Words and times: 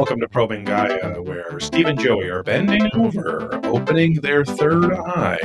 Welcome 0.00 0.20
to 0.20 0.28
Probing 0.30 0.64
Gaia, 0.64 1.20
where 1.20 1.60
Steve 1.60 1.84
and 1.84 2.00
Joey 2.00 2.30
are 2.30 2.42
bending 2.42 2.88
over, 2.94 3.60
opening 3.66 4.14
their 4.14 4.46
third 4.46 4.94
eye, 4.94 5.38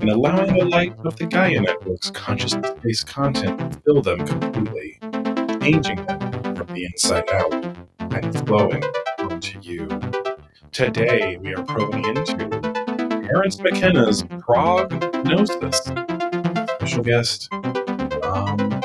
and 0.00 0.08
allowing 0.08 0.56
the 0.58 0.64
light 0.64 0.94
of 1.04 1.16
the 1.16 1.26
Gaia 1.26 1.60
Network's 1.60 2.10
consciousness 2.10 2.70
based 2.82 3.06
content 3.06 3.58
to 3.58 3.78
fill 3.80 4.00
them 4.00 4.26
completely, 4.26 4.98
changing 5.60 6.02
them 6.06 6.56
from 6.56 6.66
the 6.68 6.86
inside 6.86 7.28
out 7.30 7.52
and 8.14 8.48
flowing 8.48 8.82
onto 9.18 9.60
you. 9.60 9.86
Today, 10.72 11.36
we 11.36 11.54
are 11.54 11.62
probing 11.64 12.06
into 12.06 12.38
Terence 13.28 13.60
McKenna's 13.60 14.24
Prague 14.38 14.92
Gnosis. 15.26 15.76
Special 15.76 17.02
guest, 17.02 17.50
Ram 17.52 18.80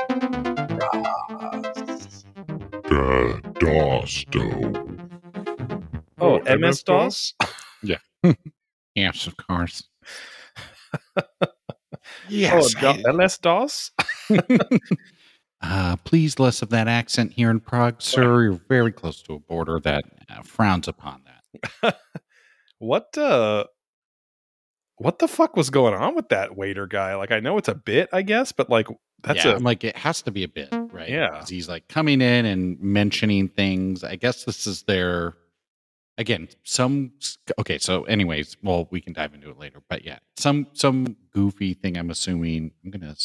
Dass. 0.76 2.26
Da, 2.90 3.38
DOS, 3.62 4.26
do. 4.30 4.74
Oh, 4.76 4.85
MS 6.46 6.84
DOS? 6.84 7.34
Yeah. 7.84 7.98
yes, 8.96 9.28
of 9.28 9.38
course. 9.38 9.84
Oh, 11.18 12.70
Do- 12.82 13.14
MS 13.14 13.38
DOS? 13.38 13.92
Uh, 15.62 15.96
please, 16.04 16.40
less 16.40 16.62
of 16.62 16.70
that 16.70 16.88
accent 16.88 17.32
here 17.34 17.50
in 17.50 17.60
Prague, 17.60 18.02
sir. 18.02 18.44
You're 18.44 18.62
very 18.70 18.92
close 18.92 19.22
to 19.24 19.34
a 19.34 19.40
border 19.40 19.80
that 19.80 20.06
uh, 20.30 20.44
frowns 20.44 20.88
upon 20.88 21.24
that. 21.26 21.98
what 22.80 23.18
uh 23.18 23.64
what 24.98 25.20
the 25.20 25.28
fuck 25.28 25.56
was 25.56 25.70
going 25.70 25.94
on 25.94 26.16
with 26.16 26.30
that 26.30 26.56
waiter 26.56 26.86
guy? 26.86 27.16
Like 27.16 27.32
I 27.32 27.40
know 27.40 27.58
it's 27.58 27.68
a 27.68 27.76
bit, 27.76 28.10
I 28.14 28.22
guess, 28.22 28.52
but 28.52 28.70
like 28.70 28.88
that's 29.24 29.44
yeah, 29.44 29.52
a 29.52 29.56
I'm 29.56 29.64
like 29.64 29.84
it 29.84 29.98
has 29.98 30.22
to 30.24 30.32
be 30.32 30.44
a 30.44 30.48
bit, 30.48 30.70
right? 30.72 31.10
Yeah, 31.10 31.44
he's 31.48 31.68
like 31.68 31.88
coming 31.88 32.22
in 32.22 32.46
and 32.46 32.80
mentioning 32.80 33.48
things. 33.48 34.04
I 34.04 34.18
guess 34.18 34.44
this 34.44 34.68
is 34.68 34.84
their 34.84 35.34
again 36.18 36.48
some 36.64 37.12
okay. 37.60 37.78
So, 37.78 38.04
anyways, 38.04 38.58
well, 38.64 38.88
we 38.92 39.02
can 39.02 39.14
dive 39.14 39.34
into 39.34 39.50
it 39.50 39.60
later. 39.60 39.82
But 39.90 40.06
yeah, 40.06 40.20
some 40.38 40.68
some 40.74 41.16
goofy 41.32 41.74
thing. 41.74 41.98
I'm 41.98 42.10
assuming 42.10 42.72
I'm 42.84 42.92
gonna. 42.92 43.16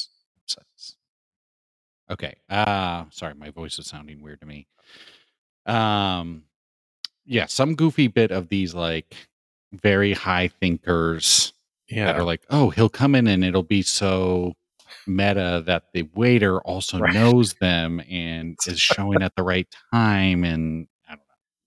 Okay. 2.10 2.34
Uh 2.48 3.04
sorry, 3.10 3.34
my 3.34 3.50
voice 3.50 3.78
is 3.78 3.86
sounding 3.86 4.20
weird 4.22 4.40
to 4.40 4.46
me. 4.46 4.66
Um, 5.66 6.44
yeah, 7.24 7.46
some 7.46 7.76
goofy 7.76 8.08
bit 8.08 8.32
of 8.32 8.48
these 8.48 8.74
like 8.74 9.14
very 9.72 10.12
high 10.12 10.48
thinkers 10.48 11.52
yeah. 11.88 12.06
that 12.06 12.16
are 12.16 12.24
like, 12.24 12.42
oh, 12.50 12.70
he'll 12.70 12.88
come 12.88 13.14
in 13.14 13.28
and 13.28 13.44
it'll 13.44 13.62
be 13.62 13.82
so 13.82 14.54
meta 15.06 15.62
that 15.66 15.84
the 15.94 16.02
waiter 16.14 16.60
also 16.62 16.98
Right. 16.98 17.14
knows 17.14 17.54
them 17.54 18.00
and 18.10 18.56
is 18.66 18.80
showing 18.80 19.22
at 19.22 19.36
the 19.36 19.42
right 19.44 19.68
time. 19.92 20.42
And 20.42 20.88
I 20.99 20.99
don't 20.99 20.99
know. 20.99 20.99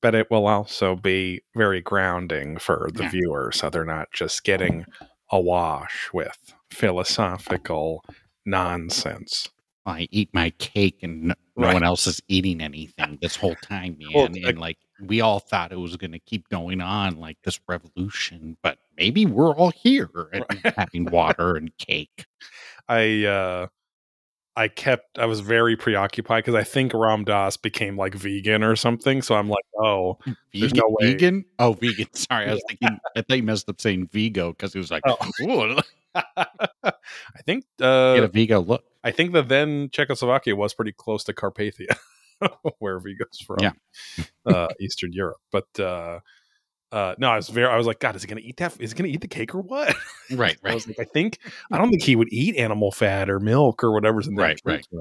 But 0.04 0.14
it 0.14 0.30
will 0.30 0.46
also 0.48 0.96
be 0.96 1.42
very 1.56 1.82
grounding 1.82 2.60
for 2.60 2.90
the 2.94 3.04
Yeah. 3.04 3.10
viewer, 3.10 3.52
so 3.54 3.72
they're 3.72 3.86
not 3.86 4.12
just 4.14 4.44
getting 4.44 4.86
awash 5.32 6.10
with 6.14 6.38
philosophical 6.70 8.04
nonsense. 8.46 9.50
I 9.86 10.08
eat 10.12 10.30
my 10.34 10.52
cake 10.52 11.00
and 11.04 11.24
no, 11.24 11.34
no 11.58 11.68
Right. 11.68 11.74
one 11.74 11.84
else 11.84 12.06
is 12.08 12.22
eating 12.28 12.62
anything 12.62 13.18
this 13.22 13.36
whole 13.36 13.56
time, 13.56 13.98
man. 14.00 14.12
Well, 14.14 14.26
and 14.46 14.60
like 14.60 14.78
we 15.00 15.22
all 15.22 15.40
thought 15.40 15.72
it 15.72 15.80
was 15.80 15.96
going 15.98 16.12
to 16.12 16.20
keep 16.20 16.48
going 16.50 16.82
on 16.82 17.18
like 17.20 17.38
this 17.44 17.60
revolution, 17.68 18.58
but 18.62 18.78
maybe 18.98 19.26
we're 19.26 19.56
all 19.56 19.72
here 19.72 20.10
and 20.34 20.44
Right. 20.50 20.76
having 20.78 21.10
water 21.10 21.56
and 21.56 21.76
cake. 21.78 22.26
I 22.90 23.26
uh 23.26 23.68
I 24.56 24.68
kept 24.68 25.18
I 25.18 25.26
was 25.26 25.40
very 25.40 25.76
preoccupied 25.76 26.44
because 26.44 26.56
I 26.56 26.64
think 26.64 26.94
Ram 26.94 27.24
Dass 27.24 27.58
became 27.58 27.98
like 27.98 28.14
vegan 28.14 28.64
or 28.64 28.76
something. 28.76 29.22
So 29.24 29.34
I'm 29.36 29.50
like, 29.50 29.66
oh, 29.80 30.18
There's 30.54 30.72
Vegan, 30.72 30.78
no 30.78 30.96
way. 31.00 31.12
vegan? 31.14 31.46
Oh, 31.60 31.74
vegan. 31.74 32.08
Sorry, 32.14 32.48
I 32.50 32.54
was 32.54 32.64
thinking. 32.68 33.00
I 33.16 33.22
thought 33.22 33.38
you 33.38 33.44
messed 33.44 33.68
up 33.70 33.82
saying 33.82 34.10
Vigo 34.12 34.52
because 34.52 34.74
he 34.74 34.80
was 34.80 34.92
like, 34.92 35.02
Oh. 35.08 35.18
"Ooh, 35.42 35.80
I 36.16 36.94
think 37.46 37.66
uh, 37.82 38.16
get 38.16 38.24
a 38.24 38.28
Vigo 38.28 38.60
look." 38.62 38.84
I 39.04 39.12
think 39.12 39.34
the 39.34 39.42
then 39.42 39.90
Czechoslovakia 39.92 40.56
was 40.56 40.74
pretty 40.74 40.92
close 40.94 41.24
to 41.26 41.34
Carpathia, 41.34 41.96
where 42.80 43.00
Vigo's 43.00 43.40
from. 43.46 43.58
Yeah. 43.60 43.72
uh, 44.46 44.68
Eastern 44.80 45.12
Europe. 45.14 45.42
But 45.52 45.80
uh, 45.80 46.20
uh, 46.94 47.16
no, 47.18 47.30
I 47.30 47.36
was 47.38 47.50
very. 47.50 47.68
I 47.68 47.76
was 47.78 47.88
like, 47.88 48.00
God, 48.00 48.16
is 48.16 48.22
he 48.22 48.28
going 48.28 48.42
to 48.42 48.48
eat 48.48 48.58
that? 48.58 48.80
Is 48.80 48.92
he 48.92 48.98
going 48.98 49.10
to 49.10 49.16
eat 49.16 49.22
the 49.22 49.28
cake 49.28 49.54
or 49.56 49.62
what? 49.62 49.96
Right, 50.32 50.58
right. 50.64 50.72
I 50.72 50.74
was 50.76 50.88
like, 50.88 51.00
I 51.00 51.06
think 51.06 51.40
I 51.72 51.78
don't 51.78 51.90
think 51.90 52.04
he 52.04 52.16
would 52.16 52.32
eat 52.32 52.56
animal 52.56 52.92
fat 52.92 53.30
or 53.30 53.40
milk 53.40 53.84
or 53.84 53.92
whatever's 53.92 54.28
in 54.28 54.36
that 54.36 54.42
Right, 54.44 54.56
cake, 54.58 54.64
right. 54.66 54.88
You 54.92 55.00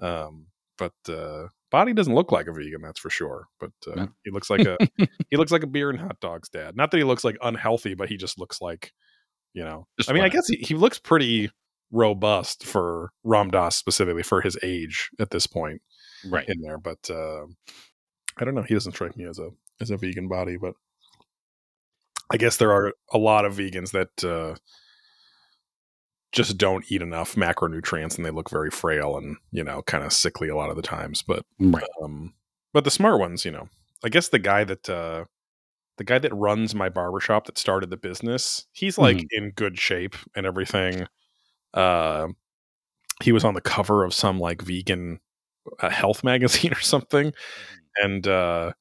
know? 0.00 0.06
Um, 0.08 0.46
but 0.78 0.94
uh, 1.12 1.48
body 1.70 1.92
doesn't 1.92 2.14
look 2.14 2.32
like 2.32 2.46
a 2.46 2.52
vegan, 2.52 2.80
that's 2.82 2.98
for 2.98 3.10
sure. 3.10 3.46
But 3.60 3.72
uh, 3.86 3.94
No. 3.94 4.08
he 4.24 4.30
looks 4.30 4.48
like 4.50 4.62
a 4.62 4.78
he 5.30 5.36
looks 5.36 5.52
like 5.52 5.62
a 5.62 5.66
beer 5.68 5.90
and 5.90 6.00
hot 6.00 6.18
dogs 6.20 6.48
dad. 6.48 6.76
Not 6.76 6.90
that 6.90 6.96
he 6.98 7.04
looks 7.04 7.24
like 7.24 7.36
unhealthy, 7.42 7.94
but 7.94 8.08
he 8.08 8.16
just 8.16 8.38
looks 8.40 8.60
like 8.60 8.92
you 9.52 9.62
know. 9.62 9.86
Just 9.98 10.10
I 10.10 10.14
mean, 10.14 10.24
I 10.24 10.28
guess 10.30 10.48
he, 10.48 10.56
he 10.56 10.74
looks 10.74 10.98
pretty 10.98 11.50
robust 11.90 12.64
for 12.64 13.10
Ram 13.22 13.50
Dass 13.50 13.76
specifically 13.76 14.22
for 14.22 14.40
his 14.40 14.56
age 14.62 15.10
at 15.20 15.30
this 15.30 15.46
point 15.46 15.82
Right. 16.26 16.48
in 16.48 16.60
there. 16.62 16.78
But 16.78 17.10
uh, 17.10 17.42
I 18.38 18.44
don't 18.46 18.54
know. 18.54 18.62
He 18.62 18.72
doesn't 18.74 18.92
strike 18.92 19.16
me 19.16 19.26
as 19.26 19.38
a 19.38 19.50
as 19.80 19.90
a 19.90 19.96
vegan 19.98 20.26
body, 20.28 20.56
but 20.56 20.74
I 22.32 22.36
guess 22.38 22.56
there 22.56 22.72
are 22.72 22.92
a 23.12 23.18
lot 23.18 23.44
of 23.44 23.54
vegans 23.56 23.92
that 23.92 24.24
uh, 24.24 24.56
just 26.32 26.56
don't 26.56 26.90
eat 26.90 27.02
enough 27.02 27.34
macronutrients 27.34 28.16
and 28.16 28.24
they 28.24 28.30
look 28.30 28.48
very 28.50 28.70
frail 28.70 29.16
and 29.18 29.36
you 29.50 29.62
know 29.62 29.82
kind 29.82 30.02
of 30.02 30.12
sickly 30.12 30.48
a 30.48 30.56
lot 30.56 30.70
of 30.70 30.76
the 30.76 30.82
times. 30.82 31.22
But 31.22 31.44
Right. 31.60 31.84
um, 32.02 32.32
but 32.72 32.84
the 32.84 32.90
smart 32.90 33.20
ones, 33.20 33.44
you 33.44 33.50
know, 33.50 33.68
I 34.02 34.08
guess 34.08 34.28
the 34.28 34.38
guy 34.38 34.64
that 34.64 34.88
uh, 34.88 35.26
the 35.98 36.04
guy 36.04 36.18
that 36.18 36.34
runs 36.34 36.74
my 36.74 36.88
barbershop 36.88 37.44
that 37.46 37.58
started 37.58 37.90
the 37.90 37.98
business, 37.98 38.66
he's 38.72 38.96
like 38.96 39.18
Mhm. 39.18 39.26
in 39.32 39.50
good 39.50 39.78
shape 39.78 40.16
and 40.34 40.46
everything. 40.46 41.06
Uh, 41.74 42.28
he 43.22 43.32
was 43.32 43.44
on 43.44 43.54
the 43.54 43.60
cover 43.60 44.04
of 44.04 44.14
some 44.14 44.40
like 44.40 44.62
vegan 44.62 45.20
uh, 45.80 45.90
health 45.90 46.24
magazine 46.24 46.72
or 46.72 46.80
something, 46.80 47.32
and 48.02 48.26
uh, 48.26 48.72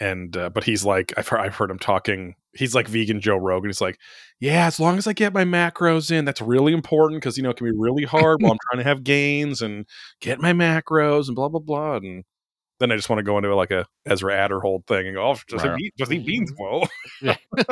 and 0.00 0.36
uh, 0.36 0.50
but 0.50 0.64
he's 0.64 0.84
like 0.84 1.14
I've 1.16 1.28
heard, 1.28 1.40
I've 1.40 1.54
heard 1.56 1.70
him 1.70 1.78
talking. 1.78 2.34
He's 2.58 2.74
like 2.74 2.88
vegan 2.88 3.20
Joe 3.20 3.36
Rogan. 3.36 3.68
He's 3.68 3.80
like, 3.80 3.98
yeah, 4.40 4.66
as 4.66 4.78
long 4.80 4.98
as 4.98 5.06
I 5.06 5.12
get 5.12 5.32
my 5.32 5.44
macros 5.44 6.10
in, 6.10 6.24
that's 6.24 6.40
really 6.40 6.72
important 6.72 7.20
because 7.20 7.36
you 7.36 7.42
know 7.42 7.50
it 7.50 7.56
can 7.56 7.66
be 7.70 7.76
really 7.76 8.04
hard 8.04 8.42
while 8.42 8.52
I'm 8.52 8.58
trying 8.70 8.82
to 8.82 8.88
have 8.88 9.04
gains 9.04 9.62
and 9.62 9.86
get 10.20 10.40
my 10.40 10.52
macros 10.52 11.26
and 11.26 11.36
blah 11.36 11.48
blah 11.48 11.60
blah. 11.60 11.96
And 11.96 12.24
then 12.78 12.92
I 12.92 12.96
just 12.96 13.08
want 13.08 13.18
to 13.20 13.22
go 13.24 13.38
into 13.38 13.54
like 13.54 13.70
a 13.70 13.86
Ezra 14.04 14.32
Aderhold 14.34 14.86
thing 14.86 15.06
and 15.06 15.16
go, 15.16 15.30
oh, 15.30 15.36
just, 15.48 15.64
Right. 15.64 15.78
eat, 15.80 15.94
just 15.96 16.12
eat 16.12 16.26
beans, 16.26 16.52
whoa. 16.58 16.86
Yeah. 17.22 17.36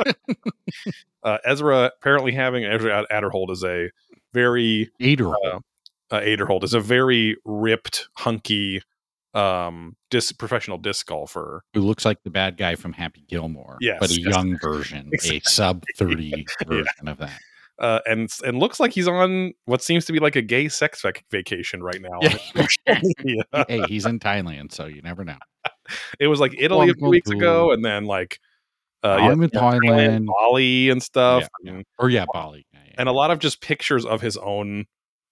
uh, 1.23 1.37
Ezra 1.45 1.91
apparently 1.99 2.31
having 2.31 2.65
Ezra 2.65 3.05
Aderhold 3.11 3.51
is 3.51 3.63
a 3.63 3.89
very 4.33 4.89
Eater. 4.99 5.29
uh, 5.29 5.59
uh, 6.11 6.21
Aderhold 6.21 6.63
is 6.63 6.73
a 6.73 6.79
very 6.79 7.37
ripped, 7.45 8.07
hunky, 8.17 8.81
um, 9.35 9.95
disc, 10.09 10.37
professional 10.39 10.77
disc 10.77 11.05
golfer. 11.05 11.63
who 11.73 11.81
looks 11.81 12.05
like 12.05 12.23
the 12.23 12.29
bad 12.31 12.57
guy 12.57 12.75
from 12.75 12.93
Happy 12.93 13.23
Gilmore, 13.27 13.77
Yes, 13.81 13.97
but 13.99 14.09
a 14.09 14.13
yes. 14.19 14.33
young 14.35 14.57
version, 14.61 15.09
Exactly. 15.13 15.37
a 15.45 15.49
sub 15.49 15.83
thirty 15.97 16.45
version 16.67 17.07
of 17.07 17.17
that. 17.19 17.39
Uh, 17.77 17.99
and 18.05 18.29
and 18.45 18.57
looks 18.59 18.79
like 18.79 18.93
he's 18.93 19.07
on 19.07 19.51
what 19.65 19.83
seems 19.83 20.05
to 20.05 20.13
be 20.13 20.19
like 20.19 20.37
a 20.37 20.41
gay 20.41 20.69
sex 20.69 21.01
vac- 21.01 21.25
vacation 21.29 21.83
right 21.83 22.01
now. 22.01 22.19
Yeah. 22.21 22.35
hey, 23.67 23.81
he's 23.89 24.05
in 24.05 24.19
Thailand, 24.19 24.71
so 24.71 24.85
you 24.85 25.01
never 25.01 25.25
know. 25.25 25.37
it 26.19 26.27
was 26.27 26.39
like 26.39 26.55
Italy 26.57 26.89
a 26.89 26.93
few 26.93 27.09
weeks 27.09 27.29
ago, 27.29 27.71
and 27.73 27.83
then 27.83 28.05
like 28.05 28.39
uh, 29.03 29.17
I'm 29.19 29.43
in 29.43 29.49
Thailand. 29.49 30.27
Bali, 30.27 30.89
and 30.89 31.03
stuff, 31.03 31.47
Yeah, 31.63 31.81
Or 31.99 32.09
yeah, 32.09 32.25
Bali. 32.31 32.65
Yeah, 32.73 32.79
yeah. 32.87 32.93
and 32.97 33.09
a 33.09 33.11
lot 33.11 33.29
of 33.29 33.39
just 33.39 33.61
pictures 33.61 34.05
of 34.05 34.21
his 34.21 34.37
own 34.37 34.85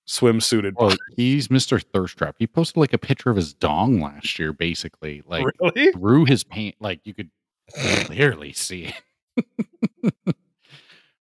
swimsuited. 0.08 0.74
Well, 0.76 0.96
he's 1.16 1.48
Mr. 1.48 1.82
Thirst 1.82 2.18
Trap. 2.18 2.36
He 2.40 2.48
posted 2.48 2.78
like 2.78 2.94
a 2.94 2.98
picture 2.98 3.30
of 3.30 3.36
his 3.36 3.54
dong 3.54 4.02
last 4.02 4.38
year, 4.40 4.54
basically, 4.54 5.22
like 5.28 5.46
really? 5.62 5.92
through 5.92 6.26
his 6.26 6.44
paint, 6.44 6.76
like 6.80 7.02
you 7.04 7.14
could 7.14 7.30
clearly 7.74 8.54
see 8.54 8.94
it. 9.36 10.14
but 10.24 10.36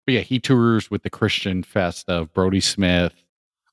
yeah, 0.06 0.20
he 0.20 0.38
tours 0.38 0.90
with 0.90 1.02
the 1.02 1.10
Christian 1.10 1.62
Fest 1.62 2.08
of 2.08 2.32
Brodie 2.32 2.60
Smith, 2.60 3.12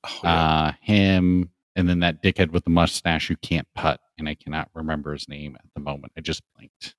Oh, 0.05 0.19
yeah. 0.23 0.33
uh, 0.33 0.71
him, 0.81 1.49
and 1.75 1.87
then 1.87 1.99
that 2.01 2.21
dickhead 2.21 2.51
with 2.51 2.65
the 2.65 2.69
mustache 2.69 3.27
who 3.29 3.35
can't 3.37 3.67
putt, 3.73 4.01
and 4.17 4.27
I 4.27 4.35
cannot 4.35 4.69
remember 4.73 5.13
his 5.13 5.29
name 5.29 5.55
at 5.55 5.65
the 5.75 5.79
moment. 5.81 6.11
I 6.17 6.21
just 6.21 6.41
blinked. 6.55 6.95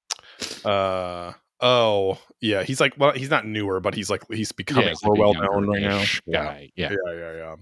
Uh 0.64 1.32
oh 1.60 2.18
yeah, 2.40 2.62
he's 2.62 2.80
like 2.80 2.94
well, 2.98 3.12
he's 3.12 3.30
not 3.30 3.46
newer, 3.46 3.78
but 3.80 3.94
he's 3.94 4.08
like 4.10 4.22
he's 4.32 4.52
becoming 4.52 4.88
it's 4.88 5.04
more 5.04 5.14
like 5.16 5.20
well 5.20 5.34
known 5.34 5.66
right 5.68 5.82
now. 5.82 5.88
younger-ish 5.90 6.22
Yeah. 6.26 6.58
Yeah. 6.74 6.90
yeah, 6.90 7.12
yeah, 7.12 7.32
yeah. 7.36 7.54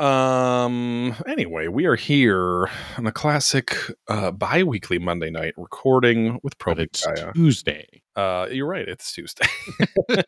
Um. 0.00 1.14
Anyway, 1.26 1.68
we 1.68 1.84
are 1.84 1.94
here 1.94 2.70
on 2.96 3.06
a 3.06 3.12
classic 3.12 3.76
uh, 4.08 4.30
bi-weekly 4.30 4.98
Monday 4.98 5.28
night 5.28 5.52
recording 5.58 6.40
with 6.42 6.56
Gaia. 6.58 6.86
Tuesday. 7.34 7.86
Uh, 8.16 8.46
you're 8.50 8.66
right. 8.66 8.88
It's 8.88 9.12
Tuesday. 9.12 9.46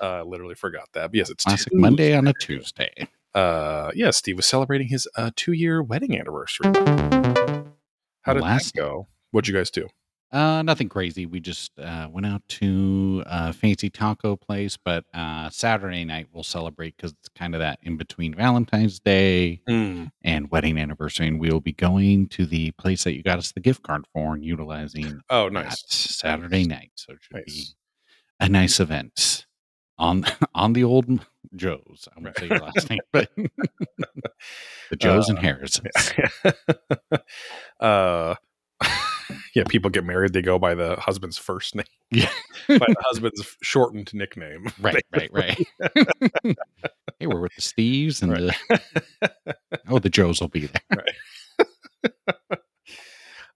uh, 0.00 0.22
literally 0.22 0.54
forgot 0.54 0.88
that. 0.92 1.10
But 1.10 1.14
yes, 1.16 1.28
it's 1.28 1.42
Classic 1.42 1.72
Tuesday. 1.72 1.80
Monday 1.80 2.16
on 2.16 2.28
a 2.28 2.32
Tuesday. 2.34 3.08
Uh, 3.34 3.90
yeah, 3.96 4.12
Steve 4.12 4.36
was 4.36 4.46
celebrating 4.46 4.86
his 4.86 5.08
uh, 5.16 5.32
two-year 5.34 5.82
wedding 5.82 6.16
anniversary. 6.16 6.70
How 8.22 8.32
did 8.32 8.42
Last- 8.42 8.74
that 8.74 8.80
go? 8.80 9.08
What'd 9.32 9.48
you 9.48 9.54
guys 9.54 9.70
do? 9.72 9.88
Uh, 10.34 10.62
nothing 10.62 10.88
crazy. 10.88 11.26
We 11.26 11.38
just 11.38 11.70
uh, 11.78 12.08
went 12.10 12.26
out 12.26 12.42
to 12.48 13.22
a 13.24 13.52
fancy 13.52 13.88
taco 13.88 14.34
place, 14.34 14.76
but 14.76 15.04
uh, 15.14 15.48
Saturday 15.50 16.04
night 16.04 16.26
we'll 16.32 16.42
celebrate 16.42 16.96
because 16.96 17.12
it's 17.12 17.28
kind 17.36 17.54
of 17.54 17.60
that 17.60 17.78
in 17.82 17.96
between 17.96 18.34
Valentine's 18.34 18.98
Day 18.98 19.60
Mm. 19.68 20.10
and 20.24 20.50
wedding 20.50 20.76
anniversary, 20.76 21.28
and 21.28 21.38
we'll 21.40 21.60
be 21.60 21.72
going 21.72 22.26
to 22.30 22.46
the 22.46 22.72
place 22.72 23.04
that 23.04 23.14
you 23.14 23.22
got 23.22 23.38
us 23.38 23.52
the 23.52 23.60
gift 23.60 23.84
card 23.84 24.06
for 24.12 24.34
and 24.34 24.44
utilizing 24.44 25.20
Oh, 25.30 25.44
that 25.44 25.52
nice. 25.52 25.84
Saturday 25.86 26.64
night. 26.66 26.90
So 26.96 27.12
it 27.12 27.18
should 27.22 27.44
be 27.46 27.52
Nice. 27.52 27.74
a 28.40 28.48
nice 28.48 28.80
event 28.80 29.46
on 29.98 30.24
on 30.54 30.72
the 30.72 30.82
old 30.82 31.24
Joe's. 31.54 32.08
I 32.16 32.20
won't 32.20 32.36
say 32.36 32.48
your 32.48 32.58
last 32.58 32.90
name, 32.90 32.98
but 33.12 33.30
the 34.90 34.96
Joes 34.98 35.28
and 35.28 35.38
Harrisons. 35.38 36.12
uh, 37.80 38.34
yeah, 39.54 39.64
people 39.68 39.90
get 39.90 40.04
married. 40.04 40.32
They 40.32 40.42
go 40.42 40.58
by 40.58 40.74
the 40.74 40.96
husband's 40.96 41.38
first 41.38 41.74
name, 41.74 41.84
Yeah. 42.10 42.28
by 42.68 42.78
the 42.78 42.96
husband's 43.06 43.56
shortened 43.62 44.12
nickname. 44.14 44.66
Right, 44.80 45.04
right, 45.14 45.30
right. 45.32 45.66
hey, 47.18 47.26
we're 47.26 47.40
with 47.40 47.54
the 47.54 47.62
Steves 47.62 48.22
and 48.22 48.32
Right. 48.32 48.56
the 49.20 49.54
oh, 49.88 49.98
the 49.98 50.10
Joes 50.10 50.40
will 50.40 50.48
be 50.48 50.68
there. 50.68 51.04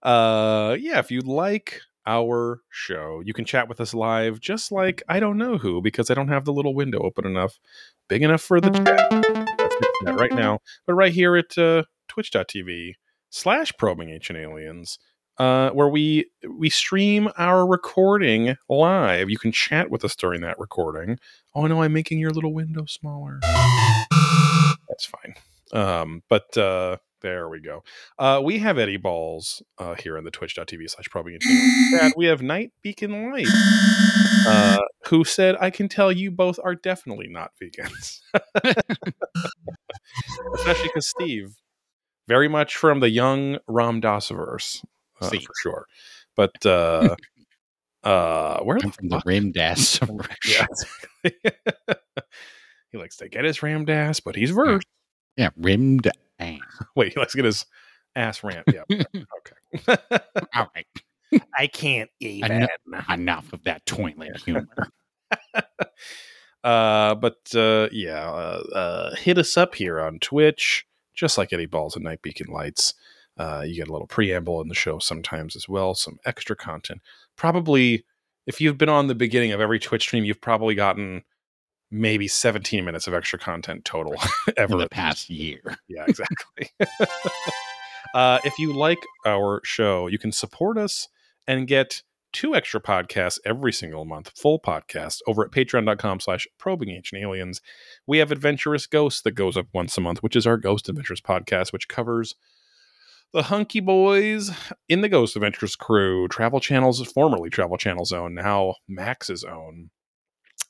uh, 0.03 0.75
yeah, 0.79 0.99
if 0.99 1.11
you 1.11 1.21
like 1.21 1.81
our 2.05 2.61
show, 2.69 3.21
you 3.23 3.33
can 3.33 3.45
chat 3.45 3.67
with 3.67 3.79
us 3.81 3.93
live, 3.93 4.39
just 4.39 4.71
like 4.71 5.03
I 5.07 5.19
don't 5.19 5.37
know 5.37 5.57
who, 5.57 5.81
because 5.81 6.09
I 6.09 6.13
don't 6.13 6.29
have 6.29 6.45
the 6.45 6.53
little 6.53 6.73
window 6.73 6.99
open 6.99 7.25
enough, 7.25 7.59
big 8.07 8.23
enough 8.23 8.41
for 8.41 8.59
the 8.61 8.69
chat. 8.71 9.09
The 9.11 9.97
chat 10.05 10.15
right 10.19 10.31
now, 10.33 10.59
but 10.87 10.93
right 10.93 11.11
here 11.13 11.35
at 11.35 11.57
uh, 11.57 11.83
Twitch.tv 12.07 12.93
slash 13.29 13.73
Probing 13.77 14.09
Ancient 14.09 14.39
Aliens. 14.39 14.97
Uh, 15.39 15.69
where 15.71 15.87
we 15.87 16.29
we 16.49 16.69
stream 16.69 17.29
our 17.37 17.65
recording 17.65 18.57
live. 18.67 19.29
You 19.29 19.37
can 19.37 19.53
chat 19.53 19.89
with 19.89 20.03
us 20.03 20.15
during 20.15 20.41
that 20.41 20.59
recording. 20.59 21.17
Oh 21.55 21.65
no, 21.65 21.81
I'm 21.81 21.93
making 21.93 22.19
your 22.19 22.31
little 22.31 22.53
window 22.53 22.85
smaller. 22.85 23.39
That's 23.41 25.05
fine. 25.05 25.35
Um, 25.71 26.23
but 26.29 26.57
uh, 26.57 26.97
there 27.21 27.49
we 27.49 27.61
go. 27.61 27.83
Uh, 28.17 28.41
we 28.43 28.59
have 28.59 28.77
Eddie 28.77 28.97
Balls 28.97 29.61
uh, 29.77 29.95
here 29.95 30.17
in 30.17 30.23
the 30.23 30.31
twitch.tv 30.31 30.89
slash 30.89 31.09
probing 31.09 31.39
We 32.15 32.25
have 32.25 32.41
Night 32.41 32.71
Beacon 32.81 33.31
Light, 33.31 33.47
uh, 34.47 34.79
who 35.07 35.23
said, 35.23 35.55
I 35.59 35.69
can 35.69 35.89
tell 35.89 36.11
you 36.11 36.31
both 36.31 36.59
are 36.63 36.75
definitely 36.75 37.27
not 37.27 37.51
vegans. 37.61 38.21
Especially 40.55 40.87
because 40.87 41.07
Steve, 41.07 41.55
very 42.27 42.47
much 42.47 42.75
from 42.75 42.99
the 42.99 43.09
young 43.09 43.57
Ram 43.67 44.01
Dassiverse, 44.01 44.83
uh, 45.21 45.29
for 45.29 45.53
sure. 45.61 45.85
But 46.35 46.65
uh, 46.65 47.15
uh, 48.03 48.59
where 48.61 48.79
the 48.79 48.91
from 48.91 49.09
the? 49.09 49.21
Rim 49.25 49.51
Dash. 49.51 49.99
Yeah, 50.47 50.65
he 52.91 52.97
likes 52.97 53.17
to 53.17 53.29
get 53.29 53.45
his 53.45 53.61
rammed 53.61 53.89
ass, 53.89 54.19
but 54.19 54.35
he's 54.35 54.51
versed. 54.51 54.87
yeah, 55.37 55.49
rimmed 55.57 56.09
ass. 56.39 56.59
Wait, 56.95 57.13
he 57.13 57.19
likes 57.19 57.33
to 57.33 57.37
get 57.37 57.45
his 57.45 57.65
ass 58.15 58.43
rammed. 58.43 58.65
Yeah, 58.67 58.83
okay. 58.89 59.97
All 60.55 60.67
right, 60.75 61.41
I 61.57 61.67
can't 61.67 62.09
even. 62.19 62.67
Enough. 62.87 63.09
enough 63.09 63.53
of 63.53 63.63
that 63.65 63.85
toilet 63.85 64.37
humor. 64.43 64.67
Uh, 66.63 67.15
but 67.15 67.37
uh, 67.55 67.87
yeah, 67.91 68.29
uh, 68.29 68.63
uh, 68.73 69.15
hit 69.15 69.37
us 69.37 69.55
up 69.57 69.75
here 69.75 69.99
on 69.99 70.19
Twitch, 70.19 70.85
just 71.13 71.37
like 71.37 71.53
Eddie 71.53 71.65
Balls 71.65 71.95
and 71.95 72.03
Night 72.03 72.21
Beacon 72.21 72.51
Lights. 72.51 72.93
Uh, 73.39 73.63
you 73.65 73.75
get 73.75 73.87
a 73.87 73.91
little 73.91 74.07
preamble 74.07 74.61
in 74.61 74.67
the 74.67 74.75
show 74.75 74.99
sometimes 74.99 75.55
as 75.55 75.67
well, 75.67 75.95
some 75.95 76.19
extra 76.25 76.55
content. 76.55 77.01
Probably, 77.37 78.05
if 78.45 78.59
you've 78.59 78.77
been 78.77 78.89
on 78.89 79.07
the 79.07 79.15
beginning 79.15 79.53
of 79.53 79.61
every 79.61 79.79
Twitch 79.79 80.03
stream, 80.03 80.25
you've 80.25 80.41
probably 80.41 80.75
gotten 80.75 81.23
maybe 81.89 82.27
17 82.27 82.83
minutes 82.83 83.07
of 83.07 83.13
extra 83.13 83.39
content 83.39 83.85
total 83.85 84.15
ever 84.57 84.73
in 84.73 84.79
the 84.79 84.89
past 84.89 85.29
year. 85.29 85.77
Yeah, 85.87 86.03
exactly. 86.05 86.69
uh, 88.13 88.39
if 88.43 88.59
you 88.59 88.73
like 88.73 88.99
our 89.25 89.61
show, 89.63 90.07
you 90.07 90.19
can 90.19 90.33
support 90.33 90.77
us 90.77 91.07
and 91.47 91.65
get 91.65 92.03
two 92.31 92.53
extra 92.53 92.79
podcasts 92.79 93.39
every 93.45 93.73
single 93.73 94.05
month, 94.05 94.31
full 94.35 94.59
podcast 94.59 95.21
over 95.27 95.43
at 95.43 95.51
patreon.com 95.51 96.19
slash 96.19 96.45
probing 96.57 96.89
ancient 96.89 97.21
aliens. 97.21 97.61
We 98.05 98.19
have 98.19 98.31
Adventurous 98.31 98.85
Ghosts 98.85 99.21
that 99.21 99.31
goes 99.31 99.57
up 99.57 99.67
once 99.73 99.97
a 99.97 100.01
month, 100.01 100.21
which 100.21 100.35
is 100.35 100.45
our 100.45 100.57
Ghost 100.57 100.89
Adventures 100.89 101.21
podcast, 101.21 101.73
which 101.73 101.87
covers 101.87 102.35
the 103.33 103.43
hunky 103.43 103.79
boys 103.79 104.51
in 104.87 105.01
the 105.01 105.09
Ghost 105.09 105.35
Adventures 105.35 105.75
crew, 105.75 106.27
Travel 106.27 106.59
Channel's 106.59 107.01
formerly 107.11 107.49
Travel 107.49 107.77
Channel's 107.77 108.11
own, 108.11 108.33
now 108.33 108.75
Max's 108.87 109.43
own 109.43 109.89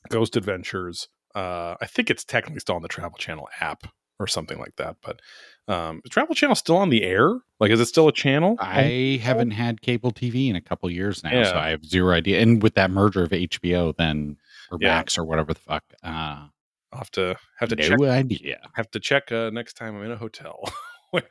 Ghost 0.08 0.36
Adventures. 0.36 1.08
Uh, 1.34 1.76
I 1.80 1.86
think 1.86 2.10
it's 2.10 2.24
technically 2.24 2.60
still 2.60 2.74
on 2.76 2.82
the 2.82 2.88
Travel 2.88 3.16
Channel 3.18 3.48
app 3.60 3.84
or 4.18 4.26
something 4.26 4.58
like 4.58 4.76
that. 4.76 4.96
But 5.02 5.20
um, 5.68 6.00
is 6.04 6.10
Travel 6.10 6.34
Channel 6.34 6.56
still 6.56 6.76
on 6.76 6.90
the 6.90 7.02
air? 7.04 7.32
Like, 7.60 7.70
is 7.70 7.80
it 7.80 7.86
still 7.86 8.08
a 8.08 8.12
channel? 8.12 8.56
I 8.58 9.20
haven't 9.22 9.52
had 9.52 9.80
cable 9.80 10.10
TV 10.12 10.50
in 10.50 10.56
a 10.56 10.60
couple 10.60 10.90
years 10.90 11.22
now, 11.24 11.42
so 11.44 11.56
I 11.56 11.68
have 11.70 11.84
zero 11.84 12.14
idea. 12.14 12.40
And 12.40 12.62
with 12.62 12.74
that 12.74 12.90
merger 12.90 13.22
of 13.22 13.30
HBO, 13.30 13.96
then 13.96 14.36
or 14.70 14.78
Yeah. 14.80 14.88
Max 14.96 15.16
or 15.16 15.24
whatever 15.24 15.54
the 15.54 15.60
fuck, 15.60 15.84
uh, 16.02 16.46
I'll 16.92 16.98
have 16.98 17.10
to 17.12 17.36
have 17.58 17.68
to 17.68 17.76
no 17.76 17.82
check. 17.88 18.00
idea. 18.00 18.60
Have 18.74 18.90
to 18.90 19.00
check 19.00 19.30
uh, 19.30 19.50
next 19.50 19.74
time 19.74 19.96
I'm 19.96 20.02
in 20.04 20.10
a 20.10 20.16
hotel 20.16 20.60
where 21.12 21.24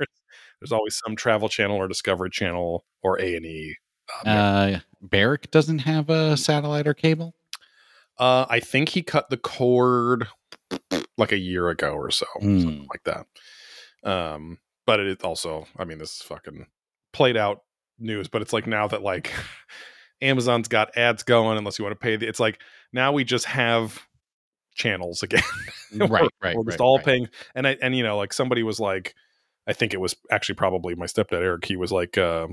there's 0.59 0.71
always 0.71 0.99
some 1.05 1.15
Travel 1.15 1.49
Channel 1.49 1.77
or 1.77 1.87
Discovery 1.87 2.29
Channel 2.29 2.85
or 3.01 3.19
A 3.21 3.35
and 3.35 3.45
E. 3.45 3.75
Uh, 4.25 4.79
Barrick 5.01 5.51
doesn't 5.51 5.79
have 5.79 6.09
a 6.09 6.35
satellite 6.35 6.87
or 6.87 6.93
cable. 6.93 7.35
Uh, 8.17 8.45
I 8.49 8.59
think 8.59 8.89
he 8.89 9.01
cut 9.01 9.29
the 9.29 9.37
cord 9.37 10.27
like 11.17 11.31
a 11.31 11.37
year 11.37 11.69
ago 11.69 11.91
or 11.93 12.11
so, 12.11 12.25
Hmm. 12.39 12.59
something 12.59 12.87
like 12.89 13.03
that. 13.05 13.25
Um, 14.03 14.57
but 14.85 14.99
it 14.99 15.23
also, 15.23 15.67
I 15.77 15.85
mean, 15.85 15.99
this 15.99 16.15
is 16.15 16.21
fucking 16.23 16.65
played 17.13 17.37
out 17.37 17.63
news. 17.99 18.27
But 18.27 18.41
it's 18.41 18.53
like 18.53 18.67
now 18.67 18.87
that 18.87 19.03
like 19.03 19.31
Amazon's 20.21 20.67
got 20.67 20.97
ads 20.97 21.23
going, 21.23 21.57
unless 21.57 21.79
you 21.79 21.85
want 21.85 21.99
to 21.99 22.03
pay 22.03 22.15
the, 22.15 22.27
it's 22.27 22.39
like 22.39 22.59
now 22.91 23.11
we 23.11 23.23
just 23.23 23.45
have 23.45 24.01
channels 24.75 25.23
again. 25.23 25.43
right, 25.97 26.09
we're, 26.09 26.29
right. 26.41 26.55
we're 26.55 26.63
just 26.63 26.79
right, 26.79 26.85
all 26.85 26.97
right. 26.97 27.05
paying, 27.05 27.29
and 27.55 27.67
I 27.67 27.77
and 27.81 27.95
you 27.95 28.03
know, 28.03 28.17
like 28.17 28.33
somebody 28.33 28.63
was 28.63 28.79
like, 28.79 29.15
I 29.69 29.73
think 29.73 29.93
it 29.93 30.01
was 30.01 30.15
actually 30.31 30.55
probably 30.55 30.95
my 30.95 31.05
stepdad 31.05 31.43
Eric. 31.43 31.65
He 31.65 31.77
was 31.77 31.91
like, 31.91 32.17
uh, 32.17 32.47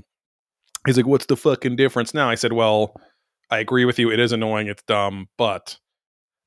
he's 0.86 0.98
like, 0.98 1.06
"What's 1.06 1.26
the 1.26 1.36
fucking 1.36 1.76
difference 1.76 2.12
now?" 2.12 2.28
I 2.28 2.34
said, 2.34 2.52
"Well, 2.52 2.94
I 3.50 3.58
agree 3.58 3.86
with 3.86 3.98
you. 3.98 4.12
It 4.12 4.20
is 4.20 4.32
annoying. 4.32 4.68
It's 4.68 4.82
dumb, 4.82 5.28
but 5.38 5.78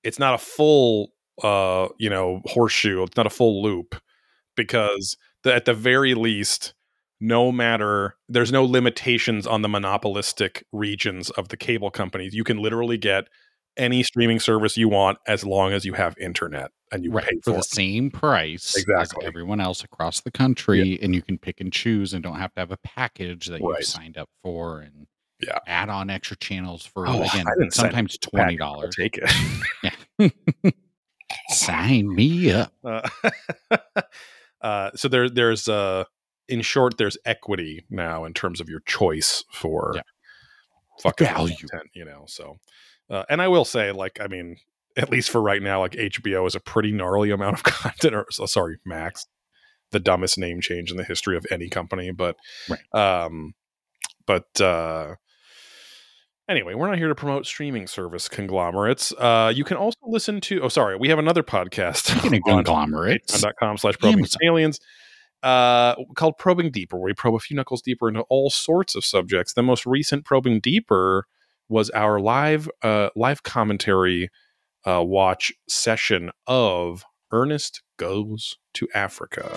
it's 0.03 0.20
not 0.20 0.36
a 0.36 0.38
full, 0.38 1.10
uh, 1.43 1.88
you 1.98 2.10
know, 2.10 2.41
horseshoe. 2.46 3.03
It's 3.03 3.17
not 3.17 3.27
a 3.27 3.32
full 3.32 3.63
loop 3.63 3.96
because 4.55 5.17
the, 5.43 5.53
at 5.53 5.65
the 5.65 5.74
very 5.74 6.13
least." 6.13 6.74
No 7.22 7.51
matter, 7.51 8.15
there's 8.29 8.53
no 8.53 8.63
limitations 8.63 9.46
on 9.46 9.62
the 9.62 9.67
monopolistic 9.67 10.65
regions 10.72 11.29
of 11.32 11.50
the 11.50 11.58
cable 11.58 11.91
companies. 11.91 12.34
You 12.34 12.46
can 12.46 12.60
literally 12.60 12.98
get 12.98 13.25
any 13.77 14.03
streaming 14.03 14.39
service 14.39 14.75
you 14.77 14.89
want 14.89 15.17
as 15.27 15.43
long 15.45 15.71
as 15.73 15.85
you 15.85 15.93
have 15.93 16.17
internet 16.17 16.71
and 16.91 17.03
you 17.03 17.11
right 17.11 17.23
pay 17.25 17.35
for 17.38 17.41
for 17.43 17.51
the 17.51 17.57
it. 17.59 17.65
same 17.65 18.09
price 18.11 18.75
Exactly. 18.75 19.23
as 19.23 19.27
everyone 19.27 19.61
else 19.61 19.83
across 19.83 20.21
the 20.21 20.31
country, 20.31 20.99
and 21.01 21.13
you 21.15 21.21
can 21.21 21.38
pick 21.38 21.61
and 21.61 21.71
choose 21.71 22.13
and 22.13 22.23
don't 22.23 22.38
have 22.39 22.53
to 22.55 22.59
have 22.61 22.71
a 22.71 22.77
package 22.77 23.47
that 23.47 23.61
Right. 23.61 23.77
you've 23.79 23.85
signed 23.88 24.17
up 24.17 24.29
for 24.43 24.79
and 24.81 25.07
Yeah. 25.39 25.59
add 25.67 25.89
on 25.89 26.09
extra 26.09 26.35
channels 26.38 26.85
for 26.85 27.07
Oh, 27.07 27.21
again 27.21 27.47
I 27.47 27.51
didn't 27.57 27.73
sign 27.73 27.85
up 27.85 27.91
sometimes 27.91 28.17
twenty 28.17 28.57
dollars. 28.57 28.95
Take 28.95 29.17
it. 29.21 29.31
Sign 31.49 32.13
me 32.13 32.51
up. 32.51 32.73
Uh, 33.71 33.81
uh, 34.61 34.91
so 34.95 35.07
there, 35.07 35.29
there's 35.29 35.69
uh, 35.69 36.03
in 36.49 36.61
short, 36.61 36.97
there's 36.97 37.17
equity 37.23 37.85
now 37.89 38.25
in 38.25 38.33
terms 38.33 38.59
of 38.59 38.67
your 38.67 38.81
choice 38.81 39.45
for 39.53 39.93
Yeah. 39.95 40.01
fucking 41.01 41.27
Value. 41.27 41.55
content, 41.55 41.89
you 41.93 42.03
know. 42.03 42.25
So, 42.27 42.57
uh, 43.10 43.24
and 43.30 43.42
I 43.42 43.48
will 43.48 43.66
say, 43.66 43.92
like, 43.92 44.20
I 44.22 44.28
mean, 44.28 44.58
at 44.98 45.10
least 45.10 45.30
for 45.30 45.42
right 45.42 45.62
now, 45.62 45.80
like 45.82 45.94
HBO 45.94 46.46
is 46.48 46.56
a 46.56 46.60
pretty 46.60 46.92
gnarly 46.92 47.32
amount 47.32 47.56
of 47.56 47.63
content. 47.63 48.16
Or 48.16 48.25
so- 48.32 48.46
sorry, 48.46 48.78
Max, 48.86 49.25
the 49.92 50.00
dumbest 50.00 50.38
name 50.38 50.62
change 50.62 50.92
in 50.92 50.98
the 50.98 51.04
history 51.04 51.36
of 51.38 51.46
any 51.51 51.70
company, 51.70 52.12
but 52.12 52.36
Right. 52.70 52.94
um, 53.25 53.54
but 54.25 54.60
uh. 54.62 55.16
Anyway, 56.48 56.74
we're 56.74 56.88
not 56.88 56.98
here 56.98 57.10
to 57.10 57.13
promote 57.16 57.46
streaming 57.46 57.86
service 57.86 58.28
conglomerates. 58.28 59.12
Uh, 59.13 59.54
you 59.56 59.63
can 59.63 59.78
also 59.78 60.00
listen 60.08 60.42
to. 60.42 60.62
Oh, 60.62 60.68
sorry, 60.68 60.96
we 60.98 61.10
have 61.10 61.20
another 61.20 61.44
podcast 61.44 62.08
Speaking 62.20 62.42
of 62.48 62.54
on 62.54 62.63
conglomerates, 62.63 63.39
patreon.com 63.44 63.78
slash 63.78 63.98
probing 64.00 64.25
aliens 64.44 64.80
uh 65.42 65.96
called 66.18 66.38
probing 66.38 66.70
deeper 66.70 66.98
where 66.98 67.06
we 67.06 67.13
probe 67.13 67.34
a 67.36 67.39
few 67.39 67.56
knuckles 67.56 67.82
deeper 67.82 68.10
into 68.10 68.20
all 68.30 68.50
sorts 68.50 68.94
of 68.94 69.06
subjects 69.06 69.54
the 69.54 69.63
most 69.63 69.86
recent 69.86 70.25
probing 70.25 70.60
deeper 70.60 71.28
was 71.69 71.89
our 71.91 72.19
live 72.19 72.69
uh 72.81 73.09
live 73.15 73.43
commentary 73.43 74.29
uh 74.85 75.03
watch 75.03 75.51
session 75.67 76.31
of 76.47 77.03
ernest 77.31 77.81
goes 77.97 78.57
to 78.73 78.88
africa 78.95 79.49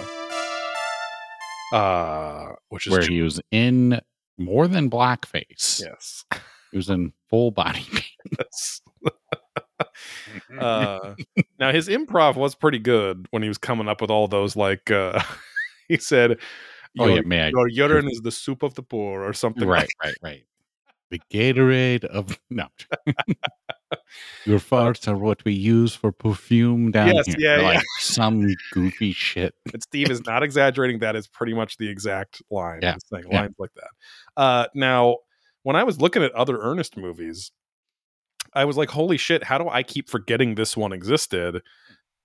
uh 1.73 2.49
which 2.69 2.87
is 2.87 2.93
where 2.93 3.03
he 3.07 3.23
was 3.23 3.41
in 3.51 4.01
more 4.39 4.67
than 4.67 4.91
blackface. 4.91 5.81
Yes. 5.81 6.25
He 6.71 6.77
was 6.77 6.89
in 6.91 7.13
full 7.29 7.51
body 7.51 7.87
paint. 7.93 8.81
Uh, 10.59 11.15
now 11.59 11.73
his 11.73 11.89
improv 11.89 12.37
was 12.37 12.55
pretty 12.55 12.79
good 12.79 13.27
when 13.31 13.43
he 13.43 13.49
was 13.49 13.59
coming 13.59 13.89
up 13.89 14.01
with 14.01 14.11
all 14.11 14.27
those 14.29 14.57
like 14.57 14.91
uh, 14.91 15.23
he 15.89 15.97
said 15.97 16.39
Oh, 16.99 17.07
your, 17.07 17.17
yeah, 17.17 17.23
may 17.25 17.43
I- 17.45 17.49
your 17.49 17.69
urine 17.69 18.09
is 18.11 18.21
the 18.23 18.31
soup 18.31 18.63
of 18.63 18.75
the 18.75 18.83
poor 18.83 19.23
or 19.23 19.33
something 19.33 19.67
right, 19.69 19.89
right, 20.03 20.15
right. 20.23 20.45
The 21.13 21.21
Gatorade 21.31 22.05
of 22.07 22.41
no. 22.51 22.69
Your 24.47 24.59
farts 24.59 25.07
are 25.07 25.17
what 25.19 25.45
we 25.45 25.53
use 25.53 25.95
for 25.95 26.11
perfume 26.11 26.91
down 26.91 27.15
Yes, 27.15 27.27
here. 27.27 27.37
yeah, 27.39 27.57
like 27.63 27.75
yeah. 27.75 27.83
some 27.99 28.55
goofy 28.73 29.13
shit. 29.13 29.55
and 29.75 29.83
Steve 29.83 30.11
is 30.11 30.25
not 30.25 30.43
exaggerating. 30.43 31.01
That 31.01 31.15
is 31.15 31.29
pretty 31.29 31.53
much 31.53 31.77
the 31.77 31.87
exact 31.87 32.41
line. 32.51 32.79
Yeah, 32.81 32.97
yeah. 33.13 33.41
lines 33.41 33.55
like 33.59 33.73
that. 33.77 34.43
Uh, 34.43 34.67
now, 34.75 35.19
when 35.65 35.77
I 35.77 35.85
was 35.85 36.01
looking 36.01 36.23
at 36.23 36.33
other 36.33 36.59
Ernest 36.59 36.97
movies, 36.97 37.53
I 38.55 38.65
was 38.65 38.79
like, 38.79 38.89
"Holy 38.89 39.19
shit! 39.19 39.45
How 39.45 39.59
do 39.59 39.69
I 39.69 39.83
keep 39.83 40.09
forgetting 40.09 40.55
this 40.55 40.79
one 40.79 40.95
existed?" 40.95 41.61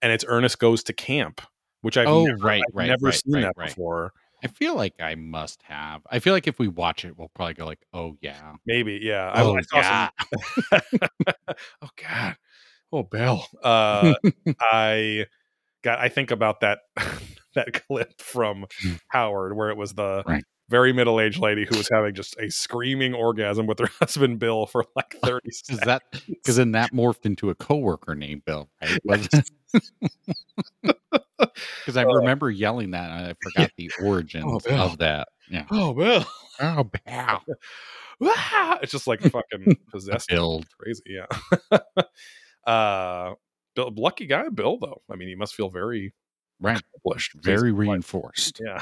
And 0.01 0.13
it's 0.13 0.23
Ernest 0.25 0.59
Goes 0.59 0.81
to 0.83 0.93
Camp, 0.93 1.41
which 1.81 1.97
I've 1.97 2.07
oh, 2.07 2.23
never, 2.23 2.37
right, 2.37 2.63
I've 2.69 2.73
right, 2.73 2.87
never 2.87 3.07
right, 3.07 3.13
seen 3.15 3.41
that 3.41 3.55
before. 3.57 4.13
I 4.47 4.49
feel 4.49 4.75
like 4.75 4.93
I 5.01 5.15
must 5.15 5.61
have. 5.63 6.01
I 6.09 6.19
feel 6.19 6.33
like 6.33 6.47
if 6.47 6.57
we 6.57 6.69
watch 6.69 7.03
it, 7.03 7.17
we'll 7.17 7.27
probably 7.35 7.53
go 7.55 7.65
like, 7.65 7.85
"Oh 7.93 8.15
yeah, 8.21 8.53
Maybe, 8.65 8.99
yeah. 9.03 9.31
Oh 9.35 9.57
I, 9.57 9.61
saw 9.61 9.77
yeah." 9.77 10.09
some- 10.71 10.81
oh 11.81 11.89
God. 12.01 12.35
Oh 12.93 13.03
Bill. 13.03 13.43
Uh, 13.61 14.13
I 14.61 15.25
got. 15.83 15.99
I 15.99 16.07
think 16.07 16.31
about 16.31 16.61
that 16.61 16.79
that 17.55 17.83
clip 17.87 18.21
from 18.21 18.65
Mm. 18.83 18.99
Howard 19.09 19.55
where 19.57 19.69
it 19.69 19.75
was 19.77 19.93
the 19.93 20.23
Right. 20.25 20.43
very 20.69 20.93
middle 20.93 21.19
aged 21.19 21.39
lady 21.39 21.65
who 21.65 21.75
was 21.77 21.89
having 21.91 22.13
just 22.15 22.37
a 22.39 22.49
screaming 22.49 23.13
orgasm 23.13 23.67
with 23.67 23.79
her 23.79 23.89
husband 23.99 24.39
Bill 24.39 24.65
for 24.65 24.85
like 24.95 25.15
thirty 25.23 25.49
Is 25.49 25.63
seconds. 25.65 25.85
that 25.85 26.03
because 26.27 26.55
then 26.55 26.71
that 26.71 26.93
morphed 26.93 27.25
into 27.25 27.49
a 27.49 27.55
coworker 27.55 28.15
named 28.15 28.45
Bill, 28.45 28.69
right? 29.05 29.27
Because 31.39 31.97
I 31.97 32.03
remember 32.03 32.49
yelling 32.49 32.91
that, 32.91 33.09
and 33.11 33.27
I 33.27 33.33
forgot 33.43 33.71
the 33.77 33.91
origins 34.03 34.63
Oh, 34.69 34.75
of 34.85 34.97
that. 34.99 35.27
Yeah. 35.49 35.65
oh 35.71 35.91
well. 35.91 36.25
Oh, 36.59 36.83
Bill. 36.83 37.41
Ah! 38.23 38.79
It's 38.81 38.91
just 38.91 39.05
like 39.05 39.21
fucking 39.21 39.77
possessed. 39.91 40.27
Build. 40.29 40.65
Crazy, 40.79 41.03
yeah. 41.07 41.79
uh, 42.65 43.33
Bill, 43.75 43.93
lucky 43.95 44.25
guy, 44.25 44.49
Bill. 44.49 44.79
Though 44.79 45.01
I 45.11 45.15
mean, 45.15 45.27
he 45.27 45.35
must 45.35 45.53
feel 45.55 45.69
very 45.69 46.13
Right. 46.59 46.79
accomplished. 46.79 47.33
Very 47.35 47.71
reinforced. 47.71 48.59
Yeah. 48.65 48.81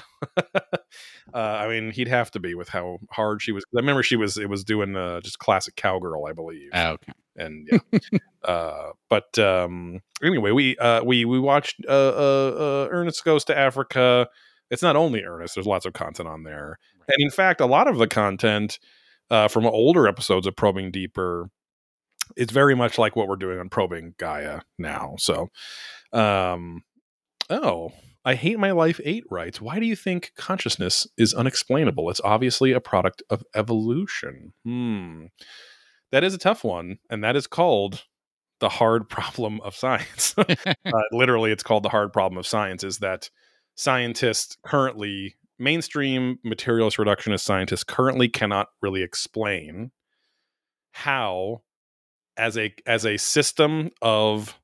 uh, 1.34 1.38
I 1.38 1.68
mean, 1.68 1.92
he'd 1.92 2.08
have 2.08 2.32
to 2.32 2.40
be 2.40 2.56
with 2.56 2.70
how 2.70 3.00
hard 3.12 3.42
she 3.42 3.52
was. 3.52 3.66
I 3.76 3.80
remember 3.82 4.02
she 4.04 4.16
was. 4.16 4.38
It 4.38 4.50
was 4.50 4.64
doing 4.64 4.96
uh, 4.96 5.20
just 5.20 5.40
classic 5.40 5.76
cowgirl, 5.76 6.26
I 6.26 6.32
believe. 6.32 6.70
Ah, 6.72 6.92
okay. 6.92 7.12
And 7.36 7.68
yeah. 7.72 8.00
uh, 8.44 8.92
but 9.10 9.38
um, 9.40 10.02
anyway, 10.24 10.52
we 10.52 10.78
uh, 10.78 11.04
we 11.04 11.26
we 11.26 11.40
watched 11.40 11.84
uh, 11.88 11.92
uh, 11.92 12.56
uh, 12.58 12.88
Ernest 12.92 13.24
Goes 13.24 13.44
to 13.46 13.58
Africa. 13.58 14.28
It's 14.72 14.82
not 14.82 14.96
only 14.96 15.24
Ernest. 15.24 15.56
There's 15.56 15.68
lots 15.68 15.86
of 15.86 15.94
content 15.94 16.28
on 16.28 16.44
there, 16.44 16.80
and 17.08 17.18
in 17.20 17.30
fact, 17.30 17.62
a 17.62 17.66
lot 17.66 17.88
of 17.88 17.98
the 17.98 18.08
content 18.08 18.80
uh, 19.30 19.48
from 19.48 19.66
older 19.66 20.08
episodes 20.08 20.48
of 20.48 20.56
Probing 20.56 20.92
Deeper. 20.92 21.50
It's 22.36 22.52
very 22.52 22.76
much 22.76 22.98
like 22.98 23.16
what 23.16 23.28
we're 23.28 23.36
doing 23.36 23.60
on 23.60 23.70
Probing 23.70 24.16
Gaia 24.18 24.62
now. 24.80 25.16
So, 25.20 25.50
um, 26.12 26.82
oh, 27.52 27.92
I 28.24 28.34
hate 28.34 28.58
my 28.58 28.72
life. 28.72 29.00
Eight 29.04 29.26
writes. 29.30 29.62
Why 29.62 29.80
do 29.80 29.86
you 29.86 29.96
think 29.96 30.32
consciousness 30.36 31.06
is 31.20 31.36
unexplainable? 31.36 32.10
It's 32.10 32.22
obviously 32.24 32.72
a 32.72 32.82
product 32.82 33.22
of 33.30 33.44
evolution. 33.54 34.54
Hmm 34.64 35.26
that 36.16 36.24
is 36.24 36.34
a 36.34 36.38
tough 36.38 36.64
one, 36.64 36.98
and 37.10 37.26
that 37.26 37.36
is 37.36 37.46
called 37.46 38.06
the 38.62 38.70
hard 38.70 39.10
problem 39.10 39.60
of 39.66 39.76
science. 39.76 40.34
uh, 40.38 40.74
literally, 41.12 41.52
it's 41.52 41.62
called 41.62 41.84
the 41.84 41.90
hard 41.90 42.14
problem 42.14 42.38
of 42.38 42.48
science. 42.48 42.86
Is 42.86 43.00
that 43.00 43.30
scientists 43.76 44.56
currently, 44.66 45.36
mainstream 45.60 46.40
materialist 46.42 46.96
reductionist 46.96 47.42
scientists, 47.42 47.84
currently 47.84 48.30
cannot 48.30 48.70
really 48.82 49.02
explain 49.02 49.92
how, 50.94 51.64
as 52.38 52.58
a 52.58 52.74
as 52.88 53.06
a 53.06 53.18
system 53.18 53.90
of 54.02 54.58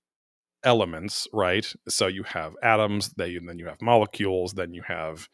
elements, 0.64 1.28
right? 1.34 1.70
So 1.90 2.08
you 2.08 2.24
have 2.24 2.56
atoms, 2.64 3.10
then 3.18 3.30
you, 3.30 3.42
then 3.46 3.60
you 3.60 3.66
have 3.66 3.82
molecules, 3.82 4.54
then 4.54 4.74
you 4.74 4.84
have 4.88 5.28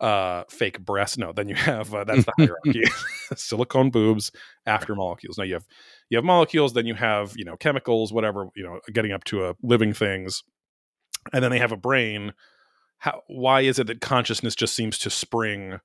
uh 0.00 0.44
fake 0.48 0.78
breasts 0.78 1.18
no 1.18 1.32
then 1.32 1.48
you 1.48 1.56
have 1.56 1.92
uh, 1.92 2.04
that's 2.04 2.24
the 2.24 2.32
hierarchy. 2.38 2.84
Silicone 3.36 3.90
boobs 3.90 4.30
after 4.66 4.94
molecules. 4.94 5.38
Now 5.38 5.44
you 5.44 5.54
have 5.54 5.66
you 6.08 6.16
have 6.18 6.24
molecules 6.24 6.72
then 6.72 6.86
you 6.86 6.94
have 6.94 7.32
you 7.36 7.44
know 7.44 7.56
chemicals 7.56 8.12
whatever 8.12 8.48
you 8.54 8.62
know 8.64 8.80
getting 8.92 9.12
up 9.12 9.24
to 9.24 9.46
a 9.46 9.54
living 9.62 9.92
things. 9.92 10.42
And 11.32 11.42
then 11.42 11.50
they 11.50 11.58
have 11.58 11.72
a 11.72 11.76
brain. 11.76 12.32
How 12.98 13.22
why 13.26 13.62
is 13.62 13.78
it 13.78 13.86
that 13.88 14.00
consciousness 14.00 14.54
just 14.54 14.74
seems 14.74 14.98
to 14.98 15.10
spring 15.10 15.80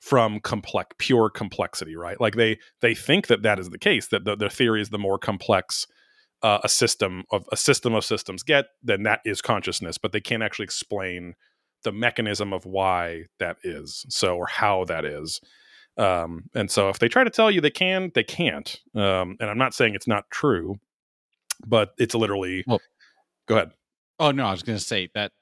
from 0.00 0.38
complex 0.40 0.94
pure 0.98 1.30
complexity 1.30 1.96
right? 1.96 2.20
Like 2.20 2.34
they 2.34 2.58
they 2.82 2.94
think 2.94 3.26
that 3.28 3.42
that 3.42 3.58
is 3.58 3.70
the 3.70 3.78
case 3.78 4.08
that 4.08 4.24
the, 4.24 4.36
their 4.36 4.50
theory 4.50 4.82
is 4.82 4.90
the 4.90 4.98
more 4.98 5.18
complex 5.18 5.86
uh, 6.42 6.58
a 6.62 6.68
system 6.68 7.24
of 7.32 7.48
a 7.50 7.56
system 7.56 7.94
of 7.94 8.04
systems 8.04 8.42
get 8.42 8.66
then 8.82 9.02
that 9.04 9.20
is 9.24 9.40
consciousness 9.40 9.96
but 9.96 10.12
they 10.12 10.20
can't 10.20 10.42
actually 10.42 10.64
explain 10.64 11.34
the 11.86 11.92
mechanism 11.92 12.52
of 12.52 12.66
why 12.66 13.24
that 13.38 13.56
is 13.64 14.04
so 14.10 14.36
or 14.36 14.46
how 14.46 14.84
that 14.84 15.04
is 15.04 15.40
um 15.96 16.44
and 16.54 16.70
so 16.70 16.88
if 16.90 16.98
they 16.98 17.08
try 17.08 17.24
to 17.24 17.30
tell 17.30 17.50
you 17.50 17.60
they 17.60 17.70
can 17.70 18.10
they 18.14 18.22
can't 18.24 18.80
um 18.94 19.36
and 19.40 19.48
i'm 19.48 19.56
not 19.58 19.72
saying 19.72 19.94
it's 19.94 20.06
not 20.08 20.28
true 20.30 20.76
but 21.66 21.94
it's 21.98 22.14
literally 22.14 22.62
Well- 22.66 22.82
go 23.48 23.56
ahead 23.56 23.70
Oh 24.18 24.30
no, 24.30 24.46
I 24.46 24.50
was 24.52 24.62
going 24.62 24.78
to 24.78 24.82
say 24.84 25.10
that 25.14 25.32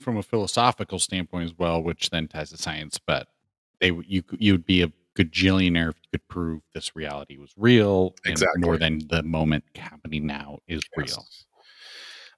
from 0.00 0.16
a 0.16 0.22
philosophical 0.22 0.98
standpoint 0.98 1.44
as 1.50 1.58
well, 1.58 1.82
which 1.82 2.08
then 2.08 2.28
ties 2.28 2.48
to 2.48 2.56
science. 2.56 2.98
But 2.98 3.28
they 3.78 3.92
you 4.06 4.22
you'd 4.38 4.64
be 4.64 4.80
a 4.82 4.90
gajillionaire 5.18 5.90
if 5.90 5.96
you 6.02 6.08
could 6.18 6.26
prove 6.28 6.62
this 6.72 6.96
reality 6.96 7.36
was 7.36 7.52
real, 7.58 8.14
and 8.24 8.32
Exactly. 8.32 8.62
more 8.62 8.78
than 8.78 9.00
the 9.10 9.22
moment 9.22 9.64
happening 9.74 10.26
now 10.26 10.60
is 10.66 10.80
real. 10.96 11.26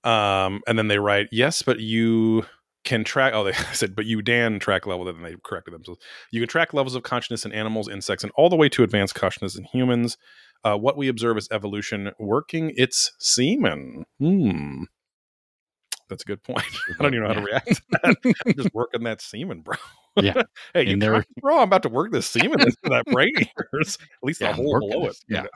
um 0.02 0.62
and 0.66 0.76
then 0.78 0.88
they 0.88 0.98
write 0.98 1.28
yes 1.30 1.62
but 1.62 1.78
you 1.80 2.44
can 2.84 3.04
track 3.04 3.32
oh 3.34 3.44
they 3.44 3.52
said 3.72 3.94
but 3.96 4.06
you 4.06 4.22
dan 4.22 4.58
track 4.58 4.86
level 4.86 5.04
then 5.04 5.22
they 5.22 5.36
corrected 5.44 5.74
themselves. 5.74 6.00
You 6.30 6.40
can 6.40 6.48
track 6.48 6.72
levels 6.72 6.94
of 6.94 7.02
consciousness 7.02 7.44
in 7.44 7.52
animals 7.52 7.88
insects 7.88 8.22
and 8.24 8.32
all 8.36 8.48
the 8.48 8.56
way 8.56 8.68
to 8.70 8.82
advanced 8.82 9.14
consciousness 9.14 9.56
in 9.56 9.64
humans. 9.64 10.16
Uh, 10.64 10.76
what 10.76 10.96
we 10.96 11.06
observe 11.08 11.36
is 11.38 11.48
evolution 11.52 12.10
working 12.18 12.72
its 12.76 13.12
semen. 13.18 14.04
Hmm. 14.18 14.82
That's 16.08 16.22
a 16.22 16.26
good 16.26 16.42
point. 16.42 16.64
I 16.98 17.02
don't 17.02 17.14
even 17.14 17.22
know 17.28 17.34
how 17.34 17.40
to 17.40 17.46
react 17.46 17.66
to 17.68 17.82
that. 18.02 18.34
I'm 18.46 18.54
just 18.54 18.74
working 18.74 19.04
that 19.04 19.20
semen 19.20 19.60
bro. 19.60 19.76
Yeah. 20.16 20.42
hey 20.74 20.86
you 20.86 20.92
And 20.94 21.02
they're- 21.02 21.24
bro. 21.40 21.58
I'm 21.58 21.64
about 21.64 21.82
to 21.84 21.88
work 21.90 22.10
this 22.12 22.26
semen 22.28 22.60
into 22.60 22.76
that 22.84 23.04
brain 23.06 23.32
at 23.38 23.98
least 24.22 24.40
Yeah, 24.40 24.48
the 24.48 24.54
hole 24.54 24.72
working 24.72 24.90
below 24.90 25.04
it. 25.04 25.08
this. 25.08 25.24
Yeah. 25.28 25.46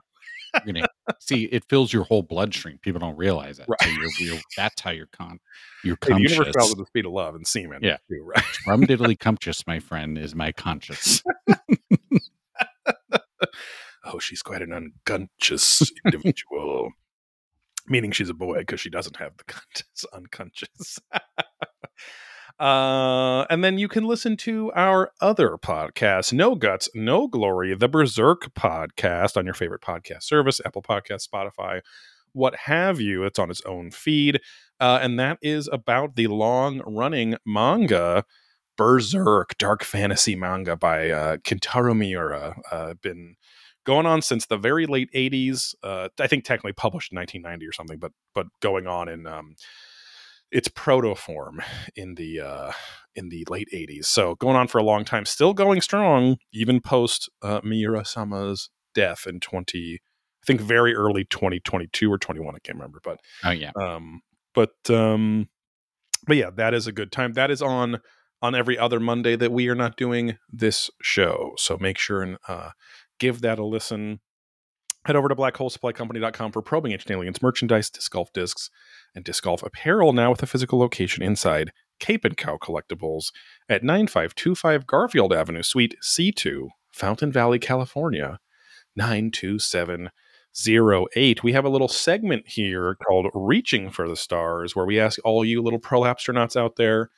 You're 0.67 0.75
gonna 0.75 0.87
see 1.21 1.44
it 1.44 1.64
fills 1.68 1.92
your 1.92 2.04
whole 2.04 2.23
bloodstream. 2.23 2.78
People 2.82 3.00
don't 3.00 3.16
realize 3.16 3.59
that. 3.59 3.66
So 3.82 3.88
you're, 3.88 4.11
you're 4.18 4.40
that's 4.56 4.80
how 4.80 4.90
you're 4.90 5.09
con 5.12 5.38
you're 5.85 5.97
Hey, 6.04 6.14
the 6.14 6.21
universe 6.21 6.54
conscious. 6.54 6.73
at 6.73 6.78
the 6.78 6.87
speed 6.87 7.06
of 7.06 7.12
love 7.12 7.35
and 7.35 7.47
semen 7.47 7.80
Yeah. 7.82 7.97
too, 8.09 8.23
right 8.25 8.44
Rum 8.66 8.82
diddly 8.82 9.18
cumptious, 9.18 9.66
my 9.66 9.78
friend, 9.80 10.16
is 10.18 10.35
my 10.35 10.52
conscience. 10.52 11.23
oh, 14.04 14.18
she's 14.18 14.42
quite 14.42 14.62
an 14.62 14.73
unconscious 14.73 15.90
individual. 16.04 16.90
Meaning 17.88 18.12
she's 18.12 18.30
a 18.30 18.35
boy 18.35 18.59
because 18.59 18.80
she 18.80 18.90
doesn't 18.90 19.16
have 19.16 19.37
the 19.37 19.44
conscious, 19.44 20.04
unconscious. 20.12 20.99
uh, 22.62 23.45
and 23.50 23.64
then 23.64 23.76
you 23.76 23.88
can 23.88 24.04
listen 24.04 24.37
to 24.37 24.71
our 24.76 25.11
other 25.21 25.59
podcast, 25.61 26.33
No 26.33 26.54
Guts, 26.54 26.88
No 26.95 27.26
Glory, 27.26 27.75
the 27.75 27.88
Berserk 27.88 28.54
podcast 28.54 29.37
on 29.37 29.45
your 29.45 29.54
favorite 29.54 29.81
podcast 29.81 30.23
service, 30.23 30.61
Apple 30.64 30.81
Podcast, 30.81 31.28
Spotify, 31.28 31.81
what 32.35 32.54
have 32.54 33.00
you. 33.00 33.25
It's 33.25 33.40
on 33.40 33.50
its 33.50 33.62
own 33.62 33.90
feed. 33.90 34.40
Uh, 34.78 35.00
and 35.02 35.19
that 35.19 35.38
is 35.42 35.69
about 35.73 36.14
the 36.14 36.28
long 36.28 36.83
running 36.87 37.37
manga 37.45 38.25
Berserk, 38.76 39.59
dark 39.59 39.83
fantasy 39.83 40.37
manga 40.37 40.76
by 40.76 41.11
uh, 41.11 41.37
Kentaro 41.38 41.97
Miura. 41.97 42.57
Uh, 42.71 42.95
been 43.02 43.35
going 43.85 44.07
on 44.07 44.23
since 44.23 44.47
the 44.47 44.57
very 44.57 44.87
late 44.87 45.11
80s. 45.12 45.75
Uh, 45.83 46.11
I 46.21 46.28
think 46.28 46.45
technically 46.45 46.75
published 46.75 47.11
in 47.11 47.16
1990 47.16 47.66
or 47.66 47.73
something, 47.73 47.99
but 47.99 48.12
but 48.37 48.47
going 48.61 48.87
on 48.87 49.09
in 49.09 49.26
um, 49.26 49.57
its 50.52 50.68
proto 50.68 51.14
form 51.14 51.61
in 51.97 52.14
the 52.14 52.40
uh, 52.40 52.73
in 53.14 53.30
the 53.30 53.44
late 53.49 53.68
80s. 53.75 54.04
So 54.04 54.35
going 54.37 54.56
on 54.56 54.68
for 54.68 54.78
a 54.78 54.82
long 54.85 55.04
time, 55.04 55.25
still 55.25 55.54
going 55.54 55.80
strong, 55.80 56.37
even 56.52 56.80
post 56.80 57.28
uh, 57.42 57.61
Miura 57.64 58.04
Sama's 58.04 58.71
death 58.94 59.26
in 59.26 59.40
20. 59.40 59.94
I 59.94 60.47
think 60.47 60.61
very 60.61 60.94
early 60.94 61.25
2022 61.25 62.12
or 62.12 62.18
21. 62.18 62.54
I 62.54 62.59
can't 62.59 62.76
remember, 62.76 63.00
but 63.02 63.21
Oh 63.44 63.50
yeah. 63.50 63.71
um, 63.80 64.21
but 64.54 64.75
um, 64.90 65.49
but 66.26 66.37
yeah, 66.37 66.50
that 66.54 66.75
is 66.75 66.87
a 66.87 66.92
good 66.92 67.11
time. 67.12 67.32
That 67.32 67.50
is 67.50 67.62
on 67.62 68.00
on 68.42 68.54
every 68.54 68.76
other 68.76 68.99
Monday 68.99 69.37
that 69.37 69.52
we 69.52 69.68
are 69.68 69.75
not 69.75 69.97
doing 69.97 70.37
this 70.52 70.90
show. 71.00 71.52
So 71.56 71.78
make 71.80 71.97
sure 71.97 72.23
and 72.23 72.38
uh, 72.49 72.71
give 73.21 73.40
that 73.42 73.59
a 73.59 73.64
listen. 73.64 74.21
Head 75.06 75.16
over 75.16 75.28
to 75.28 75.35
blackholesupplycompany.com 75.37 76.52
for 76.52 76.62
probing 76.62 76.92
ancient 76.92 77.11
aliens 77.11 77.40
merchandise, 77.42 77.88
disc 77.90 78.11
golf 78.12 78.32
discs, 78.32 78.68
and 79.14 79.25
disc 79.25 79.45
golf 79.45 79.62
apparel 79.62 80.12
now 80.12 80.31
with 80.31 80.42
a 80.42 80.47
physical 80.47 80.78
location 80.78 81.23
inside 81.23 81.73
Cape 82.00 82.25
and 82.25 82.37
Cowl 82.37 82.59
Collectibles 82.59 83.31
at 83.69 83.85
9525 83.85 84.87
Garfield 84.87 85.33
Avenue, 85.33 85.62
Suite 85.62 85.95
C2, 86.02 86.69
Fountain 86.90 87.31
Valley, 87.31 87.61
California, 87.61 88.40
92708. 88.97 91.45
We 91.45 91.52
have 91.52 91.64
a 91.64 91.69
little 91.69 91.88
segment 91.88 92.49
here 92.49 92.97
called 93.07 93.28
Reaching 93.33 93.90
for 93.90 94.09
the 94.09 94.16
Stars, 94.16 94.75
where 94.75 94.87
we 94.87 94.99
ask 94.99 95.21
all 95.25 95.45
you 95.45 95.62
little 95.62 95.78
pro 95.78 96.00
astronauts 96.00 96.57
out 96.57 96.75
there 96.76 97.11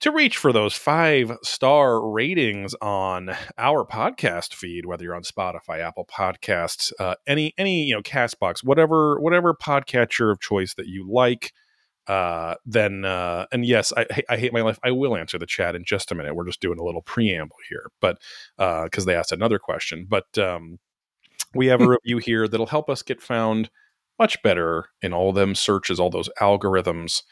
to 0.00 0.12
reach 0.12 0.36
for 0.36 0.52
those 0.52 0.74
five 0.74 1.36
star 1.42 2.06
ratings 2.08 2.74
on 2.80 3.30
our 3.56 3.84
podcast 3.84 4.54
feed, 4.54 4.86
whether 4.86 5.04
you're 5.04 5.14
on 5.14 5.22
Spotify, 5.22 5.80
Apple 5.80 6.06
Podcasts, 6.06 6.92
uh, 7.00 7.16
any 7.26 7.52
any 7.58 7.84
you 7.84 7.94
know 7.94 8.02
Castbox, 8.02 8.62
whatever 8.62 9.20
whatever 9.20 9.54
podcatcher 9.54 10.30
of 10.30 10.40
choice 10.40 10.74
that 10.74 10.86
you 10.86 11.08
like. 11.10 11.52
Uh, 12.06 12.54
then 12.64 13.04
uh, 13.04 13.46
and 13.52 13.66
yes, 13.66 13.92
I, 13.96 14.06
I 14.30 14.36
hate 14.38 14.52
my 14.52 14.62
life. 14.62 14.78
I 14.82 14.92
will 14.92 15.16
answer 15.16 15.38
the 15.38 15.46
chat 15.46 15.74
in 15.74 15.84
just 15.84 16.10
a 16.10 16.14
minute. 16.14 16.34
We're 16.34 16.46
just 16.46 16.60
doing 16.60 16.78
a 16.78 16.84
little 16.84 17.02
preamble 17.02 17.56
here, 17.68 17.90
but 18.00 18.18
because 18.56 19.04
they 19.04 19.14
asked 19.14 19.32
another 19.32 19.58
question, 19.58 20.06
but 20.08 20.38
um, 20.38 20.78
we 21.54 21.66
have 21.66 21.80
a 21.80 21.88
review 22.04 22.18
here 22.18 22.48
that'll 22.48 22.66
help 22.66 22.88
us 22.88 23.02
get 23.02 23.20
found 23.20 23.68
much 24.18 24.42
better 24.42 24.86
in 25.02 25.12
all 25.12 25.32
them 25.32 25.54
searches, 25.54 26.00
all 26.00 26.10
those 26.10 26.30
algorithms 26.40 27.22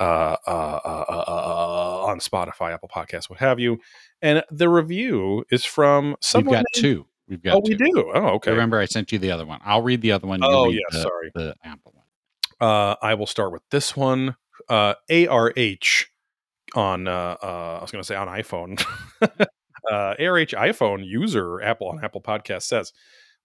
uh, 0.00 0.36
uh, 0.46 0.80
uh, 0.84 1.04
uh, 1.28 2.04
on 2.06 2.18
Spotify, 2.20 2.72
Apple 2.72 2.88
Podcasts, 2.88 3.28
what 3.30 3.38
have 3.38 3.60
you. 3.60 3.78
And 4.22 4.42
the 4.50 4.68
review 4.68 5.44
is 5.50 5.64
from 5.64 6.16
someone. 6.20 6.46
We've 6.56 6.64
got 6.64 6.64
two. 6.74 7.06
We've 7.28 7.42
got 7.42 7.56
Oh, 7.56 7.60
we 7.64 7.74
do. 7.76 8.10
Oh, 8.14 8.26
okay. 8.36 8.50
Remember, 8.50 8.78
I 8.80 8.86
sent 8.86 9.12
you 9.12 9.18
the 9.18 9.30
other 9.30 9.46
one. 9.46 9.60
I'll 9.64 9.82
read 9.82 10.00
the 10.02 10.12
other 10.12 10.26
one. 10.26 10.40
you 10.40 10.48
Oh, 10.48 10.68
yeah, 10.70 10.80
the- 10.90 11.02
sorry. 11.02 11.30
The 11.34 11.54
Apple 11.64 11.92
one. 11.94 12.68
Uh, 12.68 12.96
I 13.00 13.14
will 13.14 13.26
start 13.26 13.52
with 13.52 13.62
this 13.70 13.96
one. 13.96 14.36
Uh, 14.68 14.94
ARH 15.10 16.06
on, 16.74 17.08
uh, 17.08 17.36
uh, 17.42 17.78
I 17.78 17.82
was 17.82 17.90
going 17.90 18.02
to 18.02 18.06
say 18.06 18.16
on 18.16 18.28
iPhone. 18.28 18.84
uh, 19.22 20.14
ARH 20.18 20.54
iPhone 20.54 21.06
user 21.06 21.62
Apple 21.62 21.88
on 21.88 22.04
Apple 22.04 22.20
Podcast 22.20 22.62
says, 22.62 22.92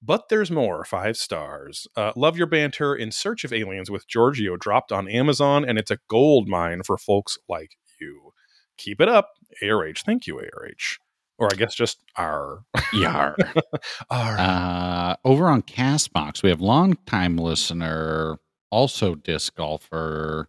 but 0.06 0.30
there's 0.30 0.52
more. 0.52 0.84
Five 0.86 1.18
stars. 1.18 1.88
Uh, 1.96 2.12
love 2.16 2.38
your 2.38 2.48
banter. 2.48 2.96
In 2.96 3.12
Search 3.12 3.44
of 3.44 3.52
Aliens 3.52 3.90
with 3.90 4.08
Giorgio 4.08 4.56
dropped 4.58 4.92
on 4.92 5.08
Amazon, 5.10 5.66
and 5.68 5.78
it's 5.80 5.92
a 5.92 5.98
gold 6.10 6.48
mine 6.48 6.84
for 6.84 6.98
folks 6.98 7.38
like 7.50 7.78
you. 8.00 8.32
Keep 8.78 9.02
it 9.02 9.10
up, 9.10 9.30
ARH. 9.64 10.04
Thank 10.06 10.28
you, 10.28 10.36
ARH. 10.36 10.98
Or 11.38 11.50
I 11.52 11.56
guess 11.56 11.74
just 11.76 12.04
R. 12.16 12.60
Yar. 12.94 13.36
R. 14.10 14.36
uh, 14.40 15.16
over 15.26 15.48
on 15.48 15.62
Castbox, 15.64 16.44
we 16.44 16.50
have 16.50 16.62
longtime 16.62 17.38
listener, 17.38 18.38
also 18.70 19.16
disc 19.16 19.56
golfer, 19.56 20.48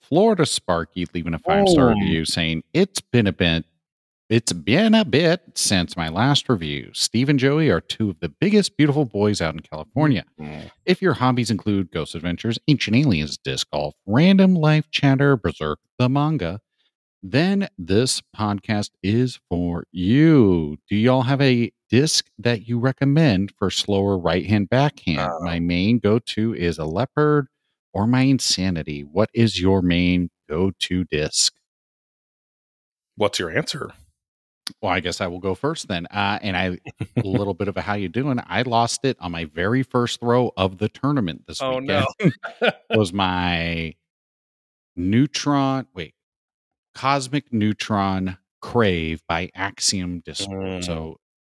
Florida 0.00 0.46
Sparky, 0.46 1.06
leaving 1.12 1.34
a 1.34 1.38
five 1.38 1.68
star 1.68 1.90
Oh. 1.90 1.94
review 1.94 2.24
saying, 2.24 2.62
It's 2.72 3.00
been 3.00 3.26
a 3.26 3.32
bit. 3.32 3.64
It's 4.32 4.54
been 4.54 4.94
a 4.94 5.04
bit 5.04 5.42
since 5.56 5.94
my 5.94 6.08
last 6.08 6.48
review. 6.48 6.88
Steve 6.94 7.28
and 7.28 7.38
Joey 7.38 7.68
are 7.68 7.82
two 7.82 8.08
of 8.08 8.20
the 8.20 8.30
biggest, 8.30 8.78
beautiful 8.78 9.04
boys 9.04 9.42
out 9.42 9.52
in 9.52 9.60
California. 9.60 10.24
Mm. 10.40 10.70
If 10.86 11.02
your 11.02 11.12
hobbies 11.12 11.50
include 11.50 11.90
Ghost 11.90 12.14
Adventures, 12.14 12.58
Ancient 12.66 12.96
Aliens, 12.96 13.36
Disc 13.36 13.68
Golf, 13.70 13.92
Random 14.06 14.54
Life 14.54 14.90
Chatter, 14.90 15.36
Berserk, 15.36 15.80
the 15.98 16.08
manga, 16.08 16.60
then 17.22 17.68
this 17.76 18.22
podcast 18.34 18.92
is 19.02 19.38
for 19.50 19.84
you. 19.92 20.78
Do 20.88 20.96
y'all 20.96 21.24
have 21.24 21.42
a 21.42 21.70
disc 21.90 22.24
that 22.38 22.66
you 22.66 22.78
recommend 22.78 23.52
for 23.58 23.68
slower 23.68 24.16
right 24.16 24.46
hand 24.46 24.70
backhand? 24.70 25.20
Uh, 25.20 25.40
my 25.42 25.60
main 25.60 25.98
go 25.98 26.18
to 26.18 26.54
is 26.54 26.78
a 26.78 26.86
Leopard 26.86 27.48
or 27.92 28.06
my 28.06 28.22
Insanity. 28.22 29.02
What 29.02 29.28
is 29.34 29.60
your 29.60 29.82
main 29.82 30.30
go 30.48 30.72
to 30.78 31.04
disc? 31.04 31.52
What's 33.16 33.38
your 33.38 33.50
answer? 33.50 33.92
Well, 34.80 34.92
I 34.92 35.00
guess 35.00 35.20
I 35.20 35.26
will 35.26 35.40
go 35.40 35.54
first 35.54 35.88
then. 35.88 36.06
Uh, 36.06 36.38
and 36.42 36.56
I, 36.56 36.78
a 37.16 37.22
little 37.24 37.54
bit 37.54 37.68
of 37.68 37.76
a 37.76 37.80
how 37.80 37.94
you 37.94 38.08
doing. 38.08 38.40
I 38.46 38.62
lost 38.62 39.04
it 39.04 39.16
on 39.20 39.32
my 39.32 39.44
very 39.46 39.82
first 39.82 40.20
throw 40.20 40.52
of 40.56 40.78
the 40.78 40.88
tournament 40.88 41.44
this 41.46 41.60
Oh, 41.60 41.78
weekend. 41.78 42.06
was 42.90 43.12
my 43.12 43.94
neutron. 44.96 45.86
Wait, 45.94 46.14
cosmic 46.94 47.52
neutron 47.52 48.38
crave 48.60 49.22
by 49.28 49.50
Axiom 49.54 50.20
Discord. 50.20 50.82
Mm. 50.82 50.84
So 50.84 51.18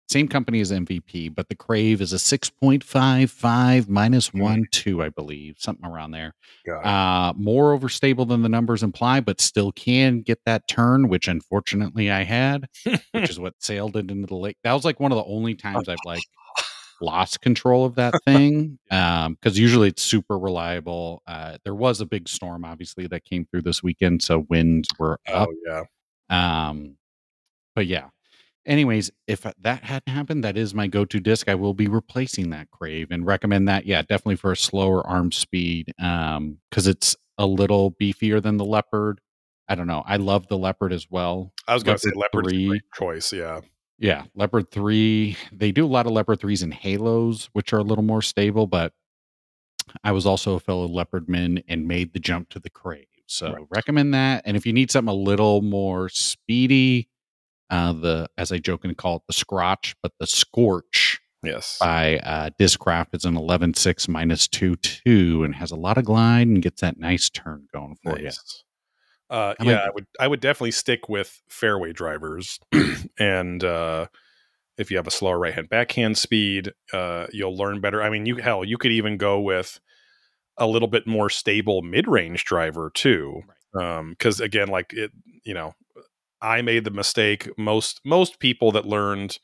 same 0.10 0.28
company 0.28 0.60
as 0.62 0.72
MVP, 0.72 1.34
but 1.34 1.50
the 1.50 1.56
crave 1.56 2.02
is 2.02 2.14
a 2.14 2.20
six 2.20 2.50
point 2.50 2.84
five 2.84 3.32
five 3.32 3.90
minus 3.90 4.30
Mm. 4.30 4.42
one 4.42 4.66
two, 4.72 5.02
I 5.02 5.10
believe, 5.10 5.56
something 5.60 5.86
around 5.90 6.12
there. 6.12 6.34
Uh, 6.84 7.34
more 7.36 7.78
overstable 7.78 8.28
than 8.28 8.42
the 8.42 8.50
numbers 8.50 8.84
imply, 8.84 9.20
but 9.22 9.42
still 9.42 9.72
can 9.72 10.22
get 10.22 10.40
that 10.46 10.68
turn, 10.68 11.08
which 11.08 11.28
unfortunately 11.28 12.12
I 12.12 12.24
had, 12.24 12.68
which 13.12 13.30
is 13.30 13.40
what 13.40 13.54
sailed 13.60 13.96
it 13.98 14.12
into 14.12 14.28
the 14.28 14.36
lake. 14.36 14.58
That 14.64 14.74
was 14.74 14.86
like 14.86 15.00
one 15.00 15.12
of 15.12 15.18
the 15.18 15.26
only 15.26 15.56
times 15.56 15.88
I've 15.90 15.98
like 16.06 16.22
lost 17.02 17.42
control 17.42 17.86
of 17.86 17.96
that 17.96 18.14
thing. 18.26 18.78
Um, 18.92 19.34
because 19.34 19.58
usually 19.58 19.88
it's 19.90 20.04
super 20.04 20.38
reliable. 20.38 21.22
Uh, 21.28 21.58
there 21.64 21.76
was 21.76 22.02
a 22.02 22.06
big 22.06 22.30
storm, 22.30 22.64
obviously, 22.66 23.08
that 23.08 23.26
came 23.26 23.46
through 23.46 23.64
this 23.64 23.82
weekend, 23.84 24.22
so 24.22 24.46
winds 24.50 24.88
were 25.00 25.20
up. 25.28 25.50
oh, 25.50 25.56
yeah. 25.66 25.84
Um, 26.70 26.98
but 27.76 27.88
yeah. 27.88 28.10
Anyways, 28.66 29.12
if 29.28 29.42
that 29.62 29.84
hadn't 29.84 30.08
happened, 30.14 30.44
that 30.44 30.56
is 30.58 30.74
my 30.74 30.88
go-to 30.88 31.20
disc. 31.20 31.50
I 31.50 31.56
will 31.56 31.74
be 31.74 31.88
replacing 31.88 32.50
that 32.52 32.72
Crave 32.72 33.12
and 33.12 33.26
recommend 33.26 33.68
that. 33.68 33.86
Yeah, 33.86 34.02
definitely 34.02 34.38
for 34.38 34.52
a 34.54 34.58
slower 34.58 35.06
arm 35.06 35.32
speed. 35.34 35.92
Um, 36.00 36.60
because 36.70 36.88
it's 36.88 37.16
a 37.38 37.46
little 37.46 37.92
beefier 37.92 38.42
than 38.42 38.58
the 38.58 38.66
Leopard. 38.66 39.20
I 39.68 39.76
don't 39.76 39.88
know. 39.88 40.04
I 40.06 40.18
love 40.18 40.48
the 40.48 40.58
Leopard 40.58 40.94
as 40.94 41.08
well. 41.10 41.52
I 41.68 41.74
was 41.74 41.84
going 41.84 41.98
to 41.98 42.02
say 42.02 42.12
Leopard 42.16 42.46
Leopard's 42.46 42.48
a 42.48 42.52
three. 42.52 42.68
great 42.68 42.82
choice. 42.94 43.34
Yeah. 43.34 43.62
Yeah, 44.00 44.24
Leopard 44.36 44.70
3. 44.72 45.38
They 45.54 45.72
do 45.72 45.86
a 45.86 45.88
lot 45.88 46.06
of 46.08 46.12
Leopard 46.12 46.40
3s 46.40 46.64
and 46.64 46.74
Halos, 46.74 47.48
which 47.54 47.72
are 47.74 47.78
a 47.78 47.84
little 47.84 48.04
more 48.04 48.22
stable, 48.22 48.68
but 48.68 48.92
I 50.04 50.12
was 50.12 50.26
also 50.26 50.56
a 50.56 50.60
fellow 50.60 50.88
Leopardman 50.88 51.64
and 51.68 51.88
made 51.88 52.12
the 52.12 52.20
jump 52.20 52.50
to 52.50 52.60
the 52.60 52.70
Crave. 52.72 53.06
So 53.28 53.54
Right. 53.54 53.66
recommend 53.70 54.14
that. 54.14 54.42
And 54.46 54.58
if 54.58 54.66
you 54.66 54.74
need 54.74 54.92
something 54.92 55.12
a 55.14 55.16
little 55.16 55.62
more 55.62 56.10
speedy, 56.10 57.08
uh, 57.70 57.94
the 57.94 58.30
as 58.38 58.52
I 58.52 58.58
jokingly 58.58 58.96
call 58.96 59.18
it 59.18 59.24
the 59.28 59.34
Scotch, 59.34 59.96
but 60.02 60.14
the 60.20 60.28
Scorch 60.28 61.20
Yes. 61.44 61.78
by 61.80 62.20
uh, 62.20 62.52
Discraft 62.58 63.08
is 63.14 63.26
an 63.26 63.36
11.6 63.36 64.08
minus 64.08 64.48
2 64.48 64.78
2 64.78 65.44
and 65.44 65.56
has 65.56 65.72
a 65.72 65.76
lot 65.76 65.98
of 65.98 66.06
glide 66.06 66.48
and 66.48 66.62
gets 66.62 66.82
that 66.82 66.98
nice 66.98 67.30
turn 67.30 67.68
going 67.74 67.98
for 68.02 68.18
you. 68.18 68.32
Uh, 69.30 69.54
yeah, 69.60 69.72
about 69.72 69.86
I 69.86 69.90
would 69.94 70.06
I 70.22 70.28
would 70.28 70.40
definitely 70.40 70.72
stick 70.72 71.10
with 71.10 71.42
fairway 71.50 71.92
drivers, 71.92 72.60
and 73.20 73.64
uh, 73.64 74.08
if 74.78 74.92
you 74.92 74.98
have 74.98 75.08
a 75.08 75.12
slower 75.12 75.40
right 75.40 75.54
hand 75.54 75.70
backhand 75.70 76.18
speed, 76.18 76.72
uh, 76.94 77.28
you'll 77.32 77.58
learn 77.58 77.82
better. 77.82 78.02
I 78.02 78.10
mean, 78.10 78.26
you 78.26 78.38
hell, 78.38 78.64
you 78.64 78.78
could 78.78 78.92
even 78.92 79.18
go 79.18 79.40
with 79.40 79.80
a 80.58 80.68
little 80.68 80.88
bit 80.88 81.08
more 81.08 81.30
stable 81.30 81.82
mid 81.82 82.08
range 82.08 82.46
driver 82.46 82.92
too, 82.94 83.42
Um 83.78 84.12
because 84.12 84.40
again, 84.40 84.68
like 84.68 84.94
it, 84.94 85.12
you 85.44 85.54
know, 85.54 85.74
I 86.44 86.62
made 86.62 86.84
the 86.84 86.92
mistake. 86.92 87.50
Most 87.58 88.02
most 88.04 88.40
people 88.40 88.72
that 88.74 88.86
learned 88.86 89.40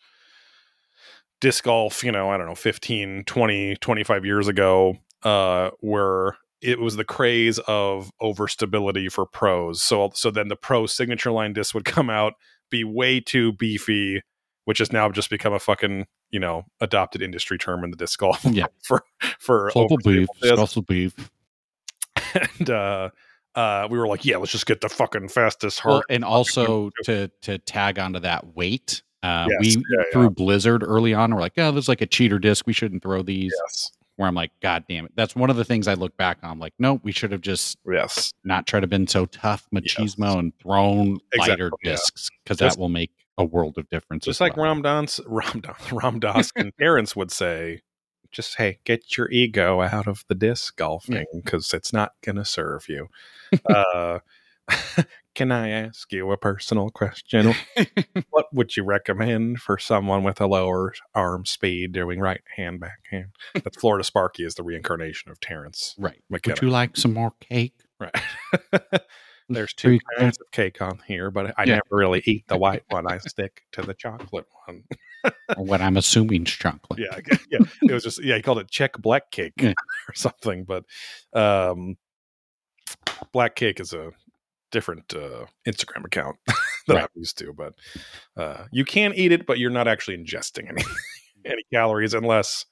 disc 1.39 1.63
golf, 1.63 2.03
you 2.03 2.11
know, 2.11 2.29
I 2.29 2.37
don't 2.37 2.47
know, 2.47 2.55
15, 2.55 3.23
20, 3.25 3.75
25 3.77 4.25
years 4.25 4.47
ago, 4.47 4.97
uh, 5.23 5.69
were 5.81 6.35
it 6.61 6.79
was 6.79 6.97
the 6.97 7.05
craze 7.05 7.57
of 7.59 8.11
overstability 8.21 9.09
for 9.11 9.25
pros. 9.25 9.81
So 9.81 10.11
so 10.13 10.29
then 10.29 10.49
the 10.49 10.57
pro 10.57 10.85
signature 10.85 11.31
line 11.31 11.53
disc 11.53 11.73
would 11.73 11.85
come 11.95 12.09
out, 12.09 12.33
be 12.69 12.83
way 12.83 13.21
too 13.21 13.53
beefy, 13.53 14.21
which 14.65 14.79
has 14.79 14.91
now 14.91 15.09
just 15.09 15.29
become 15.29 15.53
a 15.53 15.59
fucking, 15.59 16.05
you 16.29 16.39
know, 16.39 16.63
adopted 16.81 17.21
industry 17.21 17.57
term 17.57 17.83
in 17.83 17.91
the 17.91 17.97
disc 17.97 18.19
golf 18.19 18.43
Yeah. 18.43 18.67
for 18.83 19.03
for 19.39 19.69
Clover 19.71 19.95
beef, 20.03 20.27
overstable 20.43 20.85
beef. 20.85 21.13
and 22.59 22.69
uh 22.69 23.09
uh 23.55 23.87
we 23.89 23.97
were 23.97 24.07
like 24.07 24.25
yeah 24.25 24.37
let's 24.37 24.51
just 24.51 24.65
get 24.65 24.81
the 24.81 24.89
fucking 24.89 25.27
fastest 25.29 25.79
heart. 25.79 25.93
Well, 25.93 26.03
and 26.09 26.23
also 26.23 26.91
to 27.03 27.29
to 27.41 27.57
tag 27.59 27.99
onto 27.99 28.19
that 28.19 28.55
weight. 28.55 29.01
Uh, 29.21 29.47
Yes, 29.61 29.75
we 29.75 29.83
yeah, 29.97 30.03
threw 30.13 30.29
Blizzard 30.29 30.81
early 30.81 31.13
on. 31.13 31.33
We're 31.35 31.41
like, 31.41 31.51
oh, 31.57 31.71
there's 31.73 31.89
like 31.89 31.99
a 31.99 32.05
cheater 32.05 32.39
disc. 32.39 32.65
We 32.65 32.71
shouldn't 32.71 33.03
throw 33.03 33.21
these. 33.21 33.53
yes 33.67 33.91
Where 34.15 34.29
I'm 34.29 34.33
like, 34.35 34.51
God 34.61 34.85
damn 34.87 35.03
it. 35.05 35.11
That's 35.15 35.35
one 35.35 35.49
of 35.49 35.57
the 35.57 35.65
things 35.65 35.89
I 35.89 35.95
look 35.95 36.15
back 36.15 36.37
on. 36.41 36.51
I'm 36.51 36.59
like, 36.59 36.73
no, 36.79 37.01
we 37.03 37.11
should 37.11 37.33
have 37.33 37.41
just 37.41 37.77
yes 37.85 38.31
not 38.45 38.65
tried 38.65 38.79
to 38.81 38.87
been 38.87 39.07
so 39.07 39.25
tough, 39.25 39.67
machismo, 39.75 40.17
Yes. 40.19 40.35
and 40.35 40.53
thrown 40.59 41.17
Exactly, 41.33 41.49
lighter 41.51 41.71
yeah. 41.83 41.91
discs 41.91 42.29
because 42.43 42.59
that 42.59 42.77
will 42.77 42.87
make 42.87 43.11
a 43.37 43.43
world 43.43 43.77
of 43.77 43.89
difference. 43.89 44.23
just 44.25 44.39
like 44.39 44.55
well. 44.55 44.67
Ram 44.67 44.81
Dass 44.83 45.19
Ram 45.27 45.59
Dass 45.61 45.75
ramdas 45.89 46.51
and 46.55 46.75
parents 46.77 47.13
would 47.15 47.31
say 47.31 47.81
just 48.31 48.57
hey 48.57 48.79
get 48.83 49.17
your 49.17 49.29
ego 49.31 49.81
out 49.81 50.07
of 50.07 50.23
the 50.27 50.35
disc 50.35 50.75
golfing 50.77 51.25
because 51.33 51.73
it's 51.73 51.93
not 51.93 52.13
gonna 52.21 52.45
serve 52.45 52.87
you 52.87 53.07
uh 53.69 54.19
Can 55.35 55.51
I 55.51 55.69
ask 55.69 56.11
you 56.11 56.31
a 56.31 56.37
personal 56.37 56.89
question? 56.89 57.53
what 58.29 58.47
would 58.53 58.75
you 58.75 58.83
recommend 58.83 59.59
for 59.59 59.77
someone 59.77 60.23
with 60.23 60.41
a 60.41 60.47
lower 60.47 60.93
arm 61.15 61.45
speed 61.45 61.91
doing 61.91 62.19
right 62.19 62.41
hand 62.55 62.79
backhand? 62.79 63.29
That 63.53 63.75
Florida 63.79 64.03
Sparky 64.03 64.43
is 64.43 64.55
the 64.55 64.63
reincarnation 64.63 65.31
of 65.31 65.39
Terence 65.39 65.95
right. 65.97 66.21
McKenna. 66.29 66.55
Would 66.55 66.61
you 66.63 66.69
like 66.71 66.97
some 66.97 67.13
more 67.13 67.33
cake? 67.39 67.75
Right. 67.99 68.13
There's 69.49 69.73
two 69.73 69.99
kinds 70.17 70.37
of 70.39 70.51
cake 70.51 70.81
on 70.81 70.99
here, 71.07 71.31
but 71.31 71.53
I 71.57 71.63
Yeah. 71.63 71.75
never 71.75 71.83
really 71.91 72.21
eat 72.25 72.47
the 72.47 72.57
white 72.57 72.83
one. 72.89 73.07
I 73.07 73.17
stick 73.19 73.63
to 73.71 73.81
the 73.81 73.93
chocolate 73.93 74.47
one. 74.65 74.83
What 75.57 75.81
I'm 75.81 75.97
assuming 75.97 76.43
is 76.45 76.51
chocolate. 76.51 76.99
yeah, 76.99 77.19
yeah. 77.51 77.59
It 77.83 77.91
was 77.91 78.03
just 78.03 78.23
yeah, 78.23 78.35
he 78.35 78.41
called 78.41 78.59
it 78.59 78.69
Czech 78.69 78.97
black 78.99 79.31
cake 79.31 79.53
Yeah. 79.57 79.73
or 80.09 80.13
something. 80.13 80.63
But 80.65 80.85
um, 81.33 81.97
black 83.33 83.55
cake 83.55 83.79
is 83.79 83.93
a 83.93 84.11
different 84.71 85.13
uh, 85.13 85.45
Instagram 85.67 86.05
account 86.05 86.37
that 86.47 86.93
Right. 86.93 87.03
I'm 87.03 87.09
used 87.15 87.37
to. 87.39 87.53
But 87.53 87.73
uh, 88.37 88.65
you 88.71 88.85
can 88.85 89.13
eat 89.13 89.31
it, 89.31 89.45
but 89.45 89.59
you're 89.59 89.71
not 89.71 89.87
actually 89.87 90.17
ingesting 90.17 90.69
any 90.69 90.83
any 91.45 91.63
calories 91.73 92.13
unless 92.13 92.65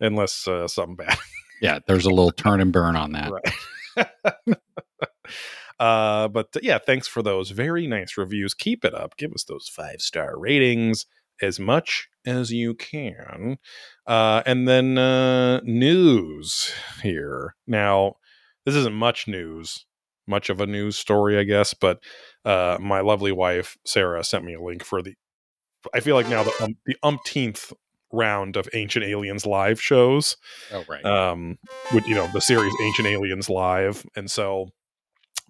unless 0.00 0.46
uh, 0.48 0.66
something 0.68 0.96
bad. 0.96 1.16
Yeah, 1.62 1.78
there's 1.86 2.04
a 2.04 2.10
little 2.10 2.32
turn 2.32 2.60
and 2.60 2.72
burn 2.72 2.96
on 2.96 3.12
that. 3.12 3.32
Right. 3.32 4.06
uh, 5.80 6.28
but 6.28 6.48
yeah, 6.62 6.78
thanks 6.78 7.06
for 7.08 7.22
those 7.22 7.50
very 7.50 7.86
nice 7.86 8.16
reviews. 8.16 8.54
Keep 8.54 8.84
it 8.84 8.94
up. 8.94 9.16
Give 9.16 9.32
us 9.32 9.44
those 9.44 9.68
five 9.68 10.00
star 10.00 10.38
ratings 10.38 11.06
as 11.42 11.58
much 11.60 12.08
as 12.26 12.50
you 12.52 12.74
can. 12.74 13.58
Uh, 14.06 14.42
and 14.46 14.66
then 14.66 14.98
uh, 14.98 15.60
news 15.64 16.72
here. 17.02 17.54
Now, 17.66 18.14
this 18.64 18.74
isn't 18.74 18.94
much 18.94 19.28
news, 19.28 19.84
much 20.26 20.50
of 20.50 20.60
a 20.60 20.66
news 20.66 20.96
story, 20.98 21.38
I 21.38 21.44
guess, 21.44 21.74
but 21.74 22.00
uh, 22.44 22.78
my 22.80 23.00
lovely 23.00 23.32
wife, 23.32 23.76
Sarah, 23.84 24.24
sent 24.24 24.44
me 24.44 24.54
a 24.54 24.60
link 24.62 24.84
for 24.84 25.02
the. 25.02 25.14
I 25.94 26.00
feel 26.00 26.16
like 26.16 26.28
now 26.28 26.42
the, 26.42 26.52
um, 26.64 26.76
the 26.84 26.96
umpteenth 27.02 27.72
round 28.12 28.56
of 28.56 28.68
Ancient 28.72 29.04
Aliens 29.04 29.46
live 29.46 29.80
shows 29.80 30.36
Oh, 30.72 30.84
right. 30.88 31.04
um 31.04 31.58
with 31.92 32.06
you 32.06 32.14
know 32.14 32.28
the 32.32 32.40
series 32.40 32.72
ancient 32.80 33.08
aliens 33.08 33.50
live 33.50 34.06
and 34.14 34.30
so 34.30 34.68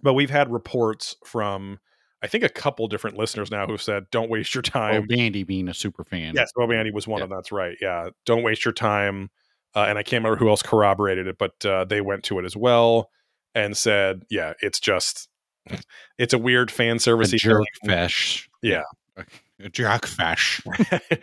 but 0.01 0.13
we've 0.13 0.31
had 0.31 0.51
reports 0.51 1.15
from 1.23 1.79
i 2.21 2.27
think 2.27 2.43
a 2.43 2.49
couple 2.49 2.87
different 2.87 3.17
listeners 3.17 3.51
now 3.51 3.65
who've 3.67 3.81
said 3.81 4.05
don't 4.11 4.29
waste 4.29 4.53
your 4.55 4.63
oh, 4.67 4.69
time 4.69 5.05
Bandy 5.07 5.43
being 5.43 5.67
a 5.69 5.73
super 5.73 6.03
fan. 6.03 6.33
yes 6.35 6.51
bob 6.55 6.71
andy 6.71 6.91
was 6.91 7.07
one 7.07 7.19
Yeah. 7.19 7.25
of 7.25 7.29
them 7.29 7.37
that's 7.37 7.51
right 7.51 7.77
yeah 7.81 8.09
don't 8.25 8.43
waste 8.43 8.65
your 8.65 8.73
time 8.73 9.29
uh, 9.75 9.85
and 9.87 9.97
i 9.97 10.03
can't 10.03 10.23
remember 10.23 10.37
who 10.37 10.49
else 10.49 10.61
corroborated 10.61 11.27
it 11.27 11.37
but 11.37 11.65
uh, 11.65 11.85
they 11.85 12.01
went 12.01 12.23
to 12.25 12.39
it 12.39 12.45
as 12.45 12.55
well 12.55 13.09
and 13.55 13.75
said 13.77 14.23
yeah 14.29 14.53
it's 14.61 14.79
just 14.79 15.29
it's 16.17 16.33
a 16.33 16.37
weird 16.37 16.71
fan 16.71 16.99
service 16.99 17.31
jerk 17.31 17.65
fesh. 17.85 18.47
Yeah. 18.61 18.83
A 19.59 19.69
jerk 19.69 20.03
fesh. 20.05 20.61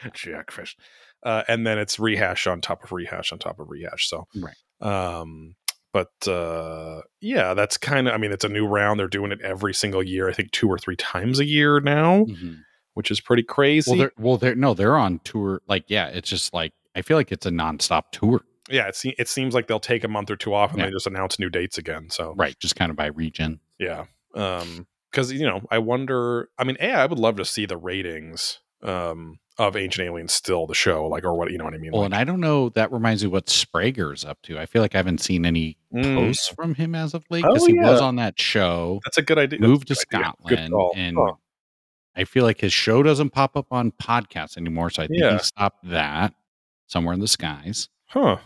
Jackfish. 0.12 0.76
Uh, 1.22 1.44
and 1.48 1.66
then 1.66 1.78
it's 1.78 1.98
rehash 1.98 2.46
on 2.46 2.60
top 2.60 2.84
of 2.84 2.92
rehash 2.92 3.32
on 3.32 3.38
top 3.38 3.58
of 3.60 3.70
rehash. 3.70 4.08
So, 4.08 4.26
Right. 4.34 4.54
Um, 4.86 5.54
but 5.94 6.28
uh, 6.28 7.00
yeah, 7.22 7.54
that's 7.54 7.78
kind 7.78 8.06
of. 8.08 8.12
I 8.14 8.18
mean, 8.18 8.32
it's 8.32 8.44
a 8.44 8.48
new 8.50 8.66
round. 8.66 9.00
They're 9.00 9.08
doing 9.08 9.32
it 9.32 9.40
every 9.40 9.72
single 9.72 10.02
year. 10.02 10.28
I 10.28 10.34
think 10.34 10.50
two 10.50 10.68
or 10.68 10.76
three 10.78 10.96
times 10.96 11.38
a 11.40 11.46
year 11.46 11.80
now, 11.80 12.24
Mhm. 12.26 12.58
which 12.92 13.10
is 13.10 13.20
pretty 13.22 13.44
crazy. 13.44 13.90
Well, 13.90 13.98
they're 13.98 14.12
well, 14.18 14.36
they're 14.36 14.54
no, 14.56 14.74
they're 14.74 14.96
on 14.98 15.20
tour. 15.20 15.62
Like, 15.68 15.84
yeah, 15.88 16.08
it's 16.08 16.28
just 16.28 16.52
like 16.52 16.72
I 16.94 17.00
feel 17.02 17.16
like 17.16 17.32
it's 17.32 17.46
a 17.46 17.50
nonstop 17.50 18.10
tour, 18.12 18.42
yeah, 18.68 18.88
it, 18.88 18.96
se- 18.96 19.14
it 19.18 19.28
seems 19.28 19.54
like 19.54 19.66
they'll 19.68 19.80
take 19.80 20.04
a 20.04 20.08
month 20.08 20.30
or 20.30 20.36
two 20.36 20.52
off 20.52 20.70
and 20.72 20.80
Yeah. 20.80 20.86
they 20.86 20.90
just 20.92 21.06
announce 21.06 21.38
new 21.38 21.48
dates 21.48 21.78
again. 21.78 22.10
So 22.10 22.34
right? 22.36 22.58
Just 22.60 22.76
kind 22.76 22.90
of 22.90 22.96
by 22.96 23.06
region. 23.06 23.60
yeah, 23.78 24.04
um, 24.34 24.86
because 25.10 25.32
you 25.32 25.46
know, 25.46 25.62
I 25.70 25.78
wonder. 25.78 26.48
I 26.58 26.64
mean, 26.64 26.76
a 26.80 26.90
I 26.92 27.06
would 27.06 27.18
love 27.20 27.36
to 27.36 27.44
see 27.44 27.66
the 27.66 27.76
ratings 27.78 28.58
um 28.82 29.38
of 29.58 29.76
Ancient 29.76 30.06
Aliens 30.06 30.32
still 30.32 30.66
the 30.66 30.74
show, 30.74 31.06
like 31.06 31.24
or 31.24 31.34
what 31.34 31.50
you 31.50 31.58
know 31.58 31.64
what 31.64 31.74
I 31.74 31.78
mean. 31.78 31.92
Well, 31.92 32.02
like, 32.02 32.06
and 32.06 32.14
I 32.14 32.24
don't 32.24 32.40
know. 32.40 32.70
That 32.70 32.90
reminds 32.92 33.22
me 33.22 33.28
what 33.30 33.46
Sprague's 33.48 34.24
up 34.24 34.42
to. 34.42 34.58
I 34.58 34.66
feel 34.66 34.82
like 34.82 34.94
I 34.94 34.98
haven't 34.98 35.20
seen 35.20 35.46
any 35.46 35.76
mm, 35.94 36.16
posts 36.16 36.48
from 36.48 36.74
him 36.74 36.94
as 36.94 37.14
of 37.14 37.24
late 37.30 37.44
Oh, 37.44 37.52
because 37.54 37.66
he 37.66 37.78
was 37.78 38.00
on 38.00 38.16
that 38.16 38.38
show. 38.40 39.00
that's 39.04 39.18
a 39.18 39.22
good 39.22 39.38
idea. 39.38 39.60
Moved 39.60 39.88
to 39.88 39.94
good 39.94 40.18
idea. 40.18 40.32
Good 40.46 40.58
Scotland, 40.66 40.92
and 40.96 41.16
Huh. 41.18 41.34
I 42.16 42.24
feel 42.24 42.44
like 42.44 42.60
his 42.60 42.72
show 42.72 43.02
doesn't 43.02 43.30
pop 43.30 43.56
up 43.56 43.66
on 43.72 43.90
podcasts 43.92 44.56
anymore. 44.56 44.90
So 44.90 45.02
I 45.02 45.06
think 45.08 45.20
Yeah. 45.20 45.32
he 45.32 45.38
stopped 45.40 45.88
that 45.88 46.32
somewhere 46.86 47.14
in 47.14 47.20
the 47.20 47.28
skies. 47.28 47.88
Huh. 48.06 48.38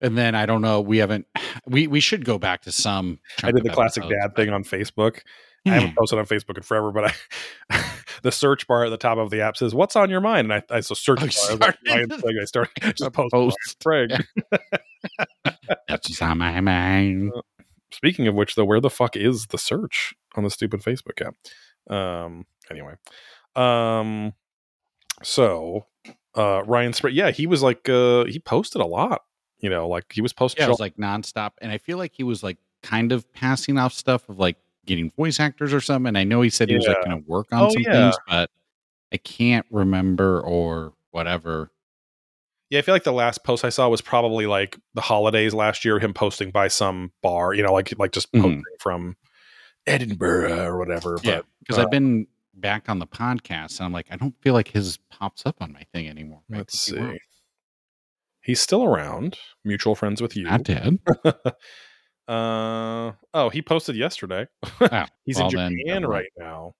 And 0.00 0.18
then 0.18 0.34
I 0.34 0.46
don't 0.46 0.60
know. 0.62 0.80
We 0.80 0.98
haven't. 0.98 1.26
We 1.66 1.86
we 1.86 2.00
should 2.00 2.24
go 2.24 2.38
back 2.38 2.62
to 2.62 2.72
some. 2.72 3.20
I 3.42 3.52
did 3.52 3.64
the 3.64 3.70
classic 3.70 4.02
dad 4.04 4.36
thing 4.36 4.50
on 4.50 4.62
Facebook. 4.64 5.20
I 5.66 5.70
haven't 5.70 5.96
posted 5.96 6.18
on 6.18 6.26
Facebook 6.26 6.56
in 6.58 6.62
forever, 6.62 6.92
but 6.92 7.14
I 7.70 7.84
the 8.24 8.32
search 8.32 8.66
bar 8.66 8.84
at 8.86 8.88
the 8.88 8.96
top 8.96 9.18
of 9.18 9.28
the 9.30 9.42
app 9.42 9.54
says 9.56 9.74
"What's 9.74 9.94
on 9.96 10.08
your 10.08 10.22
mind?" 10.22 10.50
and 10.50 10.64
I, 10.70 10.76
I 10.76 10.80
so 10.80 10.94
search 10.94 11.36
Oh, 11.50 11.56
bar. 11.58 11.74
Ryan 11.86 12.10
Sprague. 12.18 12.36
I 12.40 12.44
started 12.46 12.72
just 12.96 13.12
post. 13.12 13.32
post. 13.32 13.56
Sprague. 13.66 14.12
That's 15.88 16.08
just 16.08 16.22
on 16.22 16.38
my 16.38 16.58
mind. 16.60 17.32
Speaking 17.92 18.26
of 18.26 18.34
which, 18.34 18.54
though, 18.54 18.64
where 18.64 18.80
the 18.80 18.88
fuck 18.90 19.14
is 19.14 19.46
the 19.46 19.58
search 19.58 20.14
on 20.34 20.42
the 20.42 20.50
stupid 20.50 20.80
Facebook 20.82 21.20
app? 21.24 21.34
Um. 21.94 22.46
Anyway, 22.70 22.94
um. 23.54 24.32
So, 25.22 25.86
uh, 26.36 26.62
Ryan 26.64 26.92
Sprague. 26.94 27.14
Yeah, 27.14 27.30
he 27.30 27.46
was 27.46 27.62
like, 27.62 27.88
uh, 27.88 28.24
he 28.24 28.38
posted 28.40 28.80
a 28.80 28.86
lot. 28.86 29.20
You 29.58 29.70
know, 29.70 29.86
like 29.86 30.06
he 30.12 30.22
was 30.22 30.32
posting. 30.32 30.62
Yeah, 30.62 30.68
it 30.68 30.70
was 30.70 30.80
like 30.80 30.96
nonstop, 30.96 31.52
and 31.60 31.70
I 31.70 31.76
feel 31.78 31.98
like 31.98 32.12
he 32.14 32.22
was 32.24 32.42
like 32.42 32.56
kind 32.82 33.12
of 33.12 33.30
passing 33.34 33.76
off 33.78 33.92
stuff 33.92 34.28
of 34.30 34.38
like 34.38 34.56
getting 34.86 35.10
voice 35.16 35.40
actors 35.40 35.72
or 35.72 35.80
something. 35.80 36.08
And 36.08 36.18
I 36.18 36.24
know 36.24 36.40
he 36.42 36.50
said 36.50 36.68
he 36.68 36.76
was 36.76 36.86
like 36.86 37.02
going 37.04 37.22
to 37.22 37.28
work 37.28 37.48
on 37.52 37.62
Oh, 37.64 37.68
some 37.70 37.82
yeah. 37.82 37.92
things, 38.10 38.16
but 38.28 38.50
I 39.12 39.16
can't 39.18 39.66
remember 39.70 40.40
or 40.40 40.92
whatever. 41.10 41.70
Yeah, 42.70 42.78
I 42.80 42.82
feel 42.82 42.94
like 42.94 43.04
the 43.04 43.12
last 43.12 43.44
post 43.44 43.64
I 43.64 43.68
saw 43.68 43.88
was 43.88 44.00
probably 44.00 44.46
like 44.46 44.78
the 44.94 45.00
holidays 45.00 45.54
last 45.54 45.84
year. 45.84 45.98
Him 45.98 46.12
posting 46.14 46.50
by 46.50 46.68
some 46.68 47.12
bar, 47.22 47.54
you 47.54 47.62
know, 47.62 47.72
like 47.72 47.92
like 47.98 48.12
just 48.12 48.32
Mhm. 48.32 48.40
posting 48.42 48.62
from 48.80 49.16
Edinburgh 49.86 50.66
or 50.66 50.78
whatever. 50.78 51.18
Yeah, 51.22 51.36
But 51.36 51.46
because 51.60 51.78
uh, 51.78 51.82
I've 51.82 51.90
been 51.90 52.26
back 52.54 52.88
on 52.88 52.98
the 52.98 53.06
podcast, 53.06 53.78
and 53.78 53.86
I'm 53.86 53.92
like, 53.92 54.06
I 54.10 54.16
don't 54.16 54.34
feel 54.40 54.54
like 54.54 54.68
his 54.68 54.96
pops 55.10 55.44
up 55.46 55.56
on 55.60 55.72
my 55.72 55.82
thing 55.92 56.08
anymore. 56.08 56.40
I 56.52 56.56
let's 56.58 56.78
see, 56.80 57.18
he's 58.40 58.60
still 58.60 58.82
around. 58.82 59.38
Mutual 59.64 59.94
friends 59.94 60.20
with 60.22 60.34
you. 60.36 60.44
Not 60.44 60.62
dead. 60.64 60.98
uh 62.28 63.12
oh, 63.34 63.48
he 63.50 63.60
posted 63.62 63.96
yesterday. 63.96 64.46
Oh, 64.80 65.04
he's 65.24 65.36
well 65.36 65.46
in 65.46 65.50
Japan 65.78 66.02
mind. 66.02 66.08
right 66.08 66.30
now. 66.38 66.74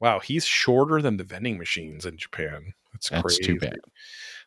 Wow, 0.00 0.18
he's 0.20 0.46
shorter 0.46 1.02
than 1.02 1.16
the 1.18 1.24
vending 1.24 1.58
machines 1.58 2.06
in 2.06 2.16
Japan. 2.16 2.72
That's, 2.92 3.10
That's 3.10 3.22
crazy. 3.22 3.42
too 3.42 3.58
bad. 3.58 3.78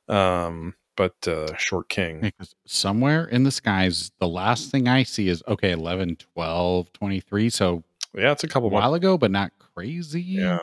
Um, 0.10 0.73
but 0.97 1.15
uh, 1.27 1.56
short 1.58 1.89
king. 1.89 2.21
Because 2.21 2.56
somewhere 2.65 3.25
in 3.25 3.43
the 3.43 3.51
skies, 3.51 4.12
the 4.19 4.27
last 4.27 4.71
thing 4.71 4.88
I 4.88 5.03
see 5.03 5.27
is 5.27 5.43
okay, 5.47 5.71
11, 5.71 6.15
12, 6.34 6.91
23. 6.93 7.49
So 7.51 7.84
Yeah, 8.15 8.32
it's 8.32 8.43
a 8.43 8.47
a 8.47 8.49
couple 8.49 8.69
months. 8.71 8.82
while 8.84 8.93
ago, 8.95 9.17
but 9.17 9.29
not 9.32 9.51
crazy. 9.60 10.21
Yeah. 10.23 10.60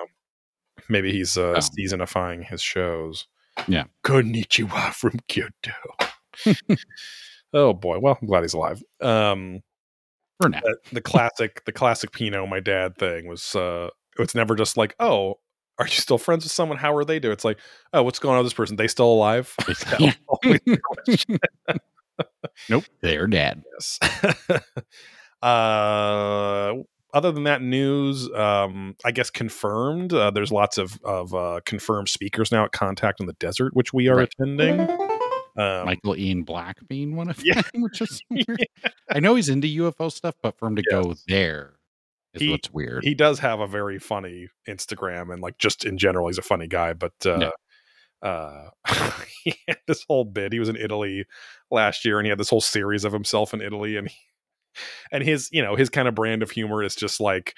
Maybe 0.88 1.12
he's 1.12 1.37
uh, 1.37 1.55
Oh. 1.57 1.61
seasonifying 1.61 2.45
his 2.45 2.61
shows. 2.62 3.27
Yeah. 3.69 3.85
Konnichiwa 4.05 4.93
from 4.95 5.19
Kyoto. 5.29 5.73
oh 7.55 7.73
boy. 7.73 7.99
Well, 7.99 8.19
I'm 8.21 8.27
glad 8.29 8.43
he's 8.43 8.55
alive. 8.55 8.83
Um 9.01 9.61
For 10.41 10.49
now. 10.49 10.61
the, 10.63 10.77
the 10.93 11.01
classic 11.01 11.63
the 11.65 11.73
classic 11.73 12.13
Pino 12.13 12.47
my 12.47 12.61
dad 12.61 12.97
thing 12.97 13.27
was 13.29 13.55
uh 13.57 13.89
it's 14.19 14.35
never 14.35 14.55
just 14.55 14.77
like, 14.77 14.95
oh, 15.01 15.35
are 15.79 15.87
you 15.87 15.93
still 15.93 16.19
friends 16.19 16.45
with 16.45 16.53
someone? 16.53 16.77
How 16.77 16.95
are 16.95 17.05
they 17.07 17.19
doing? 17.19 17.33
It's 17.33 17.45
like, 17.45 17.59
oh, 17.95 18.03
what's 18.03 18.19
going 18.19 18.35
on 18.37 18.41
with 18.45 18.47
this 18.47 18.57
person? 18.57 18.77
They 18.77 18.89
still 18.89 19.13
alive? 19.13 19.55
That 19.67 20.01
was 20.01 20.15
always 20.29 20.61
the 20.67 20.79
question. 20.79 21.39
nope, 22.69 22.85
they're 23.01 23.27
dead. 23.27 23.63
Yes. 23.73 23.99
uh, 25.43 26.75
other 27.13 27.33
than 27.33 27.45
that 27.45 27.63
news, 27.63 28.31
um, 28.35 28.95
I 29.05 29.11
guess 29.11 29.31
confirmed. 29.31 30.13
Uh, 30.13 30.31
there's 30.31 30.53
lots 30.53 30.77
of 30.79 30.99
of 31.03 31.35
uh, 31.35 31.61
confirmed 31.65 32.09
speakers 32.09 32.53
now 32.53 32.65
at 32.65 32.73
Contact 32.73 33.21
in 33.21 33.27
the 33.27 33.33
Desert, 33.35 33.75
which 33.75 33.93
we 33.95 34.09
are 34.09 34.17
Right. 34.17 34.29
attending. 34.39 34.87
Um, 35.61 35.87
Michael 35.87 36.16
Ian 36.16 36.42
Black 36.42 36.79
being 36.88 37.16
one 37.16 37.29
of 37.31 37.40
Yeah. 37.44 37.61
them, 37.73 37.83
which 37.83 38.01
is 38.01 38.23
weird. 38.31 38.64
I 39.11 39.20
know 39.20 39.35
he's 39.35 39.49
into 39.49 39.68
UFO 39.83 40.11
stuff, 40.11 40.35
but 40.42 40.57
for 40.59 40.68
him 40.68 40.77
to 40.77 40.83
go 40.90 41.09
Yes. 41.09 41.25
there 41.29 41.75
is 42.35 42.42
He- 42.42 42.51
what's 42.51 42.70
weird. 42.73 43.05
he 43.05 43.14
does 43.14 43.38
have 43.40 43.61
a 43.61 43.66
very 43.66 43.99
funny 43.99 44.49
Instagram, 44.68 45.33
and 45.33 45.42
like 45.42 45.59
just 45.59 45.85
in 45.85 45.99
general, 45.99 46.29
he's 46.29 46.38
a 46.38 46.42
funny 46.42 46.66
guy. 46.68 46.92
But 46.92 47.12
uh, 47.27 47.51
uh, 48.23 48.70
he 49.44 49.55
had 49.68 49.79
this 49.87 50.05
whole 50.09 50.25
bit. 50.25 50.53
He 50.53 50.59
was 50.61 50.68
in 50.68 50.77
Italy 50.77 51.25
last 51.70 52.05
year, 52.05 52.18
and 52.18 52.27
he 52.27 52.31
had 52.31 52.38
this 52.38 52.51
whole 52.51 52.61
series 52.61 53.05
of 53.05 53.12
himself 53.12 53.53
in 53.55 53.61
Italy, 53.61 53.96
and 53.96 54.09
he, 54.09 54.16
and 55.11 55.25
his 55.25 55.49
you 55.53 55.62
know 55.62 55.75
his 55.77 55.88
kind 55.90 56.07
of 56.09 56.14
brand 56.14 56.42
of 56.42 56.51
humor 56.51 56.83
is 56.83 56.94
just 56.94 57.20
like 57.20 57.55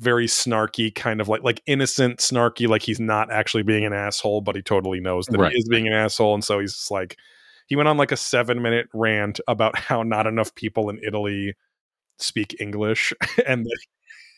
very 0.00 0.26
snarky, 0.26 0.94
kind 0.94 1.20
of 1.20 1.28
like 1.28 1.42
like 1.42 1.62
innocent 1.66 2.18
snarky, 2.18 2.66
like 2.68 2.82
he's 2.82 3.00
not 3.00 3.30
actually 3.30 3.62
being 3.62 3.84
an 3.84 3.92
asshole, 3.92 4.40
but 4.40 4.56
he 4.56 4.62
totally 4.62 5.00
knows 5.00 5.26
that 5.26 5.38
Right. 5.38 5.52
he 5.52 5.58
is 5.58 5.68
being 5.68 5.86
an 5.86 5.92
asshole, 5.92 6.34
and 6.34 6.42
so 6.44 6.58
he's 6.58 6.72
just 6.74 6.90
like 6.90 7.16
he 7.68 7.76
went 7.76 7.88
on 7.88 7.96
like 7.96 8.12
a 8.12 8.16
seven 8.16 8.60
minute 8.60 8.88
rant 8.92 9.40
about 9.46 9.78
how 9.78 10.02
not 10.02 10.26
enough 10.26 10.54
people 10.54 10.90
in 10.90 10.98
Italy 11.06 11.54
speak 12.18 12.56
English, 12.60 13.12
and 13.46 13.64
that 13.64 13.78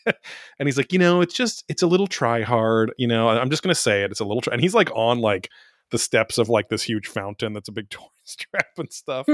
and 0.59 0.67
he's 0.67 0.77
like, 0.77 0.93
you 0.93 0.99
know, 0.99 1.21
it's 1.21 1.33
just 1.33 1.63
it's 1.67 1.81
a 1.81 1.87
little 1.87 2.07
try 2.07 2.41
hard. 2.41 2.93
You 2.97 3.07
know, 3.07 3.29
I'm 3.29 3.49
just 3.49 3.63
gonna 3.63 3.75
say 3.75 4.03
it. 4.03 4.11
It's 4.11 4.19
a 4.19 4.25
little. 4.25 4.41
Try-. 4.41 4.53
And 4.53 4.61
he's 4.61 4.73
like 4.73 4.89
on 4.95 5.19
like 5.19 5.49
the 5.91 5.97
steps 5.97 6.37
of 6.37 6.49
like 6.49 6.69
this 6.69 6.83
huge 6.83 7.07
fountain 7.07 7.53
that's 7.53 7.69
a 7.69 7.73
big 7.73 7.89
toy 7.89 8.05
strap 8.23 8.67
and 8.77 8.91
stuff. 8.91 9.27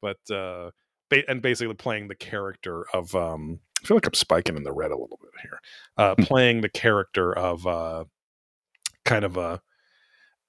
but 0.00 0.18
uh, 0.30 0.70
ba- 1.10 1.28
and 1.28 1.42
basically 1.42 1.74
playing 1.74 2.08
the 2.08 2.14
character 2.14 2.86
of 2.92 3.14
um, 3.14 3.60
I 3.82 3.86
feel 3.86 3.96
like 3.96 4.06
I'm 4.06 4.14
spiking 4.14 4.56
in 4.56 4.64
the 4.64 4.72
red 4.72 4.90
a 4.90 4.98
little 4.98 5.18
bit 5.20 5.30
here. 5.42 5.60
Uh, 5.96 6.14
playing 6.16 6.60
the 6.60 6.68
character 6.68 7.32
of 7.36 7.66
uh, 7.66 8.04
kind 9.04 9.24
of 9.24 9.36
a 9.36 9.60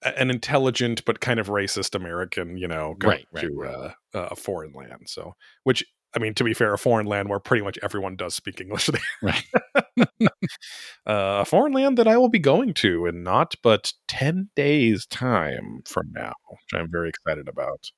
an 0.06 0.30
intelligent 0.30 1.04
but 1.06 1.20
kind 1.20 1.40
of 1.40 1.48
racist 1.48 1.96
American, 1.96 2.58
you 2.58 2.68
know, 2.68 2.96
going 3.00 3.18
Right, 3.18 3.28
right, 3.32 3.42
to 3.42 3.54
right. 3.54 3.92
Uh, 4.14 4.28
a 4.32 4.36
foreign 4.36 4.74
land. 4.74 5.08
So, 5.08 5.34
which 5.64 5.84
I 6.16 6.20
mean, 6.20 6.34
to 6.36 6.44
be 6.44 6.54
fair, 6.54 6.74
a 6.74 6.78
foreign 6.78 7.06
land 7.06 7.30
where 7.30 7.40
pretty 7.40 7.64
much 7.64 7.78
everyone 7.84 8.16
does 8.16 8.36
speak 8.36 8.62
English 8.62 8.86
there. 8.88 9.02
Right. 9.22 9.46
Uh, 11.08 11.42
a 11.42 11.46
foreign 11.46 11.72
land 11.72 11.98
that 11.98 12.08
I 12.08 12.18
will 12.18 12.30
be 12.30 12.40
going 12.40 12.74
to 12.76 13.06
in 13.06 13.22
not 13.22 13.54
but 13.62 13.94
10 14.08 14.50
days' 14.56 15.06
time 15.06 15.82
from 15.86 16.12
now, 16.14 16.34
which 16.50 16.80
I'm 16.82 16.90
very 16.90 17.10
excited 17.10 17.48
about. 17.48 17.92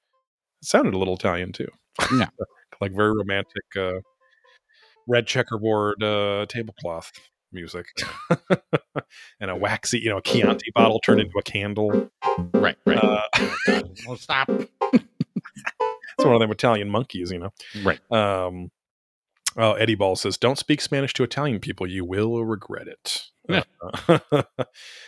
It 0.62 0.68
sounded 0.68 0.94
a 0.94 0.98
little 0.98 1.16
Italian 1.16 1.54
too. 1.54 1.70
Yeah. 2.14 2.28
like 2.82 2.92
very 2.94 3.14
romantic, 3.16 3.64
uh, 3.78 4.02
red 5.08 5.26
checkerboard 5.26 6.04
uh, 6.04 6.46
tablecloth 6.50 7.12
music. 7.52 7.88
and 9.40 9.50
a 9.52 9.56
waxy, 9.56 10.00
you 10.00 10.10
know, 10.10 10.18
a 10.18 10.22
Chianti 10.22 10.72
bottle 10.74 11.00
turned 11.00 11.22
into 11.22 11.38
a 11.38 11.44
candle. 11.44 12.10
Right. 12.54 12.78
Right. 12.86 12.98
Uh, 13.04 13.22
well, 14.08 14.18
stop. 14.18 14.50
it's 14.50 16.26
one 16.26 16.34
of 16.34 16.40
them 16.40 16.52
Italian 16.52 16.90
monkeys, 16.90 17.32
you 17.32 17.40
know. 17.40 17.52
Right. 17.84 18.00
Um, 18.12 18.70
oh, 19.58 19.74
Eddie 19.74 19.96
Ball 19.96 20.16
says, 20.16 20.38
"Don't 20.38 20.58
speak 20.58 20.82
Spanish 20.82 21.14
to 21.16 21.24
Italian 21.24 21.60
people; 21.60 21.88
you 21.88 22.06
will 22.06 22.44
regret 22.46 22.88
it." 22.88 23.24
Yeah. 23.50 23.64
Uh, 24.10 24.20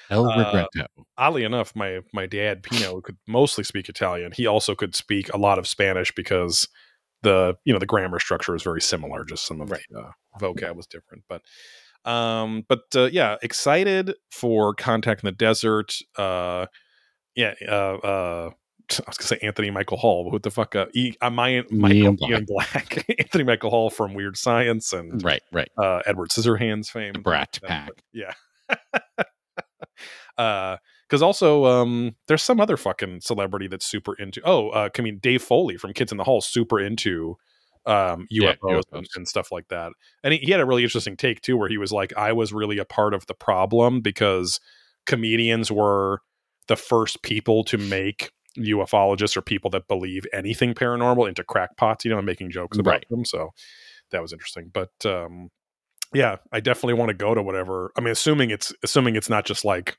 El 0.09 0.25
Uh, 0.27 0.37
regretto. 0.37 0.87
oddly 1.17 1.43
enough, 1.43 1.75
my 1.75 1.99
my 2.13 2.25
dad 2.25 2.63
Pino 2.63 2.99
could 3.01 3.17
mostly 3.27 3.63
speak 3.63 3.89
Italian. 3.89 4.31
He 4.31 4.47
also 4.47 4.73
could 4.75 4.95
speak 4.95 5.31
a 5.33 5.37
lot 5.37 5.59
of 5.59 5.67
Spanish 5.67 6.11
because 6.15 6.67
the 7.21 7.55
you 7.63 7.73
know 7.73 7.79
the 7.79 7.85
grammar 7.85 8.17
structure 8.19 8.55
is 8.55 8.63
very 8.63 8.81
similar. 8.81 9.23
Just 9.23 9.45
some 9.45 9.61
of 9.61 9.69
Right. 9.69 9.81
the 9.91 9.99
uh, 9.99 10.11
vocab 10.39 10.75
was 10.75 10.87
different, 10.87 11.25
but 11.29 11.41
um, 12.05 12.65
but 12.67 12.83
uh, 12.95 13.05
yeah, 13.11 13.37
excited 13.41 14.13
for 14.31 14.73
Contact 14.73 15.23
in 15.23 15.27
the 15.27 15.31
Desert. 15.31 15.95
Uh, 16.17 16.65
yeah, 17.35 17.53
uh, 17.67 17.71
uh, 17.71 18.49
I 18.91 19.03
was 19.07 19.17
gonna 19.17 19.27
say 19.27 19.39
Anthony 19.41 19.69
Michael 19.71 19.97
Hall. 19.97 20.23
but 20.25 20.33
What 20.33 20.43
the 20.43 20.51
fuck? 20.51 20.75
Uh, 20.75 20.87
e, 20.93 21.13
uh, 21.21 21.29
my, 21.29 21.63
Michael 21.69 21.97
Ian 21.97 22.15
Black. 22.15 22.31
Ian 22.31 22.45
Black, 22.45 23.05
Anthony 23.19 23.43
Michael 23.43 23.69
Hall 23.69 23.89
from 23.89 24.13
Weird 24.13 24.37
Science 24.37 24.93
and 24.93 25.23
Right. 25.23 25.43
Right. 25.51 25.69
uh, 25.77 26.01
Edward 26.05 26.29
Scissorhands 26.29 26.87
fame. 26.87 27.13
The 27.13 27.19
Brat 27.19 27.59
Pack. 27.63 27.87
but 27.87 28.03
Yeah. 28.13 28.33
uh 30.37 30.77
because 31.07 31.21
also 31.21 31.65
um 31.65 32.15
there's 32.27 32.43
some 32.43 32.59
other 32.61 32.77
fucking 32.77 33.19
celebrity 33.21 33.67
that's 33.67 33.85
super 33.85 34.13
into 34.15 34.41
oh 34.45 34.69
uh 34.69 34.89
I 34.97 35.01
mean 35.01 35.17
Dave 35.19 35.41
Foley 35.41 35.75
from 35.77 35.93
Kids 35.93 36.11
in 36.11 36.17
the 36.17 36.23
Hall 36.23 36.39
super 36.41 36.79
into 36.79 37.35
um 37.89 38.27
Yeah, 38.29 38.53
UFOs 38.53 38.83
and, 38.93 39.05
UFOs. 39.05 39.15
and 39.15 39.27
stuff 39.27 39.51
like 39.51 39.67
that. 39.69 39.91
And 40.23 40.33
he, 40.33 40.39
he 40.39 40.51
had 40.51 40.59
a 40.61 40.65
really 40.65 40.83
interesting 40.83 41.17
take 41.17 41.41
too 41.41 41.57
where 41.57 41.69
he 41.69 41.77
was 41.77 41.91
like 41.91 42.13
I 42.17 42.31
was 42.33 42.53
really 42.53 42.77
a 42.77 42.85
part 42.85 43.13
of 43.13 43.25
the 43.27 43.33
problem 43.33 44.01
because 44.01 44.59
comedians 45.05 45.71
were 45.71 46.21
the 46.67 46.75
first 46.75 47.23
people 47.23 47.63
to 47.65 47.77
make 47.77 48.31
ufologists 48.57 49.35
or 49.37 49.41
people 49.41 49.69
that 49.71 49.87
believe 49.87 50.25
anything 50.33 50.73
paranormal 50.73 51.27
into 51.27 51.43
crackpots, 51.43 52.03
you 52.05 52.11
know, 52.11 52.17
and 52.17 52.25
making 52.25 52.51
jokes 52.51 52.77
about 52.77 52.91
Right. 52.91 53.05
them. 53.09 53.25
So 53.25 53.49
that 54.11 54.21
was 54.21 54.33
interesting. 54.33 54.69
But 54.73 54.91
um 55.05 55.49
yeah, 56.13 56.37
I 56.51 56.59
definitely 56.59 56.95
want 56.95 57.09
to 57.09 57.13
go 57.13 57.35
to 57.35 57.41
whatever. 57.43 57.91
I 57.97 58.01
mean, 58.01 58.11
assuming 58.11 58.49
it's 58.49 58.73
assuming 58.83 59.15
it's 59.15 59.29
not 59.29 59.45
just 59.45 59.63
like 59.65 59.97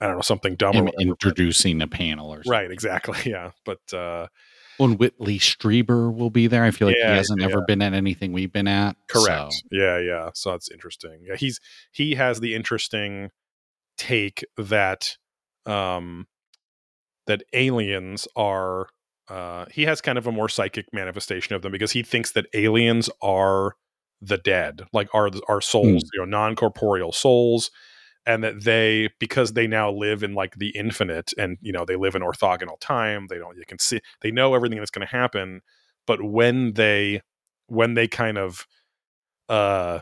I 0.00 0.06
don't 0.06 0.16
know 0.16 0.22
something 0.22 0.56
dumb 0.56 0.76
or 0.76 0.84
whatever. 0.84 0.96
but- 0.98 1.02
introducing 1.06 1.80
a 1.82 1.86
panel 1.88 2.32
or 2.32 2.36
something. 2.38 2.50
right, 2.52 2.70
exactly. 2.70 3.18
Yeah, 3.30 3.50
but 3.64 3.80
uh 3.92 4.26
and 4.78 4.98
Whitley 4.98 5.38
Strieber 5.38 6.14
will 6.14 6.30
be 6.30 6.46
there. 6.46 6.64
I 6.64 6.70
feel 6.70 6.88
like 6.88 6.96
Yeah, 6.98 7.10
he 7.12 7.16
hasn't 7.16 7.40
yeah. 7.40 7.46
ever 7.48 7.62
been 7.66 7.82
at 7.82 7.92
anything 7.94 8.32
we've 8.32 8.52
been 8.52 8.68
at. 8.68 8.96
correct. 9.08 9.52
so- 9.52 9.60
Yeah, 9.70 9.98
yeah. 9.98 10.30
So 10.34 10.50
that's 10.52 10.70
interesting. 10.70 11.20
Yeah, 11.26 11.36
he's 11.36 11.60
he 11.92 12.14
has 12.16 12.40
the 12.40 12.54
interesting 12.54 13.30
take 13.98 14.44
that 14.56 15.16
um 15.64 16.26
that 17.26 17.42
aliens 17.54 18.28
are 18.36 18.88
uh 19.28 19.64
he 19.72 19.82
has 19.84 20.00
kind 20.00 20.18
of 20.18 20.26
a 20.26 20.32
more 20.32 20.48
psychic 20.48 20.86
manifestation 20.92 21.54
of 21.56 21.62
them 21.62 21.72
because 21.72 21.92
he 21.92 22.02
thinks 22.02 22.32
that 22.32 22.46
aliens 22.54 23.08
are 23.22 23.74
the 24.20 24.36
dead 24.38 24.82
like 24.92 25.08
are 25.14 25.30
are 25.48 25.60
souls 25.60 26.02
you 26.14 26.20
know 26.20 26.24
non-corporeal 26.24 27.12
souls 27.12 27.70
and 28.26 28.42
that 28.44 28.64
they 28.64 29.08
because 29.20 29.52
they 29.52 29.66
now 29.66 29.90
live 29.90 30.22
in 30.22 30.34
like 30.34 30.56
the 30.56 30.70
infinite 30.70 31.32
and 31.38 31.56
you 31.60 31.72
know 31.72 31.84
they 31.84 31.96
live 31.96 32.14
in 32.14 32.22
orthogonal 32.22 32.78
time 32.80 33.26
they 33.28 33.38
don't 33.38 33.56
you 33.56 33.64
can 33.66 33.78
see 33.78 34.00
they 34.22 34.30
know 34.30 34.54
everything 34.54 34.78
that's 34.78 34.90
going 34.90 35.06
to 35.06 35.12
happen 35.12 35.60
but 36.06 36.22
when 36.22 36.72
they 36.72 37.20
when 37.68 37.94
they 37.94 38.08
kind 38.08 38.36
of 38.38 38.66
uh 39.48 40.00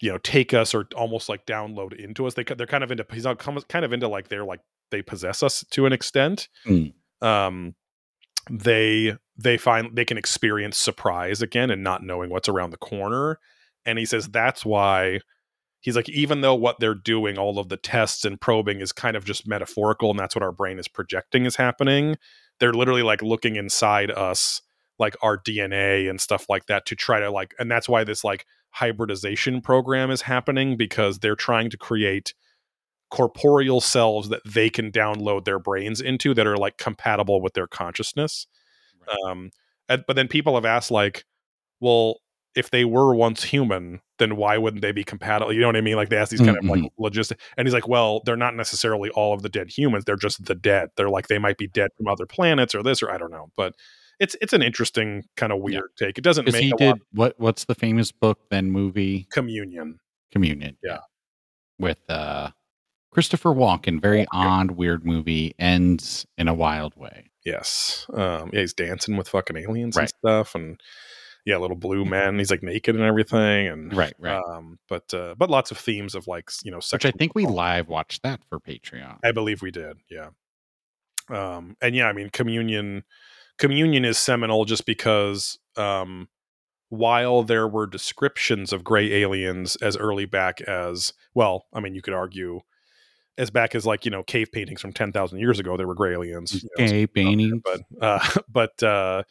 you 0.00 0.10
know 0.10 0.18
take 0.18 0.54
us 0.54 0.74
or 0.74 0.86
almost 0.96 1.28
like 1.28 1.44
download 1.46 1.92
into 1.92 2.26
us 2.26 2.34
they 2.34 2.44
they're 2.44 2.66
kind 2.66 2.82
of 2.84 2.90
into 2.90 3.04
he's 3.12 3.24
not 3.24 3.38
kind 3.38 3.84
of 3.84 3.92
into 3.92 4.08
like 4.08 4.28
they're 4.28 4.44
like 4.44 4.60
they 4.90 5.02
possess 5.02 5.42
us 5.42 5.64
to 5.70 5.86
an 5.86 5.92
extent 5.92 6.48
Mm. 6.66 6.92
um 7.20 7.74
they 8.50 9.16
they 9.36 9.58
find 9.58 9.94
they 9.94 10.04
can 10.04 10.16
experience 10.18 10.78
surprise 10.78 11.42
again 11.42 11.70
and 11.70 11.84
not 11.84 12.02
knowing 12.02 12.30
what's 12.30 12.48
around 12.48 12.70
the 12.70 12.76
corner 12.78 13.38
and 13.84 13.98
he 13.98 14.04
says 14.06 14.28
that's 14.28 14.64
why 14.64 15.20
he's 15.80 15.96
like 15.96 16.08
even 16.08 16.40
though 16.40 16.54
what 16.54 16.78
they're 16.78 16.94
doing 16.94 17.38
all 17.38 17.58
of 17.58 17.68
the 17.68 17.76
tests 17.76 18.24
and 18.24 18.40
probing 18.40 18.80
is 18.80 18.92
kind 18.92 19.16
of 19.16 19.24
just 19.24 19.46
metaphorical 19.46 20.10
and 20.10 20.18
that's 20.18 20.34
what 20.34 20.42
our 20.42 20.52
brain 20.52 20.78
is 20.78 20.88
projecting 20.88 21.46
is 21.46 21.56
happening 21.56 22.16
they're 22.58 22.72
literally 22.72 23.02
like 23.02 23.22
looking 23.22 23.56
inside 23.56 24.10
us 24.10 24.62
like 24.98 25.16
our 25.22 25.38
dna 25.38 26.08
and 26.08 26.20
stuff 26.20 26.46
like 26.48 26.66
that 26.66 26.86
to 26.86 26.94
try 26.94 27.20
to 27.20 27.30
like 27.30 27.54
and 27.58 27.70
that's 27.70 27.88
why 27.88 28.04
this 28.04 28.24
like 28.24 28.46
hybridization 28.70 29.60
program 29.60 30.10
is 30.10 30.22
happening 30.22 30.76
because 30.76 31.18
they're 31.18 31.36
trying 31.36 31.70
to 31.70 31.76
create 31.76 32.34
corporeal 33.10 33.80
selves 33.80 34.28
that 34.28 34.42
they 34.46 34.70
can 34.70 34.92
download 34.92 35.44
their 35.44 35.58
brains 35.58 36.00
into 36.00 36.32
that 36.32 36.46
are 36.46 36.56
like 36.56 36.78
compatible 36.78 37.42
with 37.42 37.54
their 37.54 37.66
consciousness. 37.66 38.46
Um 39.26 39.50
and, 39.88 40.04
but 40.06 40.14
then 40.14 40.28
people 40.28 40.54
have 40.54 40.64
asked 40.64 40.92
like 40.92 41.24
well 41.80 42.20
if 42.56 42.70
they 42.70 42.84
were 42.84 43.14
once 43.14 43.44
human 43.44 44.00
then 44.18 44.36
why 44.36 44.58
wouldn't 44.58 44.82
they 44.82 44.92
be 44.92 45.04
compatible 45.04 45.52
you 45.52 45.60
know 45.60 45.66
what 45.66 45.76
i 45.76 45.80
mean 45.80 45.96
like 45.96 46.08
they 46.08 46.16
ask 46.16 46.30
these 46.30 46.40
kind 46.40 46.56
of 46.56 46.64
like 46.64 46.82
logistic 46.98 47.38
and 47.56 47.66
he's 47.66 47.74
like 47.74 47.88
well 47.88 48.22
they're 48.24 48.36
not 48.36 48.54
necessarily 48.54 49.10
all 49.10 49.32
of 49.32 49.42
the 49.42 49.48
dead 49.48 49.70
humans 49.70 50.04
they're 50.04 50.16
just 50.16 50.44
the 50.44 50.54
dead 50.54 50.88
they're 50.96 51.10
like 51.10 51.28
they 51.28 51.38
might 51.38 51.58
be 51.58 51.66
dead 51.68 51.90
from 51.96 52.08
other 52.08 52.26
planets 52.26 52.74
or 52.74 52.82
this 52.82 53.02
or 53.02 53.10
i 53.10 53.16
don't 53.18 53.30
know 53.30 53.50
but 53.56 53.74
it's 54.18 54.36
it's 54.40 54.52
an 54.52 54.62
interesting 54.62 55.24
kind 55.36 55.52
of 55.52 55.60
weird 55.60 55.90
take 55.96 56.18
it 56.18 56.24
doesn't 56.24 56.50
make 56.52 56.62
he 56.62 56.72
did 56.72 56.88
lot 56.88 56.98
what? 57.12 57.34
What's 57.38 57.64
the 57.64 57.74
famous 57.74 58.12
book 58.12 58.38
then 58.50 58.70
movie 58.70 59.26
communion 59.30 59.98
Communion? 60.32 60.76
Yeah. 60.82 60.98
with 61.78 61.98
uh, 62.08 62.50
Christopher 63.10 63.50
Walken. 63.50 64.00
Very 64.00 64.26
odd, 64.32 64.72
weird 64.72 65.04
movie. 65.04 65.54
Ends 65.58 66.26
in 66.38 66.48
a 66.48 66.54
wild 66.54 66.96
way. 66.96 67.30
Yes. 67.44 68.06
Um, 68.12 68.50
yeah, 68.52 68.60
he's 68.60 68.74
dancing 68.74 69.16
with 69.16 69.28
fucking 69.28 69.56
aliens 69.56 69.96
and 69.96 70.08
stuff, 70.08 70.54
and 70.54 70.80
yeah, 71.44 71.56
little 71.56 71.76
blue 71.76 72.04
men. 72.04 72.38
He's 72.38 72.50
like 72.50 72.62
naked 72.62 72.94
and 72.94 73.04
everything, 73.04 73.68
and 73.68 73.96
Right, 73.96 74.14
right. 74.18 74.40
Um, 74.50 74.78
but 74.88 75.12
uh, 75.14 75.34
but 75.36 75.50
lots 75.50 75.70
of 75.70 75.78
themes 75.78 76.14
of 76.14 76.26
like 76.26 76.50
you 76.62 76.70
know, 76.70 76.80
Which 76.92 77.04
I 77.06 77.10
think 77.10 77.34
we 77.34 77.46
live 77.46 77.88
watched 77.88 78.22
that 78.22 78.40
for 78.48 78.60
Patreon. 78.60 79.18
I 79.24 79.32
believe 79.32 79.62
we 79.62 79.70
did. 79.70 79.98
Yeah. 80.10 80.30
Um, 81.30 81.76
and 81.80 81.94
yeah, 81.94 82.06
I 82.06 82.12
mean, 82.12 82.30
communion, 82.30 83.04
communion 83.58 84.04
is 84.04 84.18
seminal 84.18 84.64
just 84.64 84.84
because 84.84 85.58
um, 85.76 86.28
while 86.88 87.42
there 87.42 87.68
were 87.68 87.86
descriptions 87.86 88.72
of 88.72 88.82
gray 88.82 89.12
aliens 89.22 89.76
as 89.76 89.96
early 89.96 90.26
back 90.26 90.60
as 90.62 91.12
well, 91.34 91.66
I 91.72 91.80
mean, 91.80 91.94
you 91.94 92.02
could 92.02 92.14
argue 92.14 92.62
as 93.38 93.50
back 93.50 93.74
as 93.74 93.86
like 93.86 94.04
you 94.04 94.10
know 94.10 94.22
cave 94.22 94.52
paintings 94.52 94.80
from 94.80 94.92
ten 94.92 95.12
thousand 95.12 95.38
years 95.38 95.58
ago, 95.58 95.76
there 95.76 95.86
were 95.86 95.94
gray 95.94 96.12
aliens. 96.12 96.62
you 96.62 96.68
know, 96.78 96.86
Gay 96.86 97.06
paintings. 97.06 97.62
but 97.64 97.80
uh, 98.00 98.40
but 98.48 98.82
uh, 98.82 99.22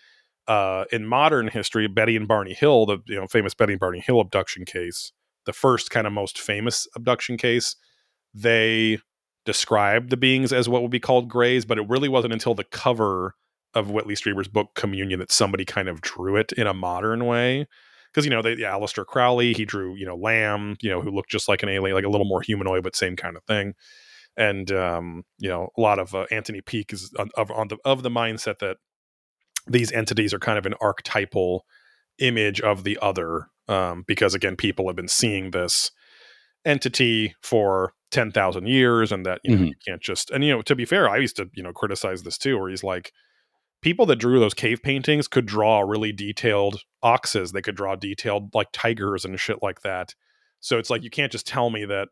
uh, 0.49 0.85
in 0.91 1.05
modern 1.05 1.47
history, 1.47 1.88
Betty 1.88 2.15
and 2.15 2.27
Barney 2.27 2.53
Hill, 2.53 2.88
the 2.88 2.97
you 3.07 3.15
know 3.15 3.27
famous 3.27 3.53
Betty 3.53 3.73
and 3.73 3.79
Barney 3.79 3.99
Hill 3.99 4.19
abduction 4.19 4.65
case, 4.65 5.13
the 5.45 5.53
first 5.53 5.91
kind 5.91 6.07
of 6.07 6.12
most 6.12 6.39
famous 6.39 6.88
abduction 6.95 7.38
case, 7.38 7.75
they 8.33 8.97
described 9.45 10.09
the 10.09 10.17
beings 10.17 10.51
as 10.51 10.67
what 10.67 10.81
would 10.81 10.91
be 10.91 10.99
called 10.99 11.29
grays, 11.29 11.65
but 11.65 11.77
it 11.77 11.88
really 11.88 12.09
wasn't 12.09 12.33
until 12.33 12.55
the 12.55 12.63
cover 12.63 13.35
of 13.75 13.91
Whitley 13.91 14.15
Strieber's 14.15 14.47
book 14.47 14.73
Communion 14.75 15.19
that 15.19 15.31
somebody 15.31 15.65
kind 15.65 15.88
of 15.88 16.01
drew 16.01 16.35
it 16.35 16.51
in 16.53 16.65
a 16.65 16.73
modern 16.73 17.25
way. 17.25 17.67
Because 18.12 18.25
you 18.25 18.31
know, 18.31 18.41
they, 18.41 18.55
yeah, 18.55 18.71
Aleister 18.71 19.05
Crowley, 19.05 19.53
he 19.53 19.65
drew 19.65 19.95
you 19.95 20.05
know 20.07 20.15
Lam, 20.15 20.77
you 20.81 20.89
know, 20.89 20.99
who 20.99 21.12
looked 21.12 21.29
just 21.29 21.47
like 21.47 21.62
an 21.62 21.69
alien, 21.69 21.95
like 21.95 22.05
a 22.05 22.09
little 22.09 22.27
more 22.27 22.41
humanoid, 22.41 22.83
but 22.83 22.95
same 22.95 23.15
kind 23.15 23.38
of 23.38 23.43
thing 23.43 23.75
and 24.38 24.71
um, 24.71 25.23
you 25.38 25.49
know 25.49 25.69
a 25.77 25.81
lot 25.81 25.99
of 25.99 26.15
uh, 26.15 26.25
Anthony 26.31 26.62
Peake 26.62 26.93
is 26.93 27.12
on, 27.19 27.29
of 27.35 27.51
on 27.51 27.67
the 27.67 27.77
of 27.83 28.03
the 28.03 28.09
mindset 28.09 28.59
that 28.59 28.77
these 29.69 29.91
entities 29.91 30.34
are 30.34 30.39
kind 30.39 30.58
of 30.58 30.65
an 30.65 30.73
archetypal 30.82 31.65
image 32.19 32.60
of 32.62 32.84
the 32.84 32.97
other 33.01 33.47
um, 33.67 34.03
because 34.08 34.34
again, 34.34 34.55
people 34.55 34.88
have 34.88 34.95
been 34.95 35.08
seeing 35.08 35.51
this 35.51 35.91
entity 36.65 37.36
for 37.41 37.93
ten 38.12 38.32
thousand 38.32 38.67
years, 38.67 39.12
and 39.12 39.25
that 39.25 39.39
you 39.43 39.55
know 39.55 39.63
Mhm. 39.63 39.67
you 39.69 39.75
can't 39.88 40.01
just. 40.01 40.32
And 40.32 40.43
you 40.43 40.51
know, 40.51 40.62
to 40.63 40.75
be 40.75 40.86
fair, 40.86 41.08
I 41.10 41.17
used 41.17 41.36
to 41.38 41.49
you 41.53 41.63
know 41.63 41.71
criticize 41.73 42.23
this 42.23 42.38
too, 42.38 42.58
where 42.58 42.69
he's 42.69 42.84
like, 42.84 43.12
people 43.82 44.05
that 44.08 44.17
drew 44.17 44.39
those 44.39 44.53
cave 44.55 44.82
paintings 44.82 45.27
could 45.27 45.45
draw 45.45 45.82
really 45.82 46.12
detailed 46.12 46.82
oxes. 47.03 47.51
They 47.51 47.62
could 47.62 47.75
draw 47.75 47.95
detailed 47.95 48.53
like 48.55 48.67
tigers 48.73 49.23
and 49.23 49.39
shit 49.39 49.62
like 49.62 49.82
that. 49.82 50.15
So 50.60 50.77
it's 50.77 50.89
like 50.89 51.03
you 51.03 51.10
can't 51.10 51.32
just 51.32 51.47
tell 51.47 51.69
me 51.69 51.86
that 51.86 52.10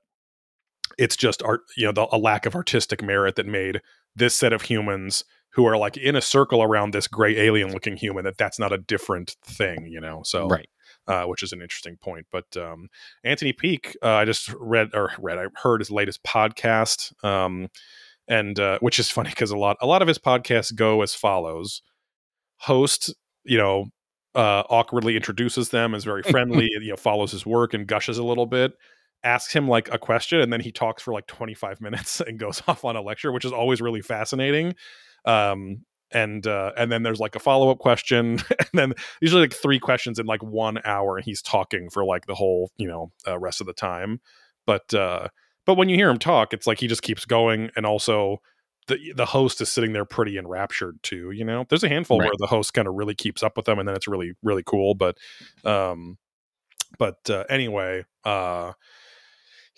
it's 0.97 1.17
just 1.17 1.43
art, 1.43 1.61
you 1.75 1.85
know, 1.85 1.91
the, 1.91 2.07
a 2.11 2.17
lack 2.17 2.45
of 2.45 2.55
artistic 2.55 3.01
merit 3.01 3.35
that 3.35 3.45
made 3.45 3.81
this 4.15 4.35
set 4.37 4.53
of 4.53 4.61
humans 4.63 5.25
who 5.57 5.65
are 5.65 5.75
like 5.75 5.97
in 5.97 6.15
a 6.15 6.21
circle 6.21 6.61
around 6.61 6.93
this 6.93 7.07
gray 7.07 7.35
alien 7.35 7.73
looking 7.73 7.97
human 7.97 8.23
that 8.23 8.37
that's 8.37 8.59
not 8.59 8.71
a 8.71 8.77
different 8.77 9.35
thing, 9.43 9.87
you 9.87 9.99
know. 9.99 10.21
So 10.23 10.47
right. 10.47 10.69
uh, 11.07 11.23
which 11.23 11.41
is 11.41 11.51
an 11.51 11.63
interesting 11.63 11.97
point. 11.97 12.27
But 12.31 12.55
um, 12.55 12.89
Anthony 13.23 13.53
Peake, 13.53 13.97
uh, 14.03 14.13
I 14.13 14.25
just 14.25 14.53
read 14.59 14.91
or 14.93 15.11
read, 15.19 15.39
I 15.39 15.45
heard 15.55 15.81
his 15.81 15.89
latest 15.89 16.23
podcast, 16.23 17.11
um, 17.25 17.69
and 18.27 18.59
uh, 18.59 18.77
which 18.81 18.99
is 18.99 19.09
funny 19.09 19.31
because 19.31 19.49
a 19.49 19.57
lot 19.57 19.77
a 19.81 19.87
lot 19.87 20.03
of 20.03 20.07
his 20.07 20.19
podcasts 20.19 20.73
go 20.73 21.01
as 21.01 21.15
follows: 21.15 21.81
host, 22.57 23.15
you 23.43 23.57
know, 23.57 23.85
uh, 24.35 24.61
awkwardly 24.69 25.15
introduces 25.15 25.69
them, 25.69 25.95
is 25.95 26.03
very 26.03 26.21
friendly, 26.21 26.69
you 26.81 26.89
know, 26.91 26.95
follows 26.95 27.31
his 27.31 27.47
work 27.47 27.73
and 27.73 27.87
gushes 27.87 28.19
a 28.19 28.23
little 28.23 28.45
bit. 28.45 28.73
Asks 29.23 29.51
him 29.51 29.67
like 29.67 29.91
a 29.91 29.97
question, 29.97 30.39
and 30.39 30.53
then 30.53 30.61
he 30.61 30.71
talks 30.71 31.01
for 31.01 31.13
like 31.13 31.25
25 31.25 31.81
minutes 31.81 32.21
and 32.27 32.37
goes 32.37 32.61
off 32.67 32.85
on 32.85 32.95
a 32.95 33.01
lecture, 33.01 33.31
which 33.31 33.43
is 33.45 33.51
always 33.51 33.81
really 33.81 34.01
fascinating. 34.01 34.75
Um, 35.27 35.85
and 36.11 36.47
uh, 36.47 36.71
and 36.77 36.89
then 36.91 37.03
there's 37.03 37.19
like 37.19 37.35
a 37.35 37.39
follow 37.39 37.69
up 37.69 37.79
question, 37.79 38.39
and 38.59 38.69
then 38.73 38.93
usually 39.21 39.41
like 39.41 39.53
three 39.53 39.77
questions 39.79 40.19
in 40.19 40.25
like 40.25 40.41
one 40.41 40.79
hour 40.85 41.17
and 41.17 41.25
he's 41.25 41.41
talking 41.41 41.89
for 41.89 42.05
like 42.05 42.25
the 42.27 42.35
whole 42.35 42.71
you 42.77 42.87
know 42.87 43.11
uh, 43.27 43.37
rest 43.37 43.59
of 43.61 43.67
the 43.67 43.73
time 43.73 44.21
but 44.65 44.93
uh 44.93 45.27
but 45.65 45.75
when 45.75 45.89
you 45.89 45.95
hear 45.97 46.09
him 46.09 46.17
talk 46.17 46.53
it's 46.53 46.65
like 46.67 46.79
he 46.79 46.87
just 46.87 47.01
keeps 47.01 47.25
going 47.25 47.69
and 47.75 47.85
also 47.85 48.37
the 48.87 48.97
the 49.15 49.25
host 49.25 49.59
is 49.61 49.69
sitting 49.69 49.91
there 49.93 50.05
pretty 50.05 50.37
enraptured 50.37 50.97
too 51.03 51.31
you 51.31 51.43
know 51.43 51.65
there's 51.69 51.83
a 51.83 51.89
handful 51.89 52.19
Right. 52.19 52.25
where 52.27 52.33
the 52.37 52.47
host 52.47 52.73
kind 52.73 52.87
of 52.87 52.93
really 52.95 53.15
keeps 53.15 53.43
up 53.43 53.57
with 53.57 53.65
them 53.65 53.77
and 53.79 53.87
then 53.87 53.95
it's 53.95 54.07
really 54.07 54.31
really 54.43 54.63
cool 54.65 54.93
but 54.95 55.17
um 55.65 56.17
but 56.97 57.17
uh, 57.29 57.43
anyway 57.49 58.05
uh 58.23 58.71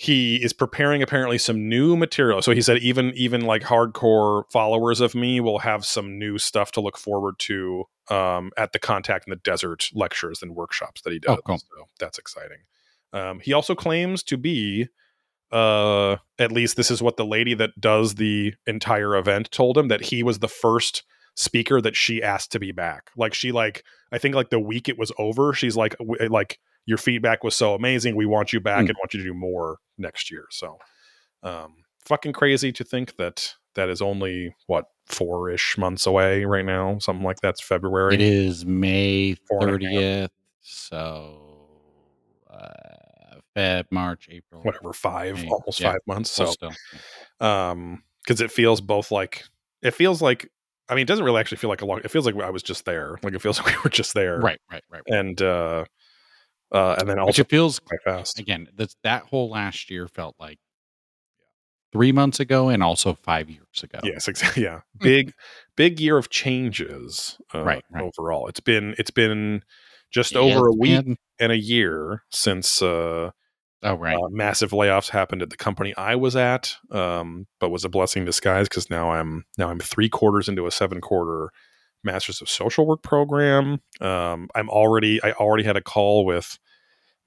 he 0.02 0.38
is 0.38 0.54
preparing 0.54 1.04
apparently 1.04 1.38
some 1.38 1.68
new 1.68 1.98
material. 1.98 2.42
So 2.42 2.54
he 2.54 2.62
said 2.62 2.78
even 2.78 3.12
even 3.16 3.42
like 3.42 3.64
hardcore 3.64 4.44
followers 4.50 5.02
of 5.02 5.14
me 5.14 5.42
will 5.42 5.60
have 5.60 5.84
some 5.84 6.18
new 6.18 6.38
stuff 6.38 6.72
to 6.72 6.82
look 6.82 6.98
forward 6.98 7.36
to 7.40 7.84
um, 8.10 8.52
at 8.56 8.72
the 8.72 8.80
contact 8.80 9.28
in 9.28 9.32
the 9.32 9.36
desert 9.36 9.90
lectures 9.94 10.42
and 10.42 10.56
workshops 10.56 11.02
that 11.02 11.12
he 11.12 11.20
does. 11.20 11.38
Oh, 11.38 11.42
cool. 11.46 11.58
so 11.58 11.84
that's 12.00 12.18
exciting. 12.18 12.60
Um, 13.12 13.42
he 13.42 13.52
also 13.52 13.76
claims 13.76 14.24
to 14.24 14.38
be 14.38 14.88
uh 15.52 16.16
at 16.38 16.52
least 16.52 16.78
this 16.78 16.92
is 16.92 17.02
what 17.02 17.18
the 17.18 17.26
lady 17.26 17.54
that 17.56 17.72
does 17.78 18.16
the 18.16 18.54
entire 18.68 19.18
event 19.18 19.52
told 19.52 19.78
him 19.78 19.90
that 19.90 20.00
he 20.00 20.24
was 20.24 20.40
the 20.40 20.48
first 20.48 21.04
speaker 21.36 21.82
that 21.82 21.98
she 21.98 22.24
asked 22.24 22.54
to 22.54 22.60
be 22.60 22.72
back. 22.72 23.10
Like 23.18 23.34
she 23.34 23.52
like 23.52 23.84
i 24.14 24.18
think 24.18 24.34
like 24.34 24.50
the 24.50 24.62
week 24.62 24.88
it 24.88 24.98
was 24.98 25.12
over 25.18 25.52
she's 25.52 25.76
like 25.76 25.98
w- 25.98 26.30
like 26.30 26.58
your 26.90 26.98
feedback 26.98 27.44
was 27.44 27.56
so 27.56 27.74
amazing 27.76 28.16
we 28.16 28.26
want 28.26 28.52
you 28.52 28.60
back 28.60 28.84
Mm. 28.86 28.90
and 28.90 28.98
want 29.00 29.14
you 29.14 29.20
to 29.20 29.26
do 29.26 29.34
more 29.34 29.78
next 29.98 30.32
year 30.32 30.46
so 30.50 30.78
um 31.44 31.76
fucking 32.06 32.34
crazy 32.34 32.72
to 32.72 32.84
think 32.84 33.16
that 33.18 33.54
that 33.76 33.90
is 33.90 34.02
only 34.02 34.56
what 34.68 34.86
four-ish 35.06 35.78
months 35.78 36.06
away 36.08 36.46
right 36.46 36.66
now 36.66 36.98
something 37.00 37.24
like 37.26 37.40
that's 37.42 37.62
february 37.62 38.16
It 38.16 38.22
is 38.22 38.66
May 38.66 39.36
Four 39.48 39.68
and 39.68 39.84
a 39.84 39.86
half. 39.86 39.94
thirtieth. 39.94 40.32
So 40.62 41.68
uh, 42.50 43.38
Feb, 43.56 43.86
March, 43.92 44.28
April. 44.32 44.62
whatever 44.64 44.94
five 44.94 45.36
May. 45.42 45.50
almost 45.50 45.80
Yeah. 45.80 45.92
five 45.92 46.02
months 46.08 46.32
So 46.32 46.54
um 47.40 48.04
because 48.24 48.42
it 48.42 48.52
feels 48.52 48.82
both 48.82 49.12
like 49.12 49.44
it 49.82 49.92
feels 49.92 50.22
like 50.22 50.50
i 50.90 50.94
mean 50.96 51.04
it 51.04 51.08
doesn't 51.08 51.24
really 51.26 51.40
actually 51.40 51.58
feel 51.58 51.70
like 51.70 51.82
a 51.82 51.86
long 51.86 52.02
it 52.04 52.12
feels 52.12 52.26
like 52.26 52.36
i 52.36 52.50
was 52.50 52.64
just 52.64 52.86
there 52.86 53.18
like 53.24 53.34
it 53.34 53.42
feels 53.42 53.58
like 53.64 53.68
we 53.76 53.82
were 53.84 53.90
just 53.90 54.14
there 54.14 54.40
Right, 54.40 54.60
right, 54.72 54.84
right. 54.92 55.02
and 55.08 55.42
uh 55.42 55.86
uh 56.72 56.96
and 57.00 57.10
then 57.10 57.18
Which 57.18 57.26
also 57.38 57.42
it 57.42 57.50
feels 57.50 57.80
quite 57.80 58.02
fast 58.04 58.40
again. 58.40 58.68
That's 58.76 58.96
that 59.04 59.24
whole 59.24 59.50
last 59.50 59.90
year 59.90 60.08
felt 60.08 60.36
like 60.40 60.60
three 61.92 62.12
months 62.12 62.40
ago 62.40 62.70
and 62.70 62.84
also 62.84 63.14
five 63.16 63.50
years 63.50 63.84
ago. 63.84 64.00
yes 64.04 64.28
exactly 64.28 64.64
yeah 64.70 64.82
big 65.00 65.34
big 65.76 66.00
year 66.00 66.18
of 66.18 66.30
changes 66.30 67.38
uh, 67.54 67.64
Right, 67.64 67.84
right. 67.92 68.04
overall 68.04 68.48
it's 68.48 68.60
been 68.60 68.94
it's 68.98 69.12
been 69.12 69.64
just 70.12 70.34
Yeah, 70.34 70.40
over 70.58 70.68
a 70.68 70.74
week 70.74 71.06
been- 71.06 71.18
and 71.40 71.52
a 71.52 71.58
year 71.58 72.24
since 72.32 72.82
uh 72.82 73.32
Oh 73.82 73.94
right. 73.94 74.18
Uh, 74.18 74.28
massive 74.30 74.72
layoffs 74.72 75.10
happened 75.10 75.42
at 75.42 75.52
the 75.52 75.56
company 75.56 75.96
I 75.96 76.16
was 76.16 76.36
at, 76.36 76.76
um, 76.92 77.48
but 77.62 77.70
was 77.70 77.86
a 77.86 77.90
blessing 77.90 78.26
disguise 78.26 78.68
because 78.68 78.90
now 78.90 79.12
I'm 79.12 79.46
now 79.58 79.70
I'm 79.70 79.80
three 79.80 80.10
quarters 80.10 80.50
into 80.50 80.68
a 80.68 80.72
seven 80.72 81.00
quarter 81.00 81.50
Masters 82.04 82.42
of 82.42 82.50
Social 82.50 82.86
Work 82.86 83.04
program. 83.04 83.80
Um, 84.02 84.50
I'm 84.56 84.70
already 84.70 85.22
I 85.24 85.32
already 85.34 85.64
had 85.64 85.78
a 85.78 85.82
call 85.82 86.26
with 86.26 86.58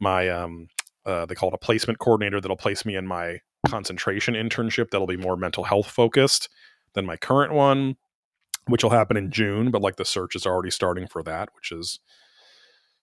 my 0.01 0.29
um, 0.29 0.69
uh, 1.05 1.27
they 1.27 1.35
call 1.35 1.51
it 1.51 1.55
a 1.55 1.59
placement 1.59 1.99
coordinator 1.99 2.41
that'll 2.41 2.57
place 2.57 2.85
me 2.85 2.97
in 2.97 3.07
my 3.07 3.41
concentration 3.69 4.35
internship 4.35 4.91
that'll 4.91 5.07
be 5.07 5.17
more 5.17 5.37
mental 5.37 5.65
health 5.65 5.91
focused 5.91 6.49
than 6.95 7.07
my 7.07 7.17
current 7.17 7.53
one, 7.53 7.97
which 8.67 8.83
will 8.83 8.91
happen 8.91 9.17
in 9.17 9.31
June. 9.31 9.71
But 9.71 9.83
like 9.83 9.97
the 9.97 10.05
search 10.05 10.35
is 10.35 10.47
already 10.47 10.71
starting 10.71 11.07
for 11.07 11.23
that, 11.23 11.51
which 11.55 11.73
is 11.73 12.01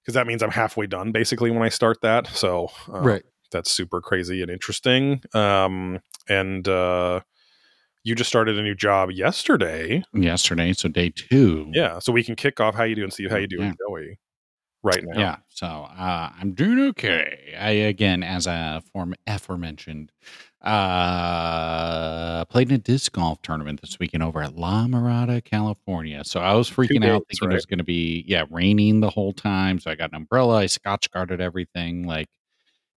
because 0.02 0.14
that 0.16 0.28
means 0.28 0.42
I'm 0.42 0.52
halfway 0.52 0.88
done 0.88 1.12
basically 1.12 1.52
when 1.52 1.64
I 1.64 1.70
start 1.70 2.02
that. 2.02 2.28
So 2.28 2.70
um, 2.92 3.04
that's 3.52 3.72
super 3.72 4.02
crazy 4.02 4.42
and 4.42 4.52
interesting. 4.52 5.22
Um, 5.34 6.00
and 6.28 6.68
uh, 6.68 7.22
you 8.04 8.16
just 8.16 8.30
started 8.30 8.58
a 8.58 8.62
new 8.62 8.76
job 8.76 9.12
yesterday. 9.12 10.04
Yesterday, 10.14 10.74
so 10.74 10.90
day 10.90 11.12
two. 11.16 11.70
Yeah. 11.74 12.00
So 12.00 12.12
we 12.12 12.24
can 12.24 12.36
kick 12.36 12.60
off 12.60 12.76
how 12.76 12.84
you 12.84 12.96
doing, 12.96 13.12
see 13.12 13.28
how 13.28 13.38
you 13.38 13.48
doing, 13.48 13.68
Yeah. 13.68 13.74
Joey, 13.88 14.20
right 14.84 15.04
now. 15.04 15.20
Yeah. 15.20 15.36
So 15.50 15.68
uh, 15.68 16.30
I'm 16.40 16.54
doing 16.54 16.80
okay. 16.90 17.56
I 17.60 17.72
again, 17.72 18.24
as 18.24 18.48
a 18.48 18.82
form 18.94 19.16
aforementioned, 19.28 20.12
uh, 20.62 22.46
played 22.46 22.70
in 22.70 22.76
a 22.76 22.80
disc 22.80 23.12
golf 23.12 23.42
tournament 23.42 23.82
this 23.82 23.98
weekend 24.00 24.24
over 24.24 24.42
at 24.42 24.56
La 24.56 24.86
Mirada, 24.88 25.44
California. 25.44 26.24
So 26.24 26.40
I 26.40 26.54
was 26.54 26.70
freaking 26.70 27.06
out, 27.06 27.26
days, 27.28 27.40
thinking 27.40 27.50
right? 27.50 27.54
it 27.54 27.56
was 27.56 27.66
going 27.66 27.78
to 27.80 27.84
be 27.84 28.24
yeah 28.28 28.46
raining 28.50 29.02
the 29.02 29.10
whole 29.10 29.34
time. 29.34 29.80
So 29.80 29.92
I 29.92 29.96
got 29.96 30.12
an 30.12 30.16
umbrella. 30.16 30.58
I 30.58 30.66
scotch 30.68 31.12
guarded 31.12 31.42
everything. 31.42 32.04
Like 32.04 32.28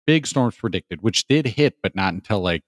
big 0.06 0.26
storms 0.26 0.56
predicted, 0.56 1.02
which 1.02 1.26
did 1.26 1.46
hit, 1.46 1.76
but 1.82 1.94
not 1.94 2.12
until 2.14 2.40
like 2.40 2.62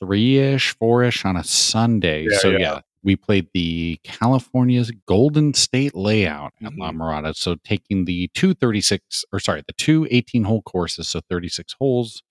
three 0.00 0.38
ish, 0.38 0.74
four 0.76 1.02
ish 1.04 1.24
on 1.24 1.36
a 1.36 1.44
Sunday. 1.44 2.26
Yeah, 2.30 2.38
so 2.38 2.50
yeah. 2.50 2.58
yeah. 2.58 2.80
we 3.02 3.16
played 3.16 3.48
the 3.54 3.98
California's 4.04 4.90
Golden 5.06 5.54
State 5.54 5.94
layout 5.94 6.52
at 6.64 6.76
La 6.76 6.90
Mhm. 6.90 6.96
Mirada. 6.98 7.34
So 7.36 7.56
taking 7.64 8.04
the 8.04 8.28
two 8.34 8.54
36 8.54 9.24
or 9.32 9.38
sorry, 9.40 9.62
the 9.66 9.72
two 9.74 10.06
18 10.10 10.44
hole 10.44 10.62
courses, 10.62 11.08
so 11.08 11.20
36 11.28 11.74
holes 11.78 12.22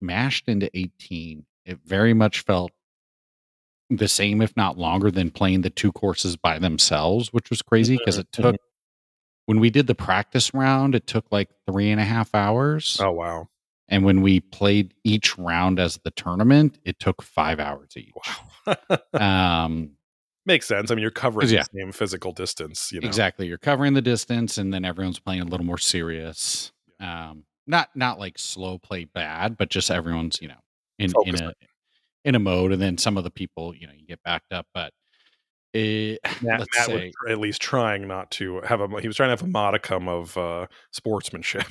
mashed 0.00 0.48
into 0.48 0.68
18. 0.76 1.46
It 1.64 1.78
very 1.84 2.14
much 2.14 2.40
felt 2.40 2.72
the 3.90 4.08
same, 4.08 4.40
if 4.42 4.56
not 4.56 4.78
longer, 4.78 5.10
than 5.10 5.30
playing 5.30 5.60
the 5.62 5.70
two 5.70 5.92
courses 5.92 6.36
by 6.36 6.58
themselves, 6.58 7.32
which 7.32 7.50
was 7.50 7.62
crazy 7.62 7.96
because 7.96 8.18
it 8.18 8.28
Mhm, 8.32 8.42
took 8.42 8.56
when 9.46 9.60
we 9.60 9.68
did 9.68 9.86
the 9.86 9.94
practice 9.94 10.54
round, 10.54 10.94
it 10.94 11.06
took 11.06 11.30
like 11.30 11.50
three 11.70 11.90
and 11.90 12.00
a 12.00 12.04
half 12.04 12.34
hours. 12.34 12.98
Oh 13.00 13.12
wow. 13.12 13.48
And 13.88 14.04
when 14.04 14.22
we 14.22 14.40
played 14.40 14.94
each 15.04 15.36
round 15.38 15.78
as 15.78 15.98
the 16.04 16.10
tournament, 16.12 16.78
it 16.84 16.98
took 16.98 17.20
five 17.22 17.60
hours 17.60 17.90
each. 17.96 18.12
Wow. 18.66 18.76
Um, 19.66 19.90
Makes 20.46 20.66
sense. 20.66 20.90
I 20.90 20.94
mean, 20.94 21.02
you're 21.02 21.10
covering 21.10 21.48
'Cause, 21.48 21.52
the 21.52 21.78
same 21.78 21.92
physical 21.92 22.32
distance. 22.32 22.92
You 22.92 23.00
know. 23.00 23.06
Exactly. 23.08 23.46
You're 23.46 23.56
covering 23.58 23.94
the 23.94 24.02
distance, 24.02 24.58
and 24.58 24.72
then 24.74 24.84
everyone's 24.84 25.18
playing 25.18 25.40
a 25.40 25.44
little 25.46 25.64
more 25.66 25.78
serious. 25.78 26.70
Um, 27.00 27.44
not 27.66 27.88
not 27.94 28.18
like 28.18 28.38
slow 28.38 28.76
play 28.78 29.04
bad, 29.04 29.56
but 29.56 29.70
just 29.70 29.90
everyone's 29.90 30.40
you 30.42 30.48
know 30.48 30.60
in 30.98 31.06
in 31.06 31.36
Focused. 31.36 31.42
a 31.44 31.52
in 32.26 32.34
a 32.34 32.38
mode, 32.38 32.72
and 32.72 32.82
then 32.82 32.98
some 32.98 33.16
of 33.16 33.24
the 33.24 33.30
people 33.30 33.74
you 33.74 33.86
know 33.86 33.92
you 33.96 34.06
get 34.06 34.22
backed 34.22 34.52
up. 34.52 34.66
But 34.74 34.92
it, 35.72 36.20
Matt, 36.42 36.60
let's 36.60 36.76
Matt 36.76 36.86
say 36.86 37.12
was 37.24 37.32
at 37.32 37.38
least 37.38 37.62
trying 37.62 38.06
not 38.06 38.30
to 38.32 38.60
have 38.62 38.80
a. 38.82 39.00
He 39.00 39.06
was 39.08 39.16
trying 39.16 39.28
to 39.28 39.32
have 39.32 39.42
a 39.42 39.46
modicum 39.46 40.08
of 40.08 40.36
uh, 40.36 40.66
sportsmanship. 40.92 41.64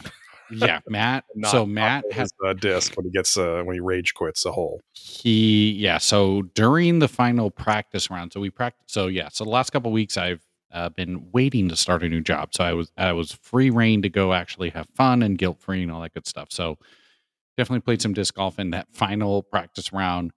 Yeah, 0.51 0.79
Matt. 0.87 1.25
so 1.49 1.65
Matt 1.65 2.03
has 2.11 2.31
uh, 2.45 2.53
disc 2.53 2.95
when 2.95 3.05
he 3.05 3.11
gets 3.11 3.37
uh, 3.37 3.63
when 3.63 3.75
he 3.75 3.79
rage 3.79 4.13
quits 4.13 4.45
a 4.45 4.51
hole. 4.51 4.81
he 4.93 5.71
yeah 5.73 5.97
so 5.97 6.43
during 6.53 6.99
the 6.99 7.07
final 7.07 7.49
practice 7.51 8.09
round 8.09 8.33
so 8.33 8.39
we 8.39 8.49
practice 8.49 8.83
so 8.87 9.07
yeah 9.07 9.29
so 9.31 9.43
the 9.43 9.49
last 9.49 9.71
couple 9.71 9.91
weeks 9.91 10.17
i've 10.17 10.41
uh, 10.71 10.89
been 10.89 11.29
waiting 11.31 11.69
to 11.69 11.75
start 11.75 12.03
a 12.03 12.09
new 12.09 12.21
job 12.21 12.49
so 12.53 12.63
i 12.63 12.73
was 12.73 12.91
i 12.97 13.11
was 13.11 13.31
free 13.31 13.69
reign 13.69 14.01
to 14.01 14.09
go 14.09 14.33
actually 14.33 14.69
have 14.69 14.87
fun 14.95 15.21
and 15.21 15.37
guilt 15.37 15.59
free 15.59 15.83
and 15.83 15.91
all 15.91 16.01
that 16.01 16.13
good 16.13 16.25
stuff 16.27 16.47
so 16.51 16.77
definitely 17.57 17.81
played 17.81 18.01
some 18.01 18.13
disc 18.13 18.33
golf 18.35 18.57
in 18.59 18.71
that 18.71 18.87
final 18.91 19.43
practice 19.43 19.93
round 19.93 20.31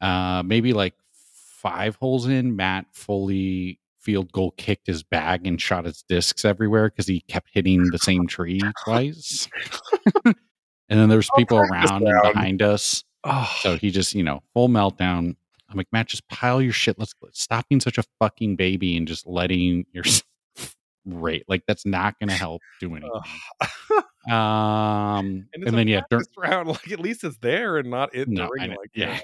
uh 0.00 0.42
maybe 0.44 0.72
like 0.72 0.94
five 1.12 1.96
holes 1.96 2.26
in 2.26 2.54
matt 2.54 2.86
fully 2.92 3.80
field 4.06 4.30
goal 4.30 4.52
kicked 4.52 4.86
his 4.86 5.02
bag 5.02 5.44
and 5.48 5.60
shot 5.60 5.84
his 5.84 6.04
discs 6.08 6.44
everywhere 6.44 6.88
because 6.88 7.08
he 7.08 7.20
kept 7.22 7.48
hitting 7.52 7.90
the 7.90 7.98
same 7.98 8.24
tree 8.28 8.60
twice. 8.84 9.48
and 10.24 10.34
then 10.88 11.08
there's 11.08 11.28
people 11.36 11.58
around 11.58 12.06
and 12.06 12.22
behind 12.22 12.62
us. 12.62 13.02
Oh, 13.24 13.52
So 13.60 13.76
he 13.76 13.90
just, 13.90 14.14
you 14.14 14.22
know, 14.22 14.44
full 14.54 14.68
meltdown. 14.68 15.34
I'm 15.68 15.76
like, 15.76 15.88
Matt, 15.90 16.06
just 16.06 16.26
pile 16.28 16.62
your 16.62 16.72
shit. 16.72 16.96
Let's 16.96 17.12
stop 17.32 17.68
being 17.68 17.80
such 17.80 17.98
a 17.98 18.04
fucking 18.20 18.54
baby 18.54 18.96
and 18.96 19.08
just 19.08 19.26
letting 19.26 19.84
your 19.90 20.04
rate. 21.04 21.42
Like 21.48 21.64
that's 21.66 21.84
not 21.84 22.16
going 22.20 22.28
to 22.28 22.36
help 22.36 22.62
do 22.80 22.94
anything. 22.94 23.10
Um, 24.28 25.46
and, 25.54 25.62
and 25.64 25.78
then 25.78 25.86
yeah, 25.86 26.00
dur- 26.10 26.24
round, 26.36 26.66
like 26.66 26.90
at 26.90 26.98
least 26.98 27.22
it's 27.22 27.38
there 27.38 27.76
and 27.76 27.88
not 27.88 28.12
in 28.12 28.34
No, 28.34 28.46
the 28.46 28.50
ring. 28.50 28.70
Like, 28.70 28.90
you 28.92 29.04
yeah. 29.04 29.20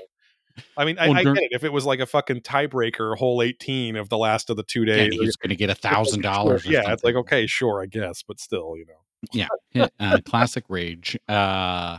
I 0.76 0.84
mean, 0.84 0.98
I, 0.98 1.08
Well, 1.08 1.18
I 1.18 1.24
get 1.24 1.36
it. 1.36 1.48
If 1.52 1.64
it 1.64 1.72
was 1.72 1.84
like 1.84 2.00
a 2.00 2.06
fucking 2.06 2.40
tiebreaker, 2.40 3.16
hole 3.16 3.42
eighteen 3.42 3.96
of 3.96 4.08
the 4.08 4.18
last 4.18 4.50
of 4.50 4.56
the 4.56 4.62
two 4.62 4.84
yeah, 4.84 4.94
days, 4.94 5.14
he's 5.14 5.36
going 5.36 5.50
to 5.50 5.56
get 5.56 5.70
a 5.70 5.74
thousand 5.88 6.22
dollars. 6.22 6.66
Yeah, 6.66 6.92
it's 6.92 7.04
like 7.04 7.14
okay, 7.14 7.46
sure, 7.46 7.82
I 7.82 7.86
guess, 7.86 8.22
but 8.22 8.40
still, 8.40 8.76
you 8.76 8.86
know. 8.86 9.28
yeah, 9.32 9.48
yeah, 9.72 9.88
uh, 10.00 10.18
classic 10.24 10.64
rage. 10.68 11.18
Uh, 11.28 11.98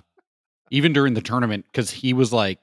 even 0.72 0.94
during 0.94 1.14
the 1.14 1.22
tournament, 1.22 1.66
because 1.72 1.92
he 1.92 2.14
was 2.14 2.34
like 2.34 2.60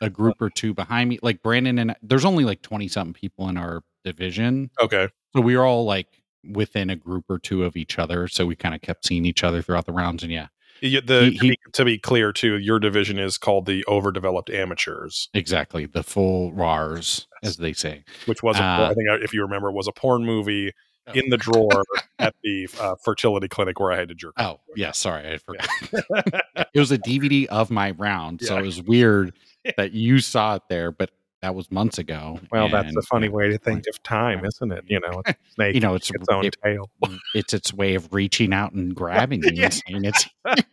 a 0.00 0.10
group 0.10 0.40
or 0.40 0.50
two 0.50 0.74
behind 0.74 1.08
me. 1.10 1.18
Like 1.22 1.42
Brandon 1.42 1.78
and 1.78 1.96
there's 2.02 2.24
only 2.24 2.44
like 2.44 2.62
twenty 2.62 2.88
something 2.88 3.14
people 3.14 3.48
in 3.48 3.56
our 3.56 3.82
division, 4.04 4.70
Okay, 4.80 5.08
so 5.34 5.40
we 5.40 5.56
were 5.56 5.64
all 5.64 5.84
like 5.84 6.08
within 6.48 6.90
a 6.90 6.96
group 6.96 7.24
or 7.28 7.38
two 7.38 7.64
of 7.64 7.76
each 7.76 7.98
other. 7.98 8.28
So 8.28 8.46
we 8.46 8.56
kind 8.56 8.74
of 8.74 8.80
kept 8.80 9.06
seeing 9.06 9.24
each 9.24 9.44
other 9.44 9.62
throughout 9.62 9.86
the 9.86 9.92
rounds. 9.92 10.22
And 10.22 10.32
yeah, 10.32 10.48
the 10.80 11.30
He- 11.32 11.38
to, 11.38 11.40
be, 11.48 11.58
to 11.72 11.84
be 11.84 11.98
clear 11.98 12.32
too, 12.32 12.58
your 12.58 12.78
division 12.78 13.18
is 13.18 13.38
called 13.38 13.66
the 13.66 13.84
overdeveloped 13.86 14.50
amateurs, 14.50 15.28
exactly 15.34 15.86
the 15.86 16.02
full 16.02 16.52
RARs, 16.52 17.26
as 17.42 17.56
they 17.58 17.72
say. 17.72 18.04
which 18.26 18.42
was 18.42 18.56
a, 18.58 18.62
Uh, 18.62 18.88
I 18.90 18.94
think 18.94 19.08
uh, 19.10 19.14
if 19.22 19.32
you 19.34 19.42
remember 19.42 19.70
was 19.70 19.88
a 19.88 19.92
porn 19.92 20.24
movie 20.24 20.72
Oh. 21.08 21.12
in 21.12 21.30
the 21.30 21.36
drawer 21.38 21.82
at 22.18 22.34
the 22.44 22.68
uh, 22.78 22.94
fertility 23.02 23.48
clinic 23.48 23.80
where 23.80 23.90
I 23.90 23.96
had 23.96 24.08
to 24.10 24.14
jerk. 24.14 24.34
Oh 24.38 24.60
yeah, 24.76 24.92
sorry, 24.92 25.32
I 25.32 25.38
forgot. 25.38 25.66
it 26.74 26.78
was 26.78 26.92
a 26.92 26.98
DVD 26.98 27.46
of 27.46 27.70
my 27.70 27.92
round, 27.92 28.42
so 28.42 28.54
Yeah. 28.54 28.60
it 28.60 28.66
was 28.66 28.82
weird 28.82 29.32
that 29.78 29.92
you 29.92 30.20
saw 30.20 30.56
it 30.56 30.62
there, 30.68 30.92
but 30.92 31.10
that 31.42 31.54
was 31.54 31.70
months 31.70 31.98
ago. 31.98 32.38
Well, 32.52 32.68
that's 32.68 32.94
a 32.94 33.02
funny 33.02 33.28
way 33.28 33.48
to 33.50 33.58
think 33.58 33.84
of 33.88 34.02
time, 34.02 34.44
isn't 34.44 34.72
it? 34.72 34.84
You 34.86 35.00
know, 35.00 35.22
it's 35.26 35.38
snake 35.54 35.74
You 35.74 35.80
know, 35.80 35.94
it's 35.94 36.10
its 36.10 36.28
own 36.30 36.44
it- 36.44 36.56
tail. 36.62 36.90
it's 37.34 37.54
its 37.54 37.72
way 37.72 37.94
of 37.94 38.12
reaching 38.12 38.52
out 38.52 38.72
and 38.72 38.94
grabbing 38.94 39.42
you 39.44 39.50
Yeah. 39.54 39.70
and 39.86 40.06
it's. 40.06 40.28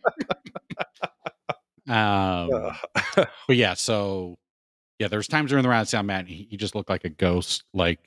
um, 1.88 2.50
but 3.14 3.56
yeah, 3.56 3.74
so 3.74 4.38
yeah, 4.98 5.08
there's 5.08 5.28
times 5.28 5.50
during 5.50 5.62
the 5.62 5.68
round, 5.68 5.88
sound 5.88 6.06
Matt, 6.06 6.26
he, 6.26 6.46
he 6.50 6.56
just 6.56 6.74
looked 6.74 6.90
like 6.90 7.04
a 7.04 7.08
ghost, 7.08 7.64
like 7.72 8.00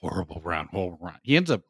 horrible 0.00 0.40
round, 0.44 0.70
horrible 0.70 0.98
round. 1.00 1.18
He 1.22 1.36
ends 1.36 1.50
up. 1.50 1.62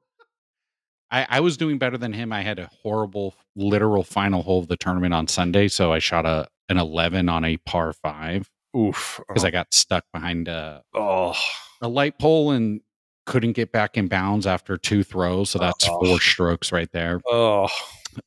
I, 1.10 1.26
I 1.28 1.40
was 1.40 1.56
doing 1.56 1.78
better 1.78 1.96
than 1.96 2.12
him. 2.12 2.34
I 2.34 2.42
had 2.42 2.58
a 2.58 2.68
horrible, 2.82 3.34
literal 3.56 4.04
final 4.04 4.42
hole 4.42 4.58
of 4.60 4.68
the 4.68 4.76
tournament 4.76 5.14
on 5.14 5.26
Sunday, 5.26 5.68
so 5.68 5.92
I 5.92 5.98
shot 6.00 6.26
a 6.26 6.46
an 6.68 6.76
11 6.76 7.30
on 7.30 7.46
a 7.46 7.56
par 7.56 7.94
five 7.94 8.50
Oof. 8.76 9.20
because 9.28 9.44
I 9.44 9.50
got 9.50 9.72
stuck 9.72 10.04
behind 10.12 10.48
a, 10.48 10.82
oh, 10.94 11.34
a 11.80 11.88
light 11.88 12.18
pole 12.18 12.50
and 12.52 12.80
couldn't 13.26 13.52
get 13.52 13.72
back 13.72 13.96
in 13.96 14.08
bounds 14.08 14.46
after 14.46 14.76
two 14.76 15.02
throws. 15.04 15.50
So 15.50 15.58
that's 15.58 15.88
Oh. 15.88 15.98
four 16.04 16.20
strokes 16.20 16.72
right 16.72 16.90
there. 16.92 17.20
oh, 17.26 17.68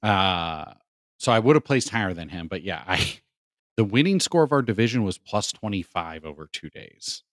Uh, 0.04 0.74
so 1.18 1.32
I 1.32 1.40
would 1.40 1.56
have 1.56 1.66
placed 1.66 1.90
higher 1.90 2.14
than 2.14 2.30
him, 2.30 2.48
but 2.48 2.64
yeah, 2.64 2.84
I 2.88 2.98
the 3.78 3.84
winning 3.84 4.20
score 4.20 4.44
of 4.44 4.52
our 4.52 4.62
division 4.62 5.04
was 5.04 5.18
plus 5.18 5.52
25 5.52 6.26
over 6.26 6.48
two 6.52 6.70
days. 6.70 7.24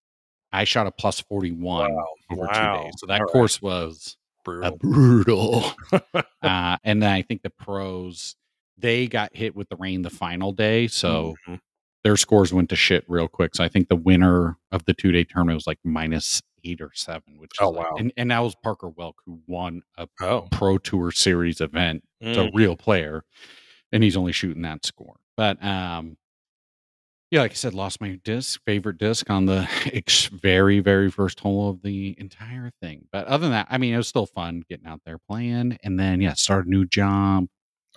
I 0.53 0.65
shot 0.65 0.87
a 0.87 0.91
plus 0.91 1.21
41 1.21 1.93
Wow. 1.95 2.07
over 2.31 2.47
Wow. 2.47 2.73
two 2.75 2.79
days. 2.85 2.95
So 2.99 3.07
that 3.07 3.21
All 3.21 3.27
right. 3.27 3.33
course 3.33 3.61
was 3.63 4.17
brutal. 4.45 4.77
brutal. 4.79 5.73
uh, 6.43 6.77
and 6.85 7.03
then 7.03 7.11
I 7.13 7.23
think 7.23 7.43
the 7.43 7.51
pros 7.51 8.35
they 8.79 9.09
got 9.09 9.35
hit 9.37 9.55
with 9.57 9.69
the 9.69 9.77
rain 9.77 10.03
the 10.03 10.11
final 10.11 10.53
day, 10.53 10.87
so 10.89 11.35
Mhm. 11.49 11.61
Their 12.09 12.17
scores 12.17 12.55
went 12.55 12.71
to 12.71 12.77
shit 12.77 13.05
real 13.07 13.29
quick. 13.29 13.55
So 13.55 13.63
I 13.63 13.69
think 13.69 13.89
the 13.91 13.97
winner 13.97 14.57
of 14.73 14.83
the 14.87 14.95
two 14.95 15.13
day 15.13 15.25
tournament 15.25 15.57
was 15.57 15.67
like 15.67 15.79
minus 15.85 16.41
eight 16.65 16.81
or 16.81 16.91
seven, 16.95 17.37
which 17.39 17.51
Oh, 17.61 17.69
like- 17.69 17.91
wow. 17.91 17.97
and, 17.99 18.11
and 18.17 18.31
that 18.31 18.39
was 18.39 18.55
Parker 18.65 18.89
Welk 18.89 19.13
who 19.27 19.41
won 19.47 19.83
a 19.99 20.09
oh, 20.23 20.49
pro 20.51 20.79
tour 20.79 21.11
series 21.11 21.61
event. 21.61 22.03
It's 22.21 22.39
a 22.39 22.45
Mm. 22.45 22.51
real 22.55 22.77
player, 22.77 23.25
and 23.93 24.03
he's 24.03 24.17
only 24.17 24.33
shooting 24.33 24.63
that 24.63 24.87
score. 24.87 25.17
But 25.37 25.63
um, 25.63 26.17
yeah, 27.31 27.41
like 27.43 27.51
I 27.51 27.55
said, 27.55 27.75
lost 27.75 28.01
my 28.01 28.19
disc, 28.25 28.59
favorite 28.65 28.97
disc 28.97 29.29
on 29.29 29.45
the 29.45 29.69
very, 30.43 30.81
very 30.81 31.11
first 31.11 31.41
hole 31.41 31.69
of 31.69 31.83
the 31.83 32.15
entire 32.19 32.73
thing. 32.81 33.05
But 33.13 33.27
other 33.27 33.43
than 33.43 33.53
that, 33.53 33.67
I 33.69 33.77
mean, 33.77 33.93
it 33.93 33.99
was 33.99 34.09
still 34.09 34.25
fun 34.27 34.63
getting 34.67 34.87
out 34.87 35.03
there 35.05 35.19
playing, 35.19 35.77
and 35.85 36.01
then 36.01 36.23
yeah, 36.23 36.33
start 36.33 36.67
a 36.67 36.71
new 36.71 36.87
job. 36.87 37.49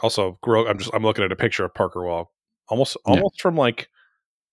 also 0.01 0.37
grow. 0.43 0.67
I'm 0.67 0.77
just 0.79 0.91
I'm 0.93 1.03
looking 1.03 1.23
at 1.23 1.31
a 1.31 1.35
picture 1.37 1.63
of 1.63 1.73
Parker 1.73 2.03
Wall, 2.05 2.29
almost 2.67 2.97
Yeah. 3.07 3.13
almost 3.13 3.41
from 3.41 3.55
like 3.55 3.87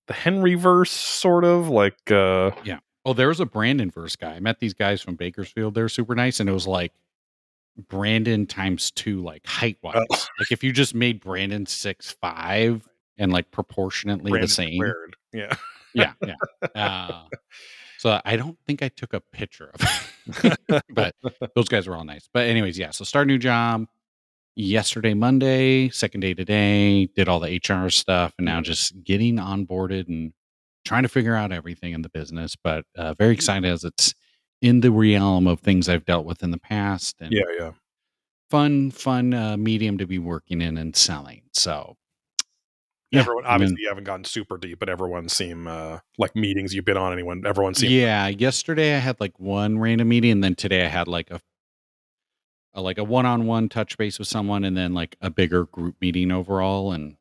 the 0.09 0.15
Henry 0.15 0.55
verse, 0.55 0.91
sort 0.91 1.45
of 1.45 1.69
like. 1.69 2.11
uh 2.11 2.51
Yeah. 2.65 2.81
Oh, 3.05 3.13
there 3.13 3.29
was 3.29 3.41
a 3.41 3.47
Brandon 3.47 3.91
verse 3.91 4.17
guy. 4.17 4.35
I 4.35 4.41
met 4.41 4.59
these 4.59 4.75
guys 4.75 5.01
from 5.01 5.15
Bakersfield. 5.15 5.75
They're 5.75 5.89
super 5.89 6.15
nice, 6.15 6.41
and 6.41 6.49
it 6.49 6.53
was 6.53 6.67
like 6.67 6.93
Brandon 7.89 8.45
times 8.45 8.91
two, 8.91 9.23
like 9.23 9.47
height 9.47 9.79
wise. 9.83 9.95
Oh. 10.11 10.27
Like 10.41 10.51
if 10.51 10.65
you 10.65 10.73
just 10.73 10.95
made 10.95 11.21
Brandon 11.21 11.65
six 11.65 12.11
five 12.21 12.87
and 13.17 13.33
like 13.33 13.51
proportionately 13.51 14.31
Brandon 14.31 14.49
the 14.49 14.53
same. 14.53 14.75
squared. 14.75 15.17
Yeah. 15.33 15.55
Yeah, 15.95 16.13
yeah. 16.27 16.35
Uh, 16.75 17.25
so 17.99 18.21
I 18.25 18.37
don't 18.37 18.59
think 18.67 18.83
I 18.83 18.89
took 18.89 19.15
a 19.15 19.21
picture 19.21 19.71
of 19.75 20.45
it, 20.45 20.83
but 20.91 21.15
those 21.55 21.69
guys 21.69 21.87
were 21.87 21.97
all 21.97 22.05
nice. 22.05 22.29
But 22.33 22.47
anyways, 22.47 22.79
yeah. 22.79 22.91
So 22.91 23.05
start 23.05 23.27
a 23.27 23.29
new 23.29 23.39
job 23.39 23.87
yesterday, 24.59 25.15
Monday, 25.15 25.89
second 25.91 26.21
day 26.21 26.35
today. 26.35 27.07
Did 27.07 27.29
all 27.29 27.41
the 27.41 27.59
HR 27.67 27.89
stuff, 27.89 28.35
and 28.39 28.45
now 28.45 28.61
just 28.61 29.03
getting 29.05 29.37
onboarded 29.37 30.09
and 30.09 30.33
trying 30.85 31.05
to 31.05 31.09
figure 31.09 31.35
out 31.35 31.53
everything 31.53 31.93
in 31.95 32.03
the 32.03 32.09
business. 32.11 32.57
But 32.57 32.85
uh, 32.97 33.15
very 33.15 33.33
excited 33.33 33.65
as 33.71 33.85
it's 33.85 34.15
in 34.61 34.81
the 34.81 34.91
realm 34.91 35.47
of 35.47 35.61
things 35.61 35.89
I've 35.89 36.05
dealt 36.05 36.27
with 36.27 36.43
in 36.43 36.51
the 36.51 36.59
past, 36.59 37.17
and 37.21 37.33
Yeah. 37.33 37.43
Yeah. 37.59 37.71
fun, 38.51 38.91
fun 38.91 39.33
uh, 39.33 39.57
medium 39.57 39.99
to 39.99 40.07
be 40.07 40.19
working 40.19 40.61
in 40.61 40.77
and 40.77 40.97
selling. 40.97 41.43
So. 41.53 41.97
yeah, 43.13 43.21
everyone 43.21 43.45
I 43.45 43.49
mean- 43.49 43.55
obviously 43.55 43.83
you 43.83 43.89
haven't 43.89 44.05
gone 44.05 44.25
super 44.25 44.59
deep, 44.59 44.79
but 44.81 44.89
everyone 44.89 45.29
seem 45.29 45.67
uh 45.67 45.99
like 46.19 46.35
meetings 46.37 46.75
you've 46.75 46.85
been 46.85 46.97
on. 46.97 47.13
Anyone, 47.13 47.47
everyone 47.47 47.75
seem. 47.75 47.91
Yeah, 47.91 48.27
yesterday 48.29 48.97
I 48.97 48.99
had 48.99 49.21
like 49.21 49.39
one 49.39 49.79
random 49.79 50.09
meeting, 50.09 50.33
and 50.33 50.43
then 50.45 50.55
today 50.57 50.85
I 50.85 50.89
had 50.89 51.07
like 51.09 51.31
a, 51.31 51.41
a 52.79 52.81
like 52.81 52.99
a 52.99 53.05
one-on-one 53.05 53.69
touch 53.69 53.99
base 53.99 54.19
with 54.19 54.29
someone, 54.29 54.65
and 54.65 54.77
then 54.77 54.95
like 54.95 55.17
a 55.21 55.31
bigger 55.31 55.65
group 55.67 55.97
meeting 56.01 56.31
overall. 56.31 56.93
And 56.93 57.17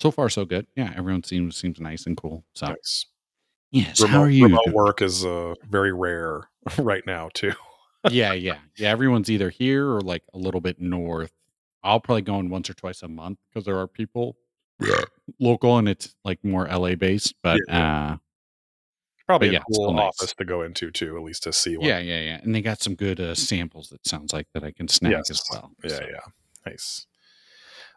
so 0.00 0.10
far, 0.10 0.28
so 0.30 0.44
good. 0.44 0.66
Yeah, 0.74 0.92
everyone 0.96 1.22
seems 1.24 1.56
seems 1.56 1.78
nice 1.78 2.06
and 2.06 2.16
cool. 2.16 2.44
So 2.54 2.68
nice. 2.68 3.06
yes, 3.70 4.00
Remote, 4.00 4.12
how 4.12 4.20
are 4.22 4.30
you? 4.30 4.44
remote 4.44 4.64
doing? 4.64 4.74
work 4.74 5.02
is 5.02 5.24
uh 5.24 5.54
very 5.68 5.92
rare 5.92 6.48
right 6.78 7.06
now 7.06 7.28
too. 7.34 7.52
yeah, 8.10 8.32
yeah, 8.32 8.58
yeah. 8.76 8.88
Everyone's 8.88 9.30
either 9.30 9.50
here 9.50 9.88
or 9.88 10.00
like 10.00 10.22
a 10.34 10.38
little 10.38 10.60
bit 10.60 10.80
north. 10.80 11.32
I'll 11.84 12.00
probably 12.00 12.22
go 12.22 12.38
in 12.38 12.48
once 12.48 12.70
or 12.70 12.74
twice 12.74 13.02
a 13.02 13.08
month 13.08 13.38
because 13.52 13.66
there 13.66 13.78
are 13.78 13.86
people 13.86 14.36
local, 15.38 15.76
and 15.76 15.88
it's 15.88 16.14
like 16.24 16.42
more 16.42 16.66
LA 16.66 16.94
based. 16.94 17.34
But 17.42 17.60
Yeah, 17.68 18.12
uh, 18.12 18.16
Probably 19.26 19.48
But 19.48 19.50
a 19.50 19.54
yeah, 19.54 19.62
cool 19.74 19.92
nice. 19.94 20.08
office 20.20 20.34
to 20.34 20.44
go 20.44 20.62
into 20.62 20.90
too, 20.90 21.16
at 21.16 21.22
least 21.22 21.44
to 21.44 21.52
see. 21.52 21.76
What, 21.76 21.86
yeah, 21.86 21.98
yeah, 22.00 22.20
yeah. 22.20 22.40
And 22.42 22.54
they 22.54 22.60
got 22.62 22.80
some 22.82 22.94
good 22.94 23.20
uh, 23.20 23.34
samples. 23.34 23.92
It 23.92 24.00
sounds 24.06 24.32
like 24.32 24.48
that 24.54 24.64
I 24.64 24.72
can 24.72 24.88
snag 24.88 25.12
Yes. 25.12 25.30
as 25.30 25.42
well. 25.50 25.70
yeah, 25.84 25.90
So- 25.90 26.00
yeah. 26.10 26.20
Nice. 26.66 27.06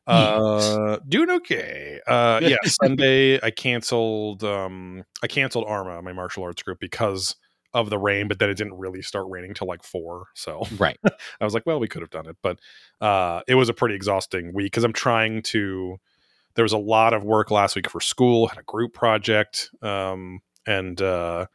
Uh, 0.07 0.97
doing 1.07 1.29
okay. 1.29 1.99
Uh, 2.05 2.39
yeah. 2.43 2.57
Sunday, 2.65 3.39
I 3.41 3.49
canceled. 3.51 4.43
Um, 4.43 5.03
I 5.23 5.27
canceled 5.27 5.65
Arma, 5.67 6.01
my 6.01 6.13
martial 6.13 6.43
arts 6.43 6.61
group, 6.61 6.79
because 6.79 7.35
of 7.73 7.89
the 7.89 7.97
rain. 7.97 8.27
But 8.27 8.39
then 8.39 8.49
it 8.49 8.57
didn't 8.57 8.77
really 8.77 9.01
start 9.01 9.25
raining 9.29 9.53
till 9.53 9.67
like 9.67 9.83
four. 9.83 10.27
So 10.35 10.63
Right. 10.77 10.97
I 11.05 11.43
was 11.43 11.53
like, 11.53 11.65
well, 11.65 11.79
we 11.79 11.87
could 11.87 12.01
have 12.01 12.11
done 12.11 12.27
it, 12.27 12.37
but 12.43 12.59
uh, 13.01 13.41
it 13.47 13.55
was 13.55 13.69
a 13.69 13.73
pretty 13.73 13.95
exhausting 13.95 14.53
week 14.53 14.67
because 14.71 14.83
I'm 14.83 14.93
trying 14.93 15.41
to. 15.43 15.97
There 16.55 16.63
was 16.63 16.71
a 16.73 16.77
lot 16.77 17.13
of 17.13 17.25
work 17.25 17.51
last 17.51 17.75
week 17.75 17.89
for 17.89 17.99
school, 17.99 18.47
had 18.47 18.57
a 18.57 18.63
group 18.63 18.93
project, 18.93 19.71
um, 19.81 20.39
and 20.65 21.01
uh, 21.01 21.45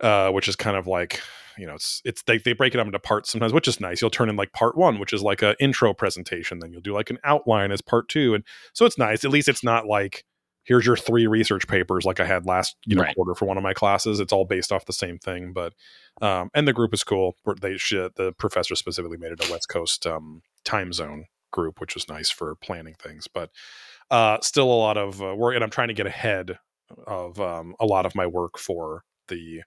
uh, 0.00 0.30
which 0.30 0.48
is 0.48 0.56
kind 0.56 0.76
of 0.76 0.86
like 0.86 1.20
you 1.58 1.66
know, 1.66 1.74
it's 1.74 2.00
it's 2.04 2.22
they 2.22 2.38
they 2.38 2.52
break 2.52 2.74
it 2.74 2.80
up 2.80 2.86
into 2.86 2.98
parts 2.98 3.30
sometimes, 3.30 3.52
which 3.52 3.68
is 3.68 3.80
nice. 3.80 4.00
You'll 4.00 4.10
turn 4.10 4.28
in 4.28 4.36
like 4.36 4.52
part 4.52 4.76
one, 4.76 4.98
which 4.98 5.12
is 5.12 5.22
like 5.22 5.42
a 5.42 5.54
intro 5.60 5.92
presentation, 5.92 6.58
then 6.60 6.72
you'll 6.72 6.80
do 6.80 6.94
like 6.94 7.10
an 7.10 7.18
outline 7.24 7.70
as 7.72 7.80
part 7.82 8.08
two, 8.08 8.34
and 8.34 8.44
so 8.72 8.86
it's 8.86 8.98
nice. 8.98 9.24
At 9.24 9.30
least 9.30 9.48
it's 9.48 9.64
not 9.64 9.86
like 9.86 10.24
here's 10.64 10.86
your 10.86 10.96
three 10.96 11.26
research 11.26 11.66
papers 11.66 12.04
like 12.04 12.20
I 12.20 12.24
had 12.24 12.46
last 12.46 12.76
you 12.86 12.94
know 12.96 13.02
Right. 13.02 13.14
quarter 13.14 13.34
for 13.34 13.46
one 13.46 13.56
of 13.56 13.62
my 13.62 13.74
classes. 13.74 14.20
It's 14.20 14.32
all 14.32 14.44
based 14.44 14.72
off 14.72 14.86
the 14.86 14.92
same 14.92 15.18
thing, 15.18 15.52
but 15.52 15.74
um, 16.20 16.50
and 16.54 16.66
the 16.66 16.72
group 16.72 16.94
is 16.94 17.04
cool. 17.04 17.36
They 17.60 17.76
should, 17.76 18.12
the 18.16 18.32
professor 18.32 18.74
specifically 18.74 19.18
made 19.18 19.32
it 19.32 19.46
a 19.46 19.52
West 19.52 19.68
Coast 19.68 20.06
um, 20.06 20.42
time 20.64 20.92
zone 20.92 21.26
group, 21.50 21.80
which 21.80 21.94
was 21.94 22.08
nice 22.08 22.30
for 22.30 22.54
planning 22.56 22.94
things. 22.98 23.28
But 23.32 23.50
uh, 24.10 24.38
still 24.40 24.72
a 24.72 24.74
lot 24.74 24.96
of 24.96 25.22
uh, 25.22 25.34
work, 25.34 25.54
and 25.54 25.64
I'm 25.64 25.70
trying 25.70 25.88
to 25.88 25.94
get 25.94 26.06
ahead 26.06 26.58
of 27.06 27.40
um, 27.40 27.74
a 27.80 27.86
lot 27.86 28.06
of 28.06 28.14
my 28.14 28.26
work 28.26 28.58
for 28.58 29.04
the 29.28 29.62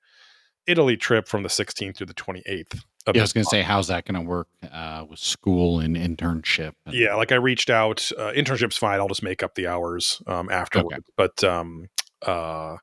Italy 0.68 0.98
trip 0.98 1.28
from 1.28 1.44
the 1.44 1.50
16th 1.50 1.96
to 1.96 2.06
the 2.06 2.14
28th. 2.14 2.82
Yeah, 3.14 3.20
I 3.20 3.22
was 3.22 3.34
going 3.34 3.44
to 3.44 3.50
say, 3.50 3.62
how's 3.62 3.88
that 3.88 4.06
going 4.06 4.20
to 4.20 4.28
work 4.28 4.48
uh, 4.72 5.06
with 5.08 5.20
school 5.20 5.80
and 5.80 5.96
internship? 5.96 6.74
And, 6.86 6.96
yeah 6.96 7.16
like 7.16 7.32
i 7.32 7.36
reached 7.36 7.70
out 7.70 8.12
uh, 8.18 8.32
internship's 8.32 8.78
fine 8.78 9.00
i'll 9.00 9.08
just 9.08 9.24
make 9.24 9.44
up 9.44 9.56
the 9.56 9.68
hours 9.68 10.22
um 10.28 10.50
afterward 10.50 11.04
but 11.16 11.44
um 11.44 11.88
uh 12.26 12.78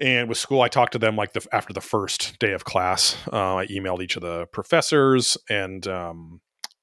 and 0.00 0.28
with 0.28 0.38
school 0.38 0.62
i 0.62 0.68
talked 0.68 0.92
to 0.92 0.98
them 0.98 1.16
like 1.16 1.32
the 1.32 1.46
after 1.52 1.72
the 1.72 1.80
first 1.80 2.38
day 2.38 2.52
of 2.52 2.64
class 2.64 3.16
uh, 3.32 3.56
i 3.56 3.66
emailed 3.66 4.02
each 4.02 4.16
of 4.16 4.22
the 4.22 4.46
professors 4.46 5.36
and 5.50 5.86
um 5.86 6.40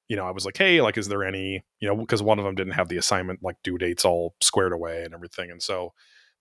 you 0.08 0.16
know 0.16 0.26
i 0.26 0.30
was 0.30 0.44
like 0.44 0.56
hey 0.56 0.80
like 0.80 0.96
is 0.96 1.08
there 1.08 1.24
any 1.24 1.64
you 1.80 1.88
know 1.88 1.96
because 1.96 2.22
one 2.22 2.38
of 2.38 2.44
them 2.44 2.54
didn't 2.54 2.74
have 2.74 2.88
the 2.88 2.96
assignment 2.96 3.42
like 3.42 3.56
due 3.64 3.78
dates 3.78 4.04
all 4.04 4.34
squared 4.40 4.72
away 4.72 5.02
and 5.04 5.14
everything 5.14 5.50
and 5.50 5.62
so 5.62 5.92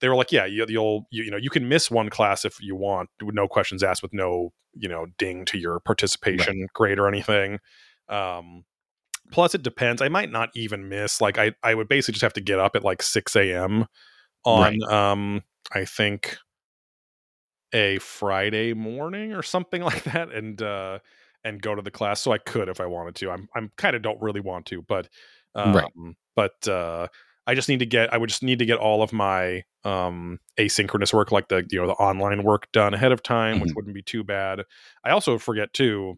they 0.03 0.09
were 0.09 0.15
like 0.15 0.33
yeah 0.33 0.45
you, 0.45 0.65
you'll 0.67 1.07
you, 1.11 1.23
you 1.23 1.31
know 1.31 1.37
you 1.37 1.49
can 1.49 1.69
miss 1.69 1.89
one 1.89 2.09
class 2.09 2.43
if 2.43 2.61
you 2.61 2.75
want 2.75 3.09
with 3.23 3.33
no 3.33 3.47
questions 3.47 3.81
asked 3.81 4.03
with 4.03 4.13
no 4.13 4.51
you 4.73 4.89
know 4.89 5.05
ding 5.17 5.45
to 5.45 5.57
your 5.57 5.79
participation 5.79 6.67
grade 6.73 6.99
or 6.99 7.07
anything. 7.07 7.57
Um 8.09 8.65
plus 9.31 9.55
it 9.55 9.63
depends 9.63 10.01
i 10.01 10.09
might 10.09 10.29
not 10.29 10.49
even 10.53 10.89
miss 10.89 11.21
like 11.21 11.37
i 11.37 11.53
i 11.63 11.73
would 11.73 11.87
basically 11.87 12.11
just 12.11 12.21
have 12.21 12.33
to 12.33 12.41
get 12.41 12.59
up 12.59 12.75
at 12.75 12.83
like 12.83 13.01
6 13.01 13.33
a.m 13.37 13.85
on 14.43 14.83
um 14.91 15.41
i 15.71 15.85
think 15.85 16.37
a 17.73 17.97
friday 17.99 18.73
morning 18.73 19.33
or 19.33 19.41
something 19.41 19.81
like 19.91 20.03
that 20.03 20.29
and 20.33 20.61
uh 20.61 20.99
and 21.45 21.61
go 21.61 21.73
to 21.73 21.81
the 21.81 21.89
class 21.89 22.19
so 22.19 22.33
i 22.33 22.37
could 22.37 22.67
if 22.67 22.81
i 22.81 22.85
wanted 22.85 23.15
to. 23.15 23.31
I'm 23.31 23.47
i'm 23.55 23.71
kind 23.77 23.95
of 23.95 24.01
don't 24.01 24.21
really 24.21 24.41
want 24.41 24.65
to 24.67 24.81
but 24.81 25.07
um 25.55 25.73
Right. 25.73 25.91
but 26.35 26.67
uh 26.67 27.07
i 27.47 27.53
just 27.55 27.69
need 27.69 27.79
to 27.79 27.85
get 27.85 28.13
i 28.13 28.17
would 28.17 28.29
just 28.29 28.43
need 28.43 28.59
to 28.59 28.65
get 28.65 28.77
all 28.77 29.01
of 29.03 29.11
my 29.13 29.63
um 29.83 30.39
asynchronous 30.59 31.13
work 31.13 31.31
like 31.31 31.47
the 31.49 31.65
you 31.71 31.79
know 31.79 31.87
the 31.87 31.93
online 31.93 32.43
work 32.43 32.71
done 32.71 32.93
ahead 32.93 33.11
of 33.11 33.21
time 33.23 33.59
which 33.59 33.71
Mhm. 33.71 33.75
wouldn't 33.75 33.95
be 33.95 34.01
too 34.01 34.23
bad 34.23 34.61
i 35.03 35.11
also 35.11 35.37
forget 35.37 35.73
too 35.73 36.17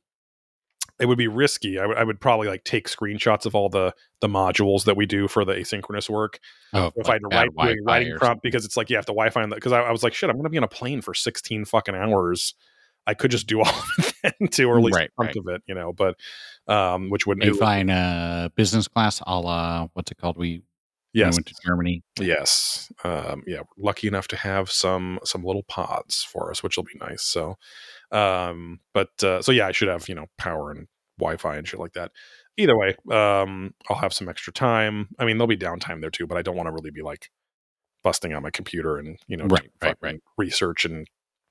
it 0.97 1.07
would 1.07 1.17
be 1.17 1.27
risky. 1.27 1.77
I 1.77 1.85
would 1.85 1.97
I 1.97 2.03
would 2.05 2.21
probably 2.21 2.47
like 2.47 2.63
take 2.63 2.87
screenshots 2.87 3.45
of 3.45 3.53
all 3.53 3.67
the 3.67 3.93
the 4.21 4.29
modules 4.29 4.85
that 4.85 4.95
we 4.95 5.05
do 5.05 5.27
for 5.27 5.43
the 5.43 5.51
asynchronous 5.53 6.09
work. 6.09 6.39
Oh, 6.73 6.89
If 6.95 7.09
I 7.09 7.13
had 7.13 7.21
to 7.23 7.27
write 7.27 7.49
writing 7.83 8.15
prompt 8.17 8.41
because 8.43 8.63
it's 8.63 8.77
like 8.77 8.89
you 8.89 8.95
have 8.95 9.05
to 9.07 9.11
Wi-Fi 9.11 9.43
on 9.43 9.49
that 9.49 9.55
because 9.55 9.73
I, 9.73 9.81
I 9.81 9.91
was 9.91 10.03
like 10.03 10.13
shit 10.13 10.29
I'm 10.29 10.37
gonna 10.37 10.47
be 10.49 10.57
on 10.57 10.63
a 10.63 10.69
plane 10.69 11.01
for 11.01 11.13
16 11.13 11.65
fucking 11.65 11.95
hours. 11.95 12.53
I 13.05 13.13
could 13.13 13.29
just 13.29 13.45
do 13.45 13.59
all 13.63 13.67
of 13.67 14.13
it 14.23 14.51
too, 14.53 14.69
or 14.69 14.77
at 14.77 14.83
least 14.85 14.95
Right, 14.97 15.09
a 15.19 15.23
right. 15.23 15.35
of 15.35 15.47
it, 15.49 15.63
you 15.67 15.75
know. 15.75 15.91
But 15.91 16.15
um, 16.67 17.09
which 17.09 17.27
wouldn't 17.27 17.45
You 17.45 17.57
find 17.57 17.91
uh, 17.91 18.49
business 18.55 18.87
class 18.87 19.21
a 19.27 19.37
la, 19.37 19.89
what's 19.93 20.11
it 20.11 20.17
called? 20.17 20.37
We, 20.37 20.61
we 21.15 21.21
yes 21.21 21.35
went 21.35 21.45
to 21.47 21.55
Germany. 21.65 22.03
yes 22.19 22.91
um, 23.03 23.43
yeah 23.47 23.61
lucky 23.77 24.07
enough 24.07 24.27
to 24.27 24.35
have 24.35 24.69
some 24.69 25.19
some 25.23 25.43
little 25.43 25.63
pods 25.63 26.23
for 26.23 26.51
us, 26.51 26.61
which 26.61 26.77
will 26.77 26.83
be 26.83 26.99
nice. 26.99 27.23
So 27.23 27.55
um, 28.11 28.79
but 28.93 29.23
uh, 29.23 29.41
so 29.41 29.51
yeah 29.51 29.67
I 29.67 29.71
should 29.71 29.87
have 29.87 30.07
you 30.09 30.15
know 30.15 30.27
power 30.37 30.71
and 30.71 30.87
Wi-Fi 31.17 31.57
and 31.57 31.67
shit 31.67 31.79
like 31.79 31.93
that. 31.93 32.11
Either 32.57 32.77
way, 32.77 32.95
um, 33.11 33.73
I'll 33.89 33.97
have 33.97 34.13
some 34.13 34.29
extra 34.29 34.51
time. 34.53 35.09
I 35.19 35.25
mean, 35.25 35.37
there'll 35.37 35.47
be 35.47 35.57
downtime 35.57 36.01
there 36.01 36.09
too, 36.09 36.27
but 36.27 36.37
I 36.37 36.41
don't 36.41 36.55
want 36.55 36.67
to 36.67 36.71
really 36.71 36.91
be 36.91 37.01
like 37.01 37.29
busting 38.03 38.33
on 38.33 38.43
my 38.43 38.51
computer 38.51 38.97
and 38.97 39.17
you 39.27 39.37
know 39.37 39.45
Right, 39.45 39.61
doing 39.61 39.71
right, 39.81 39.97
fucking 40.01 40.21
research 40.37 40.85
and 40.85 41.07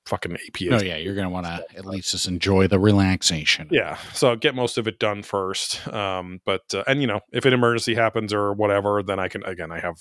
fucking 0.06 0.36
APAs. 0.48 0.70
No, 0.70 0.80
yeah, 0.80 0.96
you're 0.96 1.14
going 1.14 1.26
to 1.26 1.30
want 1.30 1.46
to 1.46 1.64
at 1.76 1.86
least 1.86 2.10
just 2.10 2.26
enjoy 2.28 2.66
the 2.68 2.78
relaxation. 2.78 3.68
yeah 3.70 3.96
so 4.12 4.36
get 4.36 4.54
most 4.54 4.76
of 4.78 4.86
it 4.86 4.98
done 4.98 5.22
first 5.22 5.86
um 5.88 6.40
but 6.44 6.62
uh, 6.74 6.84
and 6.86 7.00
you 7.00 7.06
know 7.06 7.20
if 7.32 7.44
an 7.46 7.52
emergency 7.54 7.94
happens 7.94 8.32
or 8.32 8.52
whatever 8.52 9.02
then 9.02 9.18
i 9.18 9.28
can 9.28 9.42
again 9.44 9.72
i 9.72 9.80
have 9.80 9.96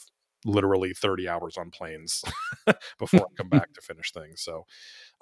literally 0.45 0.93
30 0.93 1.29
hours 1.29 1.55
on 1.57 1.69
planes 1.71 2.21
before 2.99 3.21
i 3.21 3.33
come 3.37 3.47
back 3.47 3.71
to 3.73 3.81
finish 3.81 4.11
things 4.11 4.41
so 4.43 4.65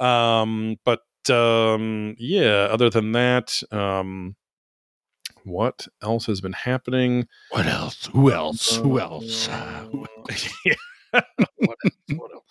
um 0.03 0.77
but 0.83 1.01
um 1.29 2.15
yeah 2.17 2.67
other 2.71 2.89
than 2.89 3.11
that 3.11 3.61
um 3.71 4.35
what 5.43 5.87
else 6.01 6.25
has 6.25 6.41
been 6.41 6.53
happening 6.53 7.27
What 7.51 7.65
else? 7.65 8.07
Who 8.13 8.31
else? 8.31 8.75
Who 8.77 8.99
else? 8.99 9.47
Uh, 9.47 9.85
yeah. 10.65 10.73
What 11.11 11.77
else? 11.85 11.93
What 12.15 12.31
else? 12.33 12.45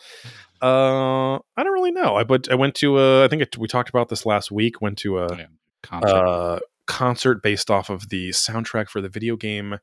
Uh, 0.63 1.37
I 1.57 1.63
don't 1.65 1.73
really 1.73 1.91
know. 1.93 2.17
I 2.17 2.25
but 2.25 2.51
I 2.51 2.55
went 2.55 2.75
to 2.77 2.99
uh, 2.99 3.25
I 3.25 3.29
think 3.29 3.43
it, 3.43 3.57
we 3.59 3.67
talked 3.69 3.89
about 3.89 4.09
this 4.09 4.27
last 4.27 4.51
week. 4.51 4.81
Went 4.81 4.99
to 4.99 5.19
a 5.19 5.37
Yeah, 5.37 5.47
concert. 5.83 6.09
uh, 6.27 6.59
concert 6.87 7.43
based 7.43 7.71
off 7.71 7.89
of 7.91 8.09
the 8.11 8.31
soundtrack 8.31 8.89
for 8.89 9.01
the 9.01 9.09
video 9.09 9.37
game 9.37 9.79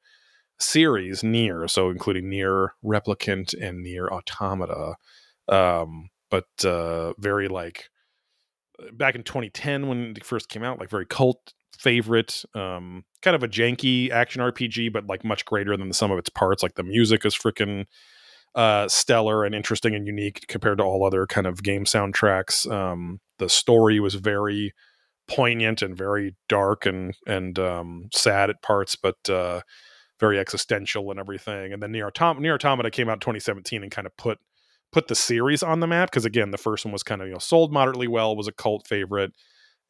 series 0.59 1.21
NieR, 1.21 1.69
so 1.69 1.89
including 1.89 2.25
NieR 2.29 2.69
Replicant 2.83 3.53
and 3.59 3.85
NieR 3.85 4.09
Automata. 4.09 4.95
Um, 5.47 6.09
but 6.29 6.47
uh, 6.65 7.13
very 7.17 7.47
like 7.47 7.89
back 8.93 9.15
in 9.15 9.23
2010 9.23 9.87
when 9.87 10.13
it 10.15 10.23
first 10.25 10.49
came 10.49 10.63
out, 10.63 10.79
like 10.79 10.89
very 10.89 11.05
cult 11.05 11.53
favorite. 11.77 12.43
Um, 12.53 13.03
kind 13.21 13.35
of 13.35 13.43
a 13.43 13.47
janky 13.47 14.09
action 14.11 14.41
RPG, 14.41 14.91
but 14.93 15.07
like 15.07 15.23
much 15.23 15.45
greater 15.45 15.75
than 15.77 15.87
the 15.87 15.93
sum 15.93 16.11
of 16.11 16.19
its 16.19 16.29
parts. 16.29 16.61
Like 16.63 16.75
the 16.75 16.83
music 16.83 17.25
is 17.25 17.35
freaking 17.35 17.85
uh, 18.57 18.87
stellar 18.89 19.45
and 19.45 19.53
interesting 19.53 19.93
and 19.93 20.07
unique 20.07 20.45
compared 20.47 20.79
to 20.79 20.83
all 20.83 21.05
other 21.05 21.27
kind 21.27 21.45
of 21.45 21.61
game 21.61 21.85
soundtracks. 21.85 22.69
Um, 22.69 23.19
the 23.37 23.47
story 23.47 23.99
was 23.99 24.15
very 24.15 24.73
poignant 25.27 25.83
and 25.83 25.95
very 25.95 26.35
dark 26.49 26.85
and 26.85 27.15
and 27.27 27.59
um, 27.59 28.09
sad 28.11 28.49
at 28.49 28.61
parts, 28.63 28.95
but 28.95 29.29
uh, 29.29 29.61
very 30.19 30.39
existential 30.39 31.11
and 31.11 31.19
everything. 31.19 31.71
And 31.71 31.83
then 31.83 31.93
NieR, 31.93 32.11
Autom- 32.11 32.39
NieR 32.39 32.55
Automata 32.55 32.89
came 32.89 33.09
out 33.09 33.17
in 33.17 33.19
2017 33.19 33.83
and 33.83 33.91
kind 33.91 34.07
of 34.07 34.17
put 34.17 34.39
put 34.91 35.07
the 35.07 35.15
series 35.15 35.61
on 35.61 35.79
the 35.79 35.87
map 35.87 36.09
because 36.09 36.25
again, 36.25 36.49
the 36.49 36.57
first 36.57 36.83
one 36.83 36.91
was 36.91 37.03
kind 37.03 37.21
of 37.21 37.27
you 37.27 37.33
know 37.33 37.39
sold 37.39 37.71
moderately 37.71 38.07
well, 38.07 38.35
was 38.35 38.47
a 38.47 38.51
cult 38.51 38.87
favorite, 38.87 39.33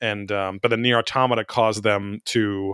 and 0.01 0.30
um, 0.30 0.59
but 0.61 0.70
the 0.70 0.76
NieR 0.76 0.99
Automata 0.99 1.45
caused 1.45 1.84
them 1.84 2.20
to 2.26 2.74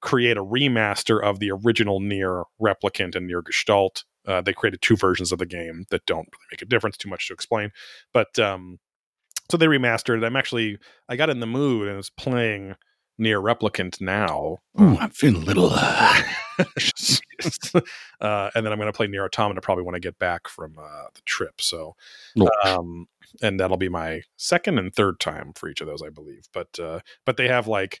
create 0.00 0.36
a 0.36 0.44
remaster 0.44 1.22
of 1.22 1.38
the 1.38 1.52
original 1.52 2.00
NieR 2.00 2.42
Replicant 2.60 3.14
and 3.14 3.30
NieR 3.30 3.44
Gestalt. 3.44 4.02
Uh, 4.26 4.40
they 4.40 4.52
created 4.52 4.80
two 4.82 4.96
versions 4.96 5.32
of 5.32 5.38
the 5.38 5.46
game 5.46 5.84
that 5.90 6.06
don't 6.06 6.28
really 6.32 6.46
make 6.52 6.62
a 6.62 6.66
difference. 6.66 6.96
Too 6.96 7.08
much 7.08 7.28
to 7.28 7.34
explain, 7.34 7.70
but 8.12 8.38
um, 8.38 8.78
so 9.50 9.56
they 9.56 9.66
remastered 9.66 10.18
it. 10.18 10.24
I'm 10.24 10.36
actually 10.36 10.78
I 11.08 11.16
got 11.16 11.30
in 11.30 11.40
the 11.40 11.46
mood 11.46 11.88
and 11.88 11.96
was 11.96 12.10
playing 12.10 12.76
NieR 13.20 13.42
Replicant 13.42 14.00
now. 14.00 14.58
Ooh, 14.80 14.96
I'm 14.98 15.10
feeling 15.10 15.42
a 15.42 15.44
little. 15.44 15.70
Uh, 15.72 16.22
uh, 18.20 18.50
and 18.54 18.64
then 18.64 18.72
I'm 18.72 18.78
going 18.78 18.86
to 18.86 18.92
play 18.92 19.06
NieR 19.06 19.24
Automata 19.24 19.60
probably 19.60 19.84
when 19.84 19.94
I 19.94 19.98
get 19.98 20.18
back 20.18 20.48
from 20.48 20.76
uh, 20.78 21.06
the 21.14 21.20
trip. 21.24 21.60
So, 21.60 21.94
um, 22.64 23.06
and 23.42 23.60
that'll 23.60 23.76
be 23.76 23.88
my 23.88 24.22
second 24.36 24.78
and 24.78 24.94
third 24.94 25.20
time 25.20 25.52
for 25.54 25.68
each 25.68 25.80
of 25.80 25.86
those, 25.86 26.02
I 26.02 26.10
believe. 26.10 26.48
But 26.52 26.78
uh, 26.78 27.00
but 27.24 27.36
they 27.36 27.48
have 27.48 27.68
like 27.68 28.00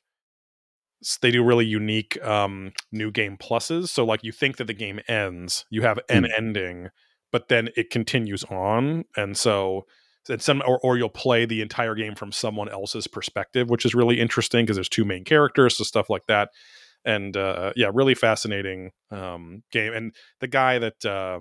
they 1.20 1.30
do 1.30 1.42
really 1.42 1.66
unique 1.66 2.22
um, 2.24 2.72
new 2.90 3.10
game 3.10 3.36
pluses. 3.36 3.88
So 3.88 4.04
like 4.04 4.22
you 4.22 4.32
think 4.32 4.56
that 4.56 4.66
the 4.66 4.74
game 4.74 5.00
ends, 5.08 5.64
you 5.70 5.82
have 5.82 5.98
an 6.08 6.26
ending, 6.36 6.88
but 7.30 7.48
then 7.48 7.68
it 7.76 7.90
continues 7.90 8.44
on, 8.44 9.04
and 9.16 9.36
so. 9.36 9.86
And 10.28 10.40
some, 10.40 10.62
or, 10.64 10.78
or 10.84 10.96
you'll 10.96 11.08
play 11.08 11.46
the 11.46 11.62
entire 11.62 11.96
game 11.96 12.14
from 12.14 12.30
someone 12.30 12.68
else's 12.68 13.08
perspective, 13.08 13.68
which 13.68 13.84
is 13.84 13.92
really 13.92 14.20
interesting 14.20 14.64
because 14.64 14.76
there's 14.76 14.88
two 14.88 15.04
main 15.04 15.24
characters, 15.24 15.76
so 15.76 15.82
stuff 15.82 16.08
like 16.08 16.26
that 16.28 16.50
and 17.04 17.36
uh, 17.36 17.72
yeah, 17.76 17.90
really 17.92 18.14
fascinating 18.14 18.90
um, 19.10 19.62
game. 19.70 19.92
And 19.92 20.14
the 20.40 20.48
guy 20.48 20.78
that 20.78 21.04
uh, 21.04 21.40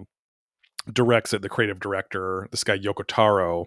directs 0.92 1.34
it, 1.34 1.42
the 1.42 1.50
creative 1.50 1.80
director, 1.80 2.48
this 2.52 2.64
guy 2.64 2.78
Yoko 2.78 3.04
Taro, 3.08 3.66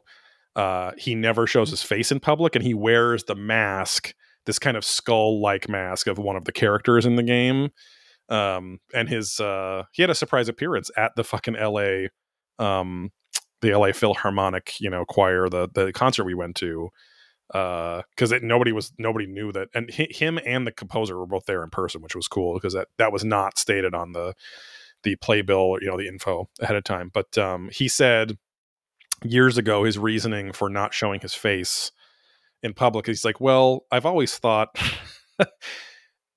uh, 0.57 0.92
he 0.97 1.14
never 1.14 1.47
shows 1.47 1.70
his 1.70 1.82
face 1.82 2.12
in 2.12 2.20
public, 2.20 2.55
and 2.55 2.64
he 2.64 2.74
wears 2.74 3.24
the 3.24 3.34
mask, 3.34 4.14
this 4.47 4.59
kind 4.59 4.76
of 4.76 4.84
skull-like 4.84 5.68
mask 5.68 6.07
of 6.07 6.18
one 6.18 6.36
of 6.36 6.45
the 6.45 6.53
characters 6.53 7.07
in 7.07 7.16
the 7.16 7.22
game. 7.22 7.70
Um, 8.28 8.78
and 8.95 9.09
his 9.09 9.38
uh, 9.40 9.84
he 9.92 10.03
had 10.03 10.11
a 10.11 10.14
surprise 10.14 10.49
appearance 10.49 10.90
at 10.97 11.12
the 11.16 11.24
fucking 11.24 11.57
L.A. 11.57 12.09
Um, 12.59 13.11
the 13.61 13.74
LA 13.74 13.92
Philharmonic, 13.92 14.80
you 14.80 14.90
know, 14.90 15.05
choir, 15.05 15.49
the 15.49 15.68
the 15.72 15.92
concert 15.92 16.24
we 16.24 16.34
went 16.34 16.57
to, 16.57 16.88
because 17.49 18.32
nobody 18.42 18.72
was 18.72 18.92
nobody 18.99 19.26
knew 19.26 19.53
that, 19.53 19.68
and 19.74 19.90
hi, 19.95 20.09
him 20.11 20.38
and 20.47 20.66
the 20.66 20.72
composer 20.72 21.18
were 21.18 21.26
both 21.26 21.45
there 21.47 21.62
in 21.62 21.70
person, 21.70 22.01
which 22.01 22.16
was 22.16 22.28
cool 22.28 22.55
because 22.55 22.74
that 22.74 22.88
that 22.99 23.12
was 23.12 23.24
not 23.24 23.59
stated 23.59 23.95
on 23.95 24.12
the 24.12 24.34
the 25.03 25.16
playbill, 25.16 25.76
you 25.80 25.88
know, 25.88 25.99
the 25.99 26.09
info 26.09 26.49
ahead 26.61 26.76
of 26.76 26.84
time. 26.84 27.11
But 27.12 27.36
um, 27.36 27.68
he 27.72 27.88
said 27.88 28.38
years 29.22 29.59
ago 29.59 29.84
his 29.84 29.99
reasoning 29.99 30.53
for 30.53 30.68
not 30.68 30.95
showing 30.95 31.20
his 31.20 31.34
face 31.34 31.92
in 32.65 32.75
public 32.75 33.07
he's 33.07 33.25
like, 33.25 33.41
well, 33.41 33.85
I've 33.93 34.07
always 34.07 34.37
thought. 34.37 34.77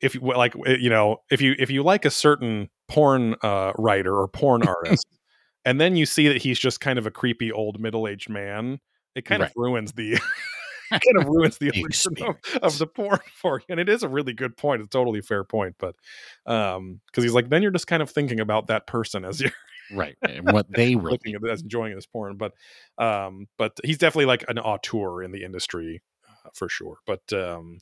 if 0.02 0.14
you 0.14 0.22
like 0.22 0.54
you 0.80 0.90
know 0.90 1.18
if 1.32 1.42
you 1.42 1.56
if 1.58 1.72
you 1.72 1.82
like 1.84 2.06
a 2.06 2.12
certain 2.12 2.70
porn 2.88 3.36
uh, 3.42 3.72
writer 3.78 4.16
or 4.16 4.28
porn 4.28 4.62
artist 4.68 5.06
and 5.66 5.82
then 5.82 5.96
you 5.96 6.06
see 6.06 6.28
that 6.28 6.38
he's 6.38 6.60
just 6.60 6.80
kind 6.80 7.00
of 7.00 7.06
a 7.06 7.12
creepy 7.12 7.52
old 7.52 7.80
middle-aged 7.80 8.30
man 8.30 8.80
it 9.16 9.26
kind 9.26 9.42
Right. 9.42 9.50
of 9.50 9.54
ruins 9.56 9.94
the 9.94 10.20
kind 10.92 11.18
of 11.18 11.26
ruins 11.28 11.58
the 11.58 11.70
illusion 11.74 12.16
of, 12.22 12.36
of 12.62 12.78
the 12.78 12.88
porn 12.88 13.20
for 13.34 13.60
you 13.60 13.66
and 13.70 13.80
it 13.80 13.90
is 13.90 14.04
a 14.04 14.10
really 14.10 14.34
good 14.34 14.56
point 14.56 14.82
it's 14.82 14.88
a 14.96 14.98
totally 14.98 15.22
fair 15.22 15.44
point 15.44 15.76
but 15.80 15.96
um 16.46 17.02
because 17.08 17.24
he's 17.24 17.34
like 17.34 17.50
then 17.50 17.62
you're 17.62 17.72
just 17.72 17.88
kind 17.88 18.04
of 18.04 18.10
thinking 18.10 18.40
about 18.40 18.68
that 18.68 18.88
person 18.88 19.26
as 19.26 19.42
you're 19.42 19.52
right. 19.94 20.18
And 20.22 20.52
what 20.52 20.68
they 20.70 20.96
were 20.96 21.12
looking 21.12 21.36
at 21.36 21.42
this, 21.42 21.62
enjoying 21.62 21.96
this 21.96 22.06
porn. 22.06 22.38
But 22.38 22.54
um, 22.98 23.48
but 23.58 23.78
he's 23.84 23.98
definitely 23.98 24.26
like 24.26 24.44
an 24.48 24.60
auteur 24.60 25.24
in 25.24 25.32
the 25.32 25.44
industry 25.44 26.02
for 26.56 26.70
sure. 26.70 26.98
But 27.06 27.32
um, 27.34 27.80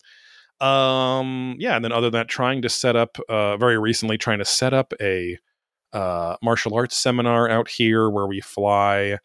um, 0.65 1.55
yeah, 1.59 1.75
and 1.75 1.83
then 1.83 1.91
other 1.91 2.09
than 2.09 2.19
that, 2.19 2.27
trying 2.27 2.61
to 2.61 2.69
set 2.69 2.95
up 2.95 3.17
uh, 3.29 3.57
very 3.57 3.77
recently, 3.77 4.17
trying 4.17 4.39
to 4.39 4.45
set 4.45 4.73
up 4.73 4.93
a 5.01 5.37
uh, 5.93 6.35
martial 6.41 6.75
arts 6.75 6.97
seminar 6.97 7.49
out 7.49 7.69
here 7.69 8.09
where 8.09 8.27
we 8.27 8.41
fly 8.41 9.17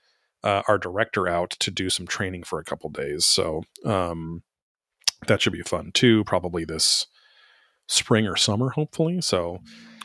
uh, 0.43 0.63
our 0.69 0.79
director 0.79 1.29
out 1.29 1.51
to 1.51 1.71
do 1.71 1.91
some 1.91 2.07
training 2.07 2.45
for 2.45 2.59
a 2.59 2.65
couple 2.65 2.89
days. 2.91 3.27
So 3.27 3.63
um, 3.85 4.43
that 5.27 5.43
should 5.43 5.53
be 5.53 5.63
fun 5.63 5.91
too. 5.93 6.25
Probably 6.25 6.65
this 6.65 7.07
spring 7.87 8.27
or 8.27 8.37
summer, 8.37 8.71
hopefully. 8.71 9.21
So 9.21 9.59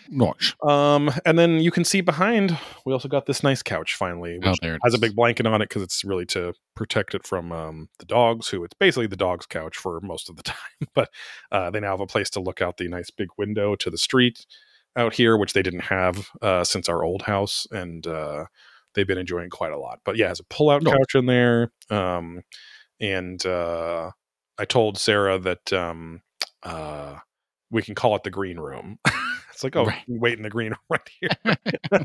Nice. 0.09 0.53
um, 0.63 1.11
and 1.25 1.37
then 1.37 1.59
you 1.59 1.71
can 1.71 1.83
see 1.83 2.01
behind, 2.01 2.57
we 2.85 2.93
also 2.93 3.07
got 3.07 3.25
this 3.25 3.43
nice 3.43 3.61
couch 3.63 3.95
finally, 3.95 4.37
which 4.39 4.47
Oh, 4.47 4.53
there 4.61 4.75
it 4.75 4.81
has 4.83 4.93
a 4.93 4.99
big 4.99 5.15
blanket 5.15 5.45
on 5.45 5.61
it 5.61 5.69
because 5.69 5.81
it's 5.81 6.03
really 6.03 6.25
to 6.27 6.53
protect 6.75 7.15
it 7.15 7.25
from 7.25 7.51
um, 7.51 7.89
the 7.99 8.05
dogs, 8.05 8.47
who 8.49 8.63
it's 8.63 8.73
basically 8.79 9.07
the 9.07 9.15
dog's 9.15 9.45
couch 9.45 9.77
for 9.77 9.99
most 10.01 10.29
of 10.29 10.35
the 10.35 10.43
time. 10.43 10.57
But 10.93 11.09
uh, 11.51 11.69
they 11.71 11.79
now 11.79 11.91
have 11.91 12.01
a 12.01 12.07
place 12.07 12.29
to 12.31 12.39
look 12.39 12.61
out 12.61 12.77
the 12.77 12.87
nice 12.87 13.09
big 13.09 13.29
window 13.37 13.75
to 13.75 13.89
the 13.89 13.97
street 13.97 14.45
out 14.95 15.13
here, 15.13 15.35
which 15.37 15.53
they 15.53 15.61
didn't 15.61 15.81
have 15.81 16.27
uh, 16.41 16.63
since 16.63 16.87
our 16.87 17.03
old 17.03 17.23
house. 17.23 17.67
And 17.71 18.05
uh, 18.07 18.45
they've 18.93 19.07
been 19.07 19.17
enjoying 19.17 19.49
quite 19.49 19.73
a 19.73 19.77
lot. 19.77 19.99
But 20.05 20.15
yeah, 20.17 20.25
it 20.25 20.29
has 20.29 20.39
a 20.39 20.45
pull 20.45 20.69
out 20.69 20.83
Nice. 20.83 20.93
couch 20.93 21.15
in 21.15 21.25
there. 21.25 21.71
Um, 21.89 22.41
and 23.01 23.45
uh, 23.45 24.11
I 24.57 24.65
told 24.65 24.97
Sarah 24.97 25.37
that 25.39 25.73
um, 25.73 26.21
uh, 26.63 27.17
we 27.69 27.81
can 27.81 27.93
call 27.95 28.15
it 28.15 28.23
the 28.23 28.29
green 28.31 28.57
room. 28.57 28.99
it's 29.55 29.63
like, 29.63 29.75
oh, 29.75 29.85
Right. 29.85 30.03
wait 30.07 30.37
in 30.37 30.43
the 30.43 30.49
green 30.49 30.73
right 30.89 31.09
here, 31.19 31.29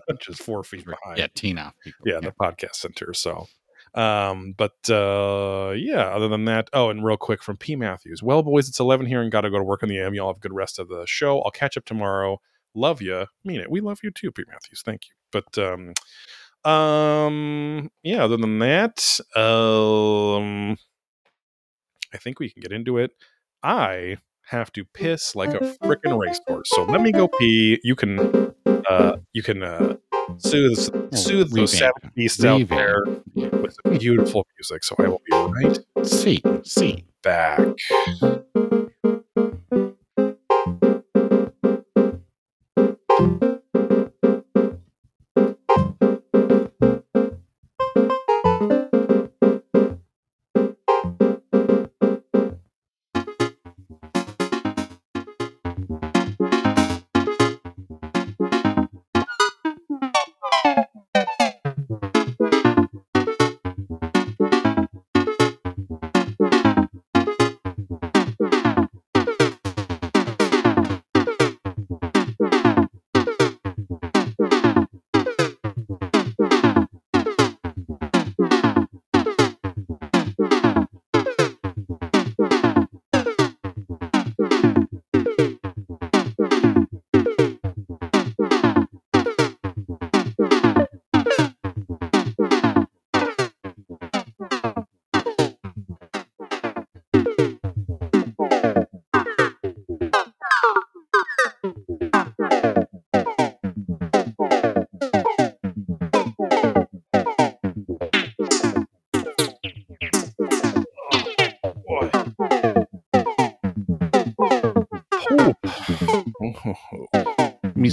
which 0.09 0.29
is 0.29 0.39
four 0.39 0.63
feet 0.65 0.85
behind. 0.87 1.19
Yeah, 1.19 1.27
Tina. 1.35 1.75
people. 1.85 2.07
Yeah, 2.07 2.21
the 2.21 2.33
podcast 2.41 2.77
center. 2.77 3.13
So, 3.13 3.47
um, 3.95 4.55
but 4.57 4.77
uh, 4.89 5.73
yeah, 5.77 6.07
other 6.09 6.29
than 6.29 6.45
that, 6.47 6.71
oh, 6.73 6.91
and 6.91 7.05
real 7.05 7.17
quick 7.17 7.43
from 7.43 7.57
P. 7.57 7.75
Matthews. 7.77 8.23
Well, 8.23 8.43
boys, 8.43 8.69
it's 8.69 8.79
11 8.81 9.07
here 9.07 9.21
and 9.21 9.33
got 9.33 9.41
to 9.43 9.51
go 9.51 9.59
to 9.59 9.65
work 9.65 9.83
on 9.83 9.89
the 9.89 9.99
AM. 9.99 10.15
Y'all 10.15 10.29
have 10.29 10.37
a 10.37 10.41
good 10.41 10.55
rest 10.55 10.79
of 10.79 10.89
the 10.89 11.05
show. 11.07 11.41
I'll 11.43 11.51
catch 11.51 11.77
up 11.77 11.85
tomorrow. 11.85 12.41
Love 12.75 13.03
you. 13.03 13.27
Mean 13.45 13.61
it. 13.61 13.71
We 13.71 13.81
love 13.81 13.99
you 14.05 14.13
too, 14.13 14.31
P. 14.31 14.45
Matthews. 14.49 14.83
Thank 14.85 15.03
you. 15.09 15.15
But, 15.33 15.59
um, 15.59 15.93
um, 16.65 17.91
yeah, 18.05 18.23
other 18.25 18.37
than 18.37 18.59
that, 18.61 19.19
um, 19.37 20.77
I 22.15 22.19
think 22.19 22.39
we 22.39 22.51
can 22.51 22.61
get 22.63 22.73
into 22.73 22.99
it. 22.99 23.11
I 23.63 24.19
have 24.51 24.73
to 24.73 24.85
piss 24.85 25.35
like 25.37 25.51
a 25.55 25.61
freaking 25.83 26.19
racehorse. 26.19 26.71
So 26.75 26.85
let 26.85 27.01
me 27.01 27.13
go 27.13 27.29
pee. 27.39 27.79
You 27.83 27.95
can, 27.97 28.53
uh, 28.67 29.17
you 29.33 29.43
can, 29.43 29.63
uh, 29.63 29.97
soothe, 30.39 30.79
soothe 31.15 31.51
those 31.53 31.73
savage 31.77 32.11
beasts 32.15 32.45
out 32.45 32.69
there 32.69 33.03
Yeah. 33.35 33.49
with 33.57 33.77
beautiful 33.99 34.47
music. 34.59 34.85
So 34.85 34.97
I 34.99 35.09
will 35.09 35.23
be 35.25 35.37
right 35.37 35.79
See, 36.07 36.43
see. 36.65 37.05
back. 37.23 37.61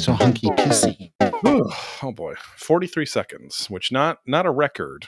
So 0.07 0.13
hunky 0.13 0.47
pissy. 0.51 1.11
oh 2.01 2.13
boy 2.13 2.33
43 2.55 3.05
seconds 3.05 3.69
which 3.69 3.91
not 3.91 4.19
not 4.25 4.45
a 4.45 4.49
record 4.51 5.07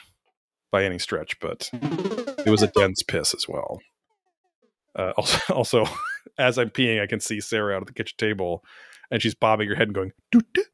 by 0.70 0.84
any 0.84 0.98
stretch 0.98 1.40
but 1.40 1.70
it 1.72 2.50
was 2.50 2.62
a 2.62 2.66
dense 2.66 3.02
piss 3.02 3.32
as 3.32 3.48
well 3.48 3.80
uh, 4.96 5.12
also, 5.16 5.54
also 5.54 5.84
as 6.38 6.58
i'm 6.58 6.68
peeing 6.68 7.00
i 7.00 7.06
can 7.06 7.18
see 7.18 7.40
sarah 7.40 7.74
out 7.74 7.80
at 7.80 7.86
the 7.86 7.94
kitchen 7.94 8.14
table 8.18 8.62
and 9.10 9.22
she's 9.22 9.34
bobbing 9.34 9.70
her 9.70 9.74
head 9.74 9.88
and 9.88 9.94
going 9.94 10.12
doot 10.30 10.44
doot 10.52 10.66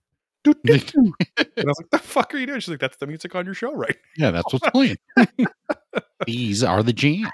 doot 0.42 0.60
doot 0.64 0.92
doot. 0.92 1.14
and 1.56 1.64
i 1.64 1.68
was 1.68 1.78
like 1.78 1.90
the 1.90 1.98
fuck 1.98 2.34
are 2.34 2.38
you 2.38 2.46
doing 2.46 2.58
she's 2.58 2.70
like 2.70 2.80
that's 2.80 2.96
the 2.96 3.06
music 3.06 3.32
on 3.36 3.44
your 3.44 3.54
show 3.54 3.72
right 3.72 3.96
Yeah, 4.16 4.32
that's 4.32 4.52
what's 4.52 4.68
playing. 4.70 4.96
These 6.26 6.64
are 6.64 6.82
the 6.82 6.92
jams. 6.92 7.30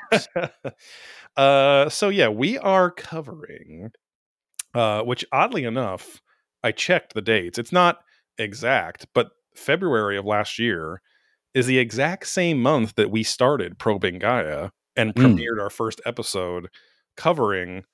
uh 1.38 1.88
so 1.88 2.10
yeah 2.10 2.28
we 2.28 2.58
are 2.58 2.90
covering 2.90 3.92
uh 4.74 5.00
which 5.00 5.24
oddly 5.32 5.64
enough 5.64 6.20
i 6.62 6.70
checked 6.72 7.14
the 7.14 7.22
dates 7.22 7.58
it's 7.58 7.72
not 7.72 8.00
exact 8.38 9.06
but 9.14 9.30
february 9.54 10.16
of 10.16 10.24
last 10.24 10.58
year 10.58 11.00
is 11.54 11.66
the 11.66 11.78
exact 11.78 12.26
same 12.26 12.60
month 12.62 12.94
that 12.94 13.10
we 13.10 13.22
started 13.22 13.78
probing 13.78 14.18
gaia 14.18 14.70
and 14.96 15.14
Mm. 15.14 15.22
premiered 15.38 15.60
our 15.62 15.70
first 15.70 16.00
episode 16.04 16.68
covering 17.16 17.84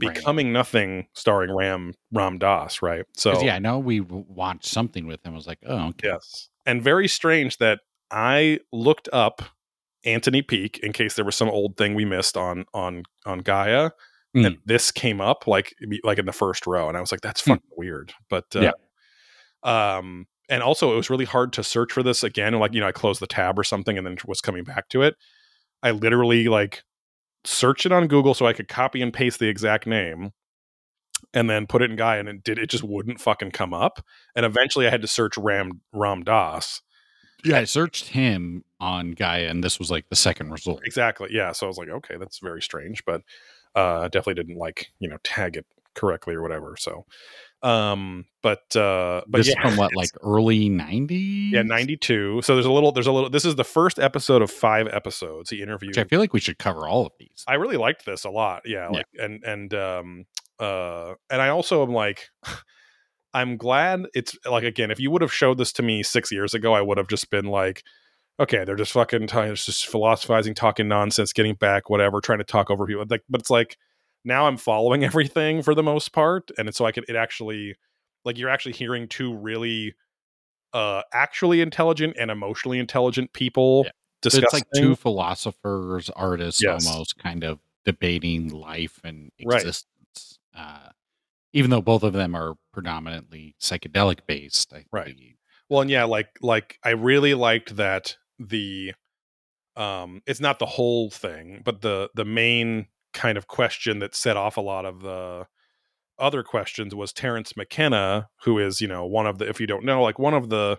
Right. 0.00 0.14
becoming 0.14 0.52
nothing 0.52 1.08
starring 1.14 1.52
ram 1.52 1.94
ram 2.12 2.38
dass 2.38 2.82
right 2.82 3.04
So 3.16 3.42
yeah, 3.42 3.56
I 3.56 3.58
know 3.58 3.80
we 3.80 4.00
watched 4.00 4.66
something 4.66 5.08
with 5.08 5.24
him. 5.26 5.32
I 5.32 5.36
was 5.36 5.48
like, 5.48 5.58
oh, 5.66 5.88
okay. 5.88 6.08
Yes. 6.10 6.48
And 6.66 6.80
very 6.82 7.08
strange 7.08 7.56
that 7.58 7.80
I 8.12 8.60
looked 8.72 9.08
up 9.12 9.42
Anthony 10.04 10.40
Peake 10.42 10.78
in 10.78 10.92
case 10.92 11.14
there 11.16 11.24
was 11.24 11.34
some 11.34 11.48
old 11.48 11.76
thing 11.76 11.94
we 11.96 12.04
missed 12.04 12.36
on 12.36 12.64
on 12.72 13.02
on 13.26 13.40
Gaia. 13.40 13.90
Mm. 14.36 14.46
And 14.46 14.58
this 14.66 14.90
came 14.90 15.20
up 15.20 15.46
like 15.46 15.74
like 16.04 16.18
in 16.18 16.26
the 16.26 16.32
first 16.32 16.66
row. 16.66 16.88
And 16.88 16.96
I 16.96 17.00
was 17.00 17.10
like, 17.10 17.22
that's 17.22 17.42
Hmm. 17.42 17.52
fucking 17.52 17.70
weird. 17.76 18.12
But 18.28 18.54
uh, 18.54 18.72
um 19.62 20.26
and 20.48 20.62
also 20.62 20.92
it 20.92 20.96
was 20.96 21.10
really 21.10 21.24
hard 21.24 21.52
to 21.54 21.64
search 21.64 21.92
for 21.92 22.02
this 22.02 22.22
again. 22.22 22.54
Like, 22.54 22.74
you 22.74 22.80
know, 22.80 22.86
I 22.88 22.92
closed 22.92 23.20
the 23.20 23.26
tab 23.26 23.58
or 23.58 23.64
something 23.64 23.96
and 23.98 24.06
then 24.06 24.16
was 24.26 24.40
coming 24.40 24.64
back 24.64 24.88
to 24.90 25.02
it. 25.02 25.16
I 25.82 25.90
literally 25.92 26.48
like 26.48 26.82
searched 27.44 27.86
it 27.86 27.92
on 27.92 28.06
Google 28.08 28.34
so 28.34 28.46
I 28.46 28.52
could 28.52 28.68
copy 28.68 29.00
and 29.02 29.12
paste 29.12 29.38
the 29.38 29.48
exact 29.48 29.86
name 29.86 30.32
and 31.34 31.50
then 31.50 31.66
put 31.66 31.82
it 31.82 31.90
in 31.90 31.96
Gaia, 31.96 32.20
and 32.20 32.28
it 32.28 32.44
did 32.44 32.58
it 32.58 32.70
just 32.70 32.84
wouldn't 32.84 33.20
fucking 33.20 33.50
come 33.50 33.74
up. 33.74 34.04
And 34.36 34.46
eventually 34.46 34.86
I 34.86 34.90
had 34.90 35.02
to 35.02 35.08
search 35.08 35.36
Ram 35.36 35.80
Ram 35.92 36.22
Dass. 36.22 36.80
Yeah, 37.44 37.58
I 37.58 37.64
searched 37.64 38.08
him 38.08 38.64
on 38.80 39.12
Gaia, 39.12 39.48
and 39.48 39.62
this 39.62 39.78
was 39.78 39.90
like 39.90 40.08
the 40.08 40.16
second 40.16 40.50
result. 40.50 40.80
Exactly. 40.84 41.28
Yeah. 41.32 41.52
So 41.52 41.66
I 41.66 41.68
was 41.68 41.78
like, 41.78 41.88
okay, 41.88 42.16
that's 42.18 42.38
very 42.38 42.62
strange, 42.62 43.04
but 43.04 43.22
uh 43.78 44.08
definitely 44.08 44.34
didn't 44.42 44.58
like, 44.58 44.88
you 44.98 45.08
know, 45.08 45.18
tag 45.24 45.56
it 45.56 45.66
correctly 45.94 46.34
or 46.34 46.42
whatever. 46.42 46.76
So 46.78 47.04
um 47.62 48.24
but 48.40 48.74
uh 48.76 49.22
but 49.26 49.38
this 49.38 49.48
yeah, 49.48 49.60
from 49.62 49.76
what, 49.76 49.94
like 50.00 50.10
early 50.22 50.68
90s? 50.70 51.50
yeah, 51.52 51.62
92. 51.62 52.42
So 52.42 52.54
there's 52.54 52.66
a 52.66 52.70
little 52.70 52.92
there's 52.92 53.08
a 53.08 53.12
little 53.12 53.30
this 53.30 53.44
is 53.44 53.56
the 53.56 53.64
first 53.64 53.98
episode 53.98 54.42
of 54.42 54.50
5 54.50 54.86
episodes. 54.88 55.50
He 55.50 55.60
interviewed 55.62 55.90
Which 55.90 55.98
I 55.98 56.04
feel 56.04 56.20
like 56.20 56.32
we 56.32 56.40
should 56.40 56.58
cover 56.58 56.86
all 56.86 57.04
of 57.06 57.12
these. 57.18 57.44
I 57.48 57.54
really 57.54 57.76
liked 57.76 58.06
this 58.06 58.24
a 58.24 58.30
lot. 58.30 58.62
Yeah, 58.64 58.88
Yeah. 58.90 58.96
like 58.98 59.06
and 59.18 59.42
and 59.44 59.74
um 59.74 60.24
uh 60.60 61.14
and 61.30 61.42
I 61.42 61.48
also 61.48 61.82
am 61.82 61.92
like 61.92 62.28
I'm 63.34 63.56
glad 63.56 64.06
it's 64.14 64.36
like 64.46 64.64
again, 64.64 64.90
if 64.90 64.98
you 65.00 65.10
would 65.10 65.22
have 65.22 65.32
showed 65.34 65.58
this 65.58 65.72
to 65.74 65.82
me 65.82 66.02
6 66.02 66.32
years 66.32 66.54
ago, 66.54 66.72
I 66.74 66.80
would 66.80 66.96
have 66.98 67.08
just 67.08 67.28
been 67.30 67.46
like 67.46 67.82
okay, 68.40 68.64
they're 68.64 68.76
just 68.76 68.92
fucking 68.92 69.26
t- 69.26 69.38
it's 69.38 69.66
just 69.66 69.86
philosophizing, 69.88 70.54
talking 70.54 70.88
nonsense, 70.88 71.32
getting 71.32 71.54
back, 71.54 71.90
whatever, 71.90 72.20
trying 72.20 72.38
to 72.38 72.44
talk 72.44 72.70
over 72.70 72.86
people. 72.86 73.04
Like 73.08 73.22
but 73.28 73.40
it's 73.40 73.50
like 73.50 73.76
now 74.24 74.46
I'm 74.46 74.56
following 74.56 75.04
everything 75.10 75.62
for 75.62 75.74
the 75.74 75.82
most 75.82 76.12
part 76.12 76.50
and 76.58 76.68
it's 76.68 76.78
so 76.78 76.84
I 76.86 76.92
could 76.92 77.04
it 77.08 77.16
actually 77.16 77.76
like 78.24 78.38
you're 78.38 78.50
actually 78.50 78.72
hearing 78.72 79.08
two 79.08 79.34
really 79.34 79.94
uh 80.74 81.02
actually 81.12 81.60
intelligent 81.60 82.16
and 82.18 82.30
emotionally 82.30 82.78
intelligent 82.78 83.32
people 83.32 83.84
Yeah. 83.84 83.90
It's 84.24 84.52
like 84.52 84.64
two 84.74 84.96
philosophers, 84.96 86.10
artists, 86.10 86.60
Yes. 86.60 86.86
almost 86.86 87.16
kind 87.18 87.44
of 87.44 87.60
debating 87.84 88.48
life 88.48 89.00
and 89.04 89.30
Right. 89.44 89.60
existence. 89.60 90.40
Uh, 90.54 90.90
even 91.52 91.70
though 91.70 91.80
both 91.80 92.02
of 92.02 92.12
them 92.12 92.34
are 92.34 92.54
predominantly 92.72 93.54
psychedelic 93.60 94.20
based, 94.26 94.72
I 94.74 94.84
Right. 94.92 95.14
believe. 95.14 95.36
Well, 95.70 95.82
and 95.82 95.90
yeah, 95.90 96.04
like 96.04 96.30
like 96.42 96.78
I 96.82 96.90
really 96.90 97.34
liked 97.34 97.76
that 97.76 98.16
the 98.38 98.92
um 99.76 100.22
it's 100.26 100.40
not 100.40 100.58
the 100.58 100.66
whole 100.66 101.10
thing, 101.10 101.62
but 101.64 101.80
the 101.82 102.10
the 102.14 102.24
main 102.24 102.86
kind 103.14 103.38
of 103.38 103.46
question 103.46 103.98
that 104.00 104.14
set 104.14 104.36
off 104.36 104.56
a 104.56 104.60
lot 104.60 104.84
of 104.84 105.00
the 105.02 105.46
other 106.18 106.42
questions 106.42 106.94
was 106.94 107.12
Terence 107.12 107.56
McKenna, 107.56 108.28
who 108.42 108.58
is, 108.58 108.80
you 108.80 108.88
know, 108.88 109.06
one 109.06 109.26
of 109.26 109.38
the 109.38 109.48
if 109.48 109.60
you 109.60 109.66
don't 109.66 109.84
know, 109.84 110.02
like 110.02 110.18
one 110.18 110.34
of 110.34 110.48
the 110.48 110.78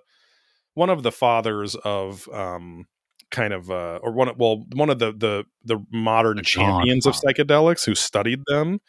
one 0.73 0.89
of 0.89 1.03
the 1.03 1.11
fathers 1.11 1.75
of 1.75 2.27
um 2.29 2.85
kind 3.31 3.53
of 3.53 3.69
uh 3.69 3.99
or 4.01 4.11
one 4.11 4.27
of 4.27 4.37
well 4.37 4.65
one 4.73 4.89
of 4.89 4.99
the 4.99 5.11
the 5.11 5.45
the 5.63 5.83
modern 5.91 6.37
The 6.37 6.43
champions 6.43 7.05
of 7.05 7.15
psychedelics 7.15 7.85
who 7.85 7.95
studied 7.95 8.41
them. 8.47 8.79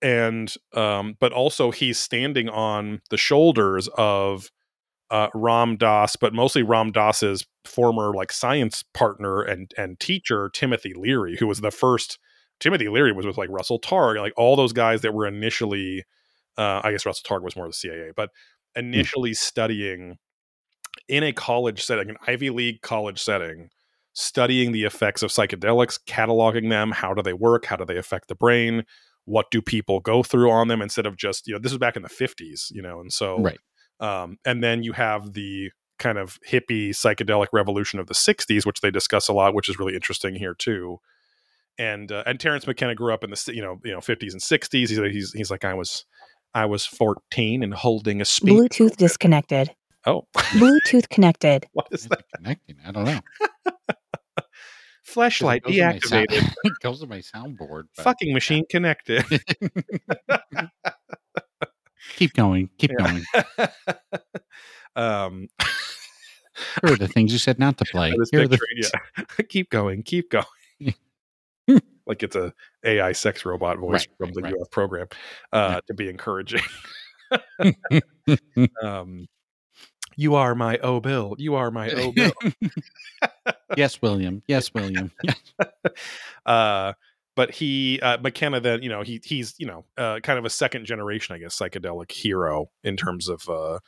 And 0.00 0.52
um 0.74 1.16
but 1.18 1.32
also 1.32 1.70
he's 1.70 1.98
standing 1.98 2.48
on 2.48 3.00
the 3.10 3.16
shoulders 3.16 3.88
of 3.96 4.50
uh 5.10 5.28
Ram 5.34 5.76
Dass 5.76 6.16
but 6.16 6.34
mostly 6.34 6.62
Ram 6.62 6.92
Dass's 6.92 7.46
former 7.68 8.12
like 8.14 8.32
science 8.32 8.82
partner 8.94 9.42
and 9.42 9.72
and 9.76 10.00
teacher 10.00 10.50
Timothy 10.52 10.92
Leary 10.94 11.36
who 11.36 11.46
was 11.46 11.60
the 11.60 11.70
first 11.70 12.18
Timothy 12.60 12.88
Leary 12.88 13.12
was 13.12 13.26
with 13.26 13.38
like 13.38 13.50
Russell 13.50 13.80
Targ 13.80 14.18
like 14.18 14.32
all 14.36 14.56
those 14.56 14.72
guys 14.72 15.02
that 15.02 15.14
were 15.14 15.26
initially 15.26 16.04
uh 16.56 16.80
I 16.82 16.92
guess 16.92 17.06
Russell 17.06 17.24
Targ 17.28 17.42
was 17.42 17.56
more 17.56 17.66
of 17.66 17.72
the 17.72 17.76
CIA 17.76 18.10
but 18.16 18.30
initially 18.74 19.34
studying 19.34 20.16
in 21.08 21.22
a 21.22 21.32
college 21.32 21.84
setting, 21.84 22.10
an 22.10 22.16
Ivy 22.26 22.50
League 22.50 22.82
college 22.82 23.20
setting, 23.22 23.70
studying 24.12 24.72
the 24.72 24.84
effects 24.84 25.22
of 25.22 25.30
psychedelics, 25.30 25.98
cataloging 26.06 26.70
them, 26.70 26.90
how 26.90 27.14
do 27.14 27.22
they 27.22 27.32
work, 27.32 27.66
how 27.66 27.76
do 27.76 27.84
they 27.84 27.96
affect 27.96 28.28
the 28.28 28.34
brain, 28.34 28.84
what 29.24 29.50
do 29.50 29.62
people 29.62 30.00
go 30.00 30.22
through 30.22 30.50
on 30.50 30.68
them 30.68 30.82
instead 30.82 31.06
of 31.06 31.16
just, 31.16 31.46
you 31.46 31.52
know, 31.52 31.60
this 31.60 31.72
was 31.72 31.78
back 31.78 31.96
in 31.96 32.02
the 32.02 32.08
50s, 32.08 32.70
you 32.70 32.82
know, 32.82 33.00
and 33.00 33.12
so 33.12 33.38
Right. 33.38 33.58
um 34.00 34.38
and 34.44 34.62
then 34.62 34.82
you 34.82 34.92
have 34.92 35.32
the 35.34 35.70
kind 35.98 36.18
of 36.18 36.38
hippie 36.48 36.90
psychedelic 36.90 37.48
revolution 37.52 37.98
of 37.98 38.06
the 38.06 38.14
60s 38.14 38.64
which 38.66 38.80
they 38.80 38.90
discuss 38.90 39.28
a 39.28 39.32
lot, 39.32 39.54
which 39.54 39.68
is 39.68 39.78
really 39.78 39.94
interesting 39.94 40.34
here 40.34 40.54
too. 40.54 40.98
And 41.78 42.10
uh, 42.10 42.24
and 42.26 42.40
Terence 42.40 42.66
McKenna 42.66 42.94
grew 42.94 43.12
up 43.14 43.22
in 43.24 43.30
the 43.30 43.52
you 43.54 43.62
know, 43.62 43.78
you 43.84 43.92
know 43.92 43.98
50s 44.00 44.32
and 44.32 44.40
60s. 44.40 44.70
He's 44.88 44.96
he's 44.98 45.32
he's 45.32 45.50
like 45.50 45.64
I 45.64 45.74
was 45.74 46.04
I 46.54 46.64
was 46.66 46.86
14 46.86 47.62
and 47.62 47.74
holding 47.74 48.20
a 48.20 48.24
speaker. 48.24 48.62
Bluetooth 48.64 48.96
disconnected. 48.96 49.74
Oh, 50.06 50.26
Bluetooth 50.34 51.08
connected. 51.10 51.66
what 51.72 51.86
is 51.92 52.02
Is 52.02 52.08
that? 52.08 52.24
connecting? 52.34 52.76
I 52.86 52.92
don't 52.92 53.04
know. 53.04 53.20
Flashlight 55.04 55.62
It 55.66 55.68
goes 55.68 56.10
sound- 56.10 56.28
deactivated. 56.28 56.54
it 56.64 56.72
goes 56.82 57.00
to 57.00 57.06
my 57.06 57.18
soundboard. 57.18 57.84
but- 57.96 58.02
Fucking 58.04 58.32
machine 58.34 58.64
connected. 58.70 59.24
keep 62.16 62.32
going. 62.34 62.70
Keep 62.78 62.92
Yeah. 62.98 63.06
going. 63.06 63.68
um, 64.96 65.48
Here 66.82 66.92
are 66.92 66.96
the 66.96 67.08
things 67.08 67.32
you 67.32 67.38
said 67.38 67.58
not 67.58 67.78
to 67.78 67.84
play. 67.90 68.12
Here 68.30 68.42
are 68.42 68.48
the 68.48 68.58
yeah. 68.76 69.24
keep 69.48 69.70
going, 69.70 70.02
keep 70.02 70.30
going. 70.30 70.44
like 72.06 72.22
it's 72.22 72.36
a 72.36 72.52
AI 72.84 73.12
sex 73.12 73.44
robot 73.44 73.78
voice 73.78 74.06
Right, 74.06 74.16
from 74.18 74.32
the 74.32 74.42
right, 74.42 74.52
right. 74.52 74.62
UF 74.62 74.70
program 74.70 75.08
uh, 75.52 75.80
to 75.86 75.94
be 75.94 76.08
encouraging. 76.08 76.62
um, 78.82 79.26
you 80.16 80.34
are 80.34 80.54
my 80.54 80.78
O 80.78 81.00
Bill. 81.00 81.34
You 81.38 81.54
are 81.56 81.70
my 81.70 81.90
O 81.90 82.12
Bill. 82.12 82.32
yes, 83.76 84.00
William. 84.02 84.42
Yes, 84.48 84.72
William. 84.74 85.12
Yes. 85.22 85.36
uh, 86.46 86.92
but 87.36 87.52
he 87.52 88.00
uh, 88.00 88.18
McKenna 88.18 88.58
then 88.58 88.82
you 88.82 88.88
know 88.88 89.02
he 89.02 89.20
he's 89.24 89.54
you 89.58 89.66
know 89.66 89.84
uh, 89.96 90.18
kind 90.20 90.40
of 90.40 90.44
a 90.44 90.50
second 90.50 90.86
generation 90.86 91.36
I 91.36 91.38
guess 91.38 91.56
psychedelic 91.56 92.10
hero 92.10 92.68
in 92.82 92.96
terms 92.96 93.28
of 93.28 93.48
uh, 93.48 93.78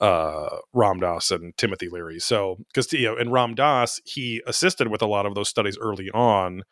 uh, 0.00 0.56
Ram 0.72 1.00
Dass 1.00 1.30
and 1.30 1.56
Timothy 1.56 1.88
Leary. 1.88 2.18
So 2.18 2.56
because 2.68 2.92
you 2.92 3.06
know 3.06 3.16
in 3.16 3.30
Ram 3.30 3.54
Dass 3.54 4.00
he 4.04 4.42
assisted 4.46 4.88
with 4.88 5.02
a 5.02 5.06
lot 5.06 5.26
of 5.26 5.34
those 5.34 5.48
studies 5.48 5.78
early 5.78 6.10
on, 6.10 6.62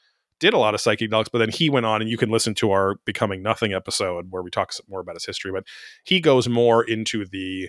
did 0.41 0.55
a 0.55 0.59
lot 0.59 0.75
of 0.75 0.81
psychedelics, 0.81 1.29
but 1.33 1.39
then 1.39 1.51
he 1.51 1.69
went 1.69 1.87
on 1.87 2.01
and 2.01 2.11
you 2.11 2.17
can 2.17 2.31
listen 2.31 2.55
to 2.55 2.71
our 2.71 2.97
Becoming 3.05 3.43
Nothing 3.43 3.73
episode 3.73 4.27
where 4.31 4.43
we 4.43 4.51
talk 4.51 4.73
more 4.89 5.01
about 5.01 5.17
his 5.17 5.27
history. 5.27 5.53
But 5.53 5.65
he 6.05 6.21
goes 6.21 6.49
more 6.49 6.85
into 6.85 7.27
the 7.27 7.69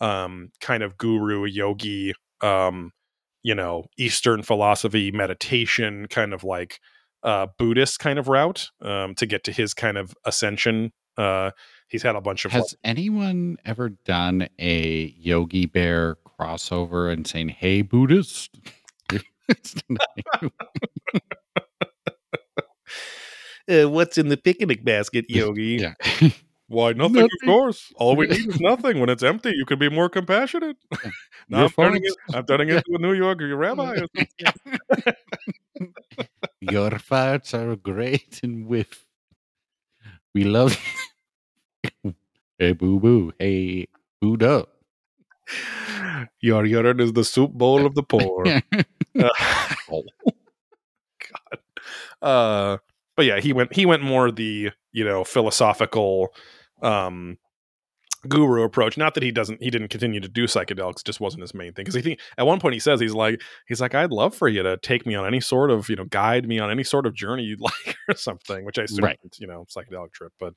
um, 0.00 0.50
kind 0.60 0.82
of 0.82 0.96
guru 0.96 1.44
yogi, 1.44 2.14
um, 2.40 2.92
you 3.42 3.54
know, 3.54 3.86
Eastern 3.96 4.42
philosophy, 4.42 5.10
meditation, 5.10 6.06
kind 6.08 6.34
of 6.34 6.44
like 6.44 6.80
uh, 7.22 7.46
Buddhist 7.58 7.98
kind 7.98 8.18
of 8.18 8.28
route 8.28 8.68
um, 8.82 9.14
to 9.16 9.26
get 9.26 9.44
to 9.44 9.52
his 9.52 9.74
kind 9.74 9.96
of 9.96 10.14
ascension. 10.24 10.92
Uh, 11.16 11.50
he's 11.88 12.02
had 12.02 12.14
a 12.16 12.20
bunch 12.20 12.44
of 12.44 12.52
Has 12.52 12.76
anyone 12.84 13.56
ever 13.64 13.88
done 13.88 14.48
a 14.58 15.14
Yogi 15.18 15.66
Bear 15.66 16.16
crossover 16.24 17.12
and 17.12 17.26
saying, 17.26 17.48
"Hey, 17.48 17.82
Buddhist"? 17.82 18.56
uh, 19.10 19.18
what's 23.88 24.18
in 24.18 24.28
the 24.28 24.36
picnic 24.36 24.84
basket, 24.84 25.24
Yogi? 25.28 25.78
yeah. 25.80 25.94
Why 26.70 26.92
nothing, 26.92 27.14
Nothing. 27.14 27.30
Of 27.42 27.46
course, 27.46 27.92
all 27.96 28.14
we 28.14 28.26
need 28.26 28.46
is 28.46 28.60
nothing. 28.60 29.00
When 29.00 29.08
it's 29.08 29.22
empty, 29.22 29.52
you 29.56 29.64
could 29.64 29.78
be 29.78 29.88
more 29.88 30.10
compassionate. 30.10 30.76
now 31.48 31.60
Your 31.60 31.64
I'm 31.64 31.70
turning, 31.70 32.02
it, 32.04 32.14
I'm 32.34 32.44
turning 32.44 32.68
into 32.68 32.94
a 32.94 32.98
New 32.98 33.14
York 33.14 33.38
rabbi. 33.40 34.00
Your 36.60 36.90
farts 36.90 37.54
are 37.54 37.74
great 37.74 38.40
and 38.42 38.66
whiff. 38.66 39.06
We 40.34 40.44
love. 40.44 40.78
Hey, 42.58 42.72
boo 42.72 42.98
boo. 43.00 43.32
Hey, 43.38 43.88
Buddha. 44.20 44.66
Your 46.40 46.66
urine 46.66 47.00
is 47.00 47.12
the 47.14 47.24
soup 47.24 47.52
bowl 47.52 47.86
of 47.86 47.94
the 47.94 48.02
poor. 48.08 48.44
Uh, 49.18 49.28
Oh. 49.90 50.04
God. 51.50 51.58
Uh, 52.22 52.78
but 53.16 53.24
yeah, 53.26 53.40
he 53.40 53.52
went 53.52 53.72
he 53.74 53.84
went 53.84 54.02
more 54.02 54.30
the 54.30 54.70
you 54.92 55.04
know 55.04 55.24
philosophical 55.24 56.28
um 56.82 57.36
guru 58.28 58.62
approach. 58.62 58.96
Not 58.96 59.14
that 59.14 59.22
he 59.22 59.30
doesn't 59.30 59.62
he 59.62 59.70
didn't 59.70 59.88
continue 59.88 60.20
to 60.20 60.28
do 60.28 60.44
psychedelics, 60.44 61.04
just 61.04 61.20
wasn't 61.20 61.42
his 61.42 61.54
main 61.54 61.72
thing. 61.72 61.84
Because 61.84 61.96
I 61.96 62.00
think 62.00 62.20
at 62.36 62.46
one 62.46 62.58
point 62.60 62.74
he 62.74 62.80
says 62.80 63.00
he's 63.00 63.14
like 63.14 63.40
he's 63.66 63.80
like 63.80 63.94
I'd 63.94 64.10
love 64.10 64.34
for 64.34 64.48
you 64.48 64.62
to 64.62 64.76
take 64.78 65.06
me 65.06 65.14
on 65.14 65.26
any 65.26 65.40
sort 65.40 65.70
of 65.70 65.88
you 65.88 65.96
know 65.96 66.04
guide 66.06 66.48
me 66.48 66.58
on 66.58 66.70
any 66.70 66.84
sort 66.84 67.06
of 67.06 67.14
journey 67.14 67.44
you'd 67.44 67.60
like 67.86 67.96
or 68.08 68.14
something, 68.14 68.64
which 68.64 68.78
I 68.78 68.84
assume 68.84 69.04
Right. 69.04 69.18
you 69.38 69.46
know 69.46 69.66
psychedelic 69.68 70.12
trip. 70.12 70.32
But 70.40 70.54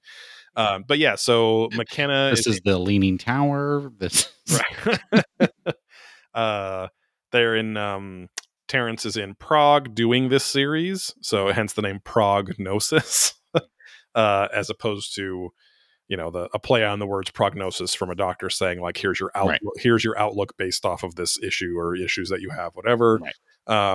um, 0.56 0.86
but 0.88 0.98
yeah, 0.98 1.16
so 1.16 1.70
McKenna 1.74 2.30
This 2.36 2.48
is 2.48 2.62
the 2.62 2.78
Leaning 2.80 3.18
Tower. 3.18 3.92
This 3.98 4.32
right. 4.52 5.12
uh, 6.34 6.88
they're 7.32 7.56
in 7.56 7.78
um, 7.78 8.28
Terence 8.68 9.06
is 9.06 9.18
in 9.18 9.36
Prague 9.36 9.94
doing 9.96 10.30
this 10.30 10.44
series, 10.44 11.14
so 11.22 11.52
hence 11.52 11.74
the 11.74 11.82
name 11.82 12.00
Prague 12.04 12.54
Gnosis, 12.58 13.34
uh, 14.16 14.48
as 14.54 14.70
opposed 14.70 15.16
to 15.16 15.50
you 16.12 16.18
know 16.18 16.30
the 16.30 16.50
a 16.54 16.60
play 16.60 16.84
on 16.84 17.00
the 17.00 17.08
words 17.08 17.32
prognosis 17.32 17.96
from 17.96 18.10
a 18.12 18.16
doctor 18.16 18.50
saying 18.50 18.82
like 18.82 18.98
here's 18.98 19.18
your 19.20 19.32
outlook 19.34 19.52
Right. 19.54 19.62
here's 19.78 20.04
your 20.04 20.20
outlook 20.20 20.54
based 20.58 20.86
off 20.86 21.04
of 21.04 21.16
this 21.16 21.42
issue 21.42 21.74
or 21.78 21.96
issues 21.96 22.28
that 22.30 22.42
you 22.42 22.50
have 22.50 22.74
whatever 22.76 23.18
Right. 23.18 23.34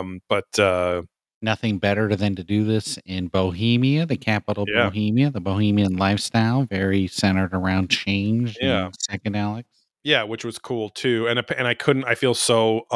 um 0.00 0.20
but 0.28 0.58
uh 0.58 1.02
nothing 1.42 1.78
better 1.78 2.16
than 2.16 2.34
to 2.34 2.42
do 2.42 2.64
this 2.64 2.98
in 3.04 3.28
Bohemia, 3.28 4.06
the 4.06 4.16
capital 4.16 4.64
Yeah. 4.66 4.84
Bohemia, 4.84 5.30
the 5.30 5.40
Bohemian 5.40 5.96
lifestyle, 5.98 6.64
very 6.64 7.06
centered 7.06 7.52
around 7.52 7.90
change 7.90 8.56
Yeah. 8.60 8.88
second 8.98 9.36
alex 9.36 9.68
yeah 10.02 10.22
which 10.22 10.44
was 10.44 10.58
cool 10.58 10.88
too 10.88 11.28
and 11.28 11.44
and 11.58 11.66
i 11.68 11.74
couldn't 11.74 12.04
i 12.04 12.14
feel 12.14 12.32
so 12.34 12.86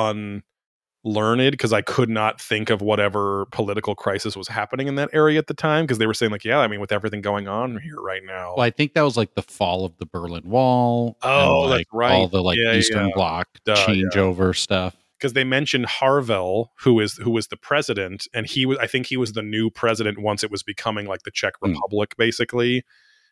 unlearned 1.05 1.51
because 1.53 1.73
i 1.73 1.81
could 1.81 2.09
not 2.09 2.41
think 2.41 2.71
of 2.71 2.81
whatever 2.83 3.47
political 3.53 3.95
crisis 3.95 4.37
was 4.37 4.49
happening 4.49 4.87
in 4.87 4.97
that 4.97 5.09
area 5.13 5.39
at 5.39 5.47
the 5.47 5.55
time 5.55 5.85
because 5.85 5.99
they 5.99 6.07
were 6.07 6.15
saying 6.15 6.31
like 6.33 6.45
yeah 6.45 6.59
i 6.59 6.67
mean 6.67 6.81
with 6.81 6.93
everything 6.93 7.21
going 7.21 7.49
on 7.49 7.79
here 7.81 7.97
right 8.01 8.23
now 8.25 8.55
Well, 8.57 8.65
I 8.67 8.71
think 8.71 8.95
that 8.95 9.03
was 9.03 9.17
like 9.17 9.35
the 9.35 9.43
fall 9.43 9.85
of 9.85 9.97
the 9.99 10.07
Berlin 10.07 10.43
Wall. 10.49 11.17
and, 11.23 11.33
Oh, 11.33 11.69
that's 11.69 11.85
right. 11.93 12.13
All 12.13 12.29
the 12.29 12.43
like 12.43 12.59
Yeah, 12.59 12.75
Eastern 12.75 13.09
yeah. 13.09 13.15
Bloc 13.15 13.49
Duh, 13.65 13.75
yeah. 13.89 14.05
changeover 14.15 14.57
stuff. 14.57 14.95
because 15.19 15.33
they 15.33 15.45
mentioned 15.45 15.87
Havel, 15.87 16.73
who 16.81 17.01
is 17.01 17.15
who 17.17 17.31
was 17.31 17.49
the 17.49 17.57
president, 17.57 18.27
and 18.35 18.47
he 18.47 18.67
was 18.67 18.79
I 18.79 18.87
think 18.87 19.07
he 19.07 19.17
was 19.17 19.33
the 19.33 19.43
new 19.43 19.71
president 19.71 20.19
once 20.19 20.43
it 20.45 20.51
was 20.51 20.63
becoming 20.63 21.07
like 21.07 21.23
the 21.23 21.31
Czech 21.31 21.55
Hmm. 21.63 21.71
Republic, 21.73 22.15
basically. 22.19 22.85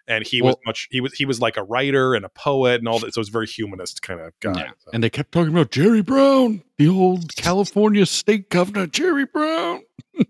And 0.09 0.27
he 0.27 0.41
was 0.43 0.57
much 0.65 0.89
he 0.91 1.01
was 1.01 1.13
he 1.13 1.25
was 1.27 1.41
like 1.41 1.57
a 1.57 1.63
writer 1.63 2.15
and 2.15 2.25
a 2.25 2.29
poet 2.31 2.81
and 2.81 2.89
all 2.89 2.99
that. 3.01 3.13
So 3.15 3.19
it 3.19 3.21
was 3.21 3.29
very 3.29 3.47
humanist 3.47 4.01
kind 4.03 4.21
of 4.21 4.33
guy. 4.41 4.53
Yeah. 4.59 4.71
So- 4.79 4.91
And 4.93 5.03
they 5.05 5.11
kept 5.11 5.33
talking 5.33 5.53
about 5.53 5.71
Jerry 5.71 6.03
Brown, 6.03 6.63
the 6.79 6.89
old 6.89 7.37
California 7.37 8.07
state 8.07 8.49
governor, 8.51 8.87
Jerry 8.87 9.27
Brown. 9.27 9.83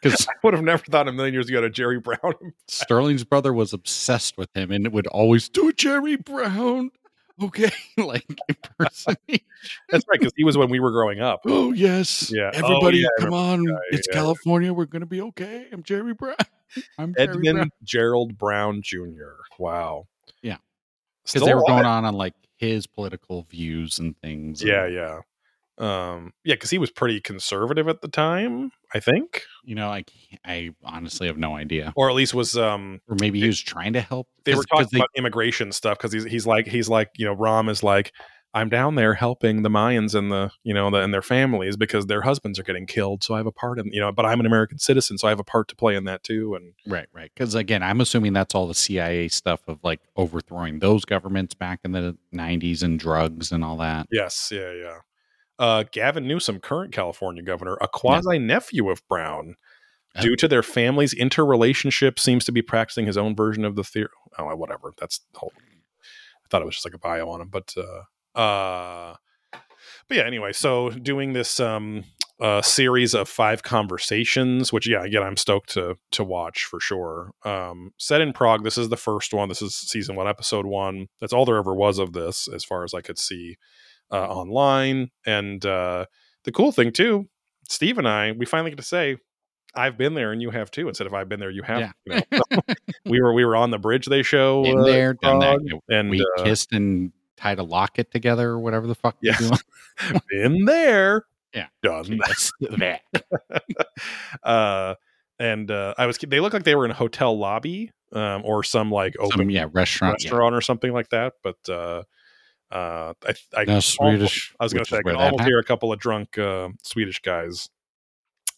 Because 0.00 0.26
I 0.30 0.32
would 0.44 0.54
have 0.54 0.62
never 0.62 0.84
thought 0.84 1.08
a 1.08 1.12
million 1.12 1.34
years 1.34 1.48
ago 1.48 1.60
that 1.60 1.70
Jerry 1.70 1.98
Brown. 1.98 2.34
Sterling's 2.68 3.24
brother 3.24 3.52
was 3.52 3.72
obsessed 3.72 4.38
with 4.38 4.48
him 4.56 4.70
and 4.70 4.86
it 4.86 4.92
would 4.92 5.08
always 5.08 5.48
do 5.48 5.72
Jerry 5.72 6.14
Brown. 6.14 6.92
okay, 7.42 7.72
like 7.96 8.24
impersonation. 8.48 9.44
That's 9.90 10.04
right, 10.08 10.20
because 10.20 10.32
he 10.36 10.44
was 10.44 10.56
when 10.56 10.70
we 10.70 10.78
were 10.78 10.92
growing 10.92 11.20
up. 11.20 11.40
Oh 11.46 11.72
yes, 11.72 12.30
Yeah. 12.32 12.50
Oh, 12.54 12.58
Everybody, 12.58 12.98
yeah, 12.98 13.08
come 13.18 13.34
on! 13.34 13.64
guy, 13.64 13.74
It's 13.90 14.06
yeah. 14.08 14.14
California. 14.14 14.72
We're 14.72 14.84
gonna 14.84 15.06
be 15.06 15.20
okay. 15.22 15.66
I'm 15.72 15.82
Jerry 15.82 16.14
Brown. 16.14 16.36
I'm 16.98 17.14
Jerry 17.14 17.26
Brown. 17.28 17.46
Edmund 17.46 17.72
Gerald 17.82 18.38
Brown 18.38 18.82
Jr. 18.82 19.34
Wow. 19.58 20.06
Yeah. 20.42 20.56
Because 21.24 21.46
they 21.46 21.54
were 21.54 21.64
going 21.66 21.86
on 21.86 22.04
on 22.04 22.14
like 22.14 22.34
his 22.56 22.86
political 22.86 23.42
views 23.50 23.98
and 23.98 24.16
things. 24.20 24.60
and, 24.62 24.70
Yeah, 24.70 24.86
yeah. 24.86 25.20
Um, 25.76 26.32
yeah, 26.44 26.54
because 26.54 26.70
he 26.70 26.78
was 26.78 26.92
pretty 26.92 27.20
conservative 27.20 27.88
at 27.88 28.00
the 28.00 28.06
time, 28.06 28.70
I 28.94 29.00
think, 29.00 29.42
you 29.64 29.74
know, 29.74 29.88
I 29.88 30.04
I 30.44 30.70
honestly 30.84 31.26
have 31.26 31.36
no 31.36 31.56
idea, 31.56 31.92
or 31.96 32.08
at 32.08 32.14
least 32.14 32.32
was 32.32 32.56
um 32.56 33.00
or 33.08 33.16
maybe 33.20 33.40
he 33.40 33.48
was 33.48 33.60
trying 33.60 33.92
to 33.94 34.00
help. 34.00 34.28
They 34.44 34.54
were 34.54 34.62
talking 34.62 34.86
they- 34.92 34.98
about 34.98 35.08
immigration 35.16 35.72
stuff 35.72 35.98
because 35.98 36.12
he's 36.12 36.24
he's 36.24 36.46
like 36.46 36.68
he's 36.68 36.88
like 36.88 37.10
you 37.16 37.26
know 37.26 37.32
Ram 37.32 37.68
is 37.68 37.82
like 37.82 38.12
I'm 38.54 38.68
down 38.68 38.94
there 38.94 39.14
helping 39.14 39.62
the 39.62 39.68
Mayans 39.68 40.14
and 40.14 40.30
the 40.30 40.50
you 40.62 40.72
know 40.72 40.88
the, 40.90 40.98
and 40.98 41.12
their 41.12 41.22
families 41.22 41.76
because 41.76 42.06
their 42.06 42.22
husbands 42.22 42.58
are 42.58 42.62
getting 42.62 42.86
killed, 42.86 43.24
so 43.24 43.34
I 43.34 43.38
have 43.38 43.46
a 43.46 43.52
part 43.52 43.78
in 43.78 43.86
you 43.92 44.00
know, 44.00 44.12
but 44.12 44.24
I'm 44.24 44.38
an 44.40 44.46
American 44.46 44.78
citizen, 44.78 45.18
so 45.18 45.26
I 45.26 45.30
have 45.30 45.40
a 45.40 45.44
part 45.44 45.68
to 45.68 45.76
play 45.76 45.96
in 45.96 46.04
that 46.04 46.22
too. 46.22 46.54
And 46.54 46.72
Right, 46.86 47.08
right. 47.12 47.30
Because 47.34 47.54
again, 47.54 47.82
I'm 47.82 48.00
assuming 48.00 48.32
that's 48.32 48.54
all 48.54 48.68
the 48.68 48.74
CIA 48.74 49.28
stuff 49.28 49.60
of 49.66 49.78
like 49.82 50.00
overthrowing 50.16 50.78
those 50.78 51.04
governments 51.04 51.54
back 51.54 51.80
in 51.84 51.92
the 51.92 52.16
90s 52.34 52.82
and 52.82 52.98
drugs 52.98 53.50
and 53.52 53.64
all 53.64 53.76
that. 53.78 54.06
yes, 54.12 54.50
yeah, 54.52 54.72
yeah. 54.72 54.98
Uh, 55.58 55.84
Gavin 55.92 56.26
Newsom, 56.26 56.58
current 56.60 56.92
California 56.92 57.42
governor, 57.42 57.76
a 57.80 57.88
quasi 57.88 58.38
nephew 58.38 58.88
of 58.90 59.02
Brown, 59.08 59.56
Oh. 60.16 60.20
due 60.22 60.36
to 60.36 60.46
their 60.46 60.62
family's 60.62 61.12
interrelationship, 61.12 62.20
seems 62.20 62.44
to 62.44 62.52
be 62.52 62.62
practicing 62.62 63.04
his 63.06 63.16
own 63.16 63.34
version 63.34 63.64
of 63.64 63.74
the 63.74 63.82
theory. 63.82 64.10
Oh, 64.38 64.54
whatever. 64.54 64.92
That's 64.96 65.18
the 65.32 65.40
whole. 65.40 65.52
I 65.56 66.46
thought 66.48 66.62
it 66.62 66.66
was 66.66 66.76
just 66.76 66.86
like 66.86 66.94
a 66.94 66.98
bio 66.98 67.28
on 67.30 67.40
him, 67.40 67.48
but 67.48 67.74
uh, 67.76 68.02
uh, 68.34 69.14
but 70.08 70.16
yeah. 70.16 70.24
Anyway, 70.24 70.52
so 70.52 70.90
doing 70.90 71.32
this 71.32 71.60
um 71.60 72.04
uh 72.40 72.60
series 72.62 73.14
of 73.14 73.28
five 73.28 73.62
conversations, 73.62 74.72
which 74.72 74.88
yeah, 74.88 75.04
again, 75.04 75.22
I'm 75.22 75.36
stoked 75.36 75.70
to 75.70 75.96
to 76.12 76.24
watch 76.24 76.64
for 76.64 76.80
sure. 76.80 77.32
Um, 77.44 77.92
set 77.98 78.20
in 78.20 78.32
Prague. 78.32 78.64
This 78.64 78.78
is 78.78 78.88
the 78.88 78.96
first 78.96 79.32
one. 79.32 79.48
This 79.48 79.62
is 79.62 79.74
season 79.74 80.16
one, 80.16 80.28
episode 80.28 80.66
one. 80.66 81.08
That's 81.20 81.32
all 81.32 81.44
there 81.44 81.56
ever 81.56 81.74
was 81.74 81.98
of 81.98 82.12
this, 82.12 82.48
as 82.48 82.64
far 82.64 82.84
as 82.84 82.94
I 82.94 83.00
could 83.00 83.18
see 83.18 83.56
uh, 84.10 84.26
online. 84.26 85.10
And 85.26 85.64
uh, 85.64 86.06
the 86.44 86.52
cool 86.52 86.72
thing 86.72 86.92
too, 86.92 87.28
Steve 87.68 87.98
and 87.98 88.08
I, 88.08 88.32
we 88.32 88.46
finally 88.46 88.70
get 88.70 88.78
to 88.78 88.82
say, 88.82 89.16
"I've 89.74 89.96
been 89.96 90.14
there 90.14 90.32
and 90.32 90.42
you 90.42 90.50
have 90.50 90.70
too." 90.70 90.88
Instead 90.88 91.06
of 91.06 91.14
"I've 91.14 91.28
been 91.28 91.40
there, 91.40 91.50
you 91.50 91.62
have." 91.62 91.92
Yeah. 92.06 92.20
You 92.30 92.38
know? 92.50 92.60
we 93.06 93.20
were 93.20 93.32
we 93.32 93.44
were 93.44 93.56
on 93.56 93.70
the 93.70 93.78
bridge 93.78 94.06
they 94.06 94.22
show 94.22 94.64
In 94.64 94.78
uh, 94.78 94.84
there, 94.84 95.16
that. 95.22 95.80
And 95.88 96.10
we 96.10 96.20
uh, 96.20 96.44
kissed 96.44 96.72
and 96.72 97.12
tied 97.44 97.58
a 97.58 97.62
locket 97.62 98.10
together 98.10 98.48
or 98.50 98.58
whatever 98.58 98.86
the 98.86 98.94
fuck 98.94 99.16
Yes. 99.20 99.40
we're 99.40 99.48
doing. 100.08 100.20
been 100.30 100.64
there. 100.64 101.26
Yeah. 101.54 101.66
done. 101.82 102.18
That. 102.78 103.00
uh, 104.42 104.94
and 105.38 105.70
uh, 105.70 105.94
I 105.98 106.06
was 106.06 106.18
they 106.18 106.40
look 106.40 106.52
like 106.52 106.64
they 106.64 106.74
were 106.74 106.84
in 106.84 106.90
a 106.90 106.94
hotel 106.94 107.36
lobby 107.38 107.92
um, 108.12 108.42
or 108.44 108.62
some 108.64 108.90
like 108.90 109.14
open 109.18 109.38
Some, 109.38 109.50
yeah, 109.50 109.66
restaurant. 109.72 110.24
yeah. 110.24 110.32
or 110.34 110.60
something 110.60 110.92
like 110.92 111.10
that. 111.10 111.34
But 111.42 111.56
uh, 111.68 112.02
uh, 112.72 113.12
I, 113.26 113.34
I, 113.56 113.64
No, 113.64 113.72
almost- 113.74 113.92
Swedish. 113.94 114.54
I 114.58 114.64
was 114.64 114.72
going 114.72 114.84
to 114.84 114.90
say 114.90 114.98
I 114.98 115.02
could 115.02 115.14
almost 115.16 115.44
hear 115.44 115.58
a 115.58 115.64
couple 115.64 115.92
of 115.92 115.98
drunk 116.00 116.38
uh, 116.38 116.70
Swedish 116.82 117.20
guys 117.20 117.68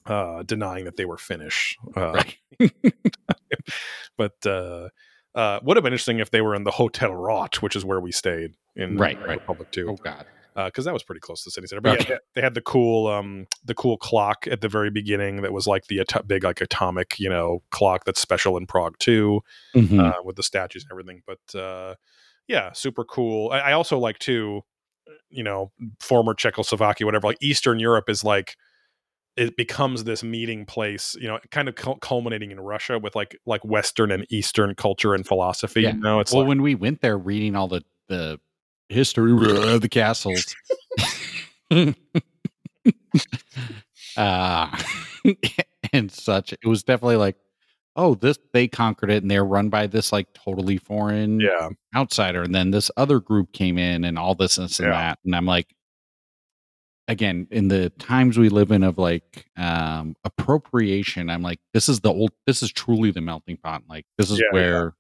uh, 0.07 0.43
denying 0.45 0.85
that 0.85 0.97
they 0.97 1.05
were 1.05 1.19
Finnish. 1.19 1.77
Uh, 1.97 2.13
Right. 2.13 2.37
but 4.17 4.47
uh, 4.47 4.89
uh, 5.37 5.61
would 5.63 5.77
have 5.77 5.85
been 5.85 5.93
interesting 5.93 6.19
if 6.19 6.31
they 6.31 6.41
were 6.41 6.55
in 6.57 6.65
the 6.65 6.73
Hotel 6.73 7.15
Rot, 7.15 7.63
which 7.63 7.77
is 7.77 7.85
where 7.85 8.01
we 8.01 8.11
stayed 8.11 8.55
in 8.75 8.97
Right, 8.97 9.19
right. 9.21 9.39
Republic 9.39 9.71
too. 9.71 9.91
Oh 9.91 9.97
God. 9.97 10.27
because 10.57 10.87
that 10.87 10.95
was 10.95 11.03
pretty 11.03 11.21
close 11.21 11.43
to 11.43 11.49
the 11.49 11.51
city 11.53 11.67
center. 11.67 11.83
But 11.83 12.01
Okay. 12.01 12.13
yeah, 12.15 12.19
they 12.35 12.41
had 12.41 12.55
the 12.55 12.63
cool, 12.63 13.07
um, 13.09 13.47
the 13.65 13.75
cool 13.75 13.99
clock 13.99 14.47
at 14.51 14.63
the 14.63 14.69
very 14.71 14.89
beginning 14.91 15.43
that 15.43 15.53
was 15.53 15.67
like 15.67 15.87
the 15.89 16.01
ato- 16.01 16.23
big, 16.23 16.45
like 16.45 16.63
atomic, 16.63 17.19
you 17.19 17.29
know, 17.29 17.63
clock 17.71 18.05
that's 18.07 18.21
special 18.21 18.57
in 18.57 18.67
Prague 18.67 18.97
too, 18.99 19.43
Mhm. 19.75 20.01
uh, 20.01 20.23
with 20.25 20.37
the 20.37 20.43
statues 20.43 20.83
and 20.85 20.91
everything. 20.93 21.23
But 21.27 21.59
uh, 21.59 21.95
yeah, 22.49 22.73
super 22.73 23.05
cool. 23.05 23.51
I, 23.51 23.59
I 23.59 23.73
also 23.73 23.99
like 23.99 24.19
too, 24.19 24.63
you 25.29 25.43
know, 25.45 25.73
former 26.01 26.33
Czechoslovakia, 26.33 27.05
whatever. 27.07 27.27
Like 27.29 27.43
Eastern 27.43 27.79
Europe 27.79 28.09
is 28.09 28.25
like 28.25 28.57
it 29.37 29.57
becomes 29.57 30.05
this 30.05 30.23
meeting 30.23 30.65
place, 30.65 31.15
you 31.21 31.29
know, 31.29 31.39
kind 31.51 31.69
of 31.69 31.75
cul- 31.75 31.99
culminating 31.99 32.51
in 32.51 32.59
Russia 32.59 32.99
with 32.99 33.15
like 33.15 33.39
like 33.45 33.65
Western 33.65 34.11
and 34.11 34.27
Eastern 34.31 34.75
culture 34.75 35.15
and 35.15 35.27
philosophy. 35.27 35.83
Yeah. 35.83 35.93
You 35.93 36.01
know, 36.01 36.21
it's 36.21 36.33
well, 36.33 36.43
like, 36.43 36.49
when 36.49 36.63
we 36.63 36.75
went 36.75 37.03
there, 37.03 37.19
reading 37.19 37.55
all 37.55 37.69
the 37.69 37.83
the 38.09 38.41
history 38.89 39.33
of 39.33 39.81
the 39.83 39.89
castles, 39.89 40.55
uh, 44.17 44.83
and 45.93 46.11
such, 46.11 46.53
it 46.53 46.67
was 46.67 46.83
definitely 46.83 47.17
like, 47.17 47.37
oh, 47.95 48.15
this 48.15 48.39
they 48.55 48.69
conquered 48.69 49.11
it, 49.11 49.23
and 49.23 49.31
they're 49.31 49.45
run 49.45 49.69
by 49.69 49.87
this 49.87 50.13
like 50.13 50.33
totally 50.33 50.79
foreign 50.79 51.41
yeah, 51.41 51.69
outsider, 51.95 52.43
and 52.43 52.55
then 52.55 52.71
this 52.71 52.91
other 52.97 53.21
group 53.21 53.53
came 53.53 53.77
in, 53.77 54.05
and 54.05 54.19
all 54.19 54.35
this 54.35 54.57
this 54.57 54.81
and 54.81 54.89
Yeah. 54.89 54.93
that, 54.93 55.19
and 55.25 55.37
I'm 55.37 55.47
like. 55.47 55.67
Again, 57.09 57.47
in 57.53 57.69
the 57.69 57.91
times 57.91 58.37
we 58.37 58.49
live 58.49 58.73
in 58.73 58.83
of 58.83 58.99
like 58.99 59.47
um 59.57 60.17
appropriation, 60.25 61.31
I'm 61.31 61.43
like, 61.43 61.61
this 61.73 61.89
is 61.89 62.01
the 62.01 62.11
old, 62.13 62.33
this 62.47 62.63
is 62.63 62.73
truly 62.73 63.13
the 63.13 63.21
melting 63.21 63.59
pot. 63.59 63.83
Like, 63.89 64.07
this 64.19 64.31
is 64.31 64.39
Yeah, 64.41 64.45
yeah. 64.53 64.55
where 64.55 64.95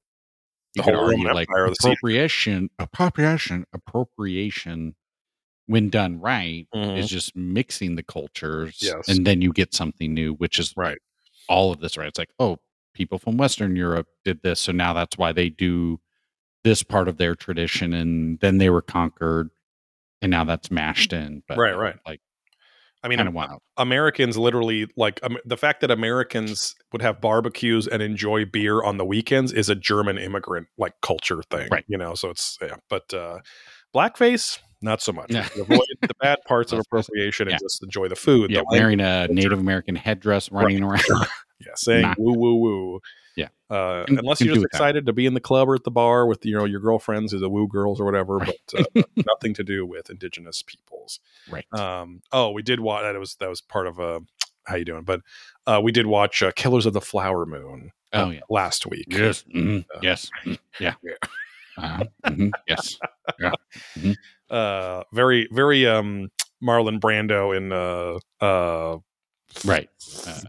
The 0.74 0.82
you 0.82 0.82
could 0.84 0.94
argue 0.94 1.32
like 1.32 1.48
appropriation, 1.50 2.70
appropriation, 2.78 3.64
appropriation, 3.72 4.94
when 5.66 5.88
done 5.90 6.20
right, 6.20 6.68
Mhm. 6.72 6.96
is 6.96 7.08
just 7.08 7.34
mixing 7.34 7.96
the 7.96 8.04
cultures, 8.04 8.78
Yes. 8.80 9.08
and 9.08 9.26
then 9.26 9.42
you 9.42 9.52
get 9.52 9.74
something 9.74 10.14
new, 10.14 10.34
which 10.34 10.60
is 10.60 10.74
Right. 10.76 10.98
all 11.48 11.72
of 11.72 11.80
this. 11.80 11.96
Right? 11.96 12.06
It's 12.06 12.18
like, 12.18 12.30
oh, 12.38 12.60
people 12.94 13.18
from 13.18 13.36
Western 13.36 13.74
Europe 13.74 14.06
did 14.24 14.42
this, 14.42 14.60
so 14.60 14.70
now 14.70 14.92
that's 14.92 15.18
why 15.18 15.32
they 15.32 15.48
do 15.50 15.98
this 16.62 16.84
part 16.84 17.08
of 17.08 17.16
their 17.16 17.34
tradition, 17.34 17.92
and 17.92 18.38
then 18.40 18.58
they 18.58 18.70
were 18.70 18.82
conquered, 18.82 19.50
and 20.22 20.30
now 20.30 20.44
that's 20.44 20.70
mashed 20.70 21.12
in. 21.12 21.42
But 21.48 21.58
Right, 21.58 21.76
right. 21.76 21.96
like 22.06 22.20
I 23.02 23.08
mean, 23.08 23.32
wild. 23.32 23.62
Americans 23.76 24.36
literally 24.36 24.88
like 24.96 25.20
um, 25.22 25.36
the 25.44 25.56
fact 25.56 25.80
that 25.82 25.90
Americans 25.90 26.74
would 26.92 27.02
have 27.02 27.20
barbecues 27.20 27.86
and 27.86 28.02
enjoy 28.02 28.44
beer 28.44 28.82
on 28.82 28.96
the 28.96 29.04
weekends 29.04 29.52
is 29.52 29.68
a 29.68 29.76
German 29.76 30.18
immigrant 30.18 30.66
like 30.76 30.94
culture 31.02 31.42
thing, 31.50 31.68
Right. 31.70 31.84
You 31.86 31.98
know, 31.98 32.14
so 32.14 32.30
it's 32.30 32.58
yeah, 32.60 32.76
but 32.90 33.12
uh, 33.14 33.38
blackface 33.94 34.58
not 34.86 35.02
so 35.02 35.12
much. 35.12 35.30
Avoid 35.30 35.80
the 36.00 36.08
bad 36.20 36.38
parts 36.46 36.72
of 36.72 36.78
That's 36.78 36.88
what 36.90 36.98
I 36.98 37.02
said. 37.02 37.06
appropriation 37.12 37.48
Yeah. 37.48 37.54
and 37.54 37.60
just 37.62 37.82
enjoy 37.82 38.08
the 38.08 38.16
food. 38.16 38.50
Yeah, 38.50 38.60
the 38.60 38.64
language, 38.76 38.80
wearing 38.80 39.00
a 39.00 39.28
Native 39.28 39.58
American 39.58 39.94
headdress, 39.96 40.50
running 40.50 40.82
around. 40.82 41.02
yeah, 41.60 41.72
saying 41.74 42.02
Not- 42.02 42.18
woo 42.18 42.32
woo 42.38 42.54
woo. 42.54 43.00
Yeah. 43.36 43.48
uh, 43.68 44.04
Can- 44.06 44.18
unless 44.20 44.38
can 44.38 44.46
you're 44.46 44.54
just 44.54 44.64
it 44.64 44.70
that 44.72 44.76
excited 44.78 45.04
to 45.06 45.12
be 45.12 45.26
in 45.26 45.34
the 45.34 45.40
club 45.40 45.68
or 45.68 45.74
at 45.74 45.84
the 45.84 45.90
bar 45.90 46.26
with 46.26 46.46
you 46.46 46.56
know 46.56 46.64
your 46.64 46.80
girlfriends 46.80 47.32
who's 47.32 47.42
the 47.42 47.50
woo 47.50 47.68
girls 47.68 48.00
or 48.00 48.04
whatever, 48.06 48.38
Right. 48.38 48.54
but 48.72 48.86
uh, 48.96 49.02
nothing 49.28 49.52
to 49.54 49.62
do 49.64 49.84
with 49.84 50.08
indigenous 50.08 50.62
peoples. 50.62 51.20
right. 51.50 51.66
Um, 51.74 52.22
oh, 52.32 52.52
we 52.52 52.62
did 52.62 52.80
watch 52.80 53.02
that. 53.02 53.18
Was 53.18 53.34
that 53.36 53.50
was 53.50 53.60
part 53.60 53.86
of 53.88 54.00
uh, 54.00 54.20
how 54.64 54.76
you 54.76 54.86
doing? 54.86 55.02
But 55.02 55.20
uh, 55.66 55.80
we 55.84 55.92
did 55.92 56.06
watch 56.06 56.42
uh, 56.42 56.50
Killers 56.52 56.86
of 56.86 56.94
the 56.94 57.00
Flower 57.02 57.44
Moon. 57.44 57.92
uh, 58.14 58.24
Oh, 58.26 58.30
yeah. 58.30 58.40
last 58.48 58.86
week. 58.86 59.06
Yes. 59.10 59.44
mhm, 59.54 59.84
Uh, 59.94 59.98
yes. 60.00 60.30
mm, 60.46 60.58
Yeah. 60.80 60.94
Yeah. 61.02 61.12
Uh-huh, 61.78 62.04
mhm, 62.24 62.50
yes. 62.66 62.98
Uh, 64.50 65.02
very 65.12 65.48
very 65.50 65.86
um 65.86 66.28
Marlon 66.62 67.00
Brando 67.00 67.56
in 67.56 67.72
uh 67.72 68.18
uh 68.44 68.98
Right. 69.64 69.88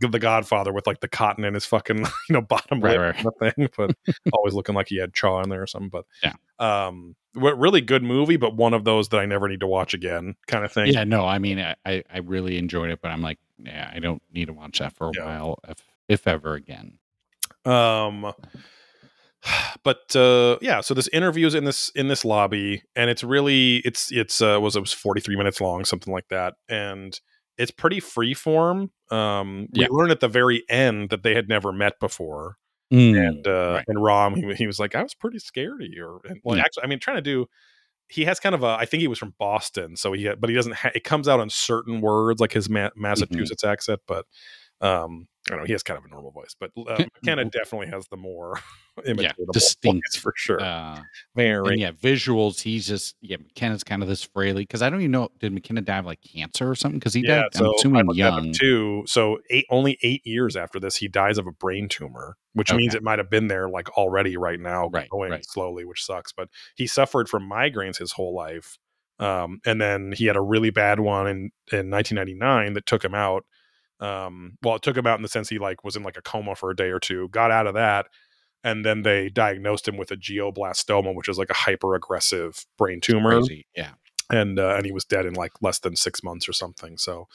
The 0.01 0.19
Godfather 0.19 0.73
with 0.73 0.85
like 0.87 0.99
the 0.99 1.07
cotton 1.07 1.43
in 1.43 1.53
his 1.53 1.65
fucking 1.65 1.97
you 2.29 2.33
know 2.33 2.41
bottom 2.41 2.79
Right, 2.79 2.91
lip 2.99 3.01
right. 3.01 3.15
kind 3.15 3.27
of 3.27 3.53
thing, 3.55 3.69
but 3.77 3.95
always 4.33 4.53
looking 4.53 4.75
like 4.75 4.87
he 4.89 4.97
had 4.97 5.13
chaw 5.13 5.41
in 5.41 5.49
there 5.49 5.61
or 5.63 5.67
something. 5.67 5.89
But 5.89 6.05
Yeah. 6.23 6.33
um, 6.59 7.15
what 7.33 7.57
really 7.59 7.81
good 7.81 8.03
movie, 8.03 8.37
but 8.37 8.55
one 8.55 8.73
of 8.73 8.83
those 8.83 9.09
that 9.09 9.19
I 9.19 9.25
never 9.25 9.47
need 9.47 9.59
to 9.61 9.67
watch 9.67 9.93
again, 9.93 10.35
kind 10.47 10.63
of 10.65 10.71
thing. 10.71 10.93
yeah. 10.93 11.03
No, 11.03 11.25
I 11.25 11.37
mean, 11.39 11.59
I, 11.59 11.75
I 11.85 12.03
I 12.13 12.17
really 12.19 12.57
enjoyed 12.57 12.89
it, 12.91 12.99
but 13.01 13.09
I'm 13.11 13.21
like, 13.21 13.39
yeah, 13.57 13.91
I 13.93 13.99
don't 13.99 14.21
need 14.33 14.45
to 14.45 14.53
watch 14.53 14.79
that 14.79 14.93
for 14.93 15.07
a 15.07 15.11
Yeah. 15.15 15.25
while, 15.25 15.59
if 15.67 15.77
if 16.07 16.27
ever 16.27 16.53
again. 16.55 16.97
um 17.65 18.31
but 19.83 20.15
uh 20.15 20.57
yeah 20.61 20.81
so 20.81 20.93
this 20.93 21.07
interview 21.09 21.47
is 21.47 21.55
in 21.55 21.63
this 21.65 21.89
in 21.95 22.07
this 22.07 22.25
lobby 22.25 22.83
and 22.95 23.09
it's 23.09 23.23
really 23.23 23.77
it's 23.77 24.11
it's 24.11 24.41
uh 24.41 24.59
was 24.61 24.75
it 24.75 24.79
was 24.81 24.93
43 24.93 25.35
minutes 25.35 25.61
long 25.61 25.85
something 25.85 26.13
like 26.13 26.27
that 26.29 26.55
and 26.69 27.19
it's 27.57 27.71
pretty 27.71 27.99
free 27.99 28.33
form 28.33 28.91
um 29.11 29.67
we 29.73 29.81
Yeah. 29.81 29.87
learned 29.91 30.11
at 30.11 30.19
the 30.19 30.27
very 30.27 30.63
end 30.69 31.09
that 31.09 31.23
they 31.23 31.35
had 31.35 31.47
never 31.49 31.71
met 31.71 31.99
before 31.99 32.57
Mm, 32.91 33.27
and 33.27 33.47
uh 33.47 33.73
right. 33.75 33.85
and 33.89 34.01
ram 34.01 34.33
he, 34.35 34.53
he 34.53 34.65
was 34.65 34.79
like 34.79 34.95
i 34.95 35.03
was 35.03 35.13
pretty 35.13 35.39
scared 35.39 35.81
of 35.81 35.87
you 35.91 36.21
and 36.23 36.39
well 36.45 36.55
Yeah. 36.55 36.63
actually 36.63 36.83
i 36.83 36.87
mean 36.87 36.99
trying 36.99 37.17
to 37.17 37.21
do 37.21 37.45
he 38.07 38.23
has 38.23 38.39
kind 38.39 38.55
of 38.55 38.63
a 38.63 38.77
i 38.79 38.85
think 38.85 39.01
he 39.01 39.09
was 39.09 39.19
from 39.19 39.33
boston 39.37 39.97
so 39.97 40.13
he 40.13 40.29
but 40.39 40.49
he 40.49 40.55
doesn't 40.55 40.75
ha- 40.75 40.91
it 40.95 41.03
comes 41.03 41.27
out 41.27 41.41
on 41.41 41.49
certain 41.49 41.99
words 41.99 42.39
like 42.39 42.53
his 42.53 42.69
Ma- 42.69 42.91
massachusetts 42.95 43.65
accent 43.65 43.99
but 44.07 44.25
um 44.79 45.27
I 45.49 45.53
don't 45.53 45.59
know. 45.59 45.65
He 45.65 45.71
has 45.71 45.83
kind 45.83 45.97
of 45.97 46.05
a 46.05 46.09
normal 46.09 46.31
voice, 46.31 46.55
but 46.59 46.71
uh, 46.77 46.97
McKenna 47.15 47.45
definitely 47.45 47.87
has 47.87 48.07
the 48.09 48.17
more 48.17 48.59
voice 49.05 49.31
distinct, 49.53 50.17
for 50.17 50.33
sure. 50.35 50.61
Uh, 50.61 51.01
Very. 51.35 51.73
and 51.73 51.79
yeah, 51.79 51.91
visuals. 51.91 52.61
He's 52.61 52.87
just 52.87 53.15
yeah. 53.21 53.37
McKenna's 53.37 53.83
kind 53.83 54.01
of 54.03 54.09
this 54.09 54.23
frailly 54.23 54.63
because 54.63 54.81
I 54.81 54.89
don't 54.89 54.99
even 55.01 55.11
know. 55.11 55.29
Did 55.39 55.53
McKenna 55.53 55.81
die 55.81 55.97
of 55.99 56.05
like 56.05 56.19
cancer 56.21 56.69
or 56.69 56.75
something? 56.75 56.99
Because 56.99 57.13
he 57.13 57.21
yeah, 57.21 57.35
died. 57.35 57.43
I'm 57.55 57.59
so 57.59 57.65
I 57.65 57.73
assuming 57.77 58.05
looked 58.07 58.19
that 58.19 58.33
up 58.33 58.43
young. 58.43 58.53
too. 58.53 59.03
So 59.07 59.39
eight, 59.49 59.65
only 59.69 59.97
eight 60.03 60.25
years 60.25 60.55
after 60.55 60.79
this, 60.79 60.95
he 60.97 61.07
dies 61.07 61.37
of 61.37 61.47
a 61.47 61.51
brain 61.51 61.87
tumor, 61.87 62.37
which 62.53 62.73
means 62.73 62.93
it 62.95 63.03
might 63.03 63.19
have 63.19 63.29
been 63.29 63.47
there 63.47 63.69
like 63.69 63.89
already 63.97 64.35
right 64.37 64.59
now, 64.59 64.89
Right, 64.89 65.09
going 65.09 65.31
right. 65.31 65.45
slowly, 65.45 65.85
which 65.85 66.03
sucks. 66.03 66.31
But 66.33 66.49
he 66.75 66.87
suffered 66.87 67.29
from 67.29 67.49
migraines 67.49 67.97
his 67.97 68.11
whole 68.11 68.35
life, 68.35 68.77
um, 69.19 69.59
and 69.65 69.79
then 69.81 70.11
he 70.15 70.25
had 70.25 70.35
a 70.35 70.41
really 70.41 70.69
bad 70.71 70.99
one 70.99 71.27
in 71.27 71.37
in 71.71 71.89
1999 71.89 72.73
that 72.73 72.85
took 72.85 73.03
him 73.03 73.15
out. 73.15 73.45
Um, 73.99 74.57
well, 74.63 74.75
it 74.75 74.81
took 74.81 74.95
him 74.97 75.07
out 75.07 75.17
in 75.17 75.23
the 75.23 75.27
sense 75.27 75.49
he 75.49 75.59
like 75.59 75.83
was 75.83 75.95
in 75.95 76.03
like 76.03 76.17
a 76.17 76.21
coma 76.21 76.55
for 76.55 76.69
a 76.71 76.75
day 76.75 76.89
or 76.89 76.99
two, 76.99 77.29
got 77.29 77.51
out 77.51 77.67
of 77.67 77.73
that, 77.73 78.07
and 78.63 78.85
then 78.85 79.01
they 79.03 79.29
diagnosed 79.29 79.87
him 79.87 79.97
with 79.97 80.11
a 80.11 80.17
glioblastoma, 80.17 81.15
which 81.15 81.27
is 81.29 81.37
like 81.37 81.49
a 81.49 81.53
hyper 81.55 81.95
aggressive 81.95 82.65
brain 82.77 83.01
tumor. 83.01 83.39
Yeah. 83.75 83.91
and 84.29 84.59
uh, 84.59 84.75
and 84.75 84.85
he 84.85 84.91
was 84.91 85.05
dead 85.05 85.25
in 85.25 85.33
like 85.33 85.53
less 85.61 85.79
than 85.79 85.95
six 85.95 86.21
months 86.23 86.47
or 86.49 86.53
something. 86.53 86.97
So, 86.97 87.27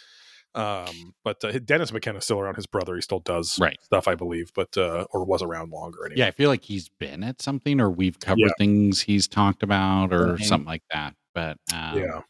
um, 0.54 1.14
but 1.24 1.42
uh, 1.44 1.58
Dennis 1.64 1.92
McKenna's 1.92 2.24
still 2.24 2.38
around. 2.38 2.56
His 2.56 2.66
brother, 2.66 2.94
he 2.94 3.00
still 3.00 3.20
does 3.20 3.58
Right. 3.58 3.80
stuff, 3.82 4.06
I 4.06 4.14
believe, 4.14 4.52
but 4.54 4.76
uh, 4.76 5.06
or 5.10 5.24
was 5.24 5.42
around 5.42 5.70
longer. 5.72 6.04
Anyway. 6.04 6.18
Yeah, 6.18 6.26
I 6.26 6.30
feel 6.32 6.50
like 6.50 6.62
he's 6.62 6.90
been 6.90 7.24
at 7.24 7.40
something, 7.40 7.80
or 7.80 7.90
we've 7.90 8.20
covered 8.20 8.40
Yeah. 8.40 8.52
things 8.58 9.00
he's 9.00 9.26
talked 9.26 9.62
about, 9.62 10.12
or 10.12 10.34
Mhm. 10.36 10.44
something 10.44 10.66
like 10.66 10.82
that. 10.92 11.14
But 11.34 11.56
um, 11.72 11.96
yeah, 11.98 12.20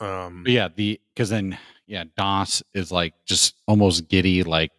um, 0.00 0.42
but 0.44 0.52
yeah, 0.52 0.68
the 0.74 1.00
because 1.14 1.28
then 1.30 1.58
yeah, 1.86 2.04
Dass 2.16 2.62
is 2.74 2.90
like 2.92 3.14
just 3.26 3.56
almost 3.66 4.08
giddy, 4.08 4.42
like 4.42 4.70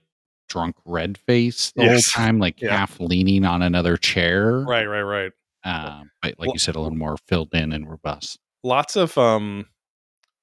drunk 0.47 0.75
red 0.85 1.17
face 1.17 1.71
the 1.75 1.83
Yes. 1.83 2.11
whole 2.13 2.23
time, 2.25 2.39
like 2.39 2.61
Yeah. 2.61 2.75
half 2.77 2.99
leaning 2.99 3.45
on 3.45 3.61
another 3.61 3.97
chair. 3.97 4.59
right, 4.61 4.85
right, 4.85 5.01
right. 5.01 5.31
Uh, 5.63 6.03
but 6.21 6.35
like 6.39 6.47
Well- 6.47 6.55
you 6.55 6.59
said, 6.59 6.75
a 6.75 6.79
little 6.81 6.97
more 6.97 7.17
filled 7.27 7.53
in 7.53 7.71
and 7.71 7.89
robust. 7.89 8.39
Lots 8.63 8.95
of 8.95 9.17
um, 9.17 9.65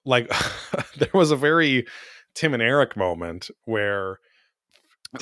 like 0.04 0.28
there 0.96 1.10
was 1.14 1.30
a 1.30 1.36
very 1.36 1.86
Tim 2.34 2.54
and 2.54 2.62
Eric 2.62 2.96
moment 2.96 3.50
where 3.64 4.18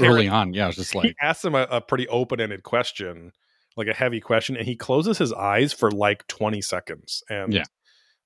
Early 0.01 0.27
on, 0.29 0.53
yeah, 0.53 0.65
I 0.65 0.67
was 0.67 0.77
just 0.77 0.93
he 0.93 0.99
like, 0.99 1.17
asks 1.23 1.45
him 1.45 1.55
a, 1.55 1.63
a 1.71 1.81
pretty 1.81 2.09
open 2.09 2.41
ended 2.41 2.65
question, 2.65 3.31
like 3.77 3.87
a 3.87 3.95
heavy 3.95 4.21
question, 4.21 4.57
and 4.57 4.67
he 4.67 4.75
closes 4.75 5.17
his 5.17 5.33
eyes 5.33 5.73
for 5.73 5.91
like 5.93 6.27
20 6.27 6.61
seconds. 6.61 7.23
And 7.31 7.55
Yeah. 7.55 7.65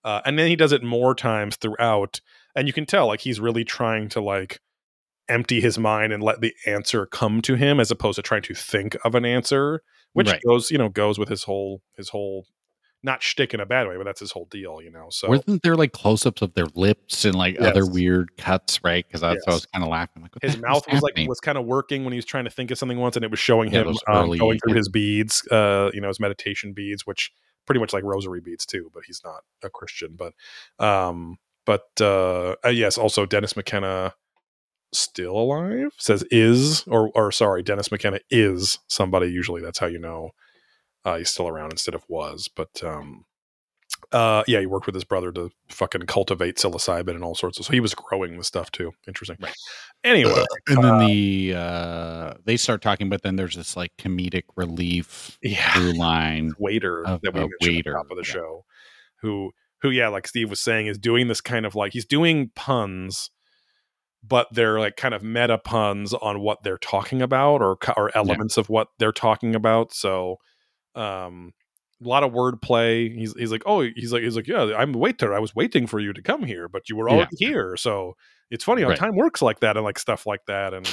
Uh, 0.04 0.20
and 0.24 0.38
then 0.38 0.48
he 0.48 0.56
does 0.56 0.72
it 0.72 0.82
more 0.82 1.14
times 1.14 1.56
throughout. 1.56 2.20
And 2.54 2.66
you 2.66 2.72
can 2.72 2.86
tell 2.86 3.06
like 3.06 3.20
he's 3.20 3.40
really 3.40 3.64
trying 3.64 4.08
to 4.10 4.20
like 4.20 4.60
empty 5.28 5.60
his 5.60 5.78
mind 5.78 6.12
and 6.12 6.22
let 6.22 6.40
the 6.40 6.52
answer 6.66 7.06
come 7.06 7.40
to 7.42 7.54
him 7.54 7.78
as 7.78 7.90
opposed 7.90 8.16
to 8.16 8.22
trying 8.22 8.42
to 8.42 8.54
think 8.54 8.96
of 9.04 9.14
an 9.14 9.24
answer, 9.24 9.82
which 10.12 10.28
Right. 10.28 10.42
goes, 10.46 10.70
you 10.70 10.78
know, 10.78 10.88
goes 10.88 11.18
with 11.18 11.28
his 11.28 11.44
whole 11.44 11.82
his 11.96 12.08
whole 12.08 12.46
not 13.02 13.22
shtick 13.22 13.54
in 13.54 13.60
a 13.60 13.66
bad 13.66 13.88
way, 13.88 13.96
but 13.96 14.04
that's 14.04 14.20
his 14.20 14.32
whole 14.32 14.46
deal, 14.50 14.80
you 14.82 14.90
know. 14.90 15.06
So 15.10 15.28
wasn't 15.28 15.62
there 15.62 15.76
like 15.76 15.92
close 15.92 16.26
ups 16.26 16.42
of 16.42 16.54
their 16.54 16.66
lips 16.74 17.24
and 17.24 17.34
like 17.34 17.58
other 17.60 17.86
weird 17.86 18.36
cuts, 18.36 18.82
right? 18.84 19.06
Because 19.06 19.20
that's 19.22 19.46
what 19.46 19.52
I 19.52 19.56
was 19.56 19.66
kind 19.66 19.84
of 19.84 19.90
laughing. 19.90 20.22
Like, 20.22 20.32
his 20.42 20.56
mouth 20.60 20.86
was 20.90 21.02
like 21.02 21.16
was 21.26 21.40
kind 21.40 21.58
of 21.58 21.64
working 21.66 22.04
when 22.04 22.12
he 22.12 22.16
was 22.16 22.24
trying 22.24 22.44
to 22.44 22.50
think 22.50 22.70
of 22.70 22.78
something 22.78 22.98
once 22.98 23.16
and 23.16 23.24
it 23.24 23.30
was 23.30 23.40
showing 23.40 23.70
Yeah, 23.70 23.82
him 23.82 23.96
um, 24.08 24.30
going 24.38 24.58
through 24.58 24.74
his 24.74 24.88
beads 24.88 25.46
uh 25.50 25.90
you 25.92 26.00
know 26.00 26.08
his 26.08 26.18
meditation 26.20 26.72
beads 26.72 27.06
which 27.06 27.30
pretty 27.70 27.78
much 27.78 27.92
like 27.92 28.02
rosary 28.02 28.40
beads 28.40 28.66
too 28.66 28.90
but 28.92 29.04
he's 29.06 29.20
not 29.24 29.42
a 29.62 29.70
christian 29.70 30.16
but 30.16 30.34
um 30.84 31.38
but 31.64 31.86
uh, 32.00 32.56
uh 32.64 32.68
yes 32.68 32.98
also 32.98 33.24
dennis 33.24 33.54
mckenna 33.56 34.12
still 34.92 35.36
alive? 35.36 35.92
Says 35.98 36.24
is 36.32 36.82
or 36.88 37.12
or 37.14 37.30
sorry 37.30 37.62
dennis 37.62 37.92
mckenna 37.92 38.18
is 38.28 38.80
somebody 38.88 39.28
usually 39.28 39.62
that's 39.62 39.78
how 39.78 39.86
you 39.86 40.00
know 40.00 40.30
uh 41.04 41.16
he's 41.18 41.30
still 41.30 41.46
around 41.46 41.72
instead 41.72 41.94
of 41.94 42.02
was 42.08 42.48
but 42.48 42.82
um 42.82 43.24
uh 44.12 44.42
yeah 44.46 44.60
he 44.60 44.66
worked 44.66 44.86
with 44.86 44.94
his 44.94 45.04
brother 45.04 45.30
to 45.32 45.50
fucking 45.68 46.02
cultivate 46.02 46.56
psilocybin 46.56 47.14
and 47.14 47.22
all 47.24 47.34
sorts 47.34 47.58
of 47.58 47.64
so 47.66 47.72
he 47.72 47.80
was 47.80 47.94
growing 47.94 48.36
the 48.36 48.44
stuff 48.44 48.70
too 48.72 48.92
interesting 49.06 49.36
Right. 49.40 49.52
anyway 50.04 50.44
and 50.68 50.82
then 50.84 50.98
the 50.98 51.54
uh 51.56 52.34
they 52.44 52.56
start 52.56 52.82
talking, 52.82 53.08
but 53.08 53.22
then 53.22 53.36
there's 53.36 53.56
this 53.56 53.76
like 53.76 53.92
comedic 53.98 54.44
relief 54.56 55.38
yeah 55.42 55.72
through 55.74 55.92
line. 55.92 56.52
waiter 56.58 57.04
Of 57.06 57.20
that 57.22 57.34
we 57.34 57.40
a 57.40 57.42
mentioned 57.42 57.52
at 57.52 57.60
the 57.60 57.76
waiter, 57.76 57.92
top 57.92 58.10
of 58.10 58.16
the 58.16 58.24
yeah. 58.26 58.32
show 58.32 58.64
who 59.22 59.50
who 59.82 59.90
yeah 59.90 60.08
like 60.08 60.26
steve 60.28 60.50
was 60.50 60.60
saying 60.60 60.86
is 60.86 60.98
doing 60.98 61.28
this 61.28 61.40
kind 61.40 61.66
of 61.66 61.74
like 61.74 61.92
he's 61.92 62.06
doing 62.06 62.50
puns 62.54 63.30
but 64.22 64.46
they're 64.52 64.78
like 64.78 64.96
kind 64.96 65.14
of 65.14 65.22
meta 65.22 65.56
puns 65.58 66.12
on 66.14 66.40
what 66.40 66.62
they're 66.62 66.76
talking 66.78 67.22
about 67.22 67.62
or 67.62 67.78
or 67.96 68.14
elements 68.16 68.56
of 68.56 68.68
what 68.68 68.88
they're 68.98 69.12
talking 69.12 69.54
about 69.54 69.92
so 69.92 70.36
um 70.94 71.52
a 72.04 72.08
lot 72.08 72.22
of 72.22 72.32
wordplay 72.32 73.14
he's 73.14 73.34
he's 73.36 73.52
like 73.52 73.62
oh 73.66 73.82
he's 73.94 74.12
like 74.12 74.22
he's 74.22 74.36
like 74.36 74.46
yeah 74.48 74.72
i'm 74.76 74.92
the 74.92 74.98
waiter 74.98 75.34
i 75.34 75.38
was 75.38 75.54
waiting 75.54 75.86
for 75.86 76.00
you 76.00 76.12
to 76.12 76.22
come 76.22 76.42
here 76.44 76.68
but 76.68 76.88
you 76.88 76.96
were 76.96 77.08
Yeah. 77.10 77.26
here 77.38 77.76
so 77.76 78.14
it's 78.50 78.64
funny 78.64 78.82
how 78.82 78.88
Right. 78.88 78.98
time 78.98 79.16
works 79.16 79.42
like 79.42 79.60
that 79.60 79.76
and 79.76 79.84
like 79.84 79.98
stuff 79.98 80.26
like 80.26 80.40
that 80.46 80.72
and 80.74 80.86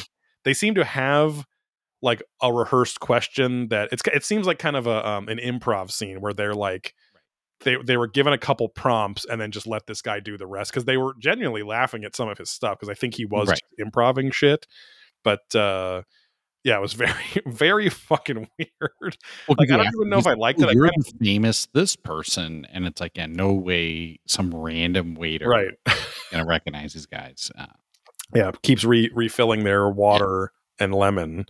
they 0.44 0.54
seem 0.54 0.76
to 0.76 0.84
have 0.84 1.46
like 2.02 2.22
a 2.42 2.54
rehearsed 2.54 3.00
question 3.00 3.70
that 3.70 3.90
it's 3.92 4.04
it 4.14 4.24
seems 4.24 4.46
like 4.46 4.60
kind 4.60 4.76
of 4.76 4.86
a 4.86 5.08
um, 5.08 5.28
an 5.30 5.38
improv 5.40 5.92
scene 5.92 6.22
where 6.22 6.34
they're 6.34 6.54
like 6.54 6.94
they 7.62 7.76
they 7.84 7.98
were 7.98 8.06
given 8.08 8.34
a 8.34 8.38
couple 8.38 8.70
prompts 8.70 9.26
and 9.26 9.42
then 9.42 9.50
just 9.52 9.66
let 9.66 9.88
this 9.88 10.02
guy 10.04 10.20
do 10.20 10.38
the 10.38 10.46
rest 10.46 10.72
because 10.72 10.86
they 10.86 10.98
were 10.98 11.14
genuinely 11.20 11.64
laughing 11.64 12.04
at 12.04 12.16
some 12.16 12.30
of 12.30 12.38
his 12.38 12.52
stuff 12.52 12.78
because 12.78 12.90
I 12.90 12.94
think 12.94 13.16
he 13.16 13.26
was 13.26 13.50
Right. 13.50 13.60
improving 13.80 14.30
shit, 14.30 14.68
but 15.24 15.56
uh 15.56 16.04
yeah, 16.64 16.78
it 16.78 16.82
was 16.82 16.94
very 16.94 17.14
very 17.46 17.90
fucking 17.90 18.48
weird. 18.60 19.18
Well, 19.48 19.56
Like 19.58 19.72
I 19.72 19.78
don't 19.78 19.88
even 19.88 20.10
know 20.10 20.18
if 20.18 20.28
I 20.28 20.34
liked 20.34 20.60
like, 20.60 20.72
it. 20.72 20.76
You're 20.76 20.90
famous 21.22 21.68
this 21.74 21.96
person, 21.96 22.66
and 22.72 22.86
it's 22.86 23.02
like, 23.02 23.14
yeah, 23.16 23.28
no 23.28 23.54
way, 23.54 24.20
some 24.28 24.54
random 24.54 25.16
waiter 25.16 25.48
right. 25.48 25.74
gonna 26.32 26.46
recognize 26.46 26.94
these 26.94 27.06
guys. 27.06 27.52
Uh, 27.58 27.66
yeah, 28.36 28.52
keeps 28.62 28.84
re- 28.84 29.12
refilling 29.14 29.64
their 29.64 29.90
water 29.90 30.52
and 30.80 30.94
lemon, 30.94 31.46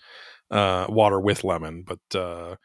uh, 0.52 0.86
water 0.90 1.20
with 1.20 1.44
lemon. 1.44 1.84
But 1.88 2.18
uh, 2.18 2.56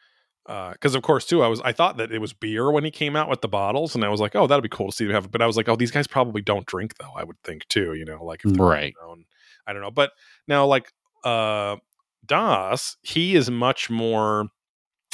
because 0.45 0.93
of 0.93 1.01
course 1.01 1.25
too, 1.25 1.41
I 1.41 1.47
was 1.47 1.61
I 1.61 1.71
thought 1.71 1.97
that 1.97 2.11
it 2.11 2.19
was 2.19 2.33
beer 2.33 2.69
when 2.71 2.83
he 2.83 2.91
came 2.91 3.15
out 3.15 3.29
with 3.29 3.41
the 3.41 3.47
bottles, 3.47 3.95
and 3.95 4.03
I 4.03 4.09
was 4.09 4.19
like, 4.21 4.35
oh, 4.35 4.45
that'd 4.45 4.61
be 4.61 4.69
cool 4.69 4.91
to 4.91 4.95
see 4.95 5.05
him 5.05 5.11
have. 5.11 5.31
But 5.31 5.41
I 5.41 5.47
was 5.47 5.57
like, 5.57 5.69
oh, 5.69 5.75
these 5.75 5.91
guys 5.91 6.05
probably 6.05 6.41
don't 6.41 6.65
drink 6.65 6.95
though. 6.99 7.13
I 7.15 7.23
would 7.23 7.41
think 7.43 7.67
too, 7.67 7.93
you 7.93 8.05
know, 8.05 8.23
like 8.23 8.41
if 8.45 8.59
Right. 8.59 8.93
known. 9.01 9.25
I 9.65 9.71
don't 9.73 9.81
know, 9.81 9.91
but 9.91 10.11
now 10.47 10.65
like 10.65 10.91
uh, 11.23 11.77
Dass, 12.25 12.97
he 13.01 13.35
is 13.35 13.49
much 13.51 13.89
more. 13.89 14.47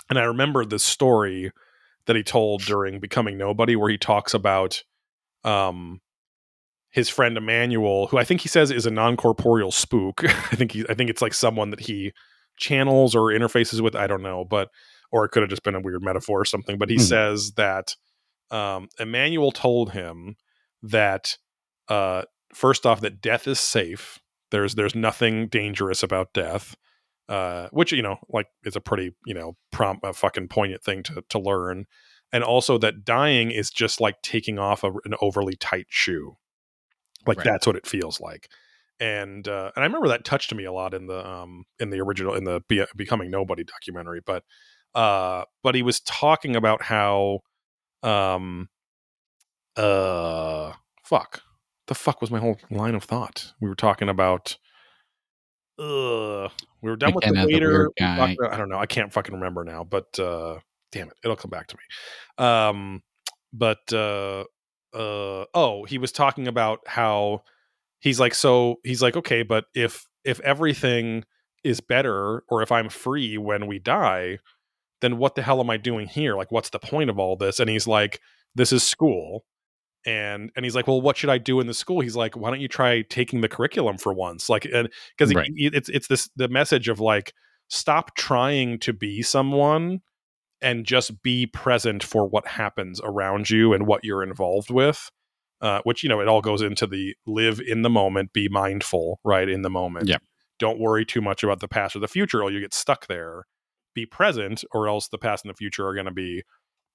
And 0.09 0.17
I 0.17 0.23
remember 0.23 0.65
this 0.65 0.83
story 0.83 1.51
that 2.05 2.15
he 2.15 2.23
told 2.23 2.61
during 2.63 2.99
becoming 2.99 3.37
nobody, 3.37 3.75
where 3.75 3.89
he 3.89 3.97
talks 3.97 4.33
about 4.33 4.83
um 5.43 6.01
his 6.91 7.07
friend 7.07 7.37
Emmanuel, 7.37 8.07
who 8.07 8.17
I 8.17 8.23
think 8.23 8.41
he 8.41 8.47
says 8.47 8.71
is 8.71 8.85
a 8.87 8.91
non 8.91 9.15
corporeal 9.15 9.71
spook. 9.71 10.23
I 10.27 10.55
think 10.55 10.71
he, 10.71 10.85
I 10.89 10.93
think 10.95 11.09
it's 11.09 11.21
like 11.21 11.33
someone 11.33 11.69
that 11.69 11.81
he 11.81 12.13
channels 12.57 13.15
or 13.15 13.25
interfaces 13.27 13.79
with. 13.81 13.95
I 13.95 14.07
don't 14.07 14.23
know, 14.23 14.43
but 14.43 14.69
or 15.11 15.25
it 15.25 15.29
could 15.29 15.41
have 15.43 15.49
just 15.49 15.63
been 15.63 15.75
a 15.75 15.81
weird 15.81 16.03
metaphor 16.03 16.41
or 16.41 16.45
something. 16.45 16.77
But 16.77 16.89
he 16.89 16.95
Hmm. 16.95 17.01
says 17.01 17.51
that 17.57 17.95
um, 18.51 18.89
Emmanuel 18.99 19.51
told 19.51 19.91
him 19.91 20.35
that 20.81 21.37
uh, 21.87 22.23
first 22.53 22.85
off 22.85 23.01
that 23.01 23.21
death 23.21 23.47
is 23.47 23.59
safe. 23.59 24.19
There's 24.51 24.73
there's 24.75 24.95
nothing 24.95 25.47
dangerous 25.47 26.01
about 26.01 26.33
death. 26.33 26.75
Uh, 27.29 27.69
which 27.71 27.91
you 27.91 28.01
know, 28.01 28.17
like, 28.27 28.47
is 28.65 28.75
a 28.75 28.81
pretty 28.81 29.13
you 29.25 29.35
know, 29.35 29.55
prompt, 29.71 30.03
a 30.03 30.13
fucking 30.13 30.47
poignant 30.47 30.83
thing 30.83 31.03
to 31.03 31.23
to 31.29 31.39
learn, 31.39 31.85
and 32.33 32.43
also 32.43 32.77
that 32.79 33.05
dying 33.05 33.51
is 33.51 33.69
just 33.69 34.01
like 34.01 34.21
taking 34.23 34.57
off 34.57 34.83
a, 34.83 34.91
an 35.05 35.13
overly 35.21 35.55
tight 35.55 35.85
shoe. 35.89 36.37
Like 37.27 37.37
Right. 37.37 37.45
that's 37.45 37.67
what 37.67 37.75
it 37.75 37.85
feels 37.85 38.19
like. 38.19 38.49
And 38.99 39.47
uh 39.47 39.71
and 39.75 39.83
i 39.83 39.85
remember 39.85 40.09
that 40.09 40.25
touched 40.25 40.53
me 40.53 40.65
a 40.65 40.73
lot 40.73 40.93
in 40.93 41.05
the 41.07 41.25
um 41.25 41.63
in 41.79 41.89
the 41.89 42.01
original 42.01 42.33
in 42.33 42.43
the 42.43 42.61
Be- 42.67 42.85
becoming 42.97 43.31
nobody 43.31 43.63
documentary 43.63 44.19
but 44.25 44.43
uh 44.93 45.43
but 45.63 45.73
he 45.73 45.83
was 45.83 46.01
talking 46.01 46.55
about 46.57 46.81
how 46.83 47.39
um 48.03 48.67
uh 49.77 50.73
fuck. 51.03 51.43
The 51.87 51.95
fuck 51.95 52.21
was 52.21 52.29
my 52.29 52.39
whole 52.39 52.57
line 52.69 52.95
of 52.95 53.03
thought? 53.03 53.53
We 53.59 53.69
were 53.69 53.75
talking 53.75 54.09
about 54.09 54.57
uh 55.79 56.49
we 56.81 56.89
were 56.89 56.95
done 56.97 57.13
with 57.13 57.23
the 57.23 57.33
waiter 57.47 57.69
weird 57.69 57.87
we 57.97 58.05
talked 58.05 58.17
guy. 58.17 58.35
about- 58.39 58.53
i 58.53 58.57
don't 58.57 58.69
know 58.69 58.77
i 58.77 58.85
can't 58.85 59.13
fucking 59.13 59.33
remember 59.35 59.63
now 59.63 59.83
but 59.83 60.17
uh 60.19 60.57
damn 60.91 61.07
it 61.07 61.13
it'll 61.23 61.35
come 61.35 61.51
back 61.51 61.67
to 61.67 61.77
me. 61.77 62.45
Um 62.45 63.01
but 63.53 63.91
uh 63.93 64.43
uh 64.93 65.45
oh 65.53 65.85
he 65.87 65.97
was 65.97 66.11
talking 66.11 66.47
about 66.47 66.79
how 66.87 67.43
he's 67.99 68.19
like 68.19 68.33
so 68.33 68.75
he's 68.83 69.01
like 69.01 69.15
okay 69.15 69.43
but 69.43 69.65
if 69.75 70.05
if 70.23 70.39
everything 70.41 71.23
is 71.63 71.79
better 71.79 72.43
or 72.49 72.61
if 72.61 72.71
i'm 72.71 72.89
free 72.89 73.37
when 73.37 73.67
we 73.67 73.79
die 73.79 74.39
then 75.01 75.17
what 75.17 75.35
the 75.35 75.41
hell 75.41 75.59
am 75.61 75.69
i 75.69 75.77
doing 75.77 76.07
here? 76.07 76.35
Like 76.35 76.51
what's 76.51 76.71
the 76.71 76.79
point 76.79 77.09
of 77.09 77.17
all 77.19 77.37
this? 77.37 77.59
And 77.59 77.69
he's 77.69 77.87
like 77.87 78.19
this 78.55 78.73
is 78.73 78.83
school 78.83 79.45
and 80.05 80.51
and 80.55 80.65
he's 80.65 80.75
like 80.75 80.87
well 80.87 81.01
what 81.01 81.17
should 81.17 81.29
i 81.29 81.37
do 81.37 81.59
in 81.59 81.67
the 81.67 81.73
school 81.73 81.99
he's 81.99 82.15
like 82.15 82.37
why 82.37 82.49
don't 82.49 82.61
you 82.61 82.67
try 82.69 83.01
taking 83.09 83.41
the 83.41 83.49
curriculum 83.49 83.97
for 83.97 84.13
once 84.13 84.49
like 84.49 84.65
and 84.65 84.89
because 85.17 85.33
Right. 85.33 85.51
it's 85.55 85.89
it's 85.89 86.07
this 86.07 86.29
the 86.35 86.47
message 86.47 86.87
of 86.87 86.99
like 86.99 87.33
stop 87.67 88.15
trying 88.15 88.79
to 88.79 88.93
be 88.93 89.21
someone 89.21 89.99
and 90.61 90.85
just 90.85 91.21
be 91.21 91.45
present 91.45 92.03
for 92.03 92.27
what 92.27 92.47
happens 92.47 92.99
around 93.03 93.49
you 93.49 93.73
and 93.73 93.85
what 93.87 94.03
you're 94.03 94.23
involved 94.23 94.69
with 94.71 95.09
uh, 95.61 95.81
which 95.83 96.03
you 96.03 96.09
know 96.09 96.21
it 96.21 96.27
all 96.29 96.41
goes 96.41 96.61
into 96.61 96.87
the 96.87 97.13
live 97.27 97.59
in 97.59 97.81
the 97.81 97.89
moment 97.89 98.31
be 98.31 98.47
mindful 98.49 99.19
right 99.25 99.49
in 99.49 99.61
the 99.61 99.69
moment 99.69 100.07
Yeah. 100.07 100.17
don't 100.59 100.79
worry 100.79 101.05
too 101.05 101.21
much 101.21 101.43
about 101.43 101.59
the 101.59 101.67
past 101.67 101.95
or 101.95 101.99
the 101.99 102.07
future 102.07 102.41
or 102.41 102.49
you 102.51 102.61
get 102.61 102.73
stuck 102.73 103.07
there 103.07 103.43
be 103.93 104.05
present 104.05 104.63
or 104.71 104.87
else 104.87 105.09
the 105.09 105.17
past 105.17 105.43
and 105.43 105.49
the 105.53 105.57
future 105.57 105.85
are 105.85 105.93
going 105.93 106.05
to 106.05 106.11
be 106.13 106.43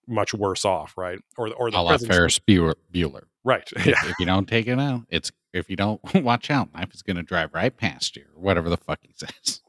much 0.07 0.35
worse 0.35 0.65
off 0.65 0.97
right 0.97 1.19
or 1.37 1.53
or 1.55 1.71
the 1.71 1.79
a 1.79 1.99
Ferris 1.99 2.39
Bueller. 2.39 2.75
Bueller. 2.93 3.25
right 3.45 3.69
If, 3.77 3.87
yeah 3.87 3.95
if 4.05 4.15
you 4.19 4.27
don't 4.27 4.47
take 4.47 4.67
it 4.67 4.79
out, 4.79 5.03
it's 5.11 5.31
if 5.53 5.71
you 5.71 5.77
don't 5.77 6.01
watch 6.23 6.51
out, 6.51 6.69
life 6.75 6.93
is 6.95 7.03
going 7.03 7.17
to 7.17 7.23
drive 7.23 7.55
right 7.55 7.77
past 7.77 8.17
you, 8.17 8.25
or 8.37 8.43
whatever 8.43 8.69
the 8.69 8.77
fuck 8.77 9.01
he 9.03 9.13
says. 9.15 9.61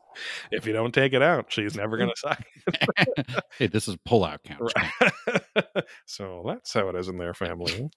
if 0.52 0.66
you 0.66 0.72
don't 0.72 0.94
take 0.94 1.12
it 1.12 1.22
out 1.22 1.52
she's 1.52 1.76
never 1.76 1.98
going 1.98 2.10
to 2.10 2.16
sign 2.16 3.36
hey, 3.60 3.68
this 3.68 3.88
is 3.90 3.98
pull 4.06 4.24
out 4.24 4.42
couch. 4.44 4.72
Right. 4.76 5.84
so 6.06 6.44
that's 6.48 6.72
how 6.74 6.88
it 6.88 6.96
is 6.96 7.10
in 7.10 7.18
their 7.18 7.34
family. 7.34 7.90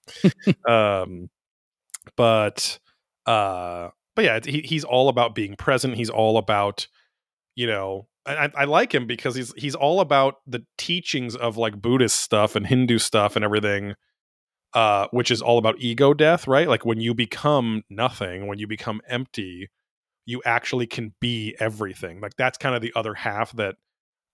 um, 0.67 1.29
but 2.17 2.77
uh, 3.25 3.89
but 4.15 4.25
yeah, 4.25 4.39
he, 4.43 4.59
he's 4.61 4.83
all 4.83 5.07
about 5.07 5.33
being 5.35 5.55
present. 5.55 5.95
He's 5.95 6.09
all 6.09 6.37
about 6.37 6.87
you 7.55 7.67
know. 7.67 8.07
I, 8.25 8.49
I 8.55 8.65
like 8.65 8.93
him 8.93 9.07
because 9.07 9.35
he's 9.35 9.53
he's 9.57 9.75
all 9.75 10.01
about 10.01 10.35
the 10.45 10.65
teachings 10.77 11.35
of 11.35 11.57
like 11.57 11.81
Buddhist 11.81 12.17
stuff 12.17 12.55
and 12.55 12.65
Hindu 12.67 12.99
stuff 12.99 13.35
and 13.35 13.43
everything, 13.45 13.95
uh, 14.73 15.07
which 15.11 15.31
is 15.31 15.41
all 15.41 15.57
about 15.57 15.75
ego 15.79 16.13
death, 16.13 16.47
right? 16.47 16.67
Like 16.67 16.85
when 16.85 16.99
you 16.99 17.13
become 17.13 17.83
nothing, 17.89 18.47
when 18.47 18.59
you 18.59 18.67
become 18.67 19.01
empty, 19.07 19.69
you 20.25 20.41
actually 20.45 20.85
can 20.85 21.13
be 21.19 21.55
everything. 21.59 22.21
Like 22.21 22.33
that's 22.37 22.57
kind 22.57 22.75
of 22.75 22.81
the 22.81 22.93
other 22.95 23.13
half 23.15 23.51
that 23.53 23.75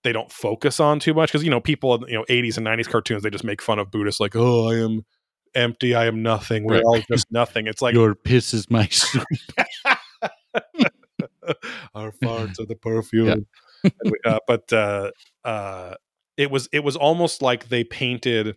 they 0.04 0.12
don't 0.12 0.30
focus 0.30 0.78
on 0.78 1.00
too 1.00 1.14
much 1.14 1.30
because 1.32 1.42
you 1.42 1.50
know 1.50 1.60
people 1.60 1.94
in 1.94 2.02
you 2.08 2.14
know 2.18 2.24
80s 2.28 2.58
and 2.58 2.66
90s 2.66 2.88
cartoons 2.88 3.22
they 3.24 3.30
just 3.30 3.42
make 3.42 3.60
fun 3.60 3.80
of 3.80 3.90
buddhists 3.90 4.20
like 4.20 4.36
oh 4.36 4.68
i 4.70 4.76
am 4.76 5.04
empty 5.56 5.96
i 5.96 6.06
am 6.06 6.22
nothing 6.22 6.62
we're 6.64 6.74
Right. 6.76 6.84
all 6.84 7.02
just 7.10 7.26
nothing 7.32 7.66
it's 7.66 7.82
like 7.82 7.94
Your 7.94 8.14
piss 8.14 8.54
is 8.54 8.70
my 8.70 8.86
soup. 8.90 9.24
our 11.94 12.12
farts 12.22 12.60
are 12.60 12.66
the 12.66 12.76
perfume 12.80 13.26
we- 13.38 13.46
uh, 14.24 14.38
but 14.46 14.72
uh 14.72 15.10
uh 15.44 15.94
it 16.36 16.50
was 16.50 16.68
it 16.72 16.84
was 16.84 16.96
almost 16.96 17.42
like 17.42 17.68
they 17.68 17.84
painted 17.84 18.56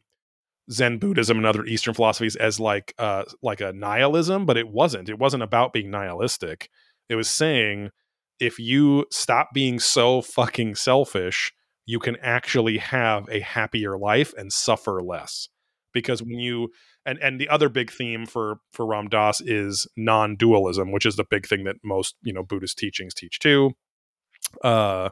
zen 0.71 0.97
buddhism 0.97 1.37
and 1.37 1.45
other 1.45 1.65
eastern 1.65 1.93
philosophies 1.93 2.35
as 2.35 2.59
like 2.59 2.93
uh 2.99 3.23
like 3.41 3.61
a 3.61 3.73
nihilism 3.73 4.45
but 4.45 4.57
it 4.57 4.69
wasn't. 4.69 5.09
It 5.09 5.19
wasn't 5.19 5.43
about 5.43 5.73
being 5.73 5.89
nihilistic. 5.89 6.69
It 7.09 7.15
was 7.15 7.29
saying 7.29 7.89
if 8.39 8.59
you 8.59 9.05
stop 9.11 9.49
being 9.53 9.79
so 9.79 10.21
fucking 10.21 10.75
selfish 10.75 11.51
you 11.85 11.97
can 11.97 12.17
actually 12.21 12.77
have 12.77 13.27
a 13.29 13.39
happier 13.39 13.97
life 13.97 14.31
and 14.37 14.53
suffer 14.53 15.01
less. 15.01 15.49
Because 15.91 16.21
when 16.21 16.37
you 16.37 16.69
and 17.03 17.17
and 17.19 17.41
the 17.41 17.49
other 17.49 17.67
big 17.67 17.91
theme 17.91 18.27
for 18.27 18.59
for 18.73 18.85
Ram 18.85 19.07
Dass 19.07 19.41
is 19.41 19.87
non-dualism 19.97 20.91
which 20.91 21.05
is 21.05 21.15
the 21.15 21.25
big 21.29 21.47
thing 21.47 21.63
that 21.63 21.77
most 21.83 22.15
you 22.21 22.31
know 22.31 22.43
Buddhist 22.43 22.77
teachings 22.77 23.15
teach 23.15 23.39
too 23.39 23.71
uh 24.63 25.09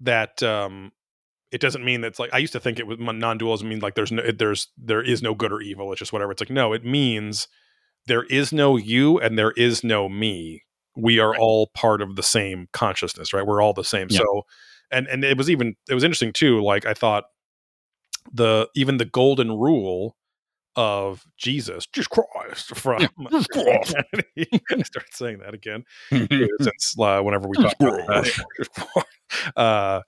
that 0.00 0.42
um 0.42 0.92
it 1.50 1.60
doesn't 1.60 1.84
mean 1.84 2.00
that's 2.00 2.18
like 2.18 2.32
I 2.32 2.38
used 2.38 2.54
to 2.54 2.60
think 2.60 2.78
it 2.78 2.86
was 2.86 2.98
non-dualism 2.98 3.68
mean 3.68 3.80
like 3.80 3.94
there's 3.94 4.10
no 4.12 4.22
there's 4.30 4.68
there 4.76 5.02
is 5.02 5.22
no 5.22 5.34
good 5.34 5.52
or 5.52 5.60
evil 5.60 5.92
it's 5.92 5.98
just 5.98 6.12
whatever 6.12 6.32
it's 6.32 6.40
like 6.40 6.50
no 6.50 6.72
it 6.72 6.84
means 6.84 7.46
there 8.06 8.24
is 8.24 8.52
no 8.52 8.76
you 8.76 9.18
and 9.20 9.38
there 9.38 9.52
is 9.52 9.84
no 9.84 10.08
me 10.08 10.62
we 10.96 11.18
are 11.18 11.30
Right. 11.30 11.40
all 11.40 11.68
part 11.74 12.02
of 12.02 12.16
the 12.16 12.22
same 12.22 12.68
consciousness 12.72 13.32
right 13.32 13.46
we're 13.46 13.60
all 13.62 13.74
the 13.74 13.84
same 13.84 14.08
Yeah. 14.10 14.18
so 14.20 14.42
and 14.90 15.06
and 15.08 15.24
it 15.24 15.36
was 15.38 15.48
even 15.50 15.74
it 15.88 15.94
was 15.94 16.04
interesting 16.04 16.32
too 16.32 16.60
like 16.62 16.84
i 16.86 16.94
thought 16.94 17.24
the 18.32 18.68
even 18.74 18.96
the 18.96 19.04
golden 19.04 19.52
rule 19.52 20.16
of 20.74 21.26
jesus 21.36 21.86
jesus 21.86 22.08
christ 22.08 22.74
from 22.74 23.00
Jesus 23.30 23.46
Christ. 23.52 23.94
i 24.16 24.82
started 24.82 25.12
saying 25.12 25.38
that 25.40 25.52
again 25.52 25.84
since 26.10 26.94
uh, 26.98 27.20
whenever 27.20 27.46
we 27.48 27.56
talk 27.56 27.74
about 27.78 28.06
that. 28.06 29.06
uh, 29.56 30.00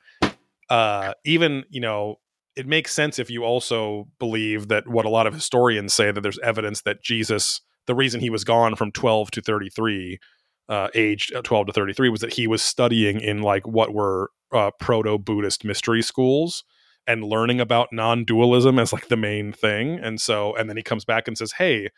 uh, 0.70 1.14
even 1.24 1.64
you 1.70 1.80
know, 1.80 2.16
it 2.56 2.66
makes 2.66 2.92
sense 2.92 3.18
if 3.18 3.30
you 3.30 3.44
also 3.44 4.08
believe 4.18 4.68
that 4.68 4.86
what 4.86 5.04
a 5.04 5.08
lot 5.10 5.26
of 5.26 5.34
historians 5.34 5.92
say 5.92 6.10
that 6.10 6.20
there's 6.20 6.38
evidence 6.40 6.82
that 6.82 7.02
Jesus, 7.02 7.60
the 7.86 7.94
reason 7.94 8.20
he 8.20 8.30
was 8.30 8.44
gone 8.44 8.76
from 8.76 8.92
12 8.92 9.30
to 9.32 9.42
33, 9.42 10.18
uh, 10.68 10.88
aged 10.94 11.32
12 11.42 11.66
to 11.66 11.72
33, 11.72 12.08
was 12.08 12.20
that 12.20 12.34
he 12.34 12.46
was 12.46 12.62
studying 12.62 13.20
in 13.20 13.42
like 13.42 13.66
what 13.66 13.92
were 13.92 14.30
uh, 14.52 14.70
proto 14.78 15.18
Buddhist 15.18 15.64
mystery 15.64 16.02
schools 16.02 16.64
and 17.06 17.24
learning 17.24 17.60
about 17.60 17.92
non-dualism 17.92 18.78
as 18.78 18.92
like 18.92 19.08
the 19.08 19.16
main 19.16 19.52
thing 19.52 19.98
and 19.98 20.20
so 20.20 20.54
and 20.56 20.68
then 20.68 20.76
he 20.76 20.82
comes 20.82 21.04
back 21.04 21.28
and 21.28 21.36
says 21.38 21.52
hey 21.52 21.88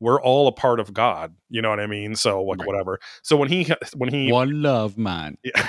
we're 0.00 0.20
all 0.20 0.46
a 0.48 0.52
part 0.52 0.78
of 0.80 0.92
god 0.92 1.34
you 1.48 1.62
know 1.62 1.70
what 1.70 1.80
i 1.80 1.86
mean 1.86 2.14
so 2.14 2.42
like 2.42 2.58
Right. 2.58 2.66
whatever 2.66 2.98
so 3.22 3.36
when 3.36 3.48
he 3.48 3.66
when 3.96 4.08
he 4.12 4.30
One 4.32 4.62
love, 4.62 4.98
man. 4.98 5.38
yeah. 5.44 5.68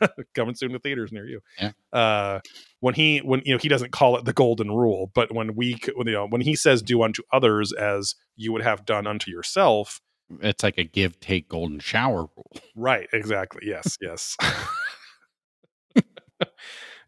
coming 0.34 0.54
soon 0.56 0.72
to 0.72 0.80
theaters 0.80 1.12
near 1.12 1.24
you. 1.28 1.38
Yeah. 1.60 1.70
Uh, 1.92 2.40
when 2.80 2.94
he 2.94 3.18
when 3.18 3.40
you 3.44 3.52
know 3.54 3.58
he 3.58 3.68
doesn't 3.68 3.92
call 3.92 4.16
it 4.16 4.24
the 4.24 4.32
golden 4.32 4.72
rule, 4.72 5.12
but 5.14 5.32
when 5.32 5.54
we 5.54 5.78
when, 5.94 6.08
you 6.08 6.14
know 6.14 6.26
when 6.26 6.40
he 6.40 6.56
says 6.56 6.82
do 6.82 7.04
unto 7.04 7.22
others 7.32 7.72
as 7.72 8.16
you 8.34 8.52
would 8.52 8.62
have 8.62 8.84
done 8.84 9.06
unto 9.06 9.30
yourself, 9.30 10.00
It's 10.40 10.64
like 10.64 10.76
a 10.76 10.82
give 10.82 11.20
take 11.20 11.48
golden 11.48 11.78
shower 11.78 12.22
rule. 12.36 12.50
right? 12.74 13.08
Exactly. 13.12 13.62
Yes. 13.64 13.96
Yes. 14.00 14.36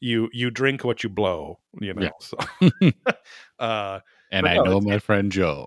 you 0.05 0.29
you 0.33 0.51
drink 0.51 0.85
what 0.85 1.03
you 1.03 1.09
blow. 1.09 1.59
You 1.81 1.95
know. 1.95 2.03
Yeah. 2.03 2.11
So. 2.21 2.39
uh, 3.59 4.01
And 4.31 4.47
I 4.47 4.57
no, 4.57 4.65
know 4.65 4.81
my 4.81 4.99
friend 4.99 5.33
Joe. 5.33 5.67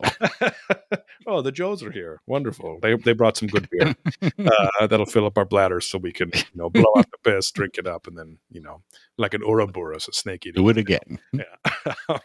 oh, 1.28 1.42
the 1.42 1.52
Joes 1.52 1.82
are 1.84 1.92
here. 1.92 2.22
Wonderful. 2.28 2.80
They 2.82 2.96
they 2.96 3.14
brought 3.14 3.38
some 3.38 3.48
good 3.48 3.68
beer. 3.70 3.96
uh, 4.22 4.88
that'll 4.88 5.06
fill 5.06 5.26
up 5.26 5.38
our 5.38 5.46
bladders 5.46 5.88
so 5.88 5.98
we 5.98 6.12
can 6.12 6.30
you 6.34 6.44
know 6.54 6.70
blow 6.70 6.92
out 6.98 7.08
the 7.12 7.32
piss, 7.32 7.52
drink 7.52 7.78
it 7.78 7.88
up, 7.88 8.08
and 8.08 8.18
then 8.18 8.38
you 8.52 8.62
know 8.62 8.82
like 9.18 9.34
an 9.34 9.42
Ouroboros, 9.42 10.08
a 10.08 10.14
snake 10.14 10.46
eating. 10.46 10.62
Do 10.62 10.70
it 10.70 10.78
again. 10.78 11.20
Yeah. 11.34 12.18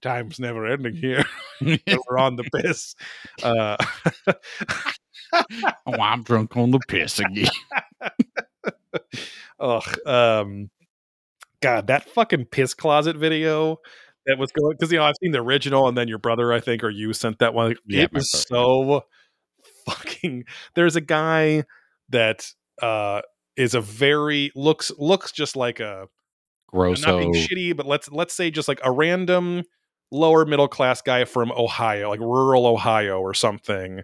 Time's 0.00 0.38
never 0.38 0.66
ending 0.66 0.94
here. 0.94 1.24
We're 1.60 2.18
on 2.18 2.36
the 2.36 2.44
piss. 2.44 2.94
Uh, 3.42 3.76
oh, 5.86 6.00
I'm 6.00 6.22
drunk 6.22 6.56
on 6.56 6.70
the 6.70 6.78
piss 6.86 7.18
again. 7.18 7.48
ugh. 9.58 9.98
Um, 10.06 10.70
God, 11.60 11.86
that 11.88 12.08
fucking 12.08 12.46
piss 12.46 12.74
closet 12.74 13.16
video 13.16 13.78
that 14.26 14.38
was 14.38 14.52
going 14.52 14.76
because 14.78 14.92
you 14.92 14.98
know 14.98 15.04
I've 15.04 15.16
seen 15.22 15.32
the 15.32 15.40
original, 15.40 15.88
and 15.88 15.96
then 15.96 16.08
your 16.08 16.18
brother, 16.18 16.52
I 16.52 16.60
think, 16.60 16.84
or 16.84 16.90
you 16.90 17.12
sent 17.12 17.38
that 17.40 17.54
one. 17.54 17.76
Yeah, 17.86 18.04
it 18.04 18.12
was 18.12 18.30
so 18.30 19.04
fucking. 19.86 20.44
There's 20.74 20.96
a 20.96 21.00
guy 21.00 21.64
that 22.10 22.52
uh 22.80 23.22
is 23.56 23.74
a 23.74 23.80
very 23.80 24.52
looks 24.54 24.92
looks 24.98 25.32
just 25.32 25.56
like 25.56 25.80
a 25.80 26.08
Gross. 26.68 27.04
not 27.04 27.18
being 27.18 27.34
shitty, 27.34 27.76
but 27.76 27.86
let's 27.86 28.10
let's 28.10 28.34
say 28.34 28.50
just 28.50 28.68
like 28.68 28.80
a 28.84 28.92
random 28.92 29.64
lower 30.10 30.44
middle 30.44 30.68
class 30.68 31.00
guy 31.02 31.24
from 31.24 31.50
Ohio, 31.52 32.10
like 32.10 32.20
rural 32.20 32.66
Ohio 32.66 33.20
or 33.20 33.34
something. 33.34 34.02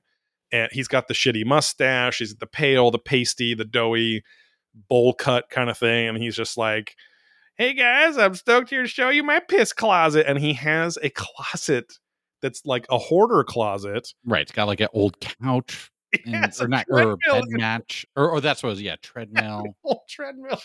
And 0.50 0.68
he's 0.72 0.88
got 0.88 1.08
the 1.08 1.14
shitty 1.14 1.44
mustache, 1.44 2.18
he's 2.18 2.36
the 2.36 2.46
pale, 2.46 2.90
the 2.90 2.98
pasty, 2.98 3.54
the 3.54 3.64
doughy 3.64 4.22
bowl 4.88 5.12
cut 5.12 5.50
kind 5.50 5.68
of 5.68 5.76
thing, 5.76 6.08
and 6.08 6.18
he's 6.18 6.36
just 6.36 6.56
like, 6.56 6.94
"Hey 7.56 7.74
guys, 7.74 8.16
I'm 8.18 8.34
stoked 8.34 8.70
here 8.70 8.82
to 8.82 8.88
show 8.88 9.08
you 9.10 9.22
my 9.22 9.40
piss 9.40 9.72
closet." 9.72 10.26
And 10.28 10.38
he 10.38 10.52
has 10.54 10.98
a 11.02 11.10
closet 11.10 11.92
that's 12.42 12.64
like 12.66 12.86
a 12.90 12.98
hoarder 12.98 13.42
closet. 13.44 14.08
Right. 14.24 14.42
It's 14.42 14.52
got 14.52 14.66
like 14.66 14.80
an 14.80 14.88
old 14.92 15.18
couch. 15.20 15.90
And, 16.26 16.52
or 16.60 16.68
not 16.68 16.86
or 16.90 17.16
bed 17.28 17.42
match. 17.48 18.06
Or, 18.14 18.30
or 18.30 18.40
that's 18.40 18.62
what 18.62 18.68
it 18.68 18.72
was, 18.74 18.82
yeah, 18.82 18.94
treadmill 19.02 19.64
whole 19.82 20.04
treadmill. 20.08 20.60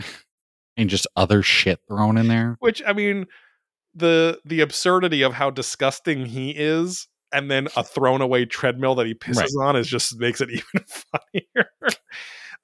and 0.78 0.88
just 0.88 1.06
other 1.16 1.42
shit 1.42 1.80
thrown 1.86 2.16
in 2.16 2.28
there. 2.28 2.56
which 2.60 2.82
i 2.86 2.94
mean 2.94 3.26
the 3.94 4.40
the 4.46 4.60
absurdity 4.62 5.20
of 5.22 5.34
how 5.34 5.50
disgusting 5.50 6.24
he 6.24 6.50
is 6.50 7.08
and 7.30 7.50
then 7.50 7.68
a 7.76 7.84
thrown 7.84 8.22
away 8.22 8.46
treadmill 8.46 8.94
that 8.94 9.04
he 9.06 9.12
pisses 9.14 9.54
Right. 9.54 9.68
on 9.68 9.76
is 9.76 9.86
just 9.86 10.18
makes 10.18 10.40
it 10.40 10.48
even 10.50 10.84
funnier 10.86 11.68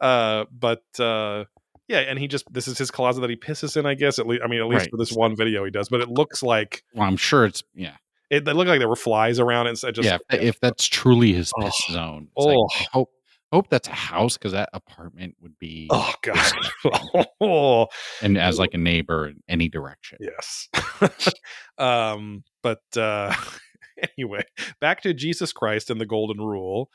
uh 0.00 0.44
but 0.50 0.82
uh 0.98 1.44
yeah 1.92 1.98
and 2.00 2.18
he 2.18 2.26
just 2.26 2.44
this 2.52 2.66
is 2.66 2.76
his 2.78 2.90
closet 2.90 3.20
that 3.20 3.30
he 3.30 3.36
pisses 3.36 3.76
in 3.76 3.86
i 3.86 3.94
guess 3.94 4.18
at 4.18 4.26
least 4.26 4.42
i 4.44 4.48
mean 4.48 4.60
at 4.60 4.66
least 4.66 4.80
Right. 4.82 4.90
for 4.90 4.96
this 4.96 5.12
one 5.12 5.36
video 5.36 5.64
he 5.64 5.70
does 5.70 5.88
but 5.88 6.00
it 6.00 6.08
looks 6.08 6.42
like 6.42 6.82
Well, 6.94 7.06
I'm 7.06 7.16
sure 7.16 7.44
it's 7.44 7.62
yeah. 7.74 7.96
it, 8.30 8.48
it 8.48 8.54
looked 8.54 8.68
like 8.68 8.78
there 8.80 8.88
were 8.88 8.96
flies 8.96 9.38
around 9.38 9.66
it 9.68 9.74
just 9.76 10.02
yeah, 10.02 10.18
if, 10.30 10.40
if 10.40 10.60
that's 10.60 10.86
truly 10.86 11.32
his 11.32 11.52
piss 11.60 11.74
Oh. 11.90 11.92
zone. 11.92 12.28
It's 12.36 12.46
like, 12.46 12.56
Oh. 12.56 12.68
I 12.80 12.86
hope 12.92 13.10
hope 13.52 13.68
that's 13.68 13.86
a 13.88 13.92
house 13.92 14.38
because 14.38 14.52
that 14.52 14.70
apartment 14.72 15.36
would 15.42 15.58
be 15.58 15.86
Oh 15.90 16.12
god. 16.22 17.26
oh, 17.40 17.86
and 18.22 18.38
as 18.38 18.58
like 18.58 18.72
a 18.74 18.78
neighbor 18.78 19.28
in 19.28 19.42
any 19.48 19.68
direction. 19.68 20.18
yes. 20.20 20.68
um, 21.78 22.44
but 22.62 22.80
uh 22.96 23.34
anyway, 24.18 24.42
back 24.80 25.02
to 25.02 25.12
Jesus 25.14 25.52
Christ 25.52 25.90
and 25.90 26.00
the 26.00 26.06
golden 26.06 26.38
rule. 26.38 26.88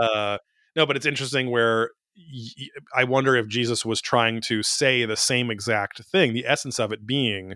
Uh 0.00 0.38
no, 0.76 0.86
but 0.86 0.96
it's 0.96 1.06
interesting 1.06 1.50
where 1.50 1.90
I 2.94 3.04
wonder 3.04 3.36
if 3.36 3.48
Jesus 3.48 3.84
was 3.84 4.00
trying 4.00 4.40
to 4.42 4.62
say 4.62 5.04
the 5.04 5.16
same 5.16 5.50
exact 5.50 6.02
thing, 6.04 6.32
the 6.32 6.46
essence 6.46 6.78
of 6.78 6.92
it 6.92 7.06
being 7.06 7.54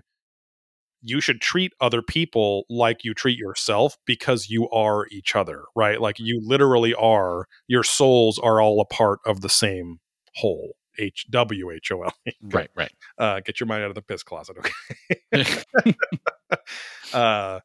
you 1.01 1.19
should 1.19 1.41
treat 1.41 1.73
other 1.81 2.01
people 2.01 2.63
like 2.69 3.03
you 3.03 3.13
treat 3.13 3.37
yourself 3.37 3.97
because 4.05 4.49
you 4.49 4.69
are 4.69 5.07
each 5.11 5.35
other, 5.35 5.63
right? 5.75 5.99
Like 5.99 6.19
you 6.19 6.39
literally 6.43 6.93
are, 6.93 7.47
your 7.67 7.83
souls 7.83 8.37
are 8.37 8.61
all 8.61 8.79
a 8.79 8.85
part 8.85 9.19
of 9.25 9.41
the 9.41 9.49
same 9.49 9.99
whole. 10.35 10.75
H 10.99 11.25
W 11.29 11.71
H 11.71 11.91
O 11.93 12.03
L. 12.03 12.13
E. 12.27 12.31
Right, 12.41 12.69
right. 12.75 12.91
Uh, 13.17 13.39
get 13.39 13.59
your 13.59 13.67
mind 13.67 13.83
out 13.83 13.89
of 13.89 13.95
the 13.95 14.01
piss 14.01 14.23
closet, 14.23 14.57
okay? 14.57 15.63
uh, 17.13 17.59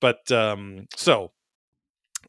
but 0.00 0.30
um, 0.30 0.86
so 0.94 1.32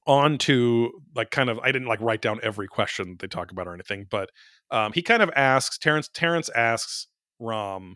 on 0.09 0.39
to 0.39 0.91
like 1.15 1.29
kind 1.29 1.49
of 1.49 1.59
I 1.59 1.71
didn't 1.71 1.87
like 1.87 2.01
write 2.01 2.21
down 2.21 2.39
every 2.41 2.67
question 2.67 3.15
they 3.19 3.27
talk 3.27 3.51
about 3.51 3.67
or 3.67 3.73
anything, 3.75 4.07
but 4.09 4.31
um, 4.71 4.91
he 4.91 5.03
kind 5.03 5.21
of 5.21 5.29
asks 5.35 5.77
Terence. 5.77 6.09
Terence 6.11 6.49
asks 6.55 7.07
Ram, 7.39 7.95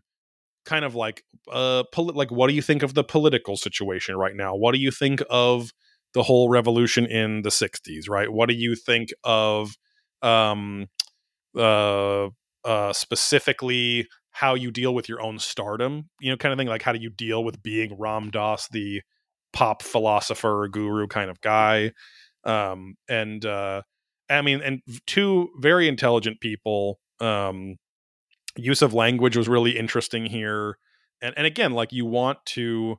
kind 0.64 0.86
of 0.86 0.94
like 0.94 1.24
uh, 1.52 1.84
poli- 1.92 2.14
like 2.14 2.32
what 2.32 2.48
do 2.48 2.54
you 2.54 2.62
think 2.62 2.84
of 2.84 2.94
the 2.94 3.04
political 3.04 3.58
situation 3.58 4.16
right 4.16 4.36
now? 4.36 4.56
What 4.56 4.74
do 4.74 4.80
you 4.80 4.92
think 4.92 5.24
of 5.30 5.72
the 6.14 6.22
whole 6.22 6.50
revolution 6.50 7.08
in 7.08 7.42
the 7.42 7.50
'60s? 7.50 8.08
Right? 8.08 8.32
What 8.32 8.48
do 8.48 8.56
you 8.56 8.76
think 8.76 9.10
of 9.24 9.72
um, 10.22 10.86
uh, 11.58 12.28
uh, 12.64 12.94
specifically? 12.94 14.08
How 14.36 14.56
you 14.56 14.72
deal 14.72 14.96
with 14.96 15.08
your 15.08 15.22
own 15.22 15.38
stardom, 15.38 16.10
you 16.20 16.32
know, 16.32 16.38
kind 16.38 16.52
of 16.52 16.58
thing. 16.58 16.68
Like, 16.68 16.82
how 16.82 16.92
do 16.92 17.00
you 17.00 17.12
deal 17.12 17.44
with 17.44 17.62
being 17.62 17.96
Ram 18.00 18.32
Dass, 18.32 18.68
the 18.68 19.02
pop 19.54 19.82
philosopher 19.82 20.68
guru 20.72 21.08
kind 21.08 21.30
of 21.30 21.40
guy. 21.42 21.92
Um 22.44 22.96
and 23.08 23.46
uh 23.46 23.84
i 24.30 24.42
mean 24.42 24.62
and 24.62 24.82
two 25.08 25.50
very 25.60 25.88
intelligent 25.88 26.40
people. 26.42 27.00
Um 27.20 27.78
use 28.56 28.82
of 28.82 28.94
language 28.94 29.38
was 29.38 29.48
really 29.48 29.78
interesting 29.78 30.26
here. 30.26 30.78
And 31.22 31.34
and 31.38 31.48
again 31.48 31.72
like 31.72 31.94
you 31.94 32.06
want 32.06 32.40
to 32.48 32.98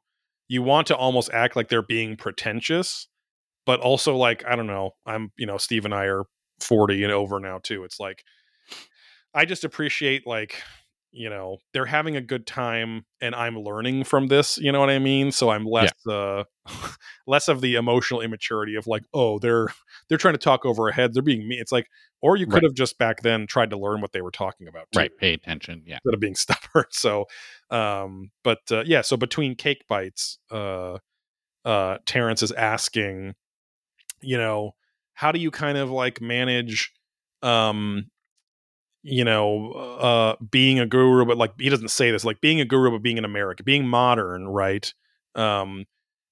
you 0.49 0.63
want 0.63 0.87
to 0.89 0.97
almost 0.97 1.31
act 1.33 1.57
like 1.57 1.69
they're 1.69 1.83
being 1.83 2.17
pretentious 2.17 3.09
but 3.67 3.81
also 3.81 4.15
like 4.15 4.45
i 4.47 4.55
don't 4.55 4.67
know 4.67 4.91
i'm 5.07 5.33
you 5.39 5.47
know 5.47 5.57
steve 5.57 5.87
and 5.87 5.95
i 5.95 6.05
are 6.05 6.25
40 6.61 7.05
and 7.05 7.13
over 7.13 7.41
now 7.41 7.59
too. 7.63 7.85
It's 7.85 8.01
like 8.01 8.25
i 9.35 9.45
just 9.45 9.65
appreciate 9.65 10.27
like 10.27 10.63
you 11.15 11.31
know 11.31 11.59
they're 11.73 11.87
having 11.87 12.17
a 12.17 12.21
good 12.21 12.47
time 12.47 13.05
and 13.21 13.35
i'm 13.35 13.57
learning 13.59 14.03
from 14.05 14.27
this 14.27 14.59
you 14.59 14.73
know 14.73 14.81
what 14.81 14.91
i 14.91 14.99
mean 14.99 15.31
so 15.31 15.49
i'm 15.49 15.65
less 15.65 15.93
uh 16.09 16.43
less 17.27 17.47
of 17.49 17.61
the 17.61 17.77
emotional 17.77 18.21
immaturity 18.21 18.75
of 18.75 18.87
like 18.87 19.05
oh 19.15 19.39
they're 19.39 19.69
they're 20.09 20.19
trying 20.19 20.35
to 20.35 20.39
talk 20.39 20.67
over 20.67 20.85
our 20.87 20.93
heads 20.93 21.15
they're 21.15 21.23
being 21.23 21.47
me 21.47 21.57
it's 21.59 21.71
like 21.73 21.87
or 22.21 22.37
you 22.37 22.47
could 22.47 22.55
Right. 22.55 22.65
have 22.65 22.75
just 22.75 22.99
back 22.99 23.23
then 23.23 23.47
tried 23.47 23.71
to 23.71 23.79
learn 23.79 24.01
what 24.01 24.13
they 24.13 24.23
were 24.23 24.31
talking 24.31 24.67
about 24.67 24.91
too, 24.93 24.99
right. 25.01 25.17
Pay 25.19 25.35
attention. 25.35 25.83
Yeah. 25.87 25.97
instead 26.05 26.15
of 26.15 26.21
being 26.21 26.35
stubborn 26.37 26.85
so 26.91 27.27
um 27.71 28.31
but 28.43 28.61
uh, 28.73 28.83
yeah 28.85 29.01
so 29.01 29.17
between 29.17 29.55
cake 29.55 29.85
bites 29.89 30.39
uh 30.51 30.99
uh 31.65 31.99
terence 32.07 32.43
is 32.43 32.51
asking 32.53 33.35
you 34.21 34.37
know 34.37 34.73
how 35.15 35.31
do 35.33 35.39
you 35.39 35.51
kind 35.51 35.79
of 35.79 35.91
like 35.91 36.21
manage 36.21 36.93
um 37.43 38.07
you 39.05 39.25
know 39.25 39.73
uh 39.73 40.37
being 40.51 40.81
a 40.81 40.87
guru 40.87 41.27
but 41.27 41.39
like 41.39 41.53
he 41.61 41.69
doesn't 41.71 41.91
say 41.91 42.11
this 42.11 42.25
like 42.25 42.41
being 42.41 42.61
a 42.61 42.67
guru 42.67 42.91
but 42.91 43.03
being 43.03 43.19
an 43.19 43.27
american 43.27 43.65
being 43.65 43.87
modern 43.87 44.49
right? 44.49 44.95
Um 45.37 45.87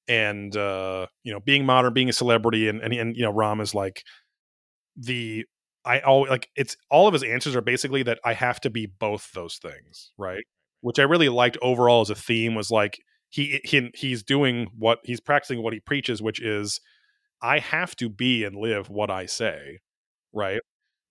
and 0.09 0.57
uh 0.57 1.07
you 1.25 1.33
know 1.33 1.41
being 1.41 1.67
modern 1.67 1.95
being 1.95 2.09
a 2.11 2.15
celebrity 2.15 2.69
and 2.69 2.81
and, 2.83 2.95
and 2.95 3.17
you 3.17 3.23
know 3.23 3.33
ram 3.33 3.61
is 3.61 3.75
like 3.75 4.05
the 4.97 5.45
i 5.85 6.01
always 6.01 6.31
like 6.31 6.49
it's 6.57 6.77
all 6.91 7.07
of 7.07 7.13
his 7.15 7.23
answers 7.23 7.57
are 7.57 7.61
basically 7.63 8.03
that 8.03 8.19
i 8.25 8.33
have 8.35 8.61
to 8.61 8.71
be 8.71 8.87
both 8.87 9.31
those 9.33 9.57
things 9.57 10.13
right? 10.19 10.45
Which 10.81 10.99
i 10.99 11.03
really 11.03 11.29
liked 11.29 11.59
overall 11.63 12.03
as 12.03 12.11
a 12.11 12.15
theme 12.15 12.55
was 12.55 12.71
like 12.71 12.99
he, 13.31 13.61
he 13.65 13.91
he's 13.95 14.23
doing 14.23 14.69
what 14.79 14.99
he's 15.05 15.21
practicing 15.21 15.63
what 15.63 15.73
he 15.73 15.81
preaches 15.81 16.21
which 16.23 16.41
is 16.41 16.81
i 17.43 17.59
have 17.61 17.97
to 17.97 18.09
be 18.11 18.45
and 18.45 18.57
live 18.57 18.91
what 18.91 19.11
i 19.11 19.27
say 19.27 19.81
right 20.33 20.61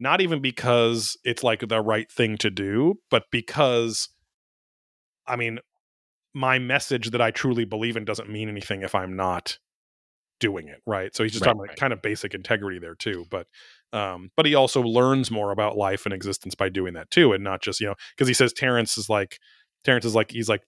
not 0.02 0.20
even 0.20 0.42
because 0.42 1.16
it's 1.24 1.44
like 1.44 1.66
the 1.70 1.80
right 1.80 2.12
thing 2.12 2.36
to 2.38 2.50
do 2.50 2.96
but 3.10 3.24
because 3.32 4.10
i 5.28 5.36
mean 5.38 5.60
my 6.34 6.60
message 6.60 7.12
that 7.12 7.22
i 7.22 7.32
truly 7.32 7.64
believe 7.64 7.96
in 7.96 8.04
doesn't 8.04 8.30
mean 8.30 8.50
anything 8.50 8.82
if 8.82 8.96
i'm 8.96 9.16
not 9.16 9.58
doing 10.40 10.68
it 10.68 10.82
right 10.88 11.16
so 11.16 11.24
he's 11.24 11.34
just 11.34 11.42
Right, 11.46 11.50
talking 11.52 11.60
about 11.62 11.70
right. 11.70 11.80
kind 11.80 11.94
of 11.94 12.02
basic 12.02 12.34
integrity 12.34 12.80
there 12.80 12.96
too 12.96 13.26
but 13.30 13.46
um 13.94 14.32
but 14.36 14.46
he 14.48 14.56
also 14.56 14.82
learns 14.82 15.30
more 15.30 15.52
about 15.52 15.78
life 15.78 16.06
and 16.06 16.14
existence 16.14 16.56
by 16.56 16.68
doing 16.68 16.96
that 16.96 17.12
too 17.12 17.32
and 17.32 17.44
not 17.44 17.62
just 17.62 17.80
you 17.80 17.86
know 17.88 17.96
because 18.18 18.28
he 18.28 18.34
says 18.34 18.52
terence 18.52 18.98
is 18.98 19.08
like 19.08 19.38
terence 19.86 20.04
is 20.04 20.16
like 20.16 20.32
he's 20.32 20.50
like 20.50 20.64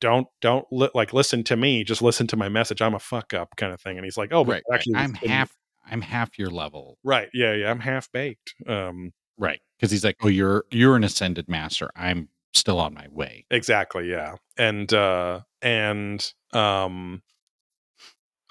don't 0.00 0.26
don't 0.40 0.64
li- 0.72 0.88
like 0.94 1.12
listen 1.12 1.44
to 1.44 1.56
me 1.56 1.84
just 1.84 2.00
listen 2.00 2.26
to 2.26 2.36
my 2.36 2.48
message 2.48 2.80
i'm 2.80 2.94
a 2.94 2.98
fuck 2.98 3.34
up 3.34 3.50
kind 3.58 3.72
of 3.74 3.80
thing 3.82 3.98
and 3.98 4.04
he's 4.04 4.16
like 4.16 4.32
oh 4.32 4.44
but 4.44 4.52
right. 4.52 4.62
right. 4.70 4.76
actually 4.76 4.94
I'm 4.96 5.14
half. 5.14 5.52
I'm 5.90 6.00
half 6.00 6.38
your 6.38 6.50
level. 6.50 6.98
right 7.04 7.28
yeah 7.34 7.52
yeah 7.54 7.70
i'm 7.70 7.80
half 7.80 8.10
baked 8.12 8.54
um 8.66 9.12
Right. 9.38 9.60
Because 9.78 9.90
he's 9.90 10.04
like, 10.04 10.16
oh, 10.22 10.28
you're 10.28 10.64
you're 10.70 10.94
an 10.94 11.04
ascended 11.04 11.48
master. 11.48 11.90
I'm 11.96 12.28
still 12.54 12.78
on 12.78 12.92
my 12.94 13.08
way. 13.10 13.46
exactly 13.50 14.10
yeah 14.10 14.34
and 14.58 14.92
uh 14.92 15.40
and 15.62 16.32
um 16.52 17.22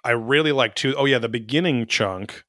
i 0.03 0.10
really 0.10 0.52
like 0.52 0.74
to 0.74 0.95
oh 0.95 1.06
yeah 1.06 1.20
the 1.20 1.30
beginning 1.30 1.86
chunk 1.86 2.44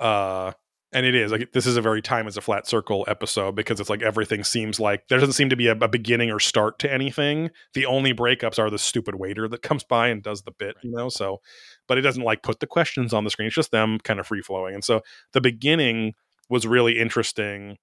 uh 0.00 0.50
and 0.92 1.06
it 1.06 1.14
is 1.14 1.30
like 1.30 1.52
this 1.52 1.66
is 1.66 1.76
a 1.76 1.80
very 1.80 2.02
time 2.02 2.26
as 2.26 2.36
a 2.36 2.40
flat 2.40 2.66
circle 2.66 3.04
episode 3.06 3.54
because 3.54 3.78
it's 3.78 3.88
like 3.88 4.02
everything 4.02 4.42
seems 4.42 4.80
like 4.80 5.06
there 5.08 5.20
doesn't 5.20 5.34
seem 5.34 5.48
to 5.50 5.56
be 5.56 5.68
a, 5.68 5.72
a 5.76 5.86
beginning 5.88 6.32
or 6.32 6.40
start 6.40 6.80
to 6.80 6.92
anything 6.92 7.50
the 7.74 7.86
only 7.86 8.12
breakups 8.12 8.58
are 8.58 8.68
the 8.68 8.78
stupid 8.78 9.14
waiter 9.14 9.46
that 9.46 9.62
comes 9.62 9.84
by 9.84 10.08
and 10.08 10.24
does 10.24 10.42
the 10.42 10.52
bit 10.52 10.74
you 10.82 10.90
know 10.90 11.08
so 11.08 11.40
but 11.88 11.98
it 11.98 12.02
doesn't 12.02 12.22
like 12.22 12.42
put 12.42 12.60
the 12.60 12.66
questions 12.66 13.12
on 13.12 13.24
the 13.24 13.30
screen 13.30 13.46
it's 13.46 13.54
just 13.54 13.70
them 13.70 13.98
kind 13.98 14.20
of 14.20 14.26
free 14.26 14.42
flowing 14.42 14.74
and 14.74 14.84
so 14.84 15.00
the 15.32 15.40
beginning 15.40 16.14
was 16.48 16.66
really 16.66 16.98
interesting 16.98 17.76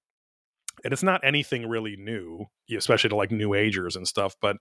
and 0.82 0.92
it's 0.92 1.02
not 1.02 1.20
anything 1.24 1.68
really 1.68 1.96
new 1.96 2.46
especially 2.76 3.10
to 3.10 3.16
like 3.16 3.30
new 3.30 3.54
agers 3.54 3.96
and 3.96 4.08
stuff 4.08 4.34
but 4.40 4.56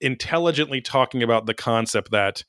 intelligently 0.00 0.80
talking 0.80 1.22
about 1.22 1.46
the 1.46 1.54
concept 1.54 2.10
that 2.10 2.44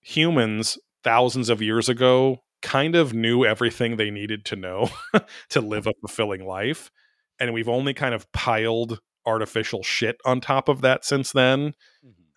humans 0.00 0.78
thousands 1.02 1.48
of 1.48 1.62
years 1.62 1.88
ago 1.88 2.38
kind 2.62 2.94
of 2.94 3.14
knew 3.14 3.44
everything 3.44 3.96
they 3.96 4.10
needed 4.10 4.44
to 4.44 4.56
know 4.56 4.90
to 5.48 5.60
live 5.60 5.86
a 5.86 5.92
fulfilling 6.00 6.46
life 6.46 6.90
and 7.38 7.54
we've 7.54 7.68
only 7.68 7.94
kind 7.94 8.14
of 8.14 8.30
piled 8.32 9.00
artificial 9.26 9.82
shit 9.82 10.16
on 10.24 10.40
top 10.40 10.68
of 10.68 10.82
that 10.82 11.04
since 11.04 11.32
then 11.32 11.72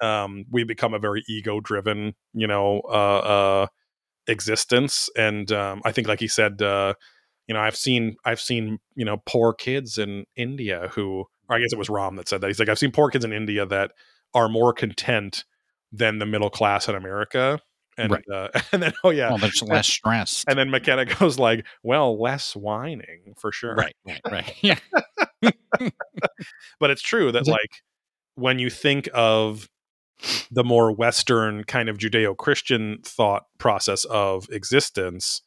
um, 0.04 0.46
we 0.52 0.64
become 0.64 0.94
a 0.94 1.00
very 1.00 1.24
ego 1.28 1.60
driven 1.60 2.14
you 2.34 2.48
know 2.48 2.82
uh, 2.90 3.18
uh, 3.64 3.68
existence 4.28 5.10
and 5.18 5.52
um, 5.52 5.82
i 5.86 5.92
think 5.92 6.08
like 6.08 6.20
he 6.20 6.28
said 6.28 6.62
uh, 6.62 6.94
you 7.48 7.54
know 7.54 7.60
i've 7.60 7.76
seen 7.76 8.16
i've 8.26 8.40
seen 8.42 8.80
you 8.96 9.06
know 9.06 9.18
poor 9.26 9.54
kids 9.54 9.98
in 9.98 10.26
india 10.36 10.90
who 10.94 11.26
i 11.50 11.60
guess 11.60 11.74
it 11.74 11.78
was 11.78 11.90
ram 11.90 12.16
that 12.16 12.28
said 12.30 12.42
that 12.42 12.48
he's 12.48 12.60
like 12.60 12.70
i've 12.70 12.80
seen 12.80 12.92
poor 12.92 13.10
kids 13.10 13.26
in 13.26 13.34
india 13.34 13.66
that 13.66 13.92
are 14.34 14.48
more 14.50 14.74
content 14.74 15.44
than 15.92 16.20
the 16.20 16.26
middle 16.26 16.50
class 16.50 16.88
in 16.88 16.96
america 16.96 17.60
and 17.98 18.12
Right. 18.12 18.24
uh, 18.34 18.48
and 18.72 18.82
then 18.82 18.94
oh 19.04 19.10
yeah 19.12 19.30
Well, 19.30 19.38
there's 19.38 19.62
less 19.62 19.88
stress. 19.88 20.44
and 20.48 20.58
then 20.58 20.70
mckenna 20.72 21.06
goes 21.20 21.38
like 21.38 21.66
well 21.84 22.20
less 22.20 22.56
whining 22.56 23.34
for 23.38 23.52
sure 23.52 23.76
right. 23.76 23.96
Right. 24.06 24.22
Right. 24.32 24.54
Yeah. 24.64 24.80
but 26.80 26.90
it's 26.92 27.02
true 27.02 27.32
that 27.34 27.46
like 27.48 27.82
when 28.36 28.58
you 28.60 28.70
think 28.70 29.10
of 29.14 29.70
the 30.52 30.64
more 30.64 30.91
western 30.91 31.64
kind 31.64 31.90
of 31.90 31.98
judeo-christian 31.98 33.00
thought 33.04 33.44
process 33.58 34.06
of 34.06 34.48
existence 34.50 35.41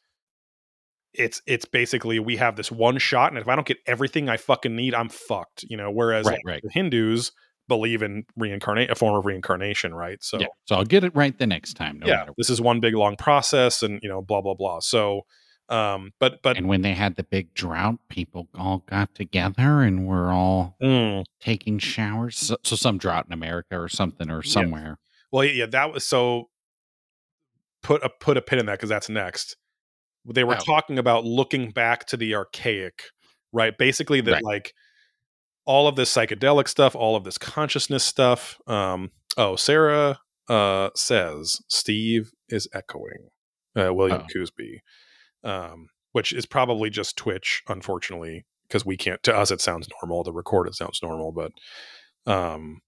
it's 1.13 1.41
it's 1.47 1.65
basically 1.65 2.19
we 2.19 2.35
have 2.37 2.55
this 2.55 2.71
one 2.71 2.97
shot 2.97 3.31
and 3.31 3.39
if 3.39 3.47
i 3.47 3.55
don't 3.55 3.67
get 3.67 3.77
everything 3.87 4.29
i 4.29 4.37
fucking 4.37 4.75
need 4.75 4.93
i'm 4.93 5.09
fucked 5.09 5.63
you 5.69 5.77
know 5.77 5.91
whereas 5.91 6.25
Right, 6.25 6.33
like, 6.33 6.41
right. 6.45 6.61
the 6.63 6.69
hindus 6.71 7.31
believe 7.67 8.01
in 8.01 8.23
reincarnate 8.35 8.89
a 8.89 8.95
form 8.95 9.15
of 9.15 9.25
reincarnation 9.25 9.93
right 9.93 10.23
so 10.23 10.39
yeah. 10.39 10.47
So 10.65 10.75
I'll 10.75 10.85
get 10.85 11.03
it 11.03 11.13
right 11.13 11.37
the 11.37 11.47
next 11.47 11.73
time. 11.73 11.99
No 11.99 12.07
yeah 12.07 12.25
this 12.37 12.49
is 12.49 12.61
one 12.61 12.79
big 12.79 12.95
long 12.95 13.17
process 13.17 13.83
and 13.83 13.99
you 14.01 14.07
know 14.07 14.21
blah 14.21 14.41
blah 14.41 14.53
blah 14.53 14.79
so 14.79 15.21
um 15.69 16.13
but 16.19 16.41
but 16.41 16.57
And 16.57 16.67
when 16.67 16.81
they 16.81 16.93
had 16.93 17.15
the 17.15 17.23
big 17.23 17.53
drought, 17.53 17.99
people 18.09 18.47
all 18.55 18.83
got 18.87 19.13
together 19.15 19.81
and 19.81 20.07
were 20.07 20.31
all 20.31 20.75
mm, 20.81 21.25
taking 21.39 21.77
showers. 21.79 22.37
So, 22.37 22.57
so 22.63 22.75
some 22.75 22.97
drought 22.97 23.25
in 23.27 23.33
America 23.33 23.79
or 23.79 23.89
something 23.89 24.29
or 24.29 24.41
Yeah. 24.43 24.51
somewhere. 24.51 24.99
Well, 25.31 25.43
yeah, 25.43 25.65
that 25.67 25.91
was 25.93 26.05
so. 26.05 26.49
Put 27.83 28.03
a 28.03 28.09
put 28.09 28.37
a 28.37 28.41
pin 28.41 28.59
in 28.59 28.65
that 28.65 28.73
because 28.73 28.89
that's 28.89 29.09
next. 29.09 29.55
they 30.25 30.43
were 30.43 30.55
Oh. 30.55 30.63
talking 30.65 30.99
about 30.99 31.23
looking 31.23 31.71
back 31.71 32.05
to 32.07 32.17
the 32.17 32.35
archaic, 32.35 33.03
right? 33.53 33.77
Basically, 33.77 34.19
that 34.21 34.31
Right. 34.33 34.43
like 34.43 34.73
all 35.65 35.87
of 35.87 35.95
this 35.95 36.13
psychedelic 36.13 36.67
stuff, 36.67 36.95
all 36.95 37.15
of 37.15 37.23
this 37.23 37.37
consciousness 37.37 38.03
stuff. 38.03 38.57
Um, 38.67 39.11
oh, 39.37 39.55
Sarah 39.55 40.19
uh, 40.49 40.89
says 40.95 41.61
Steve 41.69 42.31
is 42.49 42.67
echoing 42.73 43.29
uh, 43.75 43.93
William 43.93 44.21
Oh. 44.21 44.27
Coosby, 44.33 44.79
um, 45.47 45.87
which 46.11 46.33
is 46.33 46.45
probably 46.45 46.89
just 46.89 47.17
Twitch, 47.17 47.63
unfortunately, 47.67 48.45
because 48.67 48.85
we 48.85 48.97
can't. 48.97 49.21
To 49.23 49.35
us, 49.35 49.51
it 49.51 49.61
sounds 49.61 49.87
normal. 50.01 50.23
The 50.23 50.33
record, 50.33 50.67
it 50.67 50.75
sounds 50.75 50.99
normal, 51.01 51.31
but 51.31 51.51
um, 52.31 52.81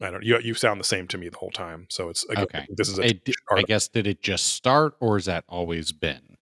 I 0.00 0.10
don't. 0.10 0.22
You 0.22 0.38
you 0.40 0.54
sound 0.54 0.80
the 0.80 0.84
same 0.84 1.08
to 1.08 1.18
me 1.18 1.28
the 1.28 1.38
whole 1.38 1.50
time. 1.50 1.86
So 1.90 2.08
it's 2.08 2.24
again, 2.24 2.44
Okay. 2.44 2.66
This 2.70 2.88
is 2.88 2.98
a 2.98 3.20
I 3.50 3.62
guess 3.62 3.88
did 3.88 4.06
it 4.06 4.22
just 4.22 4.46
start 4.46 4.94
or 5.00 5.16
has 5.16 5.26
that 5.26 5.44
always 5.48 5.92
been 5.92 6.36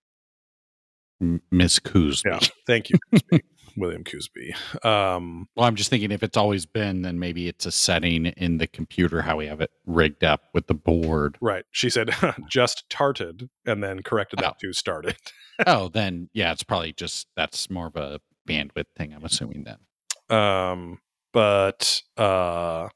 Miss 1.50 1.78
Coosby? 1.78 2.22
Yeah. 2.26 2.40
Thank 2.66 2.90
you. 2.90 2.98
William 3.78 4.04
Coosby. 4.04 4.54
Um, 4.84 5.48
Well, 5.56 5.66
I'm 5.66 5.74
just 5.76 5.90
thinking 5.90 6.10
if 6.10 6.22
it's 6.22 6.36
always 6.36 6.66
been, 6.66 7.02
then 7.02 7.18
maybe 7.18 7.48
it's 7.48 7.66
a 7.66 7.70
setting 7.72 8.26
in 8.26 8.58
the 8.58 8.66
computer 8.66 9.22
how 9.22 9.36
we 9.36 9.46
have 9.46 9.60
it 9.60 9.70
rigged 9.86 10.24
up 10.24 10.42
with 10.54 10.66
the 10.66 10.74
board. 10.74 11.38
right. 11.40 11.64
She 11.70 11.90
said 11.90 12.10
just 12.48 12.88
tarted 12.90 13.48
and 13.66 13.82
then 13.82 14.02
corrected 14.02 14.38
that 14.40 14.54
Oh. 14.54 14.56
to 14.60 14.72
started. 14.72 15.16
oh, 15.66 15.88
then 15.88 16.28
yeah, 16.32 16.52
it's 16.52 16.62
probably 16.62 16.92
just 16.92 17.28
that's 17.36 17.68
more 17.70 17.86
of 17.86 17.96
a 17.96 18.20
bandwidth 18.48 18.86
thing. 18.96 19.12
I'm 19.14 19.24
assuming 19.24 19.64
then. 19.64 20.36
Um, 20.36 20.98
but 21.32 22.02
uh, 22.16 22.88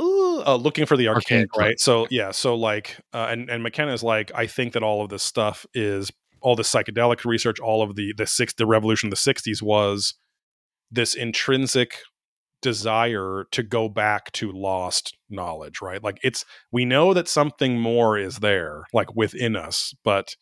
ooh, 0.00 0.42
uh, 0.46 0.56
looking 0.56 0.86
for 0.86 0.96
the 0.96 1.08
Arcane 1.08 1.38
archaic, 1.40 1.56
right? 1.56 1.80
So 1.80 2.06
yeah, 2.10 2.30
so 2.30 2.54
like, 2.54 2.98
uh, 3.12 3.26
and 3.30 3.48
and 3.50 3.62
McKenna's 3.62 4.02
like, 4.02 4.30
I 4.34 4.46
think 4.46 4.72
that 4.74 4.82
all 4.82 5.02
of 5.02 5.10
this 5.10 5.22
stuff 5.22 5.66
is 5.74 6.10
all 6.42 6.56
the 6.56 6.62
psychedelic 6.62 7.24
research, 7.24 7.60
all 7.60 7.82
of 7.82 7.96
the 7.96 8.12
the 8.16 8.26
six, 8.26 8.54
the 8.54 8.66
revolution 8.66 9.08
of 9.08 9.10
the 9.10 9.32
'60s 9.32 9.62
was 9.62 10.14
this 10.90 11.14
intrinsic 11.14 11.98
desire 12.62 13.46
to 13.52 13.62
go 13.62 13.88
back 13.88 14.30
to 14.32 14.52
lost 14.52 15.16
knowledge, 15.28 15.80
right? 15.80 16.02
Like 16.02 16.18
it's 16.22 16.44
we 16.70 16.84
know 16.84 17.14
that 17.14 17.28
something 17.28 17.78
more 17.78 18.18
is 18.18 18.38
there, 18.38 18.84
like 18.92 19.14
within 19.14 19.56
us, 19.56 19.94
but 20.04 20.36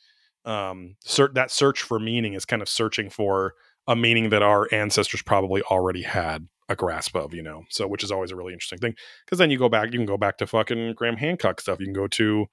um, 0.45 0.97
cert- 1.07 1.35
that 1.35 1.51
search 1.51 1.83
for 1.83 1.99
meaning 1.99 2.35
is 2.35 2.45
kind 2.45 2.63
of 2.63 2.69
searching 2.69 3.11
for 3.11 3.55
a 3.87 3.95
meaning 3.95 4.31
that 4.31 4.43
our 4.43 4.67
ancestors 4.73 5.23
probably 5.23 5.63
already 5.63 6.03
had 6.03 6.49
a 6.69 6.77
grasp 6.77 7.17
of, 7.17 7.35
you 7.35 7.43
know. 7.43 7.65
So, 7.71 7.87
which 7.87 8.03
is 8.03 8.11
always 8.11 8.31
a 8.31 8.37
really 8.37 8.53
interesting 8.53 8.79
thing 8.79 8.95
because 9.25 9.39
then 9.39 9.51
you 9.51 9.59
go 9.59 9.69
back, 9.69 9.93
you 9.93 9.99
can 9.99 10.07
go 10.07 10.17
back 10.17 10.39
to 10.39 10.47
fucking 10.47 10.95
Graham 10.95 11.17
Hancock 11.17 11.61
stuff, 11.61 11.81
you 11.81 11.87
can 11.87 11.95
go 11.95 12.07
to 12.09 12.47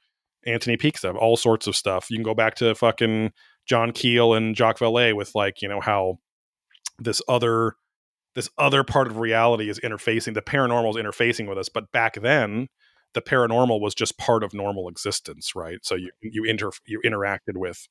Anthony 0.46 0.78
Peake 0.78 0.98
stuff, 0.98 1.16
all 1.20 1.38
sorts 1.38 1.68
of 1.68 1.76
stuff. 1.76 2.10
You 2.10 2.18
can 2.18 2.24
go 2.24 2.36
back 2.36 2.56
to 2.56 2.76
fucking 2.76 3.32
John 3.66 3.92
Keel 3.92 4.34
and 4.34 4.56
Jacques 4.56 4.80
Vallée 4.80 5.16
with 5.16 5.34
like, 5.34 5.62
you 5.62 5.68
know, 5.68 5.82
how 5.82 6.20
this 7.00 7.22
other 7.28 7.76
this 8.36 8.50
other 8.58 8.84
part 8.84 9.08
of 9.08 9.18
reality 9.18 9.70
is 9.70 9.80
interfacing 9.80 10.34
the 10.34 10.42
paranormal 10.42 10.90
is 10.90 10.96
interfacing 10.96 11.48
with 11.48 11.58
us 11.58 11.70
but 11.70 11.92
back 11.92 12.16
then 12.22 12.68
the 13.14 13.22
paranormal 13.22 13.80
was 13.80 13.96
just 13.96 14.18
part 14.18 14.44
of 14.44 14.54
normal 14.54 14.88
existence 14.88 15.56
right 15.56 15.80
so 15.84 15.96
you 15.96 16.12
you 16.22 16.44
inter 16.44 16.70
you 16.86 17.02
interacted 17.06 17.56
with 17.58 17.88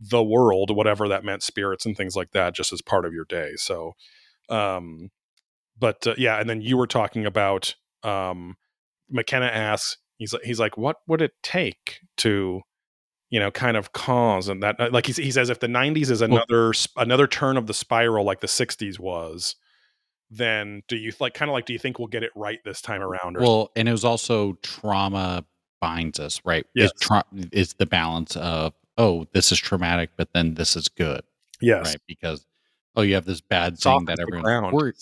the 0.00 0.22
world 0.22 0.74
whatever 0.74 1.08
that 1.08 1.24
meant 1.24 1.42
spirits 1.42 1.84
and 1.84 1.96
things 1.96 2.16
like 2.16 2.30
that 2.32 2.54
just 2.54 2.72
as 2.72 2.80
part 2.82 3.04
of 3.04 3.12
your 3.12 3.24
day 3.26 3.52
so 3.56 3.92
um 4.48 5.10
but 5.78 6.06
uh, 6.06 6.14
yeah 6.16 6.40
and 6.40 6.48
then 6.48 6.60
you 6.60 6.76
were 6.76 6.86
talking 6.86 7.26
about 7.26 7.74
um 8.02 8.56
mckenna 9.08 9.46
asks 9.46 9.98
he's 10.20 10.32
like 10.32 10.42
he's 10.44 10.60
like 10.60 10.78
what 10.78 10.98
would 11.08 11.20
it 11.20 11.32
take 11.42 12.00
to 12.18 12.60
you 13.30 13.40
know 13.40 13.50
kind 13.50 13.76
of 13.76 13.92
cause 13.92 14.48
and 14.48 14.62
that 14.62 14.78
uh, 14.78 14.90
like 14.92 15.06
he, 15.06 15.12
he 15.20 15.30
says 15.32 15.50
if 15.50 15.58
the 15.58 15.66
90s 15.66 16.10
is 16.10 16.20
another 16.20 16.72
sp- 16.76 16.94
another 16.96 17.26
turn 17.26 17.56
of 17.56 17.66
the 17.66 17.74
spiral 17.74 18.24
like 18.24 18.40
the 18.40 18.46
60s 18.46 19.00
was 19.00 19.56
then 20.30 20.82
do 20.86 20.96
you 20.96 21.12
like 21.18 21.34
kind 21.34 21.50
of 21.50 21.52
like 21.54 21.66
do 21.66 21.72
you 21.72 21.78
think 21.78 21.98
we'll 21.98 22.08
get 22.08 22.22
it 22.22 22.30
right 22.36 22.60
this 22.64 22.80
time 22.80 23.02
around 23.02 23.36
Well, 23.38 23.70
and 23.74 23.88
it 23.88 23.92
was 23.92 24.04
also 24.04 24.52
trauma 24.62 25.44
binds 25.80 26.20
us, 26.20 26.40
right? 26.44 26.66
Yes. 26.74 26.90
Is, 26.94 27.00
tra- 27.00 27.24
is 27.52 27.72
the 27.74 27.86
balance 27.86 28.36
of 28.36 28.74
oh, 28.98 29.26
this 29.32 29.50
is 29.50 29.58
traumatic, 29.58 30.10
but 30.16 30.28
then 30.34 30.54
this 30.54 30.76
is 30.76 30.88
good, 30.88 31.22
yes 31.60 31.86
right? 31.86 31.98
Because 32.06 32.46
oh, 32.96 33.02
you 33.02 33.14
have 33.14 33.24
this 33.24 33.40
bad 33.40 33.78
Soft 33.78 34.06
thing 34.06 34.16
that 34.16 34.20
everyone 34.20 34.72
worried, 34.72 34.94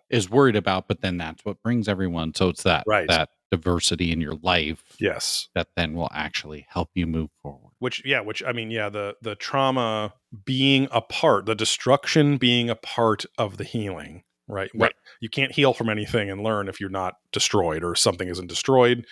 is 0.10 0.28
worried 0.28 0.56
about, 0.56 0.88
but 0.88 1.00
then 1.00 1.16
that's 1.16 1.44
what 1.44 1.62
brings 1.62 1.88
everyone. 1.88 2.34
So 2.34 2.48
it's 2.48 2.64
that 2.64 2.84
Right. 2.86 3.08
that 3.08 3.30
diversity 3.50 4.10
in 4.12 4.20
your 4.20 4.34
life 4.42 4.82
yes 4.98 5.48
that 5.54 5.68
then 5.76 5.94
will 5.94 6.10
actually 6.12 6.66
help 6.68 6.90
you 6.94 7.06
move 7.06 7.30
forward. 7.42 7.70
which 7.78 8.02
yeah 8.04 8.20
which 8.20 8.42
i 8.44 8.52
mean 8.52 8.70
yeah 8.70 8.88
the 8.88 9.14
the 9.22 9.34
trauma 9.36 10.12
being 10.44 10.88
a 10.90 11.00
part 11.00 11.46
the 11.46 11.54
destruction 11.54 12.36
being 12.38 12.68
a 12.68 12.74
part 12.74 13.24
of 13.38 13.56
the 13.56 13.64
healing 13.64 14.22
right 14.48 14.70
Right. 14.74 14.92
you 15.20 15.28
can't 15.28 15.52
heal 15.52 15.72
from 15.72 15.88
anything 15.88 16.30
and 16.30 16.42
learn 16.42 16.68
if 16.68 16.80
you're 16.80 16.90
not 16.90 17.14
destroyed 17.32 17.82
or 17.84 17.94
something 17.94 18.28
isn't 18.28 18.48
destroyed 18.48 19.04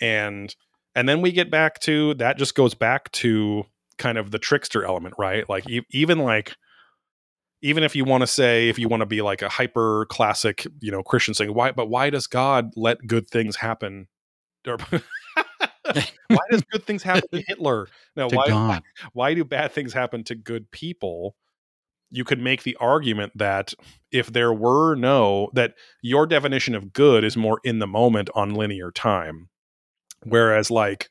and 0.00 0.54
and 0.94 1.08
then 1.08 1.20
we 1.22 1.30
get 1.32 1.50
back 1.50 1.78
to 1.80 2.14
that 2.14 2.38
just 2.38 2.54
goes 2.54 2.74
back 2.74 3.10
to 3.12 3.64
kind 3.98 4.18
of 4.18 4.30
the 4.30 4.38
trickster 4.38 4.84
element 4.84 5.14
right 5.18 5.48
like 5.48 5.68
e- 5.70 5.86
even 5.90 6.18
like 6.18 6.54
even 7.62 7.82
if 7.82 7.96
you 7.96 8.04
want 8.04 8.22
to 8.22 8.26
say 8.26 8.68
if 8.68 8.78
you 8.78 8.88
want 8.88 9.00
to 9.00 9.06
be 9.06 9.22
like 9.22 9.42
a 9.42 9.48
hyper 9.48 10.06
classic 10.10 10.66
you 10.80 10.90
know 10.90 11.02
christian 11.02 11.34
saying 11.34 11.54
why 11.54 11.72
but 11.72 11.86
why 11.88 12.10
does 12.10 12.26
god 12.26 12.70
let 12.76 12.98
good 13.06 13.28
things 13.28 13.56
happen? 13.56 14.08
Why 16.28 16.40
does 16.50 16.62
good 16.72 16.84
things 16.84 17.02
happen 17.02 17.28
to 17.32 17.42
hitler? 17.46 17.88
No 18.16 18.28
To 18.28 18.36
why, 18.36 18.48
God. 18.48 18.82
why 19.12 19.34
do 19.34 19.44
bad 19.44 19.72
things 19.72 19.92
happen 19.92 20.24
to 20.24 20.34
good 20.34 20.70
people? 20.70 21.36
You 22.10 22.24
could 22.24 22.40
make 22.40 22.62
the 22.62 22.76
argument 22.80 23.32
that 23.36 23.74
if 24.10 24.32
there 24.32 24.52
were 24.52 24.94
no 24.94 25.50
that 25.54 25.74
your 26.02 26.26
definition 26.26 26.74
of 26.74 26.92
good 26.92 27.24
is 27.24 27.36
more 27.36 27.60
in 27.64 27.78
the 27.78 27.86
moment 27.86 28.30
on 28.34 28.54
linear 28.54 28.90
time. 28.90 29.48
Whereas 30.24 30.70
like 30.70 31.08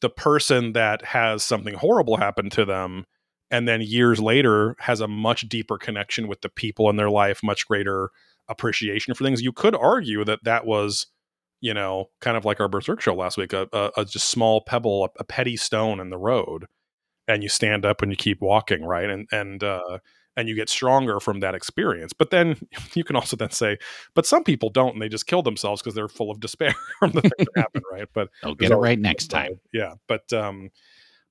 the 0.00 0.10
person 0.10 0.72
that 0.72 1.04
has 1.04 1.44
something 1.44 1.74
horrible 1.74 2.16
happen 2.16 2.50
to 2.50 2.64
them 2.64 3.06
and 3.50 3.66
then 3.66 3.80
years 3.80 4.20
later 4.20 4.76
has 4.78 5.00
a 5.00 5.08
much 5.08 5.48
deeper 5.48 5.78
connection 5.78 6.28
with 6.28 6.40
the 6.40 6.48
people 6.48 6.88
in 6.90 6.96
their 6.96 7.10
life 7.10 7.40
much 7.42 7.66
greater 7.66 8.10
appreciation 8.48 9.14
for 9.14 9.24
things. 9.24 9.42
You 9.42 9.52
could 9.52 9.74
argue 9.74 10.24
that 10.24 10.44
that 10.44 10.66
was 10.66 11.06
you 11.60 11.74
know 11.74 12.08
kind 12.20 12.36
of 12.36 12.44
like 12.44 12.58
our 12.60 12.68
berserk 12.68 13.00
show 13.00 13.14
last 13.14 13.36
week 13.36 13.52
a, 13.52 13.68
a, 13.72 13.90
a 13.98 14.04
just 14.04 14.30
small 14.30 14.62
pebble 14.62 15.04
a, 15.04 15.20
a 15.20 15.24
petty 15.24 15.56
stone 15.56 16.00
in 16.00 16.08
the 16.10 16.16
road 16.18 16.64
and 17.28 17.42
you 17.42 17.48
stand 17.48 17.84
up 17.84 18.00
and 18.02 18.10
you 18.10 18.16
keep 18.16 18.40
walking 18.40 18.82
right? 18.84 19.08
And 19.10 19.28
and 19.30 19.62
uh 19.62 19.98
and 20.36 20.48
you 20.48 20.54
get 20.54 20.70
stronger 20.70 21.18
from 21.20 21.40
that 21.40 21.54
experience. 21.56 22.12
But 22.12 22.30
then 22.30 22.56
you 22.94 23.04
can 23.04 23.14
also 23.16 23.36
then 23.36 23.50
say 23.50 23.76
but 24.14 24.26
some 24.26 24.42
people 24.42 24.70
don't 24.70 24.94
and 24.94 25.02
they 25.02 25.08
just 25.08 25.26
kill 25.26 25.42
themselves 25.42 25.82
because 25.82 25.94
they're 25.94 26.08
full 26.08 26.30
of 26.30 26.40
despair 26.40 26.74
from 26.98 27.12
the 27.12 27.20
things 27.22 27.34
that 27.38 27.48
happen 27.56 27.82
right? 27.92 28.08
But 28.14 28.28
They'll 28.42 28.54
get 28.54 28.70
it 28.72 28.76
right 28.76 28.98
next 28.98 29.28
time. 29.28 29.60
yeah 29.72 29.94
but 30.08 30.32
um 30.32 30.70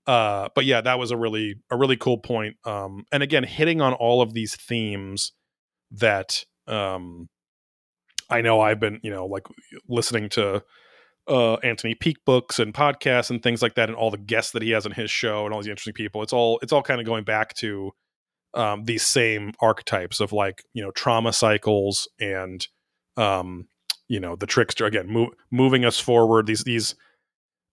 uh 0.09 0.49
but 0.55 0.65
yeah 0.65 0.81
that 0.81 0.97
was 0.97 1.11
a 1.11 1.17
really 1.17 1.53
a 1.69 1.77
really 1.77 1.95
cool 1.95 2.17
point 2.17 2.55
um 2.65 3.03
and 3.11 3.21
again 3.21 3.43
hitting 3.43 3.79
on 3.79 3.93
all 3.93 4.23
of 4.23 4.33
these 4.33 4.55
themes 4.55 5.33
that 5.91 6.43
um 6.67 7.29
i 8.27 8.41
know 8.41 8.59
i've 8.59 8.79
been 8.79 8.99
you 9.03 9.11
know 9.11 9.27
like 9.27 9.45
listening 9.87 10.27
to 10.27 10.63
uh 11.27 11.53
anthony 11.57 11.93
peake 11.93 12.25
books 12.25 12.57
and 12.57 12.73
podcasts 12.73 13.29
and 13.29 13.43
things 13.43 13.61
like 13.61 13.75
that 13.75 13.87
and 13.87 13.95
all 13.95 14.09
the 14.09 14.17
guests 14.17 14.51
that 14.51 14.63
he 14.63 14.71
has 14.71 14.83
on 14.83 14.91
his 14.91 15.11
show 15.11 15.45
and 15.45 15.53
all 15.53 15.59
these 15.59 15.69
interesting 15.69 15.93
people 15.93 16.23
it's 16.23 16.33
all 16.33 16.57
it's 16.63 16.73
all 16.73 16.81
kind 16.81 16.99
of 16.99 17.05
going 17.05 17.23
back 17.23 17.53
to 17.53 17.91
um 18.55 18.85
these 18.85 19.05
same 19.05 19.53
archetypes 19.61 20.19
of 20.19 20.33
like 20.33 20.63
you 20.73 20.81
know 20.81 20.89
trauma 20.89 21.31
cycles 21.31 22.09
and 22.19 22.67
um 23.15 23.67
you 24.07 24.19
know 24.19 24.35
the 24.35 24.47
trickster 24.47 24.87
again 24.87 25.05
move, 25.05 25.29
moving 25.51 25.85
us 25.85 25.99
forward 25.99 26.47
these 26.47 26.63
these 26.63 26.95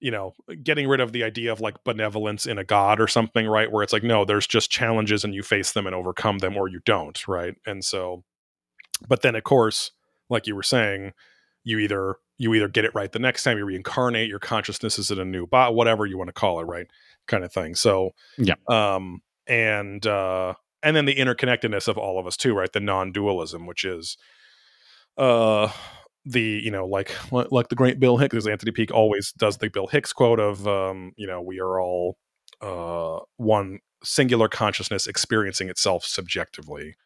you 0.00 0.10
know 0.10 0.34
getting 0.62 0.86
rid 0.88 1.00
of 1.00 1.12
the 1.12 1.24
idea 1.24 1.50
of 1.50 1.60
like 1.60 1.82
benevolence 1.84 2.46
in 2.46 2.58
a 2.58 2.64
god 2.64 3.00
or 3.00 3.08
something 3.08 3.46
right? 3.46 3.70
Where 3.72 3.82
it's 3.82 3.92
like 3.92 4.02
no 4.02 4.24
there's 4.24 4.46
just 4.46 4.70
challenges 4.70 5.24
and 5.24 5.34
you 5.34 5.42
face 5.42 5.72
them 5.72 5.86
and 5.86 5.94
overcome 5.94 6.38
them 6.38 6.56
or 6.56 6.68
you 6.68 6.80
don't 6.84 7.26
right? 7.26 7.54
And 7.66 7.84
so 7.84 8.24
but 9.08 9.22
then 9.22 9.34
of 9.34 9.44
course 9.44 9.92
like 10.28 10.46
you 10.46 10.54
were 10.54 10.62
saying 10.62 11.12
you 11.64 11.78
either 11.78 12.16
you 12.38 12.52
either 12.54 12.68
get 12.68 12.84
it 12.84 12.94
right 12.94 13.10
the 13.12 13.18
next 13.18 13.42
time 13.42 13.56
you 13.58 13.64
reincarnate 13.64 14.28
your 14.28 14.38
consciousness 14.38 14.98
is 14.98 15.10
in 15.10 15.18
a 15.18 15.24
new 15.24 15.46
bot 15.46 15.74
whatever 15.74 16.04
you 16.06 16.18
want 16.18 16.28
to 16.28 16.32
call 16.32 16.60
it 16.60 16.64
right? 16.64 16.86
Kind 17.26 17.44
of 17.44 17.52
thing. 17.52 17.74
So 17.74 18.10
Yeah. 18.38 18.54
um 18.68 19.20
and 19.46 20.06
uh 20.06 20.54
and 20.82 20.94
then 20.94 21.06
the 21.06 21.14
interconnectedness 21.16 21.88
of 21.88 21.96
all 21.98 22.18
of 22.18 22.26
us 22.26 22.36
too 22.36 22.54
right? 22.54 22.72
The 22.72 22.80
non-dualism 22.80 23.66
which 23.66 23.84
is 23.84 24.16
uh 25.16 25.70
the 26.26 26.42
you 26.42 26.70
know 26.70 26.86
like 26.86 27.14
like 27.30 27.68
the 27.68 27.76
great 27.76 28.00
bill 28.00 28.16
hicks 28.16 28.32
because 28.32 28.46
anthony 28.48 28.72
Peake 28.72 28.92
always 28.92 29.32
does 29.32 29.58
the 29.58 29.70
bill 29.70 29.86
hicks 29.86 30.12
quote 30.12 30.40
of 30.40 30.66
um 30.66 31.12
you 31.16 31.26
know 31.26 31.40
we 31.40 31.60
are 31.60 31.80
all 31.80 32.18
uh 32.60 33.20
one 33.36 33.78
singular 34.02 34.48
consciousness 34.48 35.06
experiencing 35.06 35.68
itself 35.68 36.04
subjectively 36.04 36.96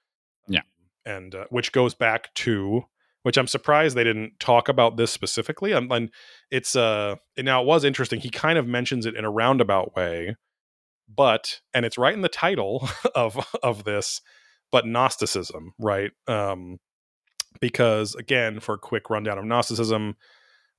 Yeah. 0.48 0.62
and 1.04 1.34
uh, 1.34 1.44
which 1.50 1.72
goes 1.72 1.94
back 1.94 2.32
to 2.36 2.82
which 3.22 3.36
i'm 3.36 3.46
surprised 3.46 3.96
they 3.96 4.04
didn't 4.04 4.40
talk 4.40 4.68
about 4.68 4.96
this 4.96 5.10
specifically 5.10 5.72
and, 5.72 5.92
and 5.92 6.10
it's 6.50 6.74
uh 6.74 7.16
and 7.36 7.44
now 7.44 7.60
it 7.62 7.66
was 7.66 7.84
interesting 7.84 8.20
he 8.20 8.30
kind 8.30 8.58
of 8.58 8.66
mentions 8.66 9.04
it 9.06 9.14
in 9.14 9.24
a 9.24 9.30
roundabout 9.30 9.94
way 9.94 10.34
but 11.14 11.60
and 11.74 11.84
it's 11.84 11.98
right 11.98 12.14
in 12.14 12.22
the 12.22 12.28
title 12.28 12.88
of 13.14 13.36
of 13.62 13.84
this, 13.84 14.20
but 14.70 14.86
Gnosticism, 14.86 15.72
right? 15.78 16.12
Um, 16.28 16.78
because 17.60 18.14
again, 18.14 18.60
for 18.60 18.74
a 18.74 18.78
quick 18.78 19.10
rundown 19.10 19.38
of 19.38 19.44
Gnosticism, 19.44 20.16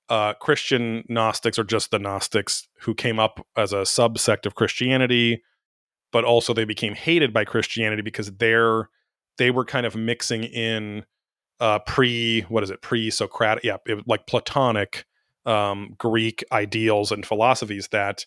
uh, 0.09 0.33
Christian 0.35 1.03
Gnostics 1.09 1.57
are 1.57 1.63
just 1.63 1.91
the 1.91 1.99
Gnostics 1.99 2.67
who 2.81 2.93
came 2.93 3.19
up 3.19 3.45
as 3.55 3.73
a 3.73 3.77
subsect 3.77 4.45
of 4.45 4.55
Christianity, 4.55 5.41
but 6.11 6.23
also 6.23 6.53
they 6.53 6.65
became 6.65 6.95
hated 6.95 7.33
by 7.33 7.45
Christianity 7.45 8.01
because 8.01 8.31
they're 8.33 8.89
they 9.37 9.51
were 9.51 9.65
kind 9.65 9.85
of 9.85 9.95
mixing 9.95 10.43
in 10.43 11.05
uh, 11.59 11.79
pre 11.79 12.41
what 12.41 12.63
is 12.63 12.69
it 12.69 12.81
pre 12.81 13.09
Socratic 13.09 13.63
yeah 13.63 13.77
it, 13.85 14.03
like 14.07 14.27
Platonic 14.27 15.05
um, 15.45 15.95
Greek 15.97 16.43
ideals 16.51 17.11
and 17.11 17.25
philosophies 17.25 17.87
that 17.89 18.25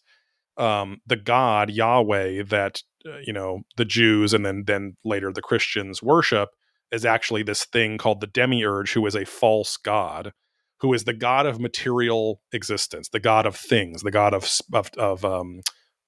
um, 0.57 1.01
the 1.07 1.17
God 1.17 1.71
Yahweh 1.71 2.45
that 2.45 2.83
uh, 3.07 3.19
you 3.25 3.33
know 3.33 3.63
the 3.77 3.85
Jews 3.85 4.33
and 4.33 4.47
then 4.47 4.65
then 4.67 4.97
later 5.05 5.33
the 5.33 5.43
Christians 5.43 6.03
worship 6.03 6.51
is 6.93 7.05
actually 7.05 7.43
this 7.43 7.65
thing 7.65 7.99
called 7.99 8.21
the 8.21 8.27
demiurge, 8.27 8.93
who 8.93 9.05
is 9.07 9.15
a 9.15 9.25
false 9.25 9.77
god, 9.77 10.33
who 10.81 10.93
is 10.93 11.05
the 11.05 11.13
god 11.13 11.47
of 11.47 11.61
material 11.61 12.41
existence, 12.53 13.09
the 13.09 13.21
god 13.21 13.47
of 13.47 13.57
things, 13.57 14.03
the 14.03 14.11
god 14.11 14.35
of 14.35 14.51
of 14.73 14.91
of, 14.97 15.25
um, 15.25 15.61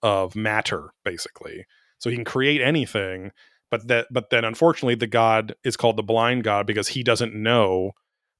of 0.03 0.37
matter, 0.37 0.91
basically. 1.05 1.65
So 1.99 2.11
he 2.11 2.17
can 2.17 2.25
create 2.25 2.61
anything, 2.61 3.33
but 3.71 3.89
that 3.89 4.07
but 4.11 4.31
then 4.31 4.45
unfortunately 4.45 4.95
the 4.95 5.07
god 5.07 5.55
is 5.65 5.77
called 5.77 5.97
the 5.97 6.03
blind 6.03 6.45
god 6.45 6.67
because 6.67 6.89
he 6.89 7.03
doesn't 7.03 7.35
know 7.35 7.93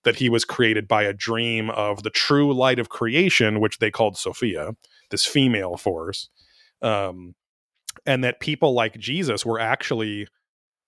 that 0.05 0.17
he 0.17 0.29
was 0.29 0.45
created 0.45 0.87
by 0.87 1.03
a 1.03 1.13
dream 1.13 1.69
of 1.71 2.05
the 2.05 2.11
true 2.11 2.55
light 2.55 2.79
of 2.79 2.89
creation, 2.89 3.59
which 3.59 3.79
they 3.79 3.91
called 3.91 4.17
Sophia, 4.17 4.71
this 5.11 5.27
female 5.27 5.77
force. 5.77 6.29
Um, 6.81 7.35
and 8.07 8.23
that 8.23 8.39
people 8.39 8.73
like 8.73 8.97
Jesus 8.99 9.45
were 9.45 9.59
actually 9.59 10.29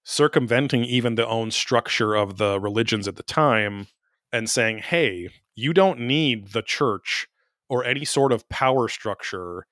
circumventing 0.09 0.85
even 0.85 1.17
the 1.17 1.27
own 1.27 1.51
structure 1.51 2.15
of 2.15 2.39
the 2.39 2.59
religions 2.59 3.07
at 3.07 3.17
the 3.17 3.23
time 3.23 3.87
and 4.33 4.49
saying, 4.49 4.79
hey, 4.79 5.29
you 5.55 5.75
don't 5.75 6.01
need 6.01 6.53
the 6.53 6.63
church 6.63 7.27
or 7.69 7.85
any 7.85 8.07
sort 8.07 8.33
of 8.33 8.49
power 8.49 8.89
structure 8.89 9.67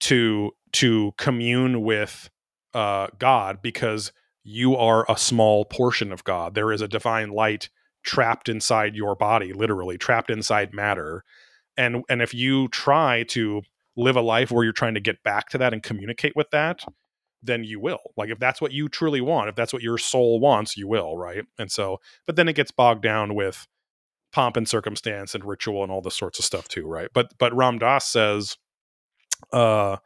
to 0.00 0.52
to 0.72 1.12
commune 1.18 1.82
with 1.82 2.30
uh, 2.72 3.08
God 3.18 3.60
because 3.60 4.10
you 4.42 4.74
are 4.74 5.04
a 5.06 5.18
small 5.18 5.66
portion 5.66 6.12
of 6.12 6.24
God. 6.24 6.54
There 6.54 6.72
is 6.72 6.80
a 6.80 6.88
divine 6.88 7.28
light 7.28 7.68
trapped 8.02 8.48
inside 8.48 8.96
your 8.96 9.14
body, 9.14 9.52
literally 9.52 9.98
trapped 9.98 10.30
inside 10.30 10.72
matter. 10.72 11.24
And 11.76 12.04
and 12.08 12.22
if 12.22 12.32
you 12.32 12.68
try 12.68 13.24
to 13.24 13.60
live 13.96 14.16
a 14.16 14.22
life 14.22 14.50
where 14.50 14.64
you're 14.64 14.72
trying 14.72 14.94
to 14.94 15.00
get 15.00 15.22
back 15.22 15.50
to 15.50 15.58
that 15.58 15.74
and 15.74 15.82
communicate 15.82 16.34
with 16.34 16.48
that, 16.52 16.84
then 17.42 17.64
you 17.64 17.80
will. 17.80 18.00
Like 18.16 18.30
if 18.30 18.38
that's 18.38 18.60
what 18.60 18.72
you 18.72 18.88
truly 18.88 19.20
want, 19.20 19.48
if 19.48 19.54
that's 19.54 19.72
what 19.72 19.82
your 19.82 19.98
soul 19.98 20.40
wants, 20.40 20.76
you 20.76 20.88
will, 20.88 21.16
right? 21.16 21.44
And 21.58 21.70
so, 21.70 21.98
but 22.26 22.36
then 22.36 22.48
it 22.48 22.56
gets 22.56 22.70
bogged 22.70 23.02
down 23.02 23.34
with 23.34 23.66
pomp 24.32 24.56
and 24.56 24.68
circumstance 24.68 25.34
and 25.34 25.44
ritual 25.44 25.82
and 25.82 25.90
all 25.90 26.02
this 26.02 26.16
sorts 26.16 26.38
of 26.38 26.44
stuff 26.44 26.68
too, 26.68 26.86
right? 26.86 27.08
But 27.14 27.32
but 27.38 27.54
Ram 27.54 27.78
Dass 27.78 28.06
says 28.06 28.56
uh 29.52 29.96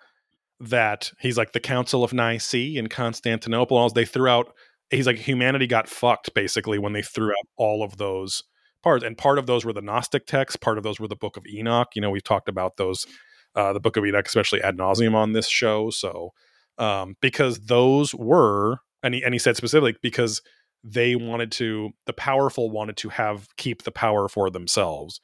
that 0.61 1.11
he's 1.21 1.37
like 1.37 1.53
the 1.53 1.61
Council 1.61 2.05
of 2.05 2.13
Nicaea 2.13 2.79
in 2.79 2.89
Constantinople. 2.89 3.89
They 3.91 4.05
threw 4.05 4.29
out. 4.29 4.55
He's 4.91 5.07
like 5.07 5.19
humanity 5.19 5.67
got 5.67 5.89
fucked 5.89 6.35
basically 6.35 6.79
when 6.79 6.93
they 6.93 7.03
threw 7.03 7.31
out 7.31 7.49
all 7.57 7.83
of 7.83 7.97
those 7.97 8.45
parts, 8.83 9.05
and 9.05 9.17
part 9.17 9.39
of 9.39 9.47
those 9.47 9.65
were 9.65 9.73
the 9.73 9.83
Gnostic 9.83 10.27
texts. 10.27 10.57
Part 10.57 10.79
of 10.79 10.85
those 10.85 11.01
were 11.01 11.09
the 11.09 11.17
Book 11.17 11.37
of 11.37 11.47
Enoch. 11.47 11.89
You 11.95 12.03
know, 12.03 12.11
we've 12.11 12.23
talked 12.23 12.49
about 12.49 12.77
those, 12.77 13.07
uh, 13.55 13.73
the 13.73 13.81
Book 13.81 13.97
of 13.97 14.05
Enoch, 14.05 14.27
especially 14.27 14.63
ad 14.63 14.77
nauseum 14.77 15.15
on 15.15 15.33
this 15.33 15.49
show. 15.49 15.91
So 15.91 16.31
um, 16.79 17.17
because 17.21 17.59
those 17.61 18.15
were 18.15 18.79
and 19.03 19.15
he, 19.15 19.25
and 19.25 19.35
he 19.35 19.39
said 19.39 19.57
specifically 19.57 19.97
because 20.03 20.43
they 20.85 21.15
wanted 21.17 21.53
to 21.53 21.91
the 22.07 22.13
powerful 22.13 22.71
wanted 22.71 22.97
to 22.99 23.09
have 23.09 23.49
keep 23.57 23.83
the 23.83 23.93
power 23.93 24.29
for 24.29 24.51
themselves. 24.51 25.21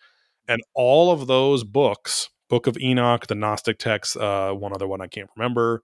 And 0.47 0.63
all 0.75 1.11
of 1.11 1.27
those 1.27 1.65
books 1.65 2.31
book 2.49 2.67
of 2.67 2.77
enoch 2.79 3.27
the 3.27 3.35
gnostic 3.35 3.79
texts 3.79 4.17
uh, 4.17 4.53
one 4.53 4.73
other 4.73 4.89
one 4.89 5.01
i 5.01 5.07
can't 5.07 5.31
remember 5.37 5.83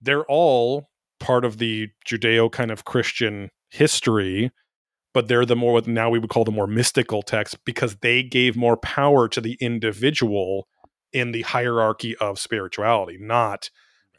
they're 0.00 0.24
all 0.26 0.88
part 1.18 1.44
of 1.44 1.58
the 1.58 1.88
judeo 2.06 2.50
kind 2.50 2.70
of 2.70 2.84
christian 2.84 3.50
history 3.68 4.50
but 5.12 5.28
they're 5.28 5.44
the 5.44 5.56
more 5.56 5.72
what 5.72 5.86
now 5.86 6.08
we 6.08 6.18
would 6.18 6.30
call 6.30 6.44
the 6.44 6.50
more 6.50 6.66
mystical 6.66 7.22
texts 7.22 7.58
because 7.64 7.96
they 7.96 8.22
gave 8.22 8.56
more 8.56 8.76
power 8.76 9.28
to 9.28 9.40
the 9.40 9.56
individual 9.60 10.68
in 11.12 11.32
the 11.32 11.42
hierarchy 11.42 12.16
of 12.16 12.38
spirituality 12.38 13.18
not 13.20 13.70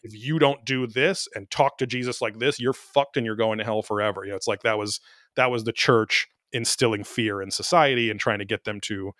if 0.03 0.14
you 0.15 0.40
don't 0.40 0.65
do 0.65 0.88
this 0.88 1.28
and 1.36 1.49
talk 1.49 1.78
to 1.78 1.88
Jesus 1.88 2.22
like 2.22 2.40
this, 2.40 2.60
you're 2.60 2.73
fucked 2.73 3.18
and 3.18 3.26
you're 3.26 3.36
going 3.36 3.57
to 3.60 3.64
hell 3.64 3.82
forever. 3.82 4.23
You 4.23 4.32
know, 4.32 4.36
it's 4.36 4.48
like 4.48 4.64
that 4.64 4.78
was 4.78 4.99
that 5.36 5.52
was 5.52 5.64
the 5.64 5.72
church 5.72 6.28
instilling 6.52 7.03
fear 7.03 7.41
in 7.41 7.52
society 7.52 8.10
and 8.10 8.19
trying 8.19 8.40
to 8.40 8.45
get 8.45 8.64
them 8.64 8.80
to 8.82 9.11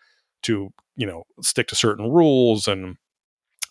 to 0.44 0.70
you 0.96 1.06
know 1.06 1.24
stick 1.42 1.68
to 1.68 1.76
certain 1.76 2.12
rules 2.12 2.68
and 2.68 2.98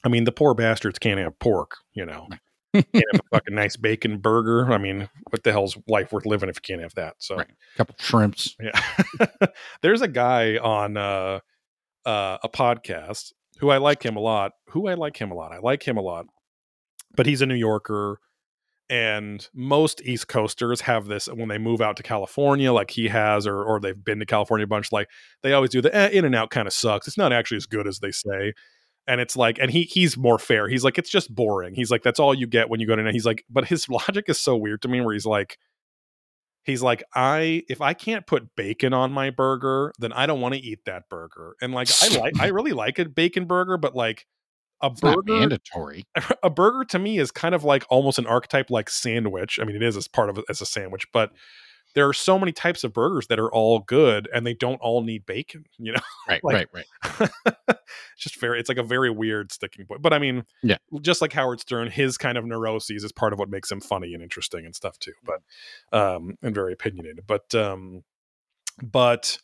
I 0.05 0.09
mean 0.09 0.25
the 0.25 0.33
poor 0.33 0.55
bastards 0.55 0.99
can't 0.99 1.21
have 1.21 1.39
pork, 1.39 1.77
you 1.93 2.07
know. 2.07 2.29
can't 2.73 2.87
have 2.95 3.21
a 3.21 3.29
fucking 3.37 3.55
nice 3.55 3.77
bacon 3.77 4.19
burger. 4.19 4.73
I 4.73 4.79
mean, 4.79 5.09
what 5.31 5.43
the 5.43 5.53
hell's 5.53 5.77
life 5.89 6.13
worth 6.13 6.25
living 6.25 6.49
if 6.49 6.57
you 6.57 6.63
can't 6.63 6.81
have 6.81 6.95
that? 6.95 7.17
So, 7.19 7.37
right. 7.37 7.49
a 7.51 7.77
couple 7.77 7.97
shrimps. 7.99 8.57
Yeah, 8.61 8.81
there's 9.83 10.01
a 10.01 10.09
guy 10.09 10.57
on 10.57 10.97
uh, 10.97 11.41
uh, 12.07 12.39
a 12.43 12.49
podcast 12.49 13.33
who 13.59 13.71
I 13.71 13.79
like 13.79 14.03
him 14.03 14.17
a 14.17 14.21
lot. 14.21 14.53
Who 14.69 14.87
I 14.87 14.95
like 14.95 15.17
him 15.17 15.33
a 15.33 15.35
lot. 15.35 15.53
I 15.53 15.59
like 15.59 15.83
him 15.83 15.99
a 15.99 16.01
lot 16.01 16.27
but 17.15 17.27
he's 17.27 17.43
a 17.43 17.47
New 17.47 17.55
Yorker. 17.55 18.19
And 18.89 19.49
most 19.55 20.03
East 20.05 20.27
Coasters 20.27 20.81
have 20.81 21.07
this 21.07 21.27
when 21.27 21.49
they 21.49 21.59
move 21.59 21.81
out 21.81 21.97
to 21.99 22.03
California, 22.03 22.73
like 22.73 22.91
he 22.91 23.07
has, 23.07 23.47
or 23.47 23.63
or 23.63 23.79
they've 23.79 24.05
been 24.05 24.19
to 24.19 24.27
California 24.27 24.65
a 24.65 24.67
bunch. 24.67 24.91
Like 24.91 25.09
they 25.45 25.53
always 25.53 25.71
do 25.71 25.81
the 25.81 25.95
eh, 25.95 26.09
in 26.09 26.25
and 26.25 26.35
out 26.35 26.51
kind 26.51 26.67
of 26.67 26.75
sucks. 26.75 27.07
It's 27.07 27.17
not 27.17 27.33
actually 27.33 27.59
as 27.59 27.67
good 27.67 27.87
as 27.87 28.01
they 28.01 28.11
say 28.11 28.53
and 29.07 29.21
it's 29.21 29.37
like 29.37 29.59
and 29.59 29.71
he 29.71 29.83
he's 29.83 30.17
more 30.17 30.39
fair 30.39 30.69
he's 30.69 30.85
like 30.85 30.99
it's 30.99 31.11
just 31.11 31.35
boring 31.35 31.75
he's 31.75 31.91
like 31.91 32.03
that's 32.03 32.21
all 32.21 32.35
you 32.35 32.47
get 32.47 32.71
when 32.71 32.81
you 32.81 32.87
go 32.87 32.97
to 32.97 33.13
he's 33.13 33.27
like 33.27 33.45
but 33.51 33.67
his 33.67 33.89
logic 33.89 34.27
is 34.29 34.39
so 34.39 34.57
weird 34.57 34.81
to 34.83 34.89
me 34.89 35.01
where 35.01 35.13
he's 35.13 35.27
like 35.27 35.59
he's 36.65 36.83
like 36.83 37.03
i 37.15 37.63
if 37.69 37.81
i 37.81 37.93
can't 37.93 38.27
put 38.27 38.55
bacon 38.57 38.93
on 38.93 39.13
my 39.13 39.31
burger 39.31 39.93
then 39.99 40.13
i 40.13 40.27
don't 40.27 40.41
want 40.41 40.55
to 40.55 40.61
eat 40.61 40.81
that 40.87 41.09
burger 41.09 41.57
and 41.61 41.73
like 41.75 41.89
i 42.03 42.19
like 42.19 42.39
i 42.39 42.47
really 42.53 42.73
like 42.73 42.99
a 42.99 43.05
bacon 43.05 43.47
burger 43.47 43.77
but 43.77 43.95
like 43.95 44.27
a 44.83 44.87
It's 44.89 45.03
not 45.03 45.17
burger 45.17 45.33
mandatory. 45.41 46.07
a 46.43 46.51
burger 46.51 46.85
to 46.87 46.99
me 46.99 47.19
is 47.19 47.31
kind 47.31 47.55
of 47.55 47.65
like 47.65 47.85
almost 47.91 48.19
an 48.19 48.27
archetype 48.27 48.71
like 48.71 48.89
sandwich. 48.91 49.59
I 49.61 49.65
mean, 49.65 49.77
it 49.77 49.83
is 49.83 49.97
as 49.97 50.09
part 50.09 50.31
of 50.31 50.39
it 50.39 50.45
as 50.49 50.61
a 50.61 50.67
sandwich, 50.67 51.07
but 51.13 51.33
there 51.97 52.07
are 52.09 52.13
so 52.13 52.39
many 52.39 52.53
types 52.53 52.85
of 52.85 52.93
burgers 52.93 53.27
that 53.27 53.41
are 53.41 53.51
all 53.53 53.81
good 53.81 54.29
and 54.33 54.47
they 54.47 54.55
don't 54.55 54.81
all 54.81 55.03
need 55.03 55.27
bacon, 55.27 55.65
you 55.79 55.91
know? 55.93 55.99
Right, 56.29 56.41
Like- 56.45 56.69
right, 56.73 56.87
right. 57.19 57.31
it's 57.75 57.81
just 58.19 58.39
very 58.39 58.61
it's 58.61 58.69
like 58.69 58.79
a 58.79 58.83
very 58.85 59.11
weird 59.11 59.51
sticking 59.51 59.87
point. 59.87 60.01
But 60.01 60.13
I 60.13 60.21
mean, 60.21 60.45
Yeah. 60.63 60.77
just 61.03 61.21
like 61.21 61.33
Howard 61.33 61.59
Stern, 61.61 61.89
his 61.91 62.17
kind 62.17 62.39
of 62.39 62.45
neuroses 62.45 63.03
is 63.03 63.11
part 63.11 63.33
of 63.33 63.39
what 63.41 63.51
makes 63.51 63.73
him 63.73 63.81
funny 63.81 64.15
and 64.15 64.23
interesting 64.23 64.65
and 64.65 64.75
stuff 64.75 64.99
too. 65.01 65.15
But 65.25 65.41
um 65.93 66.39
and 66.43 66.55
very 66.55 66.73
opinionated. 66.73 67.25
But 67.27 67.53
um 67.57 68.05
but 68.81 69.39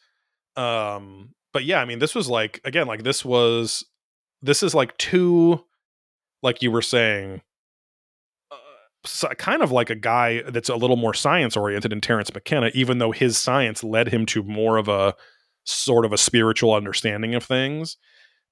um 0.57 1.35
but 1.53 1.65
yeah, 1.65 1.81
I 1.81 1.85
mean 1.85 1.99
this 1.99 2.15
was 2.15 2.29
like 2.29 2.61
again, 2.65 2.87
like 2.87 3.03
this 3.03 3.25
was 3.25 3.85
this 4.43 4.63
is 4.63 4.75
like 4.75 4.97
two 4.99 5.65
like 6.43 6.63
you 6.63 6.71
were 6.71 6.83
saying 6.83 7.43
uh, 8.51 9.35
kind 9.35 9.63
of 9.63 9.73
like 9.73 9.91
a 9.91 9.95
guy 9.95 10.43
that's 10.49 10.69
a 10.69 10.77
little 10.77 10.97
more 10.97 11.15
science 11.15 11.57
oriented 11.57 11.93
in 11.93 12.01
Terence 12.01 12.33
McKenna, 12.33 12.71
even 12.75 12.99
though 12.99 13.13
his 13.13 13.39
science 13.39 13.83
led 13.85 14.09
him 14.09 14.27
to 14.27 14.43
more 14.43 14.77
of 14.77 14.89
a 14.89 15.15
sort 15.65 16.05
of 16.05 16.13
a 16.13 16.19
spiritual 16.19 16.75
understanding 16.75 17.35
of 17.35 17.45
things. 17.45 17.97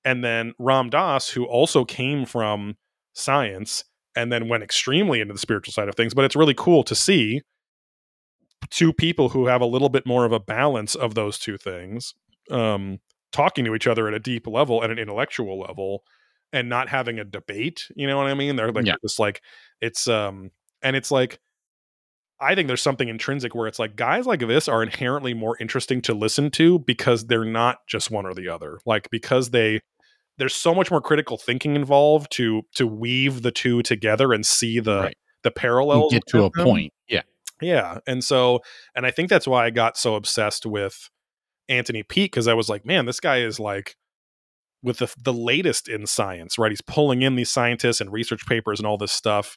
And 0.05 0.23
then 0.23 0.53
Ram 0.59 0.91
Dass, 0.91 1.31
who 1.31 1.45
also 1.45 1.85
came 1.85 2.27
from 2.27 2.77
science 3.15 3.85
and 4.17 4.33
then 4.33 4.49
went 4.49 4.63
extremely 4.63 5.21
into 5.21 5.33
the 5.33 5.39
spiritual 5.39 5.73
side 5.73 5.89
of 5.89 5.95
things. 5.95 6.15
But 6.15 6.25
it's 6.25 6.37
really 6.37 6.55
cool 6.55 6.85
to 6.85 6.95
see 6.95 7.43
two 8.71 8.93
people 8.93 9.31
who 9.31 9.47
have 9.47 9.61
a 9.61 9.67
little 9.67 9.89
bit 9.89 10.07
more 10.07 10.25
of 10.25 10.33
a 10.33 10.41
balance 10.41 10.95
of 10.95 11.15
those 11.15 11.39
two 11.39 11.57
things 11.57 12.15
um, 12.51 12.99
talking 13.35 13.65
to 13.67 13.75
each 13.75 13.87
other 13.87 14.09
at 14.09 14.15
a 14.15 14.19
deep 14.19 14.47
level, 14.47 14.83
at 14.83 14.91
an 14.91 14.99
intellectual 14.99 15.59
level, 15.61 16.05
and 16.53 16.69
not 16.71 16.89
having 16.89 17.19
a 17.19 17.25
debate. 17.25 17.87
You 17.97 18.07
know 18.07 18.17
what 18.17 18.27
I 18.29 18.35
mean? 18.35 18.57
They're 18.57 18.73
like 18.73 18.87
Yeah. 18.87 18.95
just 19.03 19.19
like 19.19 19.43
it's 19.83 20.09
um 20.09 20.51
and 20.83 20.97
it's 20.97 21.11
like 21.11 21.39
I 22.41 22.55
think 22.55 22.67
there's 22.67 22.83
something 22.83 23.09
intrinsic 23.09 23.55
where 23.55 23.67
it's 23.69 23.79
like 23.79 23.97
guys 23.97 24.27
like 24.27 24.41
this 24.41 24.69
are 24.69 24.83
inherently 24.83 25.35
more 25.35 25.57
interesting 25.61 26.01
to 26.03 26.15
listen 26.15 26.51
to 26.53 26.79
because 26.81 27.27
they're 27.27 27.45
not 27.45 27.79
just 27.87 28.11
one 28.11 28.27
or 28.27 28.35
the 28.35 28.49
other. 28.49 28.79
Like 28.87 29.09
because 29.11 29.51
they 29.51 29.81
there's 30.39 30.55
so 30.55 30.75
much 30.75 30.91
more 30.91 31.01
critical 31.01 31.37
thinking 31.39 31.77
involved 31.77 32.31
to 32.33 32.63
to 32.75 32.87
weave 32.87 33.43
the 33.43 33.53
two 33.53 33.83
together 33.83 34.33
and 34.33 34.45
see 34.47 34.81
the 34.81 35.01
Right. 35.01 35.17
the 35.43 35.51
You 35.51 35.55
parallels. 35.55 36.13
get 36.13 36.27
to 36.29 36.39
a 36.45 36.51
them. 36.51 36.65
point. 36.65 36.93
Yeah. 37.09 37.23
Yeah. 37.61 37.99
And 38.07 38.23
so, 38.23 38.61
and 38.97 39.07
I 39.07 39.11
think 39.13 39.29
that's 39.31 39.47
why 39.47 39.65
I 39.65 39.71
got 39.71 39.97
so 39.97 40.17
obsessed 40.17 40.67
with 40.67 41.09
Anthony 41.69 42.03
Peake 42.03 42.33
because 42.33 42.49
I 42.49 42.55
was 42.55 42.69
like, 42.69 42.85
man, 42.85 43.07
this 43.07 43.21
guy 43.21 43.39
is 43.39 43.59
like 43.59 43.97
with 44.83 44.99
the 44.99 45.13
the 45.23 45.33
latest 45.33 45.89
in 45.89 46.07
science, 46.07 46.59
right? 46.59 46.73
He's 46.73 46.83
pulling 46.83 47.23
in 47.23 47.37
these 47.37 47.51
scientists 47.51 48.01
and 48.01 48.13
research 48.13 48.47
papers 48.47 48.79
and 48.79 48.87
all 48.87 48.99
this 48.99 49.13
stuff 49.13 49.57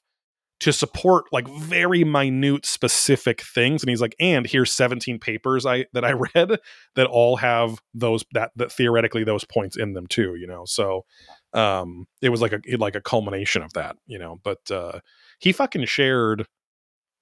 to 0.60 0.74
support 0.74 1.26
like 1.32 1.48
very 1.48 2.04
minute 2.04 2.66
specific 2.66 3.42
things 3.42 3.84
and 3.84 3.90
he's 3.90 4.02
like 4.02 4.16
and 4.20 4.48
here's 4.48 4.72
17 4.72 5.20
papers 5.20 5.66
i 5.66 5.86
that 5.94 6.04
i 6.04 6.12
read 6.36 6.60
that 6.96 7.08
all 7.08 7.38
have 7.38 7.80
those 7.94 8.26
that 8.32 8.52
that 8.56 8.72
theoretically 8.72 9.24
those 9.24 9.46
points 9.46 9.78
in 9.78 9.94
them 9.94 10.08
too 10.08 10.36
you 10.36 10.48
know 10.48 10.64
so 10.66 11.06
um 11.54 12.06
it 12.22 12.30
was 12.30 12.42
like 12.42 12.54
a 12.54 12.60
like 12.78 12.96
a 12.96 13.02
culmination 13.02 13.62
of 13.62 13.72
that 13.74 13.96
you 14.08 14.18
know 14.18 14.40
but 14.44 14.60
uh 14.72 15.00
he 15.40 15.52
fucking 15.52 15.86
shared 15.86 16.46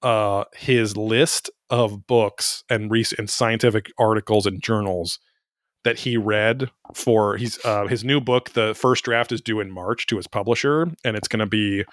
uh 0.01 0.43
his 0.55 0.95
list 0.97 1.49
of 1.69 2.05
books 2.07 2.63
and 2.69 2.91
recent 2.91 3.29
scientific 3.29 3.91
articles 3.97 4.45
and 4.45 4.61
journals 4.61 5.19
that 5.83 5.99
he 5.99 6.17
read 6.17 6.69
for 6.93 7.37
he's 7.37 7.63
uh 7.65 7.85
his 7.87 8.03
new 8.03 8.19
book 8.21 8.51
the 8.51 8.73
first 8.75 9.03
draft 9.05 9.31
is 9.31 9.41
due 9.41 9.59
in 9.59 9.71
march 9.71 10.05
to 10.07 10.17
his 10.17 10.27
publisher 10.27 10.83
and 11.03 11.15
it's 11.15 11.27
going 11.27 11.39
to 11.39 11.45
be 11.45 11.83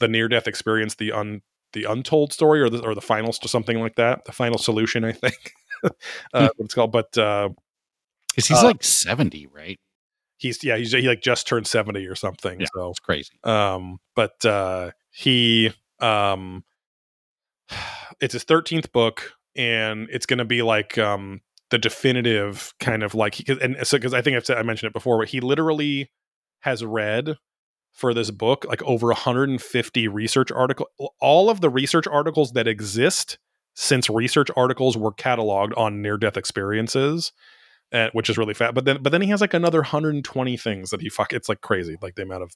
the 0.00 0.08
near 0.08 0.28
death 0.28 0.46
experience 0.46 0.96
the 0.96 1.12
un 1.12 1.40
the 1.72 1.84
untold 1.84 2.32
story 2.32 2.60
or 2.60 2.68
the 2.70 2.82
or 2.82 2.94
the 2.94 3.00
final 3.00 3.32
to 3.32 3.48
something 3.48 3.80
like 3.80 3.96
that 3.96 4.24
the 4.24 4.32
final 4.32 4.58
solution 4.58 5.04
i 5.04 5.12
think 5.12 5.52
uh 5.84 6.48
what 6.56 6.64
it's 6.64 6.74
called 6.74 6.92
but 6.92 7.16
uh 7.18 7.48
Because 8.30 8.46
he's 8.46 8.62
Uh, 8.62 8.66
like 8.68 8.82
70, 8.84 9.46
right? 9.46 9.78
he's 10.38 10.62
yeah 10.62 10.76
he's 10.76 10.92
he 10.92 11.02
like 11.08 11.22
just 11.22 11.46
turned 11.46 11.66
70 11.66 12.06
or 12.06 12.14
something 12.14 12.60
Yeah. 12.60 12.66
so 12.74 12.90
It's 12.90 13.00
crazy. 13.00 13.32
um 13.44 13.98
but 14.14 14.44
uh 14.44 14.90
he 15.10 15.72
um 16.00 16.62
it's 18.20 18.32
his 18.32 18.44
13th 18.44 18.92
book 18.92 19.32
and 19.56 20.08
it's 20.10 20.26
going 20.26 20.38
to 20.38 20.44
be 20.44 20.62
like 20.62 20.98
um 20.98 21.40
the 21.70 21.78
definitive 21.78 22.74
kind 22.78 23.02
of 23.02 23.14
like 23.14 23.48
and 23.48 23.76
so 23.84 23.96
because 23.96 24.14
i 24.14 24.22
think 24.22 24.36
I've 24.36 24.46
said, 24.46 24.58
i 24.58 24.62
mentioned 24.62 24.88
it 24.88 24.92
before 24.92 25.18
but 25.18 25.28
he 25.28 25.40
literally 25.40 26.10
has 26.60 26.84
read 26.84 27.36
for 27.92 28.12
this 28.12 28.30
book 28.30 28.64
like 28.68 28.82
over 28.82 29.08
150 29.08 30.08
research 30.08 30.52
article 30.52 30.88
all 31.20 31.50
of 31.50 31.60
the 31.60 31.70
research 31.70 32.06
articles 32.06 32.52
that 32.52 32.68
exist 32.68 33.38
since 33.74 34.08
research 34.08 34.48
articles 34.56 34.96
were 34.96 35.12
cataloged 35.12 35.76
on 35.76 36.02
near 36.02 36.16
death 36.16 36.36
experiences 36.36 37.32
uh, 37.92 38.08
which 38.12 38.28
is 38.28 38.36
really 38.36 38.54
fat 38.54 38.74
but 38.74 38.84
then 38.84 39.02
but 39.02 39.10
then 39.10 39.22
he 39.22 39.28
has 39.28 39.40
like 39.40 39.54
another 39.54 39.78
120 39.78 40.56
things 40.56 40.90
that 40.90 41.00
he 41.00 41.08
fuck 41.08 41.32
it's 41.32 41.48
like 41.48 41.60
crazy 41.60 41.96
like 42.02 42.14
the 42.14 42.22
amount 42.22 42.42
of 42.42 42.54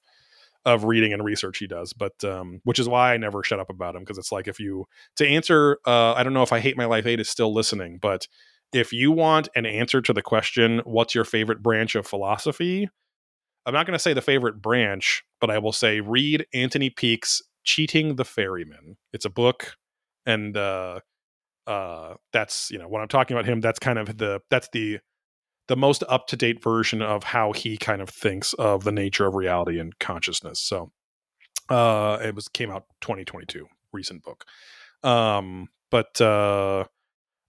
of 0.65 0.85
reading 0.85 1.13
and 1.13 1.25
research 1.25 1.59
he 1.59 1.67
does 1.67 1.93
but 1.93 2.13
um 2.25 2.61
which 2.65 2.79
is 2.79 2.89
why 2.89 3.15
i 3.15 3.17
never 3.17 3.43
shut 3.43 3.61
up 3.61 3.71
about 3.71 3.95
him 3.95 4.03
because 4.03 4.19
it's 4.19 4.33
like 4.33 4.47
if 4.47 4.61
you 4.61 4.87
to 5.17 5.27
answer 5.27 5.79
uh 5.87 6.13
i 6.13 6.23
don't 6.23 6.35
know 6.35 6.43
if 6.43 6.53
i 6.53 6.61
hate 6.61 6.77
my 6.77 6.85
life 6.85 7.07
8 7.07 7.21
is 7.21 7.29
still 7.29 7.53
listening 7.53 7.99
but 8.01 8.27
if 8.73 8.93
you 8.93 9.11
want 9.11 9.49
an 9.55 9.67
answer 9.67 10.01
to 10.01 10.13
the 10.13 10.23
question 10.23 10.81
what's 10.85 11.15
your 11.15 11.25
favorite 11.25 11.63
branch 11.63 11.97
of 11.97 12.07
philosophy? 12.07 12.89
I'm 13.67 13.75
not 13.75 13.85
going 13.85 13.97
to 13.97 14.03
say 14.03 14.15
the 14.15 14.23
favorite 14.23 14.61
branch 14.61 15.25
but 15.41 15.51
i 15.51 15.59
will 15.59 15.73
say 15.73 16.01
read 16.01 16.47
anthony 16.53 16.91
peake's 16.91 17.43
cheating 17.65 18.17
the 18.17 18.25
ferryman. 18.25 18.97
It's 19.13 19.25
a 19.25 19.31
book 19.31 19.77
and 20.27 20.57
uh 20.57 21.01
uh 21.67 22.15
that's 22.33 22.71
you 22.71 22.79
know 22.79 22.89
when 22.89 23.03
i'm 23.03 23.09
talking 23.09 23.37
about 23.37 23.47
him 23.47 23.61
that's 23.61 23.79
kind 23.79 23.99
of 23.99 24.17
the 24.19 24.41
that's 24.51 24.69
the 24.73 24.99
the 25.71 25.77
most 25.77 26.03
up 26.09 26.27
to 26.27 26.37
date 26.37 26.61
version 26.63 27.01
of 27.01 27.23
how 27.23 27.53
he 27.53 27.79
kind 27.79 28.03
of 28.03 28.11
thinks 28.11 28.53
of 28.55 28.83
the 28.83 28.91
nature 28.93 29.25
of 29.27 29.37
reality 29.37 29.79
and 29.79 29.97
consciousness. 30.01 30.59
So, 30.61 30.91
uh, 31.71 32.19
it 32.23 32.35
was 32.35 32.49
came 32.49 32.71
out 32.73 32.87
2022, 33.01 33.67
recent 33.93 34.25
book. 34.25 34.45
Um, 35.05 35.69
but 35.93 36.21
uh, 36.21 36.85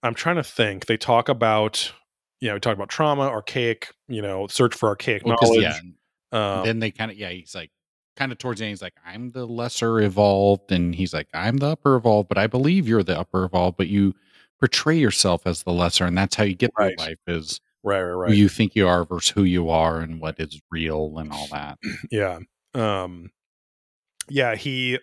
I'm 0.04 0.14
trying 0.14 0.36
to 0.36 0.44
think. 0.44 0.86
They 0.86 0.98
talk 0.98 1.30
about, 1.30 1.92
you 2.40 2.50
know, 2.50 2.54
we 2.54 2.60
talk 2.60 2.76
about 2.76 2.90
trauma, 2.90 3.24
archaic, 3.24 3.90
you 4.08 4.22
know, 4.22 4.46
search 4.48 4.76
for 4.76 4.90
archaic 4.90 5.26
Well, 5.26 5.36
knowledge. 5.42 5.84
yeah, 6.32 6.38
Um, 6.38 6.64
then 6.64 6.80
they 6.80 6.92
kind 6.92 7.10
of 7.12 7.18
yeah 7.18 7.30
he's 7.30 7.56
like 7.56 7.72
kind 8.16 8.32
of 8.32 8.38
towards 8.38 8.60
the 8.60 8.66
end 8.66 8.72
he's 8.72 8.82
like 8.82 8.94
i'm 9.06 9.32
the 9.32 9.46
lesser 9.46 10.00
evolved 10.02 10.72
and 10.72 10.94
he's 10.94 11.14
like 11.14 11.28
i'm 11.34 11.58
the 11.58 11.68
upper 11.68 11.96
evolved 11.96 12.28
but 12.30 12.38
i 12.38 12.46
believe 12.46 12.88
you're 12.88 13.04
the 13.04 13.18
upper 13.18 13.46
evolved 13.46 13.78
but 13.78 13.88
you 13.88 14.14
portray 14.60 14.98
yourself 14.98 15.42
as 15.48 15.64
the 15.64 15.72
lesser 15.72 16.06
and 16.06 16.18
that's 16.18 16.36
how 16.36 16.44
you 16.44 16.54
get 16.54 16.72
Right. 16.78 16.94
through 16.98 17.06
life 17.06 17.18
is 17.28 17.60
right, 17.84 18.02
right, 18.02 18.12
right. 18.12 18.30
who 18.30 18.36
you 18.36 18.50
think 18.50 18.76
you 18.76 18.88
are 18.88 19.06
versus 19.06 19.30
who 19.30 19.44
you 19.44 19.70
are 19.70 20.00
and 20.00 20.20
what 20.20 20.40
is 20.40 20.62
real 20.72 21.18
and 21.18 21.32
all 21.32 21.48
that 21.52 21.78
yeah 22.12 22.40
um 22.74 23.30
yeah 24.30 24.56
he 24.56 25.00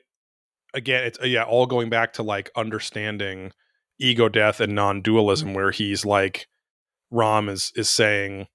again 0.75 1.05
it's 1.05 1.19
yeah 1.25 1.45
all 1.45 1.67
going 1.67 1.91
back 1.91 2.13
to 2.13 2.23
like 2.23 2.51
understanding 2.57 3.53
ego 3.99 4.29
death 4.29 4.61
and 4.61 4.75
non-dualism 4.75 5.55
where 5.55 5.71
he's 5.71 6.05
like 6.05 6.47
ram 7.11 7.49
is 7.49 7.73
is 7.75 7.91
saying 7.91 8.47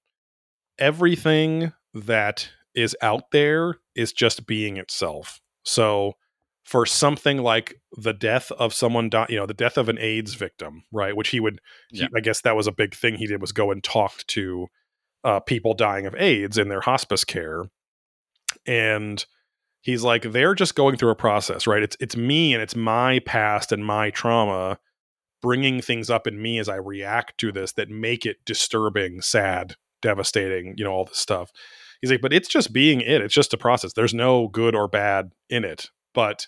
everything 0.79 1.73
that 1.93 2.49
is 2.75 2.95
out 3.01 3.31
there 3.31 3.75
is 3.95 4.13
just 4.13 4.47
being 4.47 4.77
itself 4.77 5.41
so 5.63 6.13
for 6.63 6.85
something 6.85 7.39
like 7.39 7.75
the 7.97 8.13
death 8.13 8.51
of 8.53 8.73
someone 8.73 9.09
di- 9.09 9.25
you 9.29 9.35
know 9.35 9.45
the 9.45 9.53
death 9.53 9.77
of 9.77 9.89
an 9.89 9.97
aids 9.99 10.33
victim 10.35 10.83
right 10.91 11.15
which 11.15 11.29
he 11.29 11.39
would 11.39 11.59
he- 11.89 11.99
Yeah. 11.99 12.07
i 12.15 12.19
guess 12.21 12.41
that 12.41 12.55
was 12.55 12.67
a 12.67 12.71
big 12.71 12.95
thing 12.95 13.15
he 13.15 13.27
did 13.27 13.41
was 13.41 13.51
go 13.51 13.69
and 13.71 13.83
talk 13.83 14.25
to 14.27 14.67
uh, 15.25 15.39
people 15.39 15.73
dying 15.73 16.05
of 16.05 16.15
aids 16.17 16.57
in 16.57 16.67
their 16.67 16.81
hospice 16.81 17.23
care. 17.23 17.63
And 18.65 19.25
he's 19.81 20.03
like 20.03 20.23
they're 20.31 20.55
just 20.55 20.75
going 20.75 20.97
through 20.97 21.11
a 21.11 21.15
process 21.15 21.67
right? 21.67 21.83
It's 21.83 21.97
it's 21.99 22.15
me 22.15 22.53
and 22.53 22.61
it's 22.61 22.75
my 22.75 23.19
past 23.19 23.71
and 23.71 23.85
my 23.85 24.09
trauma 24.09 24.79
bringing 25.41 25.81
things 25.81 26.09
up 26.09 26.25
in 26.25 26.41
me 26.41 26.57
as 26.57 26.69
i 26.69 26.75
react 26.75 27.37
to 27.37 27.51
this 27.51 27.73
that 27.73 27.89
make 27.89 28.25
it 28.25 28.37
disturbing 28.45 29.19
sad 29.21 29.75
devastating 30.01 30.73
you 30.77 30.83
know 30.85 30.91
all 30.91 31.05
this 31.05 31.17
stuff. 31.17 31.51
He's 32.01 32.11
like 32.11 32.21
but 32.21 32.33
it's 32.33 32.47
just 32.49 32.73
being 32.73 33.01
it. 33.01 33.21
It's 33.21 33.33
just 33.33 33.53
a 33.53 33.57
process. 33.57 33.93
There's 33.93 34.13
no 34.13 34.47
good 34.49 34.75
or 34.75 34.87
bad 34.87 35.31
in 35.49 35.63
it 35.63 35.89
but 36.13 36.47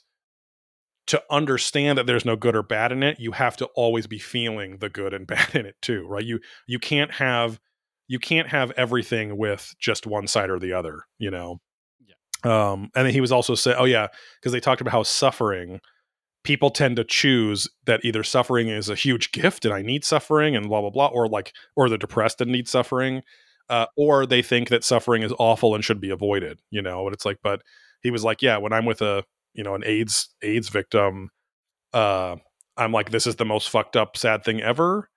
to 1.08 1.22
understand 1.30 1.98
that 1.98 2.08
there's 2.08 2.26
no 2.26 2.36
good 2.36 2.56
or 2.56 2.64
bad 2.64 2.92
in 2.92 3.04
it 3.04 3.20
you 3.20 3.32
have 3.32 3.56
to 3.58 3.66
always 3.76 4.08
be 4.08 4.20
feeling 4.20 4.78
the 4.78 4.90
good 4.90 5.14
and 5.14 5.28
bad 5.28 5.56
in 5.56 5.66
it 5.66 5.76
too 5.82 6.06
right? 6.08 6.26
You 6.26 6.40
you 6.68 6.80
can't 6.80 7.12
have 7.12 7.60
you 8.08 8.20
can't 8.20 8.50
have 8.50 8.72
everything 8.72 9.38
with 9.38 9.74
just 9.80 10.06
one 10.06 10.28
side 10.28 10.50
or 10.50 10.60
the 10.60 10.74
other 10.74 11.02
you 11.18 11.32
know? 11.32 11.60
Yeah. 12.44 12.72
um 12.72 12.90
and 12.96 13.06
then 13.06 13.14
he 13.14 13.22
was 13.22 13.32
also 13.32 13.56
saying 13.56 13.78
oh 13.80 13.86
yeah 13.86 14.08
because 14.40 14.52
they 14.52 14.60
talked 14.60 14.82
about 14.82 14.92
how 14.92 15.04
suffering 15.04 15.80
people 16.44 16.70
tend 16.70 16.96
to 16.96 17.04
choose 17.04 17.68
that 17.88 18.06
either 18.06 18.24
suffering 18.24 18.68
is 18.68 18.90
a 18.90 18.96
huge 18.96 19.32
gift 19.32 19.66
and 19.66 19.74
i 19.74 19.82
need 19.82 20.04
suffering 20.04 20.56
and 20.56 20.70
blah 20.70 20.82
blah 20.82 20.90
blah 20.90 21.08
or 21.08 21.28
like 21.28 21.54
or 21.76 21.90
they're 21.90 21.98
depressed 21.98 22.42
and 22.42 22.52
need 22.52 22.68
suffering 22.68 23.22
uh, 23.68 23.88
or 23.98 24.28
they 24.28 24.44
think 24.44 24.70
that 24.70 24.84
suffering 24.84 25.24
is 25.24 25.34
awful 25.40 25.74
and 25.74 25.84
should 25.84 26.00
be 26.00 26.12
avoided 26.12 26.60
you 26.70 26.84
know? 26.84 27.04
But 27.04 27.14
it's 27.14 27.26
like 27.26 27.40
but 27.42 27.64
he 28.04 28.12
was 28.12 28.24
like 28.24 28.44
yeah 28.44 28.58
when 28.58 28.74
i'm 28.74 28.86
with 28.86 29.02
a 29.02 29.24
you 29.56 29.64
know 29.64 29.74
an 29.76 29.84
aids 29.86 30.30
aids 30.44 30.70
victim 30.70 31.30
uh 31.94 32.36
i'm 32.78 32.92
like 32.92 33.10
this 33.10 33.26
is 33.26 33.38
the 33.38 33.46
most 33.46 33.70
fucked 33.70 33.96
up 33.96 34.16
sad 34.18 34.44
thing 34.44 34.62
ever. 34.62 35.10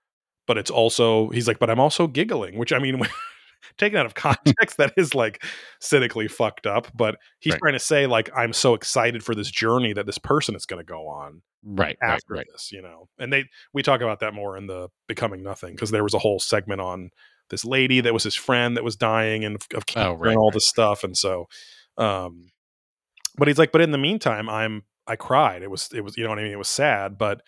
But 0.47 0.57
it's 0.57 0.71
also 0.71 1.29
he's 1.29 1.47
like 1.47 1.59
but 1.59 1.69
i'm 1.69 1.81
also 1.81 2.07
giggling 2.07 2.57
which 2.57 2.73
i 2.73 2.79
mean 2.79 3.03
taken 3.77 3.99
out 3.99 4.07
of 4.07 4.15
context 4.15 4.79
that 4.79 4.93
is 4.97 5.15
like 5.15 5.43
cynically 5.81 6.29
fucked 6.29 6.67
up 6.67 6.87
but 6.97 7.17
he's 7.41 7.53
Right. 7.53 7.59
trying 7.61 7.73
to 7.75 7.79
say 7.81 8.07
like 8.07 8.31
i'm 8.35 8.53
so 8.55 8.73
excited 8.73 9.23
for 9.23 9.35
this 9.35 9.51
journey 9.51 9.93
that 9.93 10.07
this 10.07 10.17
person 10.17 10.55
is 10.55 10.65
going 10.65 10.79
to 10.81 10.91
go 10.91 11.09
on 11.09 11.43
right 11.65 11.99
right 12.01 12.11
after 12.15 12.35
right. 12.35 12.47
this 12.51 12.71
you 12.73 12.81
know? 12.81 13.09
And 13.19 13.31
they 13.33 13.45
we 13.75 13.83
talk 13.83 14.01
about 14.01 14.21
that 14.21 14.33
more 14.33 14.57
in 14.57 14.69
the 14.69 14.89
becoming 15.09 15.43
nothing 15.43 15.75
because 15.75 15.91
there 15.91 16.05
was 16.05 16.15
a 16.15 16.19
whole 16.19 16.39
segment 16.39 16.81
on 16.81 17.11
this 17.51 17.65
lady 17.65 18.01
that 18.01 18.15
was 18.15 18.23
his 18.23 18.37
friend 18.37 18.77
that 18.77 18.85
was 18.85 18.97
dying 18.97 19.45
and 19.45 19.57
of 19.75 19.85
cancer 19.87 20.09
Oh, 20.11 20.15
right, 20.15 20.31
and 20.31 20.39
all 20.39 20.49
right, 20.49 20.55
this 20.55 20.69
stuff 20.69 21.03
and 21.05 21.17
so 21.17 21.47
um 21.99 22.47
but 23.39 23.49
he's 23.49 23.59
like 23.59 23.73
but 23.73 23.81
in 23.81 23.91
the 23.91 23.99
meantime 23.99 24.49
i'm 24.49 24.83
i 25.07 25.17
cried. 25.17 25.63
It 25.63 25.71
was 25.71 25.89
it 25.95 26.03
was 26.03 26.17
you 26.17 26.25
know 26.25 26.31
what 26.31 26.39
i 26.39 26.43
mean? 26.43 26.53
It 26.53 26.59
was 26.59 26.69
sad 26.69 27.19
but 27.19 27.41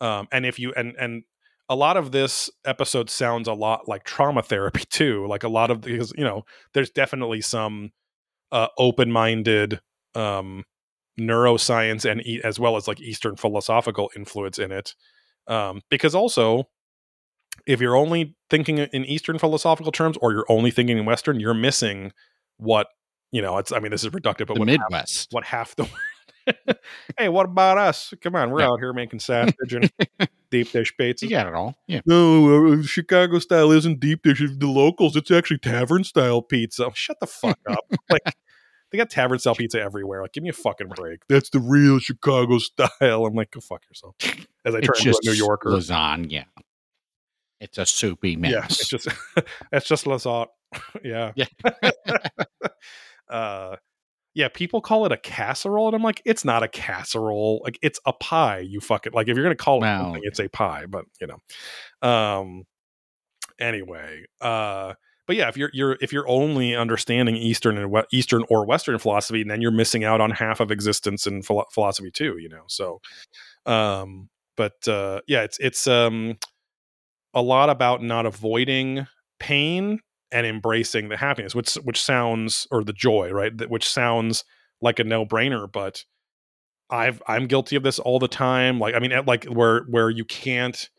um 0.00 0.26
and 0.32 0.44
if 0.44 0.58
you 0.58 0.72
and 0.76 0.94
and 0.98 1.22
a 1.68 1.76
lot 1.76 1.96
of 1.96 2.12
this 2.12 2.50
episode 2.66 3.08
sounds 3.08 3.48
a 3.48 3.54
lot 3.54 3.88
like 3.88 4.04
trauma 4.04 4.42
therapy 4.42 4.84
too 4.90 5.26
like 5.26 5.44
a 5.44 5.48
lot 5.48 5.70
of 5.70 5.80
because 5.80 6.12
you 6.16 6.24
know 6.24 6.44
there's 6.72 6.90
definitely 6.90 7.40
some 7.40 7.90
uh 8.52 8.68
open-minded 8.78 9.80
um 10.14 10.64
neuroscience 11.18 12.08
and 12.10 12.26
e- 12.26 12.40
as 12.42 12.58
well 12.58 12.76
as 12.76 12.88
like 12.88 13.00
eastern 13.00 13.36
philosophical 13.36 14.10
influence 14.16 14.58
in 14.58 14.72
it 14.72 14.94
um 15.46 15.80
because 15.90 16.14
also 16.14 16.68
if 17.66 17.80
you're 17.80 17.96
only 17.96 18.34
thinking 18.50 18.78
in 18.78 19.04
eastern 19.04 19.38
philosophical 19.38 19.92
terms 19.92 20.16
or 20.20 20.32
you're 20.32 20.46
only 20.48 20.70
thinking 20.72 20.98
in 20.98 21.04
western 21.04 21.38
you're 21.38 21.54
missing 21.54 22.12
what 22.56 22.88
you 23.34 23.42
know 23.42 23.58
it's 23.58 23.72
i 23.72 23.78
mean 23.80 23.90
this 23.90 24.04
is 24.04 24.10
reductive 24.10 24.46
but 24.46 24.54
the 24.54 24.60
what 24.60 24.68
half, 24.92 25.26
what 25.32 25.44
half 25.44 25.74
the 25.76 25.82
world? 25.84 26.78
hey 27.18 27.28
what 27.28 27.46
about 27.46 27.76
us 27.78 28.14
come 28.20 28.36
on 28.36 28.50
we're 28.50 28.60
Yeah. 28.60 28.68
out 28.68 28.78
here 28.78 28.92
making 28.92 29.18
sausage 29.20 29.72
and 29.72 29.90
deep 30.50 30.70
dish 30.70 30.94
pizza 30.96 31.26
you 31.26 31.30
got 31.30 31.46
it 31.46 31.54
all 31.54 31.74
yeah 31.88 32.00
no, 32.06 32.74
uh, 32.74 32.82
Chicago 32.82 33.38
style 33.40 33.72
isn't 33.72 33.98
deep 33.98 34.22
dish. 34.22 34.38
The 34.40 34.66
locals, 34.66 35.16
it's 35.16 35.30
actually 35.30 35.58
tavern 35.58 36.04
style 36.04 36.42
pizza. 36.42 36.90
Shut 36.94 37.18
the 37.18 37.26
fuck 37.26 37.58
up. 37.68 37.80
like 38.10 38.22
they 38.92 38.98
got 38.98 39.10
tavern 39.10 39.38
style 39.40 39.54
pizza 39.56 39.80
everywhere. 39.80 40.22
Like, 40.22 40.32
give 40.32 40.42
me 40.44 40.50
a 40.50 40.52
fucking 40.52 40.88
break. 40.94 41.20
That's 41.28 41.50
the 41.50 41.58
real 41.58 41.98
Chicago 41.98 42.58
style. 42.58 43.26
I'm 43.26 43.34
like, 43.34 43.50
go 43.50 43.60
fuck 43.60 43.82
yourself. 43.88 44.14
As 44.64 44.74
I 44.74 44.80
turn 44.80 44.94
into 44.98 45.10
a 45.10 45.14
New 45.24 45.32
Yorker. 45.32 45.70
lasagna 45.70 46.44
it's 47.60 47.78
a 47.78 47.86
soupy 47.86 48.36
mess 48.36 48.52
Yeah, 48.52 48.64
it's 48.66 48.86
just 48.88 49.08
it's 49.72 49.86
just 49.88 50.04
lasagna. 50.04 50.48
yeah. 51.02 51.32
Yeah. 51.34 51.46
Uh 53.28 53.76
yeah, 54.34 54.48
people 54.48 54.80
call 54.80 55.06
it 55.06 55.12
a 55.12 55.16
casserole, 55.16 55.86
and 55.86 55.94
I'm 55.96 56.02
like, 56.02 56.20
it's 56.24 56.44
not 56.44 56.62
a 56.64 56.68
casserole. 56.68 57.60
Like 57.64 57.78
it's 57.82 58.00
a 58.04 58.12
pie. 58.12 58.58
You 58.60 58.80
fuck 58.80 59.06
it. 59.06 59.14
Like 59.14 59.28
if 59.28 59.36
you're 59.36 59.44
gonna 59.44 59.54
call 59.56 59.78
it 59.78 59.82
Wow. 59.86 60.04
something, 60.04 60.22
it's 60.24 60.40
a 60.40 60.48
pie. 60.48 60.86
But 60.86 61.04
you 61.20 61.28
know, 61.28 62.08
um. 62.08 62.64
Anyway, 63.60 64.24
uh, 64.40 64.94
but 65.26 65.36
yeah, 65.36 65.48
if 65.48 65.56
you're 65.56 65.70
you're 65.72 65.96
if 66.00 66.12
you're 66.12 66.28
only 66.28 66.74
understanding 66.74 67.36
Eastern 67.36 67.78
and 67.78 67.90
we- 67.90 68.02
Eastern 68.12 68.44
or 68.50 68.66
Western 68.66 68.98
philosophy, 68.98 69.44
then 69.44 69.60
you're 69.60 69.70
missing 69.70 70.02
out 70.04 70.20
on 70.20 70.32
half 70.32 70.58
of 70.60 70.72
existence 70.72 71.24
and 71.26 71.46
philo- 71.46 71.66
philosophy 71.72 72.10
too. 72.10 72.36
You 72.38 72.48
know, 72.48 72.64
so, 72.66 73.00
um, 73.66 74.28
but 74.56 74.86
uh, 74.88 75.20
yeah, 75.28 75.42
it's 75.42 75.58
it's 75.60 75.86
um 75.86 76.36
a 77.32 77.42
lot 77.42 77.70
about 77.70 78.02
not 78.02 78.26
avoiding 78.26 79.06
pain 79.38 80.00
and 80.34 80.46
embracing 80.46 81.08
the 81.08 81.16
happiness, 81.16 81.54
which 81.54 81.74
which 81.76 82.02
sounds 82.02 82.66
or 82.70 82.82
the 82.84 82.92
joy, 82.92 83.30
right? 83.30 83.52
Which 83.70 83.88
sounds 83.88 84.44
like 84.82 84.98
a 84.98 85.04
no 85.04 85.24
brainer, 85.24 85.70
but 85.70 86.04
I've 86.90 87.22
I'm 87.28 87.46
guilty 87.46 87.76
of 87.76 87.84
this 87.84 88.00
all 88.00 88.18
the 88.18 88.28
time. 88.28 88.80
Like 88.80 88.94
I 88.94 88.98
mean, 88.98 89.12
like 89.26 89.44
where 89.46 89.84
where 89.84 90.10
you 90.10 90.24
can't. 90.24 90.90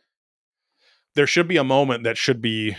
There 1.16 1.28
should 1.28 1.48
be 1.48 1.58
a 1.58 1.64
moment 1.64 2.04
that 2.06 2.18
should 2.18 2.42
be 2.42 2.76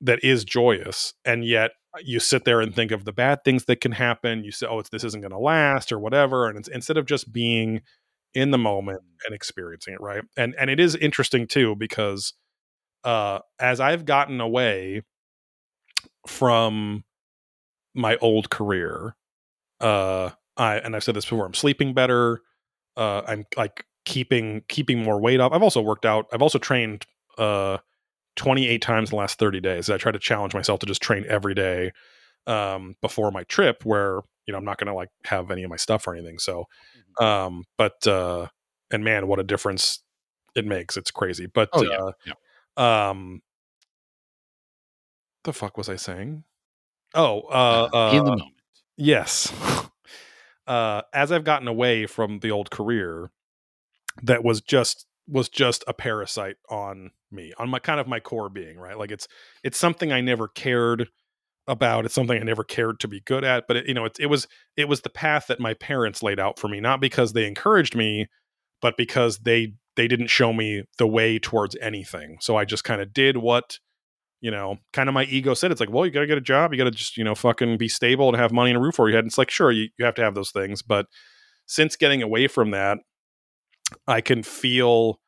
that 0.00 0.22
is 0.22 0.44
joyous, 0.44 1.14
and 1.24 1.44
yet 1.44 1.72
you 2.00 2.20
sit 2.20 2.44
there 2.44 2.60
and 2.60 2.74
think 2.74 2.92
of 2.92 3.04
the 3.04 3.12
bad 3.12 3.44
things 3.44 3.64
that 3.64 3.80
can 3.80 3.92
happen. 3.92 4.44
You 4.44 4.52
say, 4.52 4.66
"Oh, 4.68 4.82
this 4.82 5.04
isn't 5.04 5.20
going 5.20 5.32
to 5.32 5.38
last," 5.38 5.90
or 5.90 5.98
whatever, 5.98 6.48
and 6.48 6.66
instead 6.68 6.96
of 6.96 7.06
just 7.06 7.32
being 7.32 7.82
in 8.34 8.52
the 8.52 8.58
moment 8.58 9.00
and 9.26 9.34
experiencing 9.34 9.94
it, 9.94 10.00
right? 10.00 10.22
And 10.36 10.54
and 10.58 10.70
it 10.70 10.78
is 10.78 10.94
interesting 10.94 11.48
too 11.48 11.74
because 11.76 12.34
uh, 13.04 13.40
as 13.58 13.80
I've 13.80 14.04
gotten 14.04 14.40
away 14.40 15.02
from 16.28 17.04
my 17.94 18.16
old 18.16 18.50
career, 18.50 19.16
uh, 19.80 20.30
I 20.56 20.76
and 20.78 20.94
I've 20.94 21.04
said 21.04 21.14
this 21.14 21.24
before, 21.24 21.46
I'm 21.46 21.54
sleeping 21.54 21.94
better. 21.94 22.40
Uh, 22.96 23.22
I'm 23.26 23.46
like 23.56 23.84
keeping 24.04 24.62
keeping 24.68 25.02
more 25.02 25.20
weight 25.20 25.40
off. 25.40 25.52
I've 25.52 25.62
also 25.62 25.80
worked 25.80 26.04
out. 26.06 26.26
I've 26.32 26.42
also 26.42 26.58
trained 26.58 27.06
uh 27.38 27.78
28 28.36 28.80
times 28.82 29.10
in 29.10 29.16
the 29.16 29.20
last 29.20 29.38
30 29.38 29.60
days. 29.60 29.90
I 29.90 29.98
try 29.98 30.12
to 30.12 30.18
challenge 30.18 30.54
myself 30.54 30.80
to 30.80 30.86
just 30.86 31.02
train 31.02 31.24
every 31.28 31.54
day 31.54 31.92
um 32.46 32.94
before 33.02 33.30
my 33.30 33.44
trip 33.44 33.84
where 33.84 34.20
you 34.46 34.52
know 34.52 34.58
I'm 34.58 34.64
not 34.64 34.78
going 34.78 34.86
to 34.88 34.94
like 34.94 35.10
have 35.24 35.50
any 35.50 35.62
of 35.62 35.70
my 35.70 35.76
stuff 35.76 36.06
or 36.06 36.14
anything. 36.14 36.38
So 36.38 36.64
um 37.20 37.64
but 37.76 38.06
uh 38.06 38.48
and 38.90 39.04
man 39.04 39.26
what 39.28 39.38
a 39.38 39.44
difference 39.44 40.00
it 40.54 40.64
makes. 40.66 40.96
It's 40.96 41.10
crazy. 41.10 41.46
But 41.46 41.68
Oh, 41.72 41.82
yeah, 41.82 41.98
uh 41.98 42.12
yeah. 42.26 43.10
um 43.10 43.42
the 45.44 45.52
fuck 45.52 45.76
was 45.76 45.88
I 45.88 45.96
saying? 45.96 46.44
Oh, 47.14 47.42
uh, 47.50 47.88
uh 47.92 48.10
in 48.12 48.24
the 48.24 48.30
moment. 48.30 48.52
Yes. 48.96 49.52
uh, 50.66 51.02
as 51.12 51.32
I've 51.32 51.44
gotten 51.44 51.68
away 51.68 52.06
from 52.06 52.40
the 52.40 52.50
old 52.50 52.70
career, 52.70 53.30
that 54.22 54.44
was 54.44 54.60
just 54.60 55.06
was 55.26 55.48
just 55.48 55.84
a 55.86 55.92
parasite 55.92 56.56
on 56.70 57.10
me, 57.30 57.52
on 57.58 57.68
my 57.68 57.78
kind 57.78 58.00
of 58.00 58.08
my 58.08 58.20
core 58.20 58.48
being, 58.48 58.78
right? 58.78 58.98
Like 58.98 59.10
it's 59.10 59.28
it's 59.62 59.78
something 59.78 60.12
I 60.12 60.20
never 60.20 60.48
cared 60.48 61.08
about. 61.66 62.06
It's 62.06 62.14
something 62.14 62.40
I 62.40 62.44
never 62.44 62.64
cared 62.64 62.98
to 63.00 63.08
be 63.08 63.20
good 63.20 63.44
at. 63.44 63.66
But 63.68 63.76
it, 63.78 63.86
you 63.86 63.94
know, 63.94 64.06
it, 64.06 64.16
it 64.18 64.26
was 64.26 64.48
it 64.76 64.88
was 64.88 65.02
the 65.02 65.10
path 65.10 65.46
that 65.48 65.60
my 65.60 65.74
parents 65.74 66.22
laid 66.22 66.40
out 66.40 66.58
for 66.58 66.68
me, 66.68 66.80
not 66.80 67.00
because 67.00 67.32
they 67.32 67.46
encouraged 67.46 67.94
me, 67.94 68.28
but 68.80 68.96
because 68.96 69.38
they 69.38 69.74
they 69.96 70.08
didn't 70.08 70.28
show 70.28 70.52
me 70.52 70.84
the 70.96 71.06
way 71.06 71.38
towards 71.38 71.76
anything. 71.80 72.38
So 72.40 72.56
I 72.56 72.64
just 72.64 72.84
kind 72.84 73.00
of 73.00 73.12
did 73.12 73.36
what 73.36 73.78
you 74.40 74.50
know, 74.50 74.78
kind 74.92 75.08
of 75.08 75.14
my 75.14 75.24
ego 75.24 75.54
said. 75.54 75.72
It's 75.72 75.80
like, 75.80 75.90
well, 75.90 76.06
you 76.06 76.12
got 76.12 76.20
to 76.20 76.26
get 76.26 76.38
a 76.38 76.42
job. 76.42 76.72
You 76.72 76.78
got 76.78 76.84
to 76.84 76.90
just, 76.90 77.16
you 77.16 77.24
know, 77.24 77.34
fucking 77.34 77.76
be 77.78 77.88
stable 77.88 78.28
and 78.28 78.36
have 78.36 78.52
money 78.52 78.70
and 78.70 78.78
a 78.78 78.80
roof 78.80 79.00
over 79.00 79.08
your 79.08 79.16
head. 79.16 79.24
And 79.24 79.30
it's 79.30 79.38
like, 79.38 79.50
sure, 79.50 79.70
you, 79.70 79.88
you 79.98 80.04
have 80.04 80.14
to 80.14 80.22
have 80.22 80.34
those 80.34 80.50
things. 80.50 80.82
But 80.82 81.06
since 81.66 81.96
getting 81.96 82.22
away 82.22 82.46
from 82.46 82.70
that, 82.70 82.98
I 84.06 84.20
can 84.20 84.42
feel 84.42 85.20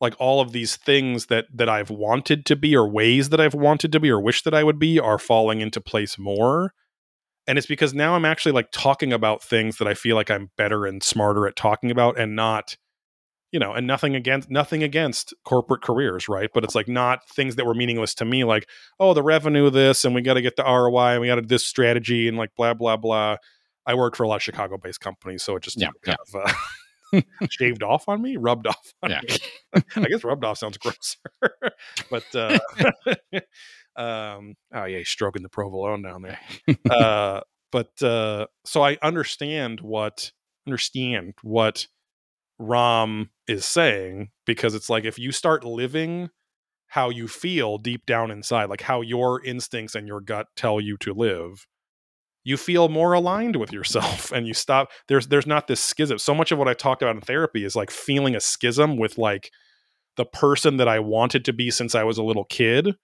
like 0.00 0.14
all 0.18 0.40
of 0.40 0.52
these 0.52 0.76
things 0.76 1.26
that 1.26 1.46
that 1.54 1.68
I've 1.68 1.90
wanted 1.90 2.44
to 2.46 2.56
be 2.56 2.74
or 2.76 2.88
ways 2.88 3.28
that 3.28 3.40
I've 3.40 3.54
wanted 3.54 3.92
to 3.92 4.00
be 4.00 4.10
or 4.10 4.20
wish 4.20 4.42
that 4.42 4.54
I 4.54 4.64
would 4.64 4.78
be 4.78 4.98
are 4.98 5.18
falling 5.18 5.60
into 5.60 5.80
place 5.80 6.18
more. 6.18 6.72
And 7.46 7.56
it's 7.56 7.66
because 7.66 7.94
now 7.94 8.14
I'm 8.14 8.24
actually 8.24 8.52
like 8.52 8.70
talking 8.72 9.12
about 9.12 9.42
things 9.42 9.78
that 9.78 9.88
I 9.88 9.94
feel 9.94 10.16
like 10.16 10.30
I'm 10.30 10.50
better 10.56 10.86
and 10.86 11.02
smarter 11.02 11.46
at 11.46 11.56
talking 11.56 11.90
about 11.90 12.18
and 12.18 12.36
not 12.36 12.76
you 13.52 13.60
know, 13.60 13.72
and 13.72 13.86
nothing 13.86 14.16
against 14.16 14.50
nothing 14.50 14.82
against 14.82 15.32
corporate 15.44 15.82
careers, 15.82 16.28
right? 16.28 16.50
But 16.52 16.64
it's 16.64 16.74
like 16.74 16.88
not 16.88 17.28
things 17.28 17.56
that 17.56 17.66
were 17.66 17.74
meaningless 17.74 18.14
to 18.16 18.24
me, 18.24 18.44
like 18.44 18.68
oh, 18.98 19.14
the 19.14 19.22
revenue, 19.22 19.66
of 19.66 19.72
this, 19.74 20.04
and 20.04 20.14
we 20.14 20.22
got 20.22 20.34
to 20.34 20.42
get 20.42 20.56
the 20.56 20.64
ROI, 20.64 21.12
and 21.12 21.20
we 21.20 21.26
got 21.28 21.36
to 21.36 21.42
this 21.42 21.64
strategy, 21.64 22.26
and 22.28 22.36
like 22.36 22.50
blah 22.56 22.74
blah 22.74 22.96
blah. 22.96 23.36
I 23.86 23.94
worked 23.94 24.16
for 24.16 24.22
a 24.22 24.28
lot 24.28 24.36
of 24.36 24.42
Chicago-based 24.42 25.00
companies, 25.00 25.42
so 25.42 25.56
it 25.56 25.62
just 25.62 25.78
Yeah, 25.78 25.90
kind 26.02 26.16
of 26.34 26.48
uh, 27.14 27.20
shaved 27.50 27.82
off 27.82 28.08
on 28.08 28.22
me, 28.22 28.36
rubbed 28.36 28.66
off. 28.68 28.94
On 29.02 29.10
Yeah. 29.10 29.20
me. 29.22 29.82
I 29.96 30.08
guess 30.08 30.24
rubbed 30.24 30.44
off 30.44 30.58
sounds 30.58 30.78
grosser, 30.78 31.18
but 32.10 32.34
uh, 32.34 32.58
um, 33.96 34.54
oh 34.74 34.84
yeah, 34.84 34.98
he's 34.98 35.08
stroking 35.08 35.42
the 35.42 35.48
provolone 35.48 36.02
down 36.02 36.22
there. 36.22 36.38
uh, 36.90 37.40
but 37.70 38.02
uh, 38.02 38.46
so 38.64 38.82
I 38.82 38.98
understand 39.02 39.80
what 39.80 40.30
understand 40.66 41.34
what 41.42 41.86
Ram 42.62 43.30
is 43.48 43.64
saying 43.64 44.30
because 44.46 44.74
it's 44.74 44.88
like 44.88 45.04
if 45.04 45.18
you 45.18 45.32
start 45.32 45.64
living 45.64 46.30
how 46.86 47.10
you 47.10 47.26
feel 47.26 47.78
deep 47.78 48.06
down 48.06 48.30
inside, 48.30 48.68
like 48.68 48.82
how 48.82 49.00
your 49.00 49.42
instincts 49.44 49.94
and 49.94 50.06
your 50.06 50.20
gut 50.20 50.46
tell 50.56 50.80
you 50.80 50.96
to 50.98 51.12
live, 51.12 51.66
you 52.44 52.56
feel 52.56 52.88
more 52.88 53.12
aligned 53.14 53.56
with 53.56 53.72
yourself 53.72 54.30
and 54.32 54.46
you 54.46 54.54
stop 54.54 54.90
there's 55.08 55.26
there's 55.28 55.46
not 55.46 55.66
this 55.66 55.80
schism. 55.80 56.18
So 56.18 56.34
much 56.34 56.52
of 56.52 56.58
what 56.58 56.68
I 56.68 56.74
talked 56.74 57.02
about 57.02 57.16
in 57.16 57.20
therapy 57.20 57.64
is 57.64 57.76
like 57.76 57.90
feeling 57.90 58.36
a 58.36 58.40
schism 58.40 58.96
with 58.96 59.18
like 59.18 59.50
the 60.16 60.26
person 60.26 60.76
that 60.76 60.88
I 60.88 61.00
wanted 61.00 61.44
to 61.46 61.52
be 61.52 61.70
since 61.70 61.94
I 61.94 62.04
was 62.04 62.18
a 62.18 62.22
little 62.22 62.44
kid 62.44 62.94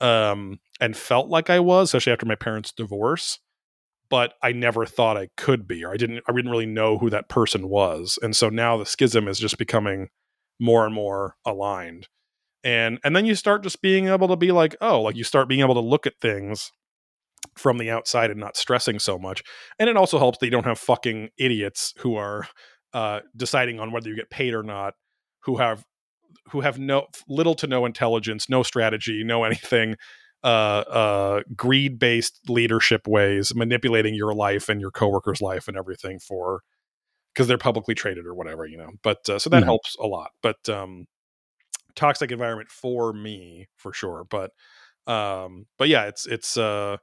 um 0.00 0.58
and 0.80 0.96
felt 0.96 1.28
like 1.28 1.50
I 1.50 1.60
was, 1.60 1.88
especially 1.88 2.12
after 2.12 2.26
my 2.26 2.36
parents' 2.36 2.72
divorce 2.72 3.38
but 4.10 4.34
I 4.42 4.52
never 4.52 4.86
thought 4.86 5.16
I 5.16 5.28
could 5.36 5.66
be, 5.66 5.84
or 5.84 5.92
I 5.92 5.96
didn't, 5.96 6.22
I 6.28 6.32
didn't 6.32 6.50
really 6.50 6.66
know 6.66 6.98
who 6.98 7.10
that 7.10 7.28
person 7.28 7.68
was. 7.68 8.18
And 8.22 8.34
so 8.34 8.48
now 8.48 8.76
the 8.76 8.86
schism 8.86 9.28
is 9.28 9.38
just 9.38 9.58
becoming 9.58 10.08
more 10.58 10.86
and 10.86 10.94
more 10.94 11.36
aligned. 11.44 12.08
And, 12.64 12.98
and 13.04 13.14
then 13.14 13.26
you 13.26 13.34
start 13.34 13.62
just 13.62 13.82
being 13.82 14.08
able 14.08 14.28
to 14.28 14.36
be 14.36 14.50
like, 14.50 14.76
oh, 14.80 15.02
like 15.02 15.16
you 15.16 15.24
start 15.24 15.48
being 15.48 15.60
able 15.60 15.74
to 15.74 15.80
look 15.80 16.06
at 16.06 16.20
things 16.20 16.72
from 17.56 17.78
the 17.78 17.90
outside 17.90 18.30
and 18.30 18.40
not 18.40 18.56
stressing 18.56 18.98
so 18.98 19.18
much. 19.18 19.42
And 19.78 19.88
it 19.88 19.96
also 19.96 20.18
helps 20.18 20.38
that 20.38 20.46
you 20.46 20.50
don't 20.50 20.66
have 20.66 20.78
fucking 20.78 21.30
idiots 21.38 21.94
who 21.98 22.16
are 22.16 22.48
uh, 22.92 23.20
deciding 23.36 23.78
on 23.78 23.92
whether 23.92 24.08
you 24.08 24.16
get 24.16 24.30
paid 24.30 24.54
or 24.54 24.62
not, 24.62 24.94
who 25.44 25.56
have 25.56 25.84
who 26.50 26.62
have 26.62 26.78
no 26.78 27.06
little 27.28 27.54
to 27.54 27.66
no 27.66 27.84
intelligence, 27.84 28.48
no 28.48 28.62
strategy, 28.62 29.22
no 29.24 29.44
anything, 29.44 29.96
uh, 30.44 30.46
uh, 30.46 31.42
greed 31.56 31.98
based 31.98 32.40
leadership 32.48 33.06
ways, 33.08 33.54
manipulating 33.54 34.14
your 34.14 34.34
life 34.34 34.68
and 34.68 34.80
your 34.80 34.90
coworkers' 34.90 35.40
life 35.42 35.68
and 35.68 35.76
everything 35.76 36.18
for 36.20 36.62
because 37.34 37.48
they're 37.48 37.58
publicly 37.58 37.94
traded 37.94 38.26
or 38.26 38.34
whatever, 38.34 38.66
you 38.66 38.76
know. 38.78 38.90
But 39.02 39.28
uh, 39.28 39.38
so 39.38 39.50
that 39.50 39.64
Mhm. 39.64 39.66
helps 39.66 39.96
a 40.00 40.06
lot. 40.06 40.32
But 40.42 40.68
um, 40.68 41.06
toxic 41.96 42.30
environment 42.32 42.70
for 42.70 43.12
me 43.12 43.68
for 43.76 43.92
sure. 43.92 44.24
But 44.30 44.52
um, 45.06 45.66
but 45.78 45.88
yeah, 45.88 46.06
it's 46.06 46.26
it's 46.26 46.56
uh, 46.56 46.98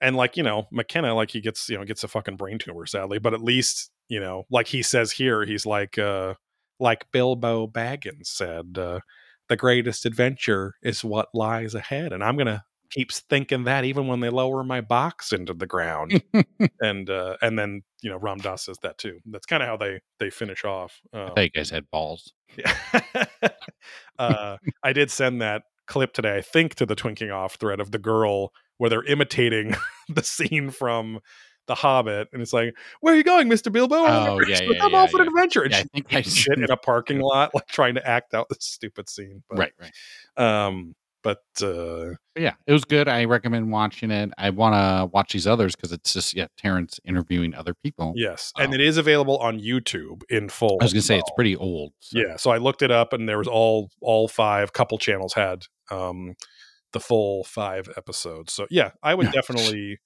and 0.00 0.16
like 0.16 0.36
you 0.36 0.42
know 0.42 0.66
McKenna, 0.72 1.14
like 1.14 1.30
he 1.30 1.40
gets 1.40 1.68
you 1.68 1.78
know 1.78 1.84
gets 1.84 2.04
a 2.04 2.08
fucking 2.08 2.36
brain 2.36 2.58
tumor 2.58 2.86
sadly, 2.86 3.18
but 3.18 3.34
at 3.34 3.42
least 3.42 3.90
you 4.08 4.20
know 4.20 4.44
like 4.50 4.68
he 4.68 4.82
says 4.82 5.12
here, 5.12 5.44
he's 5.44 5.66
like 5.66 5.98
uh, 5.98 6.34
like 6.80 7.10
Bilbo 7.12 7.66
Baggins 7.68 8.26
said. 8.28 8.78
Uh, 8.78 9.00
the 9.48 9.56
greatest 9.56 10.06
adventure 10.06 10.74
is 10.82 11.04
what 11.04 11.28
lies 11.34 11.74
ahead 11.74 12.12
and 12.12 12.22
i'm 12.22 12.36
gonna 12.36 12.64
keep 12.90 13.12
thinking 13.12 13.64
that 13.64 13.84
even 13.84 14.06
when 14.06 14.20
they 14.20 14.30
lower 14.30 14.64
my 14.64 14.80
box 14.80 15.32
into 15.32 15.52
the 15.52 15.66
ground 15.66 16.22
and 16.80 17.10
uh 17.10 17.36
and 17.42 17.58
then 17.58 17.82
you 18.02 18.10
know 18.10 18.16
ram 18.18 18.38
dass 18.38 18.64
says 18.64 18.78
that 18.82 18.96
too 18.98 19.18
that's 19.26 19.46
kind 19.46 19.62
of 19.62 19.68
how 19.68 19.76
they 19.76 20.00
they 20.18 20.30
finish 20.30 20.64
off 20.64 21.00
I 21.12 21.18
um, 21.18 21.32
you 21.36 21.50
guys 21.50 21.70
had 21.70 21.90
balls. 21.90 22.32
yeah. 22.56 22.74
uh 24.18 24.56
i 24.82 24.92
did 24.92 25.10
send 25.10 25.42
that 25.42 25.64
clip 25.86 26.12
today 26.12 26.36
i 26.36 26.40
think 26.40 26.74
to 26.76 26.86
the 26.86 26.96
twinking 26.96 27.34
off 27.34 27.56
thread 27.56 27.80
of 27.80 27.90
the 27.90 27.98
girl 27.98 28.52
where 28.78 28.88
they're 28.88 29.04
imitating 29.04 29.74
the 30.08 30.22
scene 30.22 30.70
from 30.70 31.20
the 31.68 31.76
Hobbit, 31.76 32.28
and 32.32 32.42
it's 32.42 32.52
like, 32.52 32.76
"Where 33.00 33.14
are 33.14 33.16
you 33.16 33.22
going, 33.22 33.46
Mister 33.48 33.70
Bilbo?" 33.70 33.94
Oh, 33.94 34.40
yeah, 34.48 34.60
yeah, 34.60 34.82
I'm 34.82 34.90
yeah, 34.92 34.98
off 34.98 35.14
on 35.14 35.20
an 35.20 35.28
adventure. 35.28 35.62
And 35.62 35.72
Yeah, 35.72 35.78
I 35.78 35.82
think 35.84 36.12
I 36.12 36.22
shit 36.22 36.58
in 36.58 36.70
a 36.70 36.76
parking 36.76 37.20
lot, 37.20 37.54
like 37.54 37.68
trying 37.68 37.94
to 37.94 38.04
act 38.06 38.34
out 38.34 38.48
this 38.48 38.58
stupid 38.64 39.08
scene. 39.08 39.44
But, 39.48 39.58
Right, 39.58 39.72
right. 39.80 39.92
Um, 40.66 40.94
but 41.22 41.42
uh, 41.62 42.14
yeah, 42.36 42.54
it 42.66 42.72
was 42.72 42.84
good. 42.84 43.08
I 43.08 43.24
recommend 43.24 43.70
watching 43.72 44.10
it. 44.10 44.30
I 44.38 44.50
want 44.50 44.74
to 44.74 45.10
watch 45.12 45.32
these 45.32 45.46
others 45.48 45.74
because 45.76 45.92
it's 45.92 46.12
just 46.12 46.34
yeah, 46.34 46.46
Terence 46.56 47.00
interviewing 47.04 47.54
other 47.54 47.74
people. 47.74 48.12
yes, 48.16 48.52
and 48.56 48.72
Oh. 48.72 48.74
it 48.74 48.80
is 48.80 48.96
available 48.96 49.36
on 49.38 49.58
YouTube 49.60 50.22
in 50.30 50.48
full. 50.48 50.78
I 50.80 50.84
was 50.84 50.92
gonna 50.92 51.02
say 51.02 51.18
it's 51.18 51.30
pretty 51.34 51.56
old. 51.56 51.92
so- 52.00 52.18
Yeah, 52.18 52.36
so 52.36 52.50
I 52.50 52.58
looked 52.58 52.82
it 52.82 52.90
up, 52.90 53.12
and 53.12 53.28
there 53.28 53.38
was 53.38 53.48
all 53.48 53.90
all 54.00 54.28
five 54.28 54.72
couple 54.72 54.96
channels 54.98 55.34
had 55.34 55.64
um 55.90 56.34
the 56.92 57.00
full 57.00 57.44
five 57.44 57.88
episodes. 57.98 58.52
So 58.54 58.66
yeah, 58.70 58.92
I 59.02 59.14
would 59.14 59.30
definitely 59.32 59.98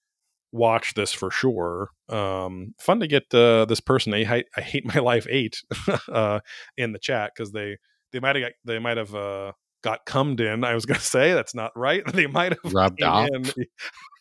watch 0.53 0.95
this 0.95 1.13
for 1.13 1.31
sure. 1.31 1.91
Um, 2.09 2.75
fun 2.79 3.01
to 3.01 3.07
get 3.07 3.33
uh, 3.35 3.65
this 3.65 3.81
person 3.81 4.15
I 4.15 4.25
hate, 4.25 4.47
I 4.57 4.61
hate 4.61 4.85
my 4.95 5.01
life 5.01 5.27
eight 5.29 5.63
uh, 6.11 6.41
in 6.77 6.93
the 6.93 6.99
chat 6.99 7.33
because 7.35 7.53
they 7.53 7.79
they 8.13 8.21
might 8.21 8.37
have 8.37 8.53
they 8.65 8.79
might 8.79 8.99
have 8.99 9.15
uh, 9.15 9.53
got 9.83 10.05
cummed 10.05 10.41
in. 10.41 10.65
I 10.65 10.75
was 10.75 10.87
going 10.87 11.01
to 11.01 11.05
say 11.05 11.33
that's 11.33 11.55
not 11.55 11.73
right. 11.75 12.03
They 12.13 12.27
might 12.27 12.53
have 12.53 12.73
Rubbed 12.73 13.03
off. 13.03 13.29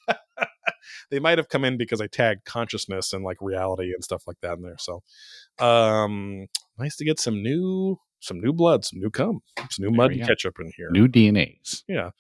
they 1.12 1.20
might 1.20 1.38
have 1.38 1.50
come 1.50 1.64
in 1.64 1.78
because 1.78 2.02
I 2.02 2.08
tagged 2.08 2.46
consciousness 2.46 3.14
and 3.14 3.24
like 3.24 3.38
reality 3.42 3.94
and 3.94 4.04
stuff 4.04 4.24
like 4.26 4.38
that 4.42 4.58
in 4.58 4.64
there. 4.64 4.78
So 4.80 5.04
um 5.60 6.48
nice 6.78 6.96
to 6.98 7.06
get 7.06 7.20
some 7.20 7.44
new 7.44 7.98
some 8.20 8.40
new 8.40 8.54
blood, 8.54 8.86
some 8.86 9.00
new 9.00 9.10
cum, 9.10 9.42
some 9.70 9.86
new 9.86 9.90
There 9.90 9.98
mud 9.98 10.12
and 10.12 10.26
ketchup 10.26 10.56
in 10.60 10.72
here. 10.78 10.90
New 10.92 11.08
DNAs. 11.08 11.84
Yeah. 11.88 12.12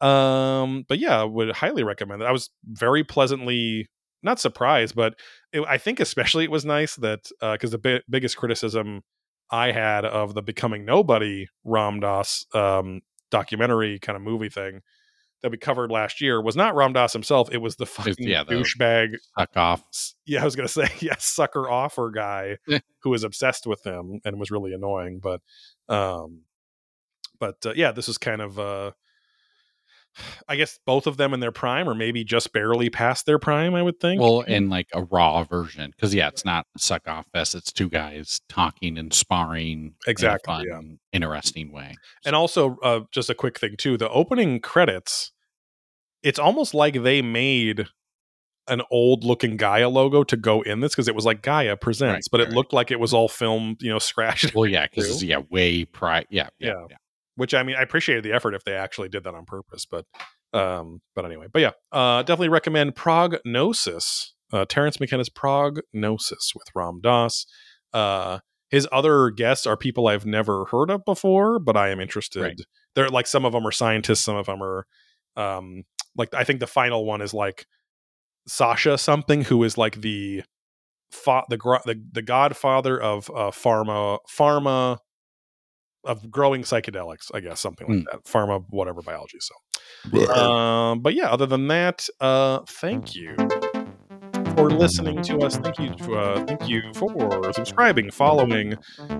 Um, 0.00 0.84
but 0.88 0.98
yeah, 0.98 1.20
I 1.20 1.24
would 1.24 1.52
highly 1.52 1.82
recommend 1.82 2.22
it. 2.22 2.26
I 2.26 2.32
was 2.32 2.50
very 2.64 3.04
pleasantly 3.04 3.88
not 4.22 4.40
surprised, 4.40 4.94
but 4.94 5.14
it, 5.52 5.62
I 5.68 5.78
think 5.78 6.00
especially 6.00 6.44
it 6.44 6.50
was 6.50 6.64
nice 6.64 6.96
that 6.96 7.20
because 7.40 7.70
the 7.70 7.78
bi- 7.78 8.00
biggest 8.08 8.36
criticism 8.36 9.02
I 9.50 9.72
had 9.72 10.04
of 10.04 10.34
the 10.34 10.42
Becoming 10.42 10.84
Nobody 10.84 11.46
Ram 11.64 12.00
Dass 12.00 12.44
um, 12.54 13.00
documentary 13.30 13.98
kind 13.98 14.16
of 14.16 14.22
movie 14.22 14.48
thing 14.50 14.80
that 15.42 15.52
we 15.52 15.56
covered 15.56 15.90
last 15.90 16.20
year 16.20 16.42
was 16.42 16.56
not 16.56 16.74
Ram 16.74 16.92
Dass 16.92 17.12
himself. 17.12 17.48
It 17.52 17.58
was 17.58 17.76
the 17.76 17.86
fucking 17.86 18.14
yeah, 18.18 18.42
the- 18.44 18.56
douchebag. 18.56 19.16
Suck 19.38 19.56
off. 19.56 19.84
Yeah, 20.26 20.42
I 20.42 20.44
was 20.44 20.56
gonna 20.56 20.68
say 20.68 20.88
yeah, 21.00 21.14
sucker 21.18 21.70
offer 21.70 22.10
guy 22.10 22.56
who 23.02 23.10
was 23.10 23.24
obsessed 23.24 23.66
with 23.66 23.84
him 23.86 24.20
and 24.24 24.38
was 24.38 24.50
really 24.50 24.72
annoying. 24.74 25.20
But, 25.22 25.40
um, 25.88 26.42
but 27.38 27.64
uh, 27.64 27.72
yeah, 27.76 27.92
this 27.92 28.08
is 28.08 28.18
kind 28.18 28.42
of 28.42 28.58
uh, 28.58 28.90
I 30.48 30.56
guess 30.56 30.78
both 30.86 31.06
of 31.06 31.16
them 31.16 31.32
in 31.34 31.40
their 31.40 31.52
prime, 31.52 31.88
or 31.88 31.94
maybe 31.94 32.24
just 32.24 32.52
barely 32.52 32.90
past 32.90 33.26
their 33.26 33.38
prime. 33.38 33.74
I 33.74 33.82
would 33.82 34.00
think. 34.00 34.20
Well, 34.20 34.40
in 34.42 34.68
like 34.68 34.88
a 34.94 35.02
raw 35.04 35.44
version, 35.44 35.90
because 35.94 36.14
yeah, 36.14 36.28
it's 36.28 36.44
not 36.44 36.66
a 36.76 36.78
suck 36.78 37.06
off 37.08 37.26
fest. 37.32 37.54
It's 37.54 37.72
two 37.72 37.88
guys 37.88 38.40
talking 38.48 38.98
and 38.98 39.12
sparring 39.12 39.94
Exactly, 40.06 40.54
in 40.62 40.70
a 40.70 40.82
yeah. 40.82 40.94
interesting 41.12 41.72
way. 41.72 41.94
and 42.24 42.34
also 42.36 42.76
uh, 42.82 43.00
just 43.12 43.30
a 43.30 43.34
quick 43.34 43.58
thing 43.58 43.76
too 43.76 43.96
the 43.96 44.08
opening 44.10 44.60
credits 44.60 45.32
it's 46.22 46.38
almost 46.38 46.74
like 46.74 47.02
they 47.02 47.22
made 47.22 47.86
an 48.66 48.82
old 48.90 49.24
looking 49.24 49.56
gaia 49.56 49.88
logo 49.88 50.22
to 50.24 50.36
go 50.36 50.60
in 50.62 50.80
this 50.80 50.92
because 50.94 51.08
it 51.08 51.14
was 51.14 51.24
like 51.24 51.42
gaia 51.42 51.76
presents 51.76 52.12
Right, 52.12 52.22
but 52.30 52.40
it 52.40 52.44
right. 52.44 52.52
looked 52.54 52.72
like 52.72 52.90
it 52.90 53.00
was 53.00 53.14
all 53.14 53.28
filmed 53.28 53.80
you 53.80 53.90
know 53.90 53.98
scratched 54.10 54.54
Well, 54.54 54.66
yeah, 54.66 54.86
because 54.86 55.08
it's 55.10 55.22
yeah, 55.22 55.40
way 55.50 55.84
pri 55.84 56.26
Yeah, 56.30 56.48
yeah, 56.58 56.68
Yeah. 56.68 56.86
yeah. 56.90 56.96
Which 57.38 57.54
i 57.54 57.62
mean 57.62 57.76
i 57.76 57.82
appreciated 57.82 58.24
the 58.24 58.32
effort 58.32 58.54
if 58.54 58.64
they 58.64 58.74
actually 58.74 59.08
did 59.08 59.24
that 59.24 59.34
on 59.34 59.44
purpose 59.46 59.86
but 59.86 60.04
um 60.52 61.00
but 61.14 61.24
anyway 61.24 61.46
but 61.52 61.60
yeah 61.62 61.70
uh 61.92 62.22
definitely 62.22 62.48
recommend 62.48 62.94
Prague 62.96 63.36
Gnosis 63.44 64.34
uh 64.52 64.64
terence 64.68 64.98
mckenna's 64.98 65.28
Prague 65.30 65.80
Gnosis 65.94 66.52
with 66.54 66.66
ram 66.74 67.00
dass 67.02 67.46
uh 67.94 68.38
his 68.70 68.86
other 68.92 69.30
guests 69.30 69.66
are 69.66 69.76
people 69.76 70.08
i've 70.08 70.26
never 70.26 70.64
heard 70.66 70.90
of 70.90 71.04
before 71.04 71.58
but 71.58 71.76
i 71.76 71.88
am 71.90 72.00
interested 72.00 72.42
Right. 72.42 72.60
they're 72.94 73.08
like 73.08 73.26
some 73.26 73.44
of 73.44 73.52
them 73.52 73.66
are 73.66 73.72
scientists 73.72 74.20
some 74.22 74.36
of 74.36 74.46
them 74.46 74.62
are 74.62 74.86
um 75.36 75.84
like 76.16 76.34
i 76.34 76.44
think 76.44 76.60
the 76.60 76.66
final 76.66 77.04
one 77.06 77.20
is 77.22 77.32
like 77.32 77.66
sasha 78.46 78.96
something 78.98 79.44
who 79.44 79.62
is 79.64 79.76
like 79.78 80.00
the 80.00 80.42
fa- 81.12 81.44
the, 81.50 81.56
the 81.86 82.02
the 82.12 82.22
godfather 82.22 83.00
of 83.00 83.30
uh 83.30 83.50
pharma 83.50 84.18
pharma 84.30 84.98
of 86.04 86.30
growing 86.30 86.62
psychedelics 86.62 87.30
i 87.34 87.40
guess 87.40 87.60
something 87.60 87.86
like 87.88 87.98
Hmm. 87.98 88.04
that 88.12 88.24
pharma 88.24 88.64
whatever 88.70 89.02
biology 89.02 89.38
so. 89.40 89.54
Um 90.32 91.00
but 91.00 91.14
yeah 91.14 91.30
other 91.30 91.46
than 91.46 91.68
that 91.68 92.06
uh 92.20 92.60
thank 92.68 93.14
you 93.14 93.34
for 94.54 94.70
listening 94.70 95.22
to 95.22 95.38
us. 95.38 95.56
Thank 95.56 95.78
you 95.78 95.94
to, 95.94 96.14
uh, 96.16 96.44
thank 96.44 96.68
you 96.68 96.82
for 96.94 97.52
subscribing 97.52 98.10
following 98.10 98.72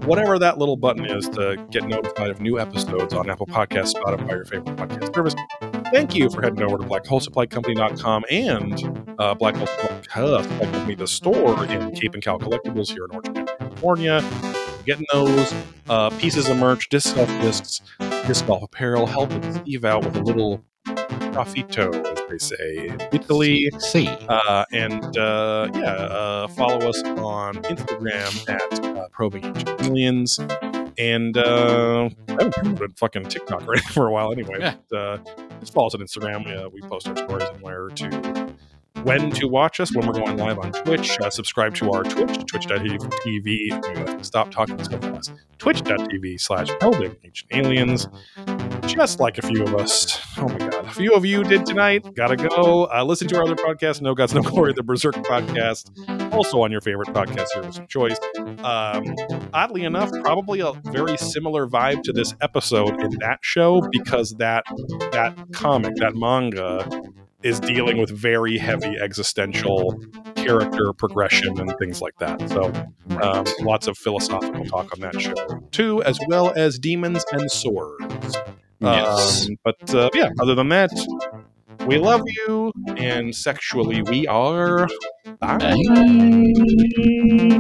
whatever 0.05 0.37
that 0.37 0.59
little 0.59 0.77
button 0.77 1.05
is 1.05 1.29
to 1.29 1.57
get 1.71 1.87
notified 1.87 2.31
of 2.31 2.41
new 2.41 2.59
episodes 2.59 3.15
on 3.15 3.31
apple 3.31 3.47
Podcasts, 3.47 3.95
spotify 3.95 4.31
your 4.31 4.45
favorite 4.45 4.77
podcast 4.77 5.15
service. 5.15 5.35
Thank 5.93 6.17
you 6.17 6.29
for 6.29 6.43
heading 6.43 6.61
over 6.63 6.77
to 6.79 6.85
blackholesupplycompany.com 6.85 8.25
and 8.31 9.15
uh, 9.21 9.35
black 9.35 9.55
hole 9.55 9.67
Supply 9.69 10.43
Supply 10.43 10.65
company 10.65 10.95
the 10.97 11.07
store 11.07 11.65
in 11.67 11.93
cape 11.93 12.15
and 12.15 12.23
cowl 12.23 12.41
collectibles 12.41 12.89
here 12.91 13.05
in 13.05 13.13
orange 13.13 13.35
County, 13.35 13.47
california 13.59 14.21
getting 14.85 15.07
those 15.13 15.55
uh, 15.89 16.11
pieces 16.19 16.49
of 16.49 16.57
merch 16.57 16.89
disc 16.89 17.15
golf 17.15 17.29
discs 17.41 17.81
disc 18.27 18.47
golf 18.47 18.63
apparel 18.63 19.07
helping 19.07 19.53
steve 19.55 19.85
out 19.85 20.05
with 20.05 20.17
a 20.17 20.23
little 20.23 20.63
profito 20.87 21.95
as 22.07 22.29
they 22.29 22.39
say 22.39 22.89
in 22.89 23.01
italy 23.13 23.69
See, 23.79 24.09
uh, 24.29 24.65
and 24.73 25.17
uh, 25.17 25.71
yeah, 25.75 25.81
uh, 25.81 26.49
follow 26.49 26.89
us 26.89 27.03
on 27.03 27.55
Instagram 27.63 28.49
at 28.49 28.85
uh, 28.85 29.09
Probing 29.09 29.45
Aliens. 29.81 30.39
And 30.99 31.37
uh, 31.37 32.11
I 32.29 32.33
haven't 32.33 32.55
promoted 32.55 32.99
fucking 32.99 33.25
TikTok 33.25 33.63
anything 33.63 33.93
for 33.93 34.09
a 34.09 34.13
while 34.13 34.33
anyway. 34.33 34.57
Yeah. 34.59 34.75
But, 34.91 34.97
uh, 34.97 35.19
just 35.61 35.73
follow 35.73 35.87
us 35.87 35.95
on 35.95 36.01
Instagram. 36.01 36.47
Uh, 36.47 36.69
we 36.71 36.81
post 36.83 37.09
our 37.09 37.17
stories 37.17 37.49
and 37.49 37.63
where 37.63 37.89
to, 37.89 38.53
when 39.05 39.31
to 39.33 39.47
watch 39.47 39.81
us 39.81 39.95
when 39.95 40.07
we're 40.07 40.13
going 40.13 40.37
live 40.37 40.59
on 40.59 40.73
Twitch. 40.73 41.19
Uh, 41.21 41.31
subscribe 41.31 41.75
to 41.77 41.91
our 41.91 42.03
Twitch, 42.03 42.45
twitch.tv. 42.47 44.25
Stop 44.25 44.51
talking 44.51 44.83
so 44.83 44.99
fast. 44.99 45.33
Twitch.tv 45.59 46.41
slash 46.41 46.69
Probing 46.81 47.17
Ancient 47.25 47.51
Aliens 47.53 48.09
just 48.89 49.21
like 49.21 49.39
a 49.39 49.43
few 49.43 49.63
of 49.63 49.75
us. 49.75 50.19
Oh 50.39 50.49
my 50.49 50.59
god, 50.59 50.87
a 50.87 50.91
few 50.91 51.13
of 51.13 51.25
you 51.25 51.45
did 51.45 51.67
tonight. 51.67 52.15
Gotta 52.15 52.37
go. 52.37 52.89
Uh, 52.93 53.05
listen 53.05 53.29
to 53.29 53.37
our 53.37 53.43
other 53.43 53.55
podcast, 53.55 54.01
No 54.01 54.15
Guts, 54.15 54.33
No 54.33 54.43
Glory, 54.43 54.73
the 54.73 54.83
Berserk 54.83 55.15
podcast, 55.17 55.91
also 56.33 56.63
on 56.63 56.73
your 56.73 56.81
favorite 56.81 57.09
podcast 57.09 57.49
service 57.49 57.79
of 57.79 57.89
choice. 57.89 58.19
Um, 58.37 59.15
oddly 59.53 59.85
enough, 59.85 60.11
probably 60.23 60.61
a 60.61 60.73
very 60.87 61.17
similar 61.17 61.67
vibe 61.67 62.03
to 62.05 62.13
this 62.13 62.35
episode 62.41 63.01
in 63.03 63.11
that 63.21 63.39
show 63.43 63.87
because 63.93 64.35
that 64.39 64.65
that 65.13 65.37
comic, 65.53 65.95
that 65.97 66.15
manga, 66.15 66.89
is 67.43 67.61
dealing 67.61 67.99
with 67.99 68.11
very 68.11 68.59
heavy 68.59 68.97
existential 69.01 69.99
character 70.35 70.93
progression 70.93 71.61
and 71.61 71.77
things 71.79 72.01
like 72.03 72.17
that. 72.19 72.49
So 72.49 72.73
um, 73.23 73.45
lots 73.61 73.87
of 73.87 73.97
philosophical 73.97 74.65
talk 74.65 74.93
on 74.93 75.01
that 75.01 75.21
show 75.21 75.35
too, 75.71 76.03
as 76.03 76.19
well 76.29 76.53
as 76.57 76.79
demons 76.79 77.25
and 77.33 77.51
swords. 77.51 78.37
yes. 78.81 79.49
Um, 79.49 79.57
but 79.65 79.95
uh, 79.95 80.11
yeah, 80.15 80.31
other 80.41 80.55
than 80.55 80.69
that, 80.71 80.91
we 81.87 81.99
love 81.99 82.23
you, 82.27 82.73
and 82.97 83.35
sexually 83.35 84.03
we 84.03 84.27
are. 84.27 84.89
Bye. 85.41 85.59
Bye. 85.59 87.55